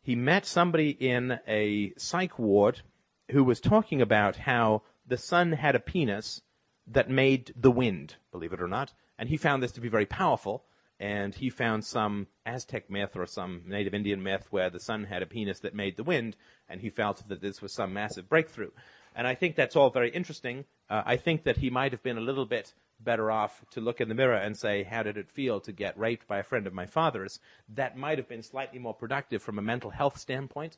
he 0.00 0.14
met 0.14 0.46
somebody 0.46 0.90
in 0.90 1.38
a 1.46 1.92
psych 1.96 2.38
ward 2.38 2.82
who 3.30 3.44
was 3.44 3.60
talking 3.60 4.00
about 4.00 4.36
how 4.36 4.82
the 5.06 5.16
sun 5.16 5.52
had 5.52 5.74
a 5.74 5.80
penis 5.80 6.42
that 6.86 7.08
made 7.08 7.52
the 7.56 7.70
wind, 7.70 8.16
believe 8.30 8.52
it 8.52 8.60
or 8.60 8.68
not, 8.68 8.92
and 9.18 9.28
he 9.28 9.36
found 9.36 9.62
this 9.62 9.72
to 9.72 9.80
be 9.80 9.88
very 9.88 10.06
powerful 10.06 10.64
and 11.02 11.34
he 11.34 11.50
found 11.50 11.84
some 11.84 12.28
Aztec 12.46 12.88
myth 12.88 13.16
or 13.16 13.26
some 13.26 13.62
native 13.66 13.92
Indian 13.92 14.22
myth 14.22 14.46
where 14.50 14.70
the 14.70 14.78
sun 14.78 15.02
had 15.02 15.20
a 15.20 15.26
penis 15.26 15.58
that 15.58 15.74
made 15.74 15.96
the 15.96 16.04
wind, 16.04 16.36
and 16.68 16.80
he 16.80 16.90
felt 16.90 17.28
that 17.28 17.40
this 17.40 17.60
was 17.60 17.74
some 17.74 17.92
massive 17.92 18.28
breakthrough. 18.28 18.70
And 19.16 19.26
I 19.26 19.34
think 19.34 19.56
that's 19.56 19.74
all 19.74 19.90
very 19.90 20.10
interesting. 20.10 20.64
Uh, 20.88 21.02
I 21.04 21.16
think 21.16 21.42
that 21.42 21.56
he 21.56 21.70
might 21.70 21.90
have 21.90 22.04
been 22.04 22.18
a 22.18 22.22
little 22.22 22.46
bit 22.46 22.72
better 23.00 23.32
off 23.32 23.64
to 23.72 23.80
look 23.80 24.00
in 24.00 24.08
the 24.08 24.14
mirror 24.14 24.36
and 24.36 24.56
say, 24.56 24.84
how 24.84 25.02
did 25.02 25.16
it 25.16 25.28
feel 25.28 25.58
to 25.62 25.72
get 25.72 25.98
raped 25.98 26.28
by 26.28 26.38
a 26.38 26.44
friend 26.44 26.68
of 26.68 26.72
my 26.72 26.86
father's? 26.86 27.40
That 27.68 27.96
might 27.96 28.18
have 28.18 28.28
been 28.28 28.44
slightly 28.44 28.78
more 28.78 28.94
productive 28.94 29.42
from 29.42 29.58
a 29.58 29.62
mental 29.62 29.90
health 29.90 30.18
standpoint 30.18 30.76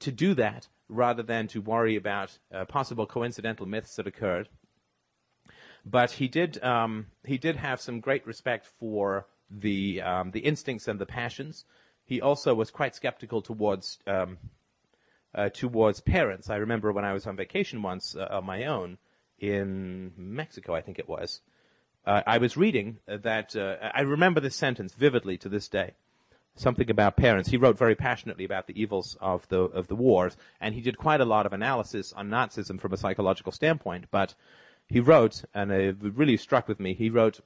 to 0.00 0.10
do 0.10 0.34
that 0.34 0.66
rather 0.88 1.22
than 1.22 1.46
to 1.46 1.60
worry 1.60 1.94
about 1.94 2.36
uh, 2.52 2.64
possible 2.64 3.06
coincidental 3.06 3.66
myths 3.66 3.94
that 3.94 4.08
occurred. 4.08 4.48
But 5.86 6.10
he 6.10 6.26
did, 6.26 6.60
um, 6.64 7.06
he 7.24 7.38
did 7.38 7.54
have 7.54 7.80
some 7.80 8.00
great 8.00 8.26
respect 8.26 8.66
for 8.66 9.26
the 9.50 10.02
um, 10.02 10.30
the 10.30 10.40
instincts 10.40 10.88
and 10.88 10.98
the 10.98 11.06
passions. 11.06 11.64
He 12.04 12.20
also 12.20 12.54
was 12.54 12.70
quite 12.70 12.94
skeptical 12.94 13.42
towards 13.42 13.98
um, 14.06 14.38
uh, 15.34 15.48
towards 15.48 16.00
parents. 16.00 16.50
I 16.50 16.56
remember 16.56 16.92
when 16.92 17.04
I 17.04 17.12
was 17.12 17.26
on 17.26 17.36
vacation 17.36 17.82
once 17.82 18.14
uh, 18.14 18.28
on 18.30 18.44
my 18.44 18.64
own 18.64 18.98
in 19.38 20.12
Mexico, 20.16 20.74
I 20.74 20.80
think 20.80 20.98
it 20.98 21.08
was. 21.08 21.40
Uh, 22.06 22.22
I 22.26 22.38
was 22.38 22.56
reading 22.56 22.98
that 23.06 23.56
uh, 23.56 23.76
I 23.94 24.02
remember 24.02 24.40
this 24.40 24.56
sentence 24.56 24.94
vividly 24.94 25.38
to 25.38 25.48
this 25.48 25.68
day. 25.68 25.92
Something 26.56 26.88
about 26.88 27.16
parents. 27.16 27.48
He 27.48 27.56
wrote 27.56 27.76
very 27.76 27.96
passionately 27.96 28.44
about 28.44 28.68
the 28.68 28.80
evils 28.80 29.16
of 29.20 29.48
the 29.48 29.62
of 29.62 29.88
the 29.88 29.96
wars, 29.96 30.36
and 30.60 30.74
he 30.74 30.80
did 30.80 30.96
quite 30.96 31.20
a 31.20 31.24
lot 31.24 31.46
of 31.46 31.52
analysis 31.52 32.12
on 32.12 32.28
Nazism 32.28 32.80
from 32.80 32.92
a 32.92 32.96
psychological 32.96 33.50
standpoint. 33.50 34.04
But 34.12 34.34
he 34.86 35.00
wrote, 35.00 35.44
and 35.52 35.72
it 35.72 35.96
really 36.00 36.36
struck 36.36 36.68
with 36.68 36.78
me. 36.78 36.94
He 36.94 37.10
wrote 37.10 37.40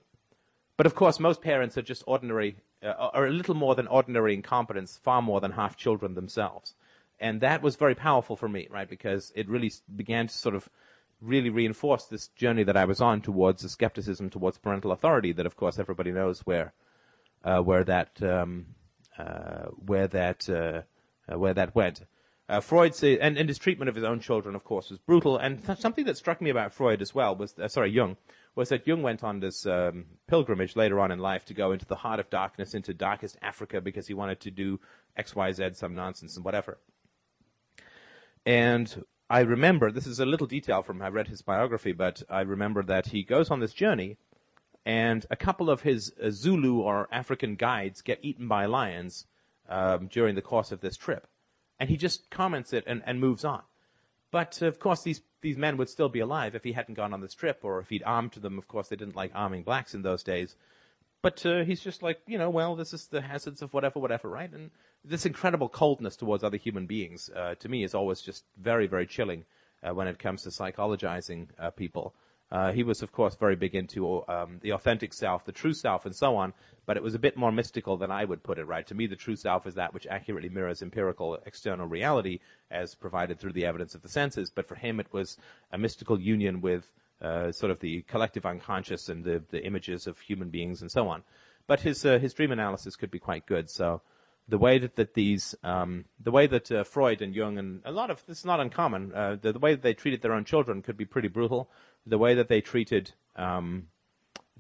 but 0.78 0.86
of 0.86 0.94
course, 0.94 1.20
most 1.20 1.42
parents 1.42 1.76
are 1.76 1.82
just 1.82 2.04
ordinary, 2.06 2.56
uh, 2.82 3.10
are 3.12 3.26
a 3.26 3.30
little 3.32 3.56
more 3.56 3.74
than 3.74 3.88
ordinary 3.88 4.32
incompetence, 4.32 4.96
far 5.02 5.20
more 5.20 5.40
than 5.40 5.52
half 5.52 5.76
children 5.76 6.14
themselves. 6.14 6.74
And 7.20 7.40
that 7.40 7.62
was 7.62 7.74
very 7.74 7.96
powerful 7.96 8.36
for 8.36 8.48
me, 8.48 8.68
right? 8.70 8.88
Because 8.88 9.32
it 9.34 9.48
really 9.48 9.72
began 9.96 10.28
to 10.28 10.34
sort 10.34 10.54
of 10.54 10.68
really 11.20 11.50
reinforce 11.50 12.04
this 12.04 12.28
journey 12.28 12.62
that 12.62 12.76
I 12.76 12.84
was 12.84 13.00
on 13.00 13.20
towards 13.20 13.62
the 13.62 13.68
skepticism 13.68 14.30
towards 14.30 14.58
parental 14.58 14.92
authority. 14.92 15.32
That, 15.32 15.46
of 15.46 15.56
course, 15.56 15.80
everybody 15.80 16.12
knows 16.12 16.40
where 16.40 16.72
uh, 17.42 17.58
where 17.58 17.82
that 17.82 18.22
um, 18.22 18.66
uh, 19.18 19.66
where 19.84 20.06
that 20.06 20.48
uh, 20.48 20.82
uh, 21.30 21.38
where 21.38 21.54
that 21.54 21.74
went. 21.74 22.04
Uh, 22.48 22.60
Freud 22.60 22.94
and, 23.02 23.36
and 23.36 23.48
his 23.48 23.58
treatment 23.58 23.90
of 23.90 23.94
his 23.94 24.04
own 24.04 24.20
children, 24.20 24.54
of 24.54 24.64
course, 24.64 24.88
was 24.88 24.98
brutal. 25.00 25.36
And 25.36 25.66
th- 25.66 25.78
something 25.78 26.06
that 26.06 26.16
struck 26.16 26.40
me 26.40 26.48
about 26.48 26.72
Freud 26.72 27.02
as 27.02 27.14
well 27.14 27.36
was, 27.36 27.54
sorry, 27.66 27.90
Jung, 27.90 28.16
was 28.58 28.70
that 28.70 28.86
Jung 28.88 29.02
went 29.02 29.22
on 29.22 29.38
this 29.38 29.66
um, 29.66 30.04
pilgrimage 30.26 30.74
later 30.74 30.98
on 30.98 31.12
in 31.12 31.20
life 31.20 31.44
to 31.44 31.54
go 31.54 31.70
into 31.70 31.86
the 31.86 31.94
heart 31.94 32.18
of 32.18 32.28
darkness, 32.28 32.74
into 32.74 32.92
darkest 32.92 33.36
Africa, 33.40 33.80
because 33.80 34.08
he 34.08 34.14
wanted 34.14 34.40
to 34.40 34.50
do 34.50 34.80
X, 35.16 35.36
Y, 35.36 35.52
Z, 35.52 35.70
some 35.74 35.94
nonsense 35.94 36.34
and 36.34 36.44
whatever. 36.44 36.78
And 38.44 39.04
I 39.30 39.40
remember, 39.40 39.92
this 39.92 40.08
is 40.08 40.18
a 40.18 40.26
little 40.26 40.48
detail 40.48 40.82
from, 40.82 41.00
I 41.00 41.08
read 41.08 41.28
his 41.28 41.40
biography, 41.40 41.92
but 41.92 42.22
I 42.28 42.40
remember 42.40 42.82
that 42.82 43.06
he 43.06 43.22
goes 43.22 43.48
on 43.50 43.60
this 43.60 43.72
journey, 43.72 44.16
and 44.84 45.24
a 45.30 45.36
couple 45.36 45.70
of 45.70 45.82
his 45.82 46.12
uh, 46.20 46.30
Zulu 46.30 46.80
or 46.80 47.06
African 47.12 47.54
guides 47.54 48.02
get 48.02 48.18
eaten 48.22 48.48
by 48.48 48.66
lions 48.66 49.26
um, 49.68 50.08
during 50.08 50.34
the 50.34 50.42
course 50.42 50.72
of 50.72 50.80
this 50.80 50.96
trip 50.96 51.28
and 51.78 51.88
he 51.88 51.96
just 51.96 52.28
comments 52.30 52.72
it 52.72 52.84
and, 52.86 53.02
and 53.06 53.20
moves 53.20 53.44
on. 53.44 53.62
But 54.30 54.62
of 54.62 54.78
course, 54.78 55.02
these 55.02 55.22
these 55.40 55.56
men 55.56 55.76
would 55.76 55.88
still 55.88 56.08
be 56.08 56.20
alive 56.20 56.54
if 56.54 56.64
he 56.64 56.72
hadn't 56.72 56.94
gone 56.94 57.12
on 57.12 57.20
this 57.20 57.34
trip, 57.34 57.60
or 57.62 57.80
if 57.80 57.88
he'd 57.88 58.02
armed 58.04 58.32
them. 58.32 58.58
Of 58.58 58.68
course, 58.68 58.88
they 58.88 58.96
didn't 58.96 59.16
like 59.16 59.32
arming 59.34 59.62
blacks 59.62 59.94
in 59.94 60.02
those 60.02 60.22
days. 60.22 60.56
But 61.20 61.44
uh, 61.44 61.64
he's 61.64 61.80
just 61.80 62.02
like, 62.02 62.20
you 62.26 62.38
know, 62.38 62.50
well, 62.50 62.76
this 62.76 62.92
is 62.92 63.06
the 63.06 63.20
hazards 63.20 63.60
of 63.62 63.74
whatever, 63.74 63.98
whatever, 63.98 64.28
right? 64.28 64.50
And 64.50 64.70
this 65.04 65.26
incredible 65.26 65.68
coldness 65.68 66.16
towards 66.16 66.44
other 66.44 66.56
human 66.56 66.86
beings, 66.86 67.28
uh, 67.34 67.54
to 67.56 67.68
me, 67.68 67.82
is 67.82 67.94
always 67.94 68.20
just 68.20 68.44
very, 68.56 68.86
very 68.86 69.06
chilling 69.06 69.44
uh, 69.82 69.92
when 69.94 70.06
it 70.06 70.18
comes 70.18 70.42
to 70.42 70.50
psychologizing 70.50 71.48
uh, 71.58 71.70
people. 71.70 72.14
Uh, 72.50 72.72
he 72.72 72.82
was, 72.82 73.02
of 73.02 73.12
course, 73.12 73.36
very 73.36 73.56
big 73.56 73.74
into 73.74 74.26
um, 74.28 74.58
the 74.62 74.72
authentic 74.72 75.12
self, 75.12 75.44
the 75.44 75.52
true 75.52 75.74
self, 75.74 76.06
and 76.06 76.16
so 76.16 76.36
on. 76.36 76.52
But 76.86 76.96
it 76.96 77.02
was 77.02 77.14
a 77.14 77.18
bit 77.18 77.36
more 77.36 77.52
mystical 77.52 77.98
than 77.98 78.10
I 78.10 78.24
would 78.24 78.42
put 78.42 78.58
it. 78.58 78.64
Right? 78.64 78.86
To 78.86 78.94
me, 78.94 79.06
the 79.06 79.16
true 79.16 79.36
self 79.36 79.66
is 79.66 79.74
that 79.74 79.92
which 79.92 80.06
accurately 80.06 80.48
mirrors 80.48 80.80
empirical 80.80 81.38
external 81.44 81.86
reality, 81.86 82.40
as 82.70 82.94
provided 82.94 83.38
through 83.38 83.52
the 83.52 83.66
evidence 83.66 83.94
of 83.94 84.02
the 84.02 84.08
senses. 84.08 84.50
But 84.50 84.66
for 84.66 84.76
him, 84.76 84.98
it 84.98 85.12
was 85.12 85.36
a 85.72 85.78
mystical 85.78 86.18
union 86.18 86.60
with 86.62 86.90
uh, 87.20 87.52
sort 87.52 87.70
of 87.70 87.80
the 87.80 88.02
collective 88.02 88.46
unconscious 88.46 89.08
and 89.08 89.24
the, 89.24 89.42
the 89.50 89.64
images 89.64 90.06
of 90.06 90.18
human 90.18 90.48
beings 90.48 90.80
and 90.80 90.90
so 90.90 91.08
on. 91.08 91.22
But 91.66 91.80
his 91.80 92.06
uh, 92.06 92.18
his 92.18 92.32
dream 92.32 92.52
analysis 92.52 92.96
could 92.96 93.10
be 93.10 93.18
quite 93.18 93.44
good. 93.44 93.68
So 93.68 94.00
the 94.48 94.58
way 94.58 94.78
that, 94.78 94.96
that 94.96 95.14
these, 95.14 95.54
um, 95.62 96.06
the 96.18 96.30
way 96.30 96.46
that 96.46 96.72
uh, 96.72 96.82
Freud 96.82 97.20
and 97.20 97.34
Jung 97.34 97.58
and 97.58 97.82
a 97.84 97.92
lot 97.92 98.10
of 98.10 98.24
this 98.26 98.38
is 98.38 98.44
not 98.44 98.60
uncommon. 98.60 99.12
Uh, 99.14 99.36
the, 99.40 99.52
the, 99.52 99.58
way 99.58 99.74
that 99.74 99.82
they 99.82 99.94
treated 99.94 100.22
their 100.22 100.32
own 100.32 100.44
children 100.44 100.80
could 100.82 100.96
be 100.96 101.04
pretty 101.04 101.28
brutal 101.28 101.70
the 102.06 102.18
way 102.18 102.34
that 102.34 102.48
they 102.48 102.60
treated 102.60 103.12
um, 103.36 103.88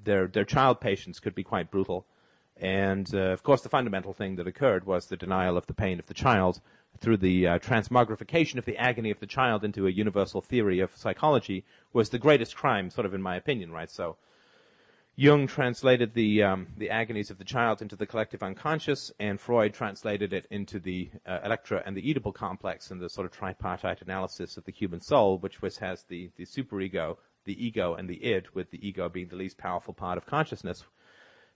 their 0.04 0.26
their 0.26 0.44
child 0.44 0.80
patients 0.80 1.20
could 1.20 1.34
be 1.34 1.42
quite 1.42 1.70
brutal. 1.70 2.06
And 2.56 3.08
uh, 3.14 3.32
of 3.32 3.42
course, 3.42 3.62
the 3.62 3.68
fundamental 3.68 4.12
thing 4.12 4.36
that 4.36 4.46
occurred 4.46 4.84
was 4.84 5.06
the 5.06 5.16
denial 5.16 5.56
of 5.56 5.66
the 5.66 5.74
pain 5.74 5.98
of 5.98 6.06
the 6.06 6.14
child 6.14 6.60
through 7.00 7.18
the 7.18 7.46
uh, 7.46 7.58
transmogrification 7.60 8.56
of 8.56 8.64
the 8.64 8.76
agony 8.76 9.10
of 9.10 9.20
the 9.20 9.26
child 9.26 9.64
into 9.64 9.86
a 9.86 9.90
universal 9.90 10.40
theory 10.40 10.80
of 10.80 10.96
psychology 10.96 11.64
was 11.92 12.10
the 12.10 12.18
greatest 12.18 12.56
crime, 12.56 12.90
sort 12.90 13.06
of 13.06 13.14
in 13.14 13.22
my 13.22 13.36
opinion, 13.36 13.70
right? 13.70 13.90
So 13.90 14.16
Jung 15.20 15.48
translated 15.48 16.14
the 16.14 16.44
um, 16.44 16.68
the 16.76 16.90
agonies 16.90 17.28
of 17.28 17.38
the 17.38 17.44
child 17.44 17.82
into 17.82 17.96
the 17.96 18.06
collective 18.06 18.40
unconscious, 18.40 19.10
and 19.18 19.40
Freud 19.40 19.74
translated 19.74 20.32
it 20.32 20.46
into 20.48 20.78
the 20.78 21.10
uh, 21.26 21.40
Electra 21.44 21.82
and 21.84 21.96
the 21.96 22.02
Oedipal 22.02 22.32
complex 22.32 22.92
and 22.92 23.00
the 23.00 23.08
sort 23.08 23.24
of 23.24 23.32
tripartite 23.32 24.00
analysis 24.00 24.56
of 24.56 24.64
the 24.64 24.70
human 24.70 25.00
soul, 25.00 25.36
which 25.38 25.60
was 25.60 25.78
has 25.78 26.04
the 26.04 26.30
the 26.36 26.44
superego 26.44 27.16
the 27.46 27.66
ego 27.66 27.94
and 27.94 28.08
the 28.08 28.24
id, 28.24 28.46
with 28.54 28.70
the 28.70 28.86
ego 28.86 29.08
being 29.08 29.26
the 29.26 29.34
least 29.34 29.58
powerful 29.58 29.92
part 29.92 30.18
of 30.18 30.24
consciousness. 30.24 30.84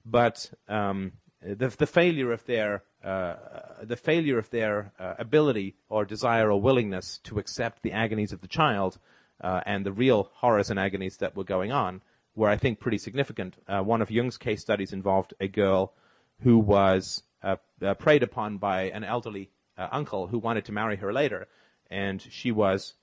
But 0.04 0.52
um, 0.68 1.12
the, 1.40 1.68
the, 1.68 1.86
failure 1.86 2.32
of 2.32 2.44
their 2.46 2.82
uh, 3.04 3.36
the 3.84 3.96
failure 3.96 4.38
of 4.38 4.50
their 4.50 4.90
uh, 4.98 5.14
ability 5.20 5.76
or 5.88 6.04
desire 6.04 6.50
or 6.50 6.60
willingness 6.60 7.20
to 7.22 7.38
accept 7.38 7.82
the 7.82 7.92
agonies 7.92 8.32
of 8.32 8.40
the 8.40 8.48
child 8.48 8.98
uh, 9.40 9.60
and 9.64 9.86
the 9.86 9.92
real 9.92 10.32
horrors 10.34 10.68
and 10.68 10.80
agonies 10.80 11.18
that 11.18 11.36
were 11.36 11.44
going 11.44 11.70
on 11.70 12.02
were, 12.34 12.48
I 12.48 12.56
think, 12.56 12.80
pretty 12.80 12.98
significant. 12.98 13.56
Uh, 13.68 13.82
one 13.82 14.02
of 14.02 14.10
Jung's 14.10 14.38
case 14.38 14.60
studies 14.60 14.92
involved 14.92 15.34
a 15.40 15.48
girl 15.48 15.92
who 16.40 16.58
was 16.58 17.22
uh, 17.42 17.56
uh, 17.84 17.94
preyed 17.94 18.22
upon 18.22 18.58
by 18.58 18.84
an 18.84 19.04
elderly 19.04 19.50
uncle 19.76 20.28
who 20.28 20.38
wanted 20.38 20.64
to 20.64 20.72
marry 20.72 20.96
her 20.96 21.12
later, 21.12 21.48
and 21.90 22.22
she 22.22 22.52
was, 22.52 22.94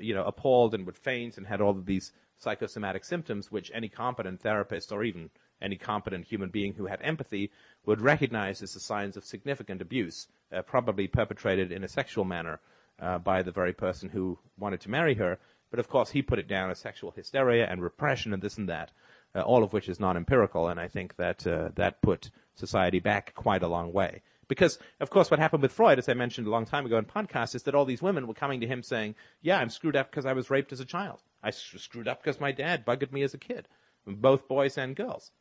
you 0.00 0.14
know, 0.14 0.24
appalled 0.24 0.74
and 0.74 0.86
would 0.86 0.96
faint 0.96 1.36
and 1.36 1.46
had 1.46 1.60
all 1.60 1.70
of 1.70 1.84
these 1.84 2.12
psychosomatic 2.38 3.04
symptoms, 3.04 3.50
which 3.50 3.70
any 3.74 3.88
competent 3.88 4.40
therapist 4.40 4.92
or 4.92 5.04
even 5.04 5.30
any 5.60 5.76
competent 5.76 6.26
human 6.26 6.50
being 6.50 6.74
who 6.74 6.86
had 6.86 7.00
empathy 7.02 7.50
would 7.86 8.00
recognize 8.00 8.62
as 8.62 8.74
the 8.74 8.80
signs 8.80 9.16
of 9.16 9.24
significant 9.24 9.80
abuse, 9.80 10.28
uh, 10.52 10.62
probably 10.62 11.06
perpetrated 11.06 11.72
in 11.72 11.84
a 11.84 11.88
sexual 11.88 12.24
manner 12.24 12.60
uh, 13.00 13.18
by 13.18 13.42
the 13.42 13.50
very 13.50 13.72
person 13.72 14.08
who 14.08 14.38
wanted 14.58 14.80
to 14.80 14.90
marry 14.90 15.14
her. 15.14 15.38
But 15.74 15.80
of 15.80 15.88
course, 15.88 16.10
he 16.10 16.22
put 16.22 16.38
it 16.38 16.46
down 16.46 16.70
as 16.70 16.78
sexual 16.78 17.10
hysteria 17.10 17.66
and 17.66 17.82
repression 17.82 18.32
and 18.32 18.40
this 18.40 18.56
and 18.58 18.68
that, 18.68 18.92
uh, 19.34 19.40
all 19.40 19.64
of 19.64 19.72
which 19.72 19.88
is 19.88 19.98
not 19.98 20.16
empirical. 20.16 20.68
And 20.68 20.78
I 20.78 20.86
think 20.86 21.16
that 21.16 21.44
uh, 21.44 21.70
that 21.74 22.00
put 22.00 22.30
society 22.54 23.00
back 23.00 23.34
quite 23.34 23.64
a 23.64 23.66
long 23.66 23.92
way 23.92 24.22
Because, 24.46 24.78
of 25.00 25.10
course, 25.10 25.32
what 25.32 25.40
happened 25.40 25.62
with 25.62 25.72
Freud, 25.72 25.98
as 25.98 26.08
I 26.08 26.14
mentioned 26.14 26.46
a 26.46 26.50
long 26.50 26.64
time 26.64 26.86
ago 26.86 26.96
in 26.96 27.06
podcasts, 27.06 27.56
is 27.56 27.64
that 27.64 27.74
all 27.74 27.84
these 27.84 28.02
women 28.02 28.28
were 28.28 28.34
coming 28.34 28.60
to 28.60 28.68
him 28.68 28.84
saying, 28.84 29.16
yeah, 29.42 29.58
I'm 29.58 29.68
screwed 29.68 29.96
up 29.96 30.12
because 30.12 30.26
I 30.26 30.32
was 30.32 30.48
raped 30.48 30.72
as 30.72 30.78
a 30.78 30.84
child. 30.84 31.22
I 31.42 31.50
screwed 31.50 32.06
up 32.06 32.22
because 32.22 32.38
my 32.38 32.52
dad 32.52 32.86
buggered 32.86 33.10
me 33.10 33.24
as 33.24 33.34
a 33.34 33.38
kid. 33.38 33.66
Both 34.06 34.46
boys 34.46 34.78
and 34.78 34.94
girls. 34.94 35.32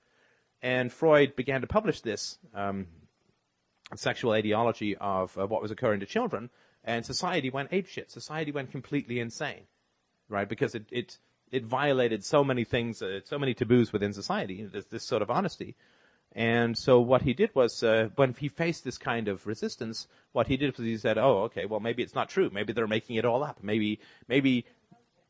And 0.63 0.91
Freud 0.91 1.35
began 1.35 1.61
to 1.61 1.67
publish 1.67 2.01
this 2.01 2.39
um, 2.55 2.87
sexual 3.95 4.31
ideology 4.31 4.95
of 4.95 5.37
uh, 5.37 5.45
what 5.45 5.61
was 5.61 5.69
occurring 5.69 5.99
to 5.99 6.05
children, 6.05 6.49
and 6.83 7.05
society 7.05 7.49
went 7.49 7.71
apeshit. 7.71 8.09
Society 8.09 8.51
went 8.51 8.71
completely 8.71 9.19
insane, 9.19 9.67
right? 10.33 10.49
Because 10.49 10.75
it, 10.75 10.85
it, 10.91 11.17
it 11.51 11.63
violated 11.63 12.25
so 12.25 12.43
many 12.43 12.65
things, 12.65 13.01
uh, 13.01 13.21
so 13.23 13.39
many 13.39 13.53
taboos 13.53 13.93
within 13.93 14.11
society, 14.11 14.65
this, 14.65 14.85
this 14.87 15.03
sort 15.03 15.21
of 15.21 15.29
honesty. 15.29 15.75
And 16.35 16.75
so 16.75 16.99
what 16.99 17.21
he 17.21 17.33
did 17.33 17.51
was, 17.53 17.83
uh, 17.83 18.09
when 18.15 18.33
he 18.33 18.47
faced 18.47 18.83
this 18.83 18.97
kind 18.97 19.27
of 19.27 19.45
resistance, 19.45 20.07
what 20.31 20.47
he 20.47 20.57
did 20.57 20.75
was 20.75 20.85
he 20.85 20.97
said, 20.97 21.19
"Oh, 21.19 21.43
okay, 21.43 21.65
well 21.65 21.79
maybe 21.79 22.01
it's 22.01 22.15
not 22.15 22.27
true. 22.27 22.49
Maybe 22.51 22.73
they're 22.73 22.87
making 22.87 23.17
it 23.17 23.25
all 23.25 23.43
up. 23.43 23.59
Maybe, 23.61 23.99
maybe, 24.27 24.65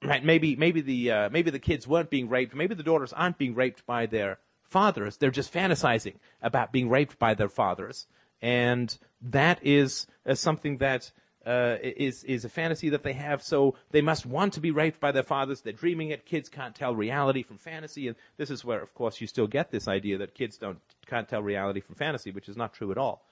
right? 0.01 0.23
Maybe, 0.23 0.55
maybe 0.55 0.79
the 0.79 1.11
uh, 1.11 1.29
maybe 1.29 1.51
the 1.51 1.59
kids 1.59 1.85
weren't 1.85 2.09
being 2.09 2.29
raped. 2.29 2.55
Maybe 2.55 2.73
the 2.73 2.83
daughters 2.83 3.11
aren't 3.11 3.37
being 3.37 3.53
raped 3.53 3.85
by 3.85 4.05
their 4.05 4.39
fathers. 4.63 5.17
They're 5.17 5.29
just 5.29 5.53
fantasizing 5.53 6.15
about 6.41 6.71
being 6.71 6.89
raped 6.89 7.19
by 7.19 7.33
their 7.33 7.49
fathers, 7.49 8.07
and 8.41 8.97
that 9.21 9.59
is 9.61 10.07
uh, 10.25 10.35
something 10.35 10.77
that." 10.77 11.11
Uh, 11.45 11.75
is 11.81 12.23
is 12.23 12.45
a 12.45 12.49
fantasy 12.49 12.89
that 12.89 13.03
they 13.03 13.11
have. 13.11 13.43
So 13.43 13.75
they 13.91 14.01
must 14.01 14.25
want 14.25 14.53
to 14.53 14.61
be 14.61 14.71
raped 14.71 15.01
by 15.01 15.11
their 15.11 15.23
fathers. 15.23 15.59
They're 15.59 15.73
dreaming 15.73 16.11
it. 16.11 16.25
Kids 16.25 16.47
can't 16.47 16.73
tell 16.73 16.95
reality 16.95 17.43
from 17.43 17.57
fantasy, 17.57 18.07
and 18.07 18.15
this 18.37 18.49
is 18.49 18.63
where, 18.63 18.81
of 18.81 18.93
course, 18.93 19.19
you 19.19 19.27
still 19.27 19.47
get 19.47 19.69
this 19.69 19.89
idea 19.89 20.17
that 20.19 20.35
kids 20.35 20.57
don't 20.57 20.79
can't 21.05 21.27
tell 21.27 21.43
reality 21.43 21.81
from 21.81 21.95
fantasy, 21.95 22.31
which 22.31 22.47
is 22.47 22.55
not 22.55 22.73
true 22.73 22.91
at 22.91 22.97
all. 22.97 23.25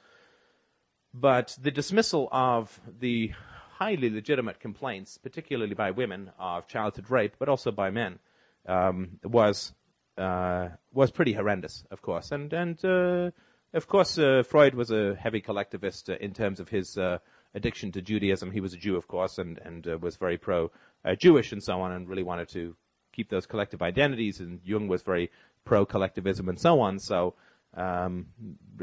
But 1.13 1.57
the 1.61 1.71
dismissal 1.71 2.27
of 2.33 2.81
the 2.99 3.31
highly 3.77 4.09
legitimate 4.09 4.59
complaints, 4.59 5.17
particularly 5.17 5.73
by 5.73 5.91
women, 5.91 6.31
of 6.37 6.67
childhood 6.67 7.09
rape, 7.09 7.35
but 7.39 7.49
also 7.49 7.71
by 7.71 7.91
men, 7.91 8.19
um, 8.67 9.19
was 9.23 9.73
uh, 10.17 10.67
was 10.93 11.11
pretty 11.11 11.33
horrendous, 11.33 11.85
of 11.91 12.01
course. 12.01 12.31
And 12.31 12.51
and 12.53 12.83
uh, 12.85 13.31
of 13.73 13.87
course, 13.87 14.17
uh, 14.17 14.43
Freud 14.47 14.75
was 14.75 14.91
a 14.91 15.15
heavy 15.15 15.41
collectivist 15.41 16.09
uh, 16.09 16.17
in 16.19 16.33
terms 16.33 16.59
of 16.59 16.69
his 16.69 16.97
uh, 16.97 17.19
addiction 17.53 17.91
to 17.91 18.01
Judaism. 18.01 18.51
He 18.51 18.61
was 18.61 18.73
a 18.73 18.77
Jew, 18.77 18.95
of 18.95 19.07
course, 19.07 19.37
and 19.37 19.59
and 19.63 19.87
uh, 19.87 19.97
was 19.97 20.15
very 20.15 20.37
pro 20.37 20.71
Jewish 21.17 21.51
and 21.51 21.63
so 21.63 21.81
on, 21.81 21.91
and 21.91 22.07
really 22.07 22.23
wanted 22.23 22.49
to 22.49 22.75
keep 23.11 23.29
those 23.29 23.45
collective 23.45 23.81
identities. 23.81 24.39
And 24.39 24.59
Jung 24.63 24.87
was 24.87 25.01
very 25.01 25.31
pro 25.65 25.85
collectivism 25.85 26.49
and 26.49 26.59
so 26.59 26.79
on. 26.79 26.99
So 26.99 27.35
um, 27.75 28.27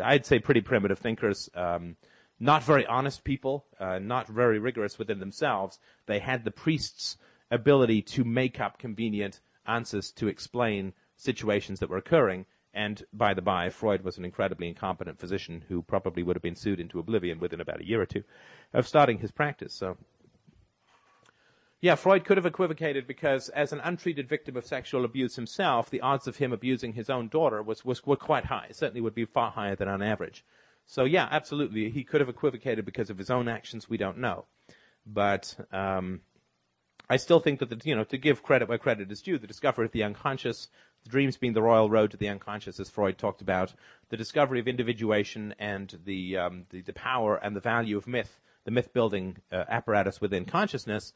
I'd 0.02 0.26
say 0.26 0.38
pretty 0.38 0.60
primitive 0.60 0.98
thinkers, 0.98 1.50
um, 1.54 1.96
not 2.40 2.62
very 2.62 2.86
honest 2.86 3.24
people, 3.24 3.66
uh, 3.80 3.98
not 3.98 4.28
very 4.28 4.58
rigorous 4.58 4.98
within 4.98 5.18
themselves. 5.18 5.78
They 6.06 6.18
had 6.18 6.44
the 6.44 6.50
priest's 6.50 7.16
ability 7.50 8.02
to 8.02 8.24
make 8.24 8.60
up 8.60 8.78
convenient 8.78 9.40
answers 9.66 10.10
to 10.12 10.28
explain 10.28 10.92
situations 11.16 11.80
that 11.80 11.90
were 11.90 11.96
occurring. 11.96 12.46
And 12.78 13.04
by 13.12 13.34
the 13.34 13.42
by, 13.42 13.70
Freud 13.70 14.04
was 14.04 14.18
an 14.18 14.24
incredibly 14.24 14.68
incompetent 14.68 15.18
physician 15.18 15.64
who 15.68 15.82
probably 15.82 16.22
would 16.22 16.36
have 16.36 16.44
been 16.44 16.54
sued 16.54 16.78
into 16.78 17.00
oblivion 17.00 17.40
within 17.40 17.60
about 17.60 17.80
a 17.80 17.84
year 17.84 18.00
or 18.00 18.06
two 18.06 18.22
of 18.72 18.86
starting 18.86 19.18
his 19.18 19.32
practice. 19.32 19.74
So 19.74 19.96
yeah, 21.80 21.96
Freud 21.96 22.24
could 22.24 22.36
have 22.36 22.46
equivocated 22.46 23.08
because 23.08 23.48
as 23.48 23.72
an 23.72 23.80
untreated 23.80 24.28
victim 24.28 24.56
of 24.56 24.64
sexual 24.64 25.04
abuse 25.04 25.34
himself, 25.34 25.90
the 25.90 26.02
odds 26.02 26.28
of 26.28 26.36
him 26.36 26.52
abusing 26.52 26.92
his 26.92 27.10
own 27.10 27.26
daughter 27.26 27.64
was, 27.64 27.84
was 27.84 28.06
were 28.06 28.14
quite 28.14 28.44
high. 28.44 28.66
It 28.70 28.76
certainly 28.76 29.00
would 29.00 29.14
be 29.14 29.24
far 29.24 29.50
higher 29.50 29.74
than 29.74 29.88
on 29.88 30.00
average. 30.00 30.44
So 30.86 31.02
yeah, 31.02 31.26
absolutely, 31.28 31.90
he 31.90 32.04
could 32.04 32.20
have 32.20 32.30
equivocated 32.30 32.84
because 32.84 33.10
of 33.10 33.18
his 33.18 33.28
own 33.28 33.48
actions. 33.48 33.90
We 33.90 33.96
don't 33.96 34.18
know, 34.18 34.44
but 35.04 35.56
um, 35.72 36.20
I 37.10 37.16
still 37.16 37.40
think 37.40 37.58
that 37.58 37.70
the, 37.70 37.80
you 37.84 37.96
know 37.96 38.04
to 38.04 38.18
give 38.18 38.44
credit 38.44 38.68
where 38.68 38.78
credit 38.78 39.10
is 39.10 39.20
due, 39.20 39.36
the 39.36 39.48
discovery 39.48 39.86
of 39.86 39.92
the 39.92 40.04
unconscious, 40.04 40.68
the 41.04 41.10
dreams 41.10 41.36
being 41.36 41.52
the 41.52 41.62
royal 41.62 41.90
road 41.90 42.10
to 42.10 42.16
the 42.16 42.28
unconscious, 42.28 42.80
as 42.80 42.90
Freud 42.90 43.18
talked 43.18 43.42
about, 43.42 43.72
the 44.10 44.16
discovery 44.16 44.60
of 44.60 44.68
individuation 44.68 45.54
and 45.58 45.98
the 46.04 46.36
um, 46.36 46.64
the, 46.70 46.82
the, 46.82 46.92
power 46.92 47.36
and 47.36 47.54
the 47.54 47.60
value 47.60 47.96
of 47.96 48.06
myth, 48.06 48.40
the 48.64 48.70
myth 48.70 48.92
building 48.92 49.38
uh, 49.52 49.64
apparatus 49.68 50.20
within 50.20 50.44
consciousness 50.44 51.12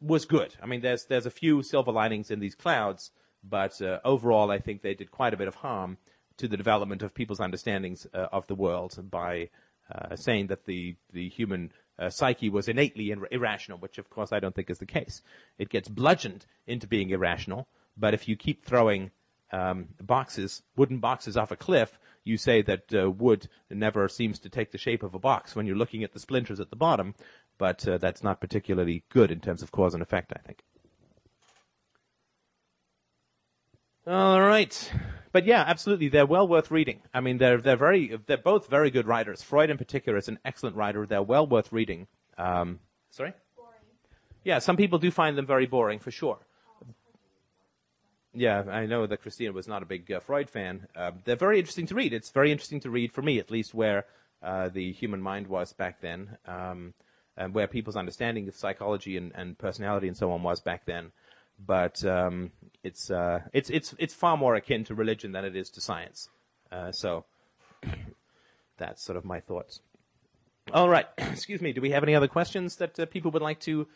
was 0.00 0.24
good. 0.24 0.54
I 0.62 0.66
mean, 0.66 0.80
there's 0.80 1.04
there's 1.06 1.26
a 1.26 1.30
few 1.30 1.62
silver 1.62 1.92
linings 1.92 2.30
in 2.30 2.40
these 2.40 2.54
clouds, 2.54 3.10
but 3.42 3.80
uh, 3.80 4.00
overall, 4.04 4.50
I 4.50 4.58
think 4.58 4.82
they 4.82 4.94
did 4.94 5.10
quite 5.10 5.34
a 5.34 5.36
bit 5.36 5.48
of 5.48 5.54
harm 5.56 5.98
to 6.38 6.48
the 6.48 6.56
development 6.56 7.02
of 7.02 7.14
people's 7.14 7.40
understandings 7.40 8.06
uh, 8.12 8.26
of 8.32 8.46
the 8.46 8.54
world 8.54 8.98
by 9.10 9.50
uh, 9.90 10.16
saying 10.16 10.48
that 10.48 10.64
the 10.64 10.96
the 11.12 11.28
human 11.28 11.72
uh, 11.98 12.10
psyche 12.10 12.48
was 12.48 12.68
innately 12.68 13.10
ir- 13.10 13.28
irrational, 13.30 13.78
which 13.78 13.98
of 13.98 14.10
course 14.10 14.32
I 14.32 14.40
don't 14.40 14.54
think 14.54 14.70
is 14.70 14.78
the 14.78 14.86
case. 14.86 15.22
It 15.58 15.68
gets 15.68 15.88
bludgeoned 15.88 16.46
into 16.66 16.86
being 16.86 17.10
irrational, 17.10 17.68
but 17.96 18.14
if 18.14 18.28
you 18.28 18.36
keep 18.36 18.64
throwing 18.64 19.10
um, 19.52 19.88
boxes, 20.00 20.62
wooden 20.76 20.98
boxes 20.98 21.36
off 21.36 21.50
a 21.50 21.56
cliff, 21.56 21.98
you 22.24 22.36
say 22.36 22.62
that 22.62 22.94
uh, 22.94 23.10
wood 23.10 23.48
never 23.68 24.08
seems 24.08 24.38
to 24.38 24.48
take 24.48 24.70
the 24.70 24.78
shape 24.78 25.02
of 25.02 25.14
a 25.14 25.18
box 25.18 25.56
when 25.56 25.66
you're 25.66 25.76
looking 25.76 26.04
at 26.04 26.12
the 26.12 26.20
splinters 26.20 26.60
at 26.60 26.70
the 26.70 26.76
bottom 26.76 27.14
but 27.62 27.86
uh, 27.86 27.96
that's 27.96 28.24
not 28.24 28.40
particularly 28.40 29.04
good 29.08 29.30
in 29.30 29.38
terms 29.38 29.62
of 29.62 29.70
cause 29.70 29.94
and 29.94 30.02
effect, 30.02 30.32
I 30.34 30.40
think. 30.40 30.64
All 34.04 34.40
right. 34.40 34.92
But 35.30 35.46
yeah, 35.46 35.62
absolutely, 35.64 36.08
they're 36.08 36.26
well 36.26 36.48
worth 36.48 36.72
reading. 36.72 37.02
I 37.14 37.20
mean, 37.20 37.38
they're 37.38 37.58
they're 37.58 37.76
very 37.76 38.18
they're 38.26 38.36
both 38.36 38.68
very 38.68 38.90
good 38.90 39.06
writers. 39.06 39.42
Freud, 39.42 39.70
in 39.70 39.78
particular, 39.78 40.18
is 40.18 40.26
an 40.26 40.40
excellent 40.44 40.74
writer. 40.74 41.06
They're 41.06 41.22
well 41.22 41.46
worth 41.46 41.72
reading. 41.72 42.08
Um, 42.36 42.80
sorry. 43.10 43.32
Boring. 43.56 43.72
Yeah, 44.42 44.58
some 44.58 44.76
people 44.76 44.98
do 44.98 45.12
find 45.12 45.38
them 45.38 45.46
very 45.46 45.66
boring, 45.66 46.00
for 46.00 46.10
sure. 46.10 46.40
Yeah, 48.34 48.64
I 48.70 48.86
know 48.86 49.06
that 49.06 49.20
Christina 49.20 49.52
was 49.52 49.68
not 49.68 49.82
a 49.82 49.86
big 49.86 50.10
uh, 50.10 50.20
Freud 50.20 50.48
fan. 50.48 50.86
Uh, 50.96 51.12
they're 51.24 51.36
very 51.36 51.58
interesting 51.58 51.86
to 51.86 51.94
read. 51.94 52.14
It's 52.14 52.30
very 52.30 52.50
interesting 52.50 52.80
to 52.80 52.90
read 52.90 53.12
for 53.12 53.20
me, 53.20 53.38
at 53.38 53.50
least, 53.50 53.74
where 53.74 54.06
uh, 54.42 54.70
the 54.70 54.92
human 54.92 55.20
mind 55.20 55.48
was 55.48 55.72
back 55.74 56.00
then. 56.00 56.38
Um, 56.46 56.94
and 57.36 57.54
where 57.54 57.66
people's 57.66 57.96
understanding 57.96 58.48
of 58.48 58.54
psychology 58.54 59.16
and, 59.16 59.32
and 59.34 59.56
personality 59.58 60.08
and 60.08 60.16
so 60.16 60.30
on 60.32 60.42
was 60.42 60.60
back 60.60 60.84
then. 60.84 61.12
But 61.64 62.04
um, 62.04 62.50
it's 62.82 63.10
uh, 63.10 63.40
it's 63.52 63.70
it's 63.70 63.94
it's 63.98 64.14
far 64.14 64.36
more 64.36 64.54
akin 64.54 64.84
to 64.84 64.94
religion 64.94 65.32
than 65.32 65.44
it 65.44 65.54
is 65.54 65.70
to 65.70 65.80
science. 65.80 66.28
Uh, 66.70 66.92
so 66.92 67.24
that's 68.78 69.02
sort 69.02 69.16
of 69.16 69.24
my 69.24 69.40
thoughts. 69.40 69.80
All 70.72 70.88
right, 70.88 71.06
excuse 71.18 71.60
me. 71.60 71.72
Do 71.72 71.80
we 71.80 71.90
have 71.90 72.02
any 72.02 72.14
other 72.14 72.28
questions 72.28 72.76
that 72.76 72.98
uh, 72.98 73.06
people 73.06 73.30
would 73.30 73.42
like 73.42 73.60
to 73.60 73.86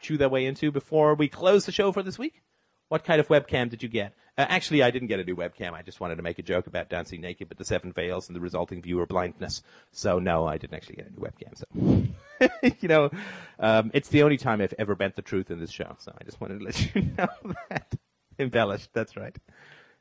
chew 0.00 0.16
their 0.16 0.28
way 0.28 0.46
into 0.46 0.72
before 0.72 1.14
we 1.14 1.28
close 1.28 1.66
the 1.66 1.72
show 1.72 1.92
for 1.92 2.02
this 2.02 2.18
week? 2.18 2.42
What 2.88 3.04
kind 3.04 3.20
of 3.20 3.28
webcam 3.28 3.70
did 3.70 3.82
you 3.82 3.88
get? 3.88 4.14
Uh, 4.36 4.46
actually, 4.48 4.82
I 4.82 4.90
didn't 4.90 5.08
get 5.08 5.20
a 5.20 5.24
new 5.24 5.36
webcam. 5.36 5.72
I 5.72 5.82
just 5.82 6.00
wanted 6.00 6.16
to 6.16 6.22
make 6.22 6.38
a 6.38 6.42
joke 6.42 6.66
about 6.66 6.88
dancing 6.88 7.20
naked 7.20 7.48
with 7.48 7.58
the 7.58 7.64
seven 7.64 7.92
veils 7.92 8.28
and 8.28 8.36
the 8.36 8.40
resulting 8.40 8.82
viewer 8.82 9.06
blindness. 9.06 9.62
So 9.92 10.18
no, 10.18 10.46
I 10.46 10.58
didn't 10.58 10.74
actually 10.74 10.96
get 10.96 11.08
a 11.08 11.10
new 11.10 11.26
webcam. 11.26 11.56
So, 11.56 12.48
you 12.80 12.88
know, 12.88 13.10
um, 13.58 13.90
it's 13.94 14.08
the 14.08 14.22
only 14.22 14.36
time 14.36 14.60
I've 14.60 14.74
ever 14.78 14.94
bent 14.94 15.16
the 15.16 15.22
truth 15.22 15.50
in 15.50 15.60
this 15.60 15.70
show. 15.70 15.96
So 15.98 16.12
I 16.18 16.24
just 16.24 16.40
wanted 16.40 16.58
to 16.58 16.64
let 16.64 16.94
you 16.94 17.02
know 17.16 17.28
that. 17.70 17.94
Embellished. 18.38 18.90
That's 18.92 19.16
right. 19.16 19.36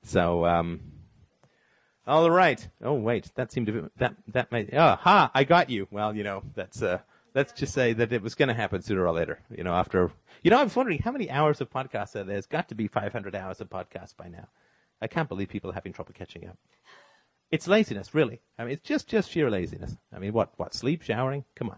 So, 0.01 0.45
um, 0.45 0.81
all 2.05 2.29
right. 2.29 2.67
Oh 2.81 2.93
wait, 2.93 3.31
that 3.35 3.51
seemed 3.51 3.67
to 3.67 3.73
be 3.73 3.81
that 3.97 4.15
that 4.29 4.51
might. 4.51 4.73
Ah, 4.73 4.97
ha! 4.97 5.31
I 5.33 5.45
got 5.45 5.69
you. 5.69 5.87
Well, 5.89 6.15
you 6.15 6.23
know, 6.23 6.43
that's 6.53 6.81
uh, 6.81 6.99
let's 7.35 7.53
just 7.53 7.73
say 7.73 7.93
that 7.93 8.13
it 8.13 8.21
was 8.21 8.35
going 8.35 8.49
to 8.49 8.53
happen 8.53 8.81
sooner 8.81 9.05
or 9.05 9.13
later. 9.13 9.39
You 9.55 9.63
know, 9.63 9.73
after 9.73 10.11
you 10.43 10.51
know, 10.51 10.59
I 10.59 10.63
was 10.63 10.75
wondering 10.75 10.99
how 10.99 11.11
many 11.11 11.29
hours 11.29 11.61
of 11.61 11.69
podcast 11.71 12.11
there. 12.13 12.23
There's 12.23 12.45
got 12.45 12.69
to 12.69 12.75
be 12.75 12.87
500 12.87 13.35
hours 13.35 13.61
of 13.61 13.69
podcasts 13.69 14.15
by 14.15 14.27
now. 14.27 14.47
I 15.01 15.07
can't 15.07 15.29
believe 15.29 15.49
people 15.49 15.69
are 15.71 15.73
having 15.73 15.93
trouble 15.93 16.13
catching 16.13 16.47
up. 16.47 16.57
It's 17.51 17.67
laziness, 17.67 18.13
really. 18.13 18.41
I 18.57 18.63
mean, 18.63 18.73
it's 18.73 18.87
just 18.87 19.07
just 19.07 19.31
sheer 19.31 19.49
laziness. 19.49 19.95
I 20.13 20.19
mean, 20.19 20.33
what 20.33 20.53
what 20.57 20.73
sleep, 20.73 21.01
showering? 21.01 21.45
Come 21.55 21.69
on. 21.69 21.77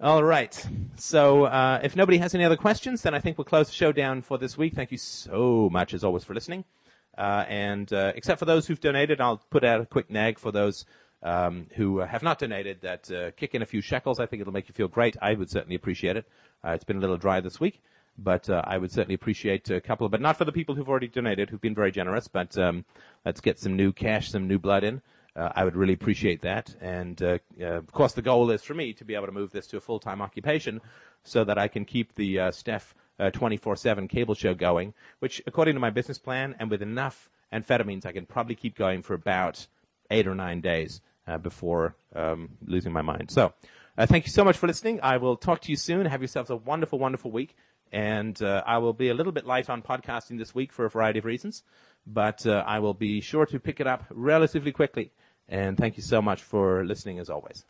All 0.00 0.22
right. 0.22 0.54
So 0.96 1.44
uh, 1.44 1.80
if 1.82 1.96
nobody 1.96 2.18
has 2.18 2.34
any 2.34 2.44
other 2.44 2.56
questions, 2.56 3.02
then 3.02 3.14
I 3.14 3.20
think 3.20 3.38
we'll 3.38 3.44
close 3.44 3.68
the 3.68 3.74
show 3.74 3.92
down 3.92 4.22
for 4.22 4.38
this 4.38 4.58
week. 4.58 4.74
Thank 4.74 4.92
you 4.92 4.98
so 4.98 5.68
much, 5.72 5.94
as 5.94 6.04
always, 6.04 6.24
for 6.24 6.34
listening. 6.34 6.64
Uh, 7.16 7.44
and 7.48 7.92
uh, 7.92 8.12
except 8.16 8.38
for 8.38 8.44
those 8.44 8.66
who've 8.66 8.80
donated, 8.80 9.20
I'll 9.20 9.40
put 9.50 9.64
out 9.64 9.80
a 9.80 9.86
quick 9.86 10.10
nag 10.10 10.38
for 10.38 10.50
those 10.50 10.84
um, 11.24 11.66
who 11.74 11.98
have 11.98 12.22
not 12.22 12.38
donated 12.38 12.82
that 12.82 13.10
uh, 13.10 13.30
kick 13.32 13.54
in 13.54 13.62
a 13.62 13.66
few 13.66 13.80
shekels. 13.80 14.20
I 14.20 14.26
think 14.26 14.42
it'll 14.42 14.52
make 14.52 14.68
you 14.68 14.74
feel 14.74 14.88
great. 14.88 15.16
I 15.20 15.34
would 15.34 15.50
certainly 15.50 15.74
appreciate 15.74 16.16
it. 16.16 16.28
Uh, 16.62 16.70
it's 16.70 16.84
been 16.84 16.98
a 16.98 17.00
little 17.00 17.16
dry 17.16 17.40
this 17.40 17.58
week, 17.58 17.82
but 18.18 18.48
uh, 18.48 18.62
I 18.64 18.78
would 18.78 18.92
certainly 18.92 19.14
appreciate 19.14 19.68
a 19.70 19.80
couple, 19.80 20.08
but 20.08 20.20
not 20.20 20.36
for 20.36 20.44
the 20.44 20.52
people 20.52 20.74
who've 20.74 20.88
already 20.88 21.08
donated, 21.08 21.48
who've 21.48 21.60
been 21.60 21.74
very 21.74 21.90
generous. 21.90 22.28
But 22.28 22.56
um, 22.58 22.84
let's 23.24 23.40
get 23.40 23.58
some 23.58 23.74
new 23.74 23.92
cash, 23.92 24.30
some 24.30 24.46
new 24.46 24.58
blood 24.58 24.84
in. 24.84 25.00
Uh, 25.34 25.50
I 25.56 25.64
would 25.64 25.74
really 25.74 25.94
appreciate 25.94 26.42
that. 26.42 26.74
And 26.80 27.20
uh, 27.20 27.38
uh, 27.60 27.64
of 27.64 27.90
course, 27.90 28.12
the 28.12 28.22
goal 28.22 28.50
is 28.50 28.62
for 28.62 28.74
me 28.74 28.92
to 28.92 29.04
be 29.04 29.14
able 29.14 29.26
to 29.26 29.32
move 29.32 29.50
this 29.50 29.66
to 29.68 29.78
a 29.78 29.80
full-time 29.80 30.22
occupation, 30.22 30.80
so 31.24 31.42
that 31.44 31.58
I 31.58 31.68
can 31.68 31.86
keep 31.86 32.14
the 32.14 32.38
uh, 32.38 32.50
Steph 32.50 32.94
24/7 33.18 34.08
cable 34.10 34.34
show 34.34 34.54
going. 34.54 34.92
Which, 35.20 35.42
according 35.46 35.74
to 35.74 35.80
my 35.80 35.90
business 35.90 36.18
plan, 36.18 36.54
and 36.58 36.70
with 36.70 36.82
enough 36.82 37.30
amphetamines, 37.52 38.04
I 38.04 38.12
can 38.12 38.26
probably 38.26 38.54
keep 38.54 38.76
going 38.76 39.02
for 39.02 39.14
about 39.14 39.66
eight 40.10 40.26
or 40.26 40.34
nine 40.34 40.60
days 40.60 41.00
uh, 41.26 41.38
before 41.38 41.96
um, 42.14 42.50
losing 42.66 42.92
my 42.92 43.02
mind. 43.02 43.30
So, 43.30 43.52
uh, 43.96 44.06
thank 44.06 44.26
you 44.26 44.32
so 44.32 44.44
much 44.44 44.56
for 44.56 44.66
listening. 44.66 45.00
I 45.02 45.18
will 45.18 45.36
talk 45.36 45.60
to 45.62 45.70
you 45.70 45.76
soon. 45.76 46.06
Have 46.06 46.20
yourselves 46.20 46.50
a 46.50 46.56
wonderful, 46.56 46.98
wonderful 46.98 47.30
week. 47.30 47.56
And 47.92 48.40
uh, 48.42 48.62
I 48.66 48.78
will 48.78 48.92
be 48.92 49.10
a 49.10 49.14
little 49.14 49.30
bit 49.30 49.46
light 49.46 49.70
on 49.70 49.80
podcasting 49.80 50.36
this 50.36 50.52
week 50.52 50.72
for 50.72 50.84
a 50.84 50.90
variety 50.90 51.20
of 51.20 51.24
reasons, 51.24 51.62
but 52.04 52.44
uh, 52.44 52.64
I 52.66 52.80
will 52.80 52.94
be 52.94 53.20
sure 53.20 53.46
to 53.46 53.60
pick 53.60 53.78
it 53.78 53.86
up 53.86 54.04
relatively 54.10 54.72
quickly. 54.72 55.12
And 55.48 55.76
thank 55.76 55.96
you 55.96 56.02
so 56.02 56.20
much 56.20 56.42
for 56.42 56.84
listening 56.84 57.20
as 57.20 57.30
always. 57.30 57.64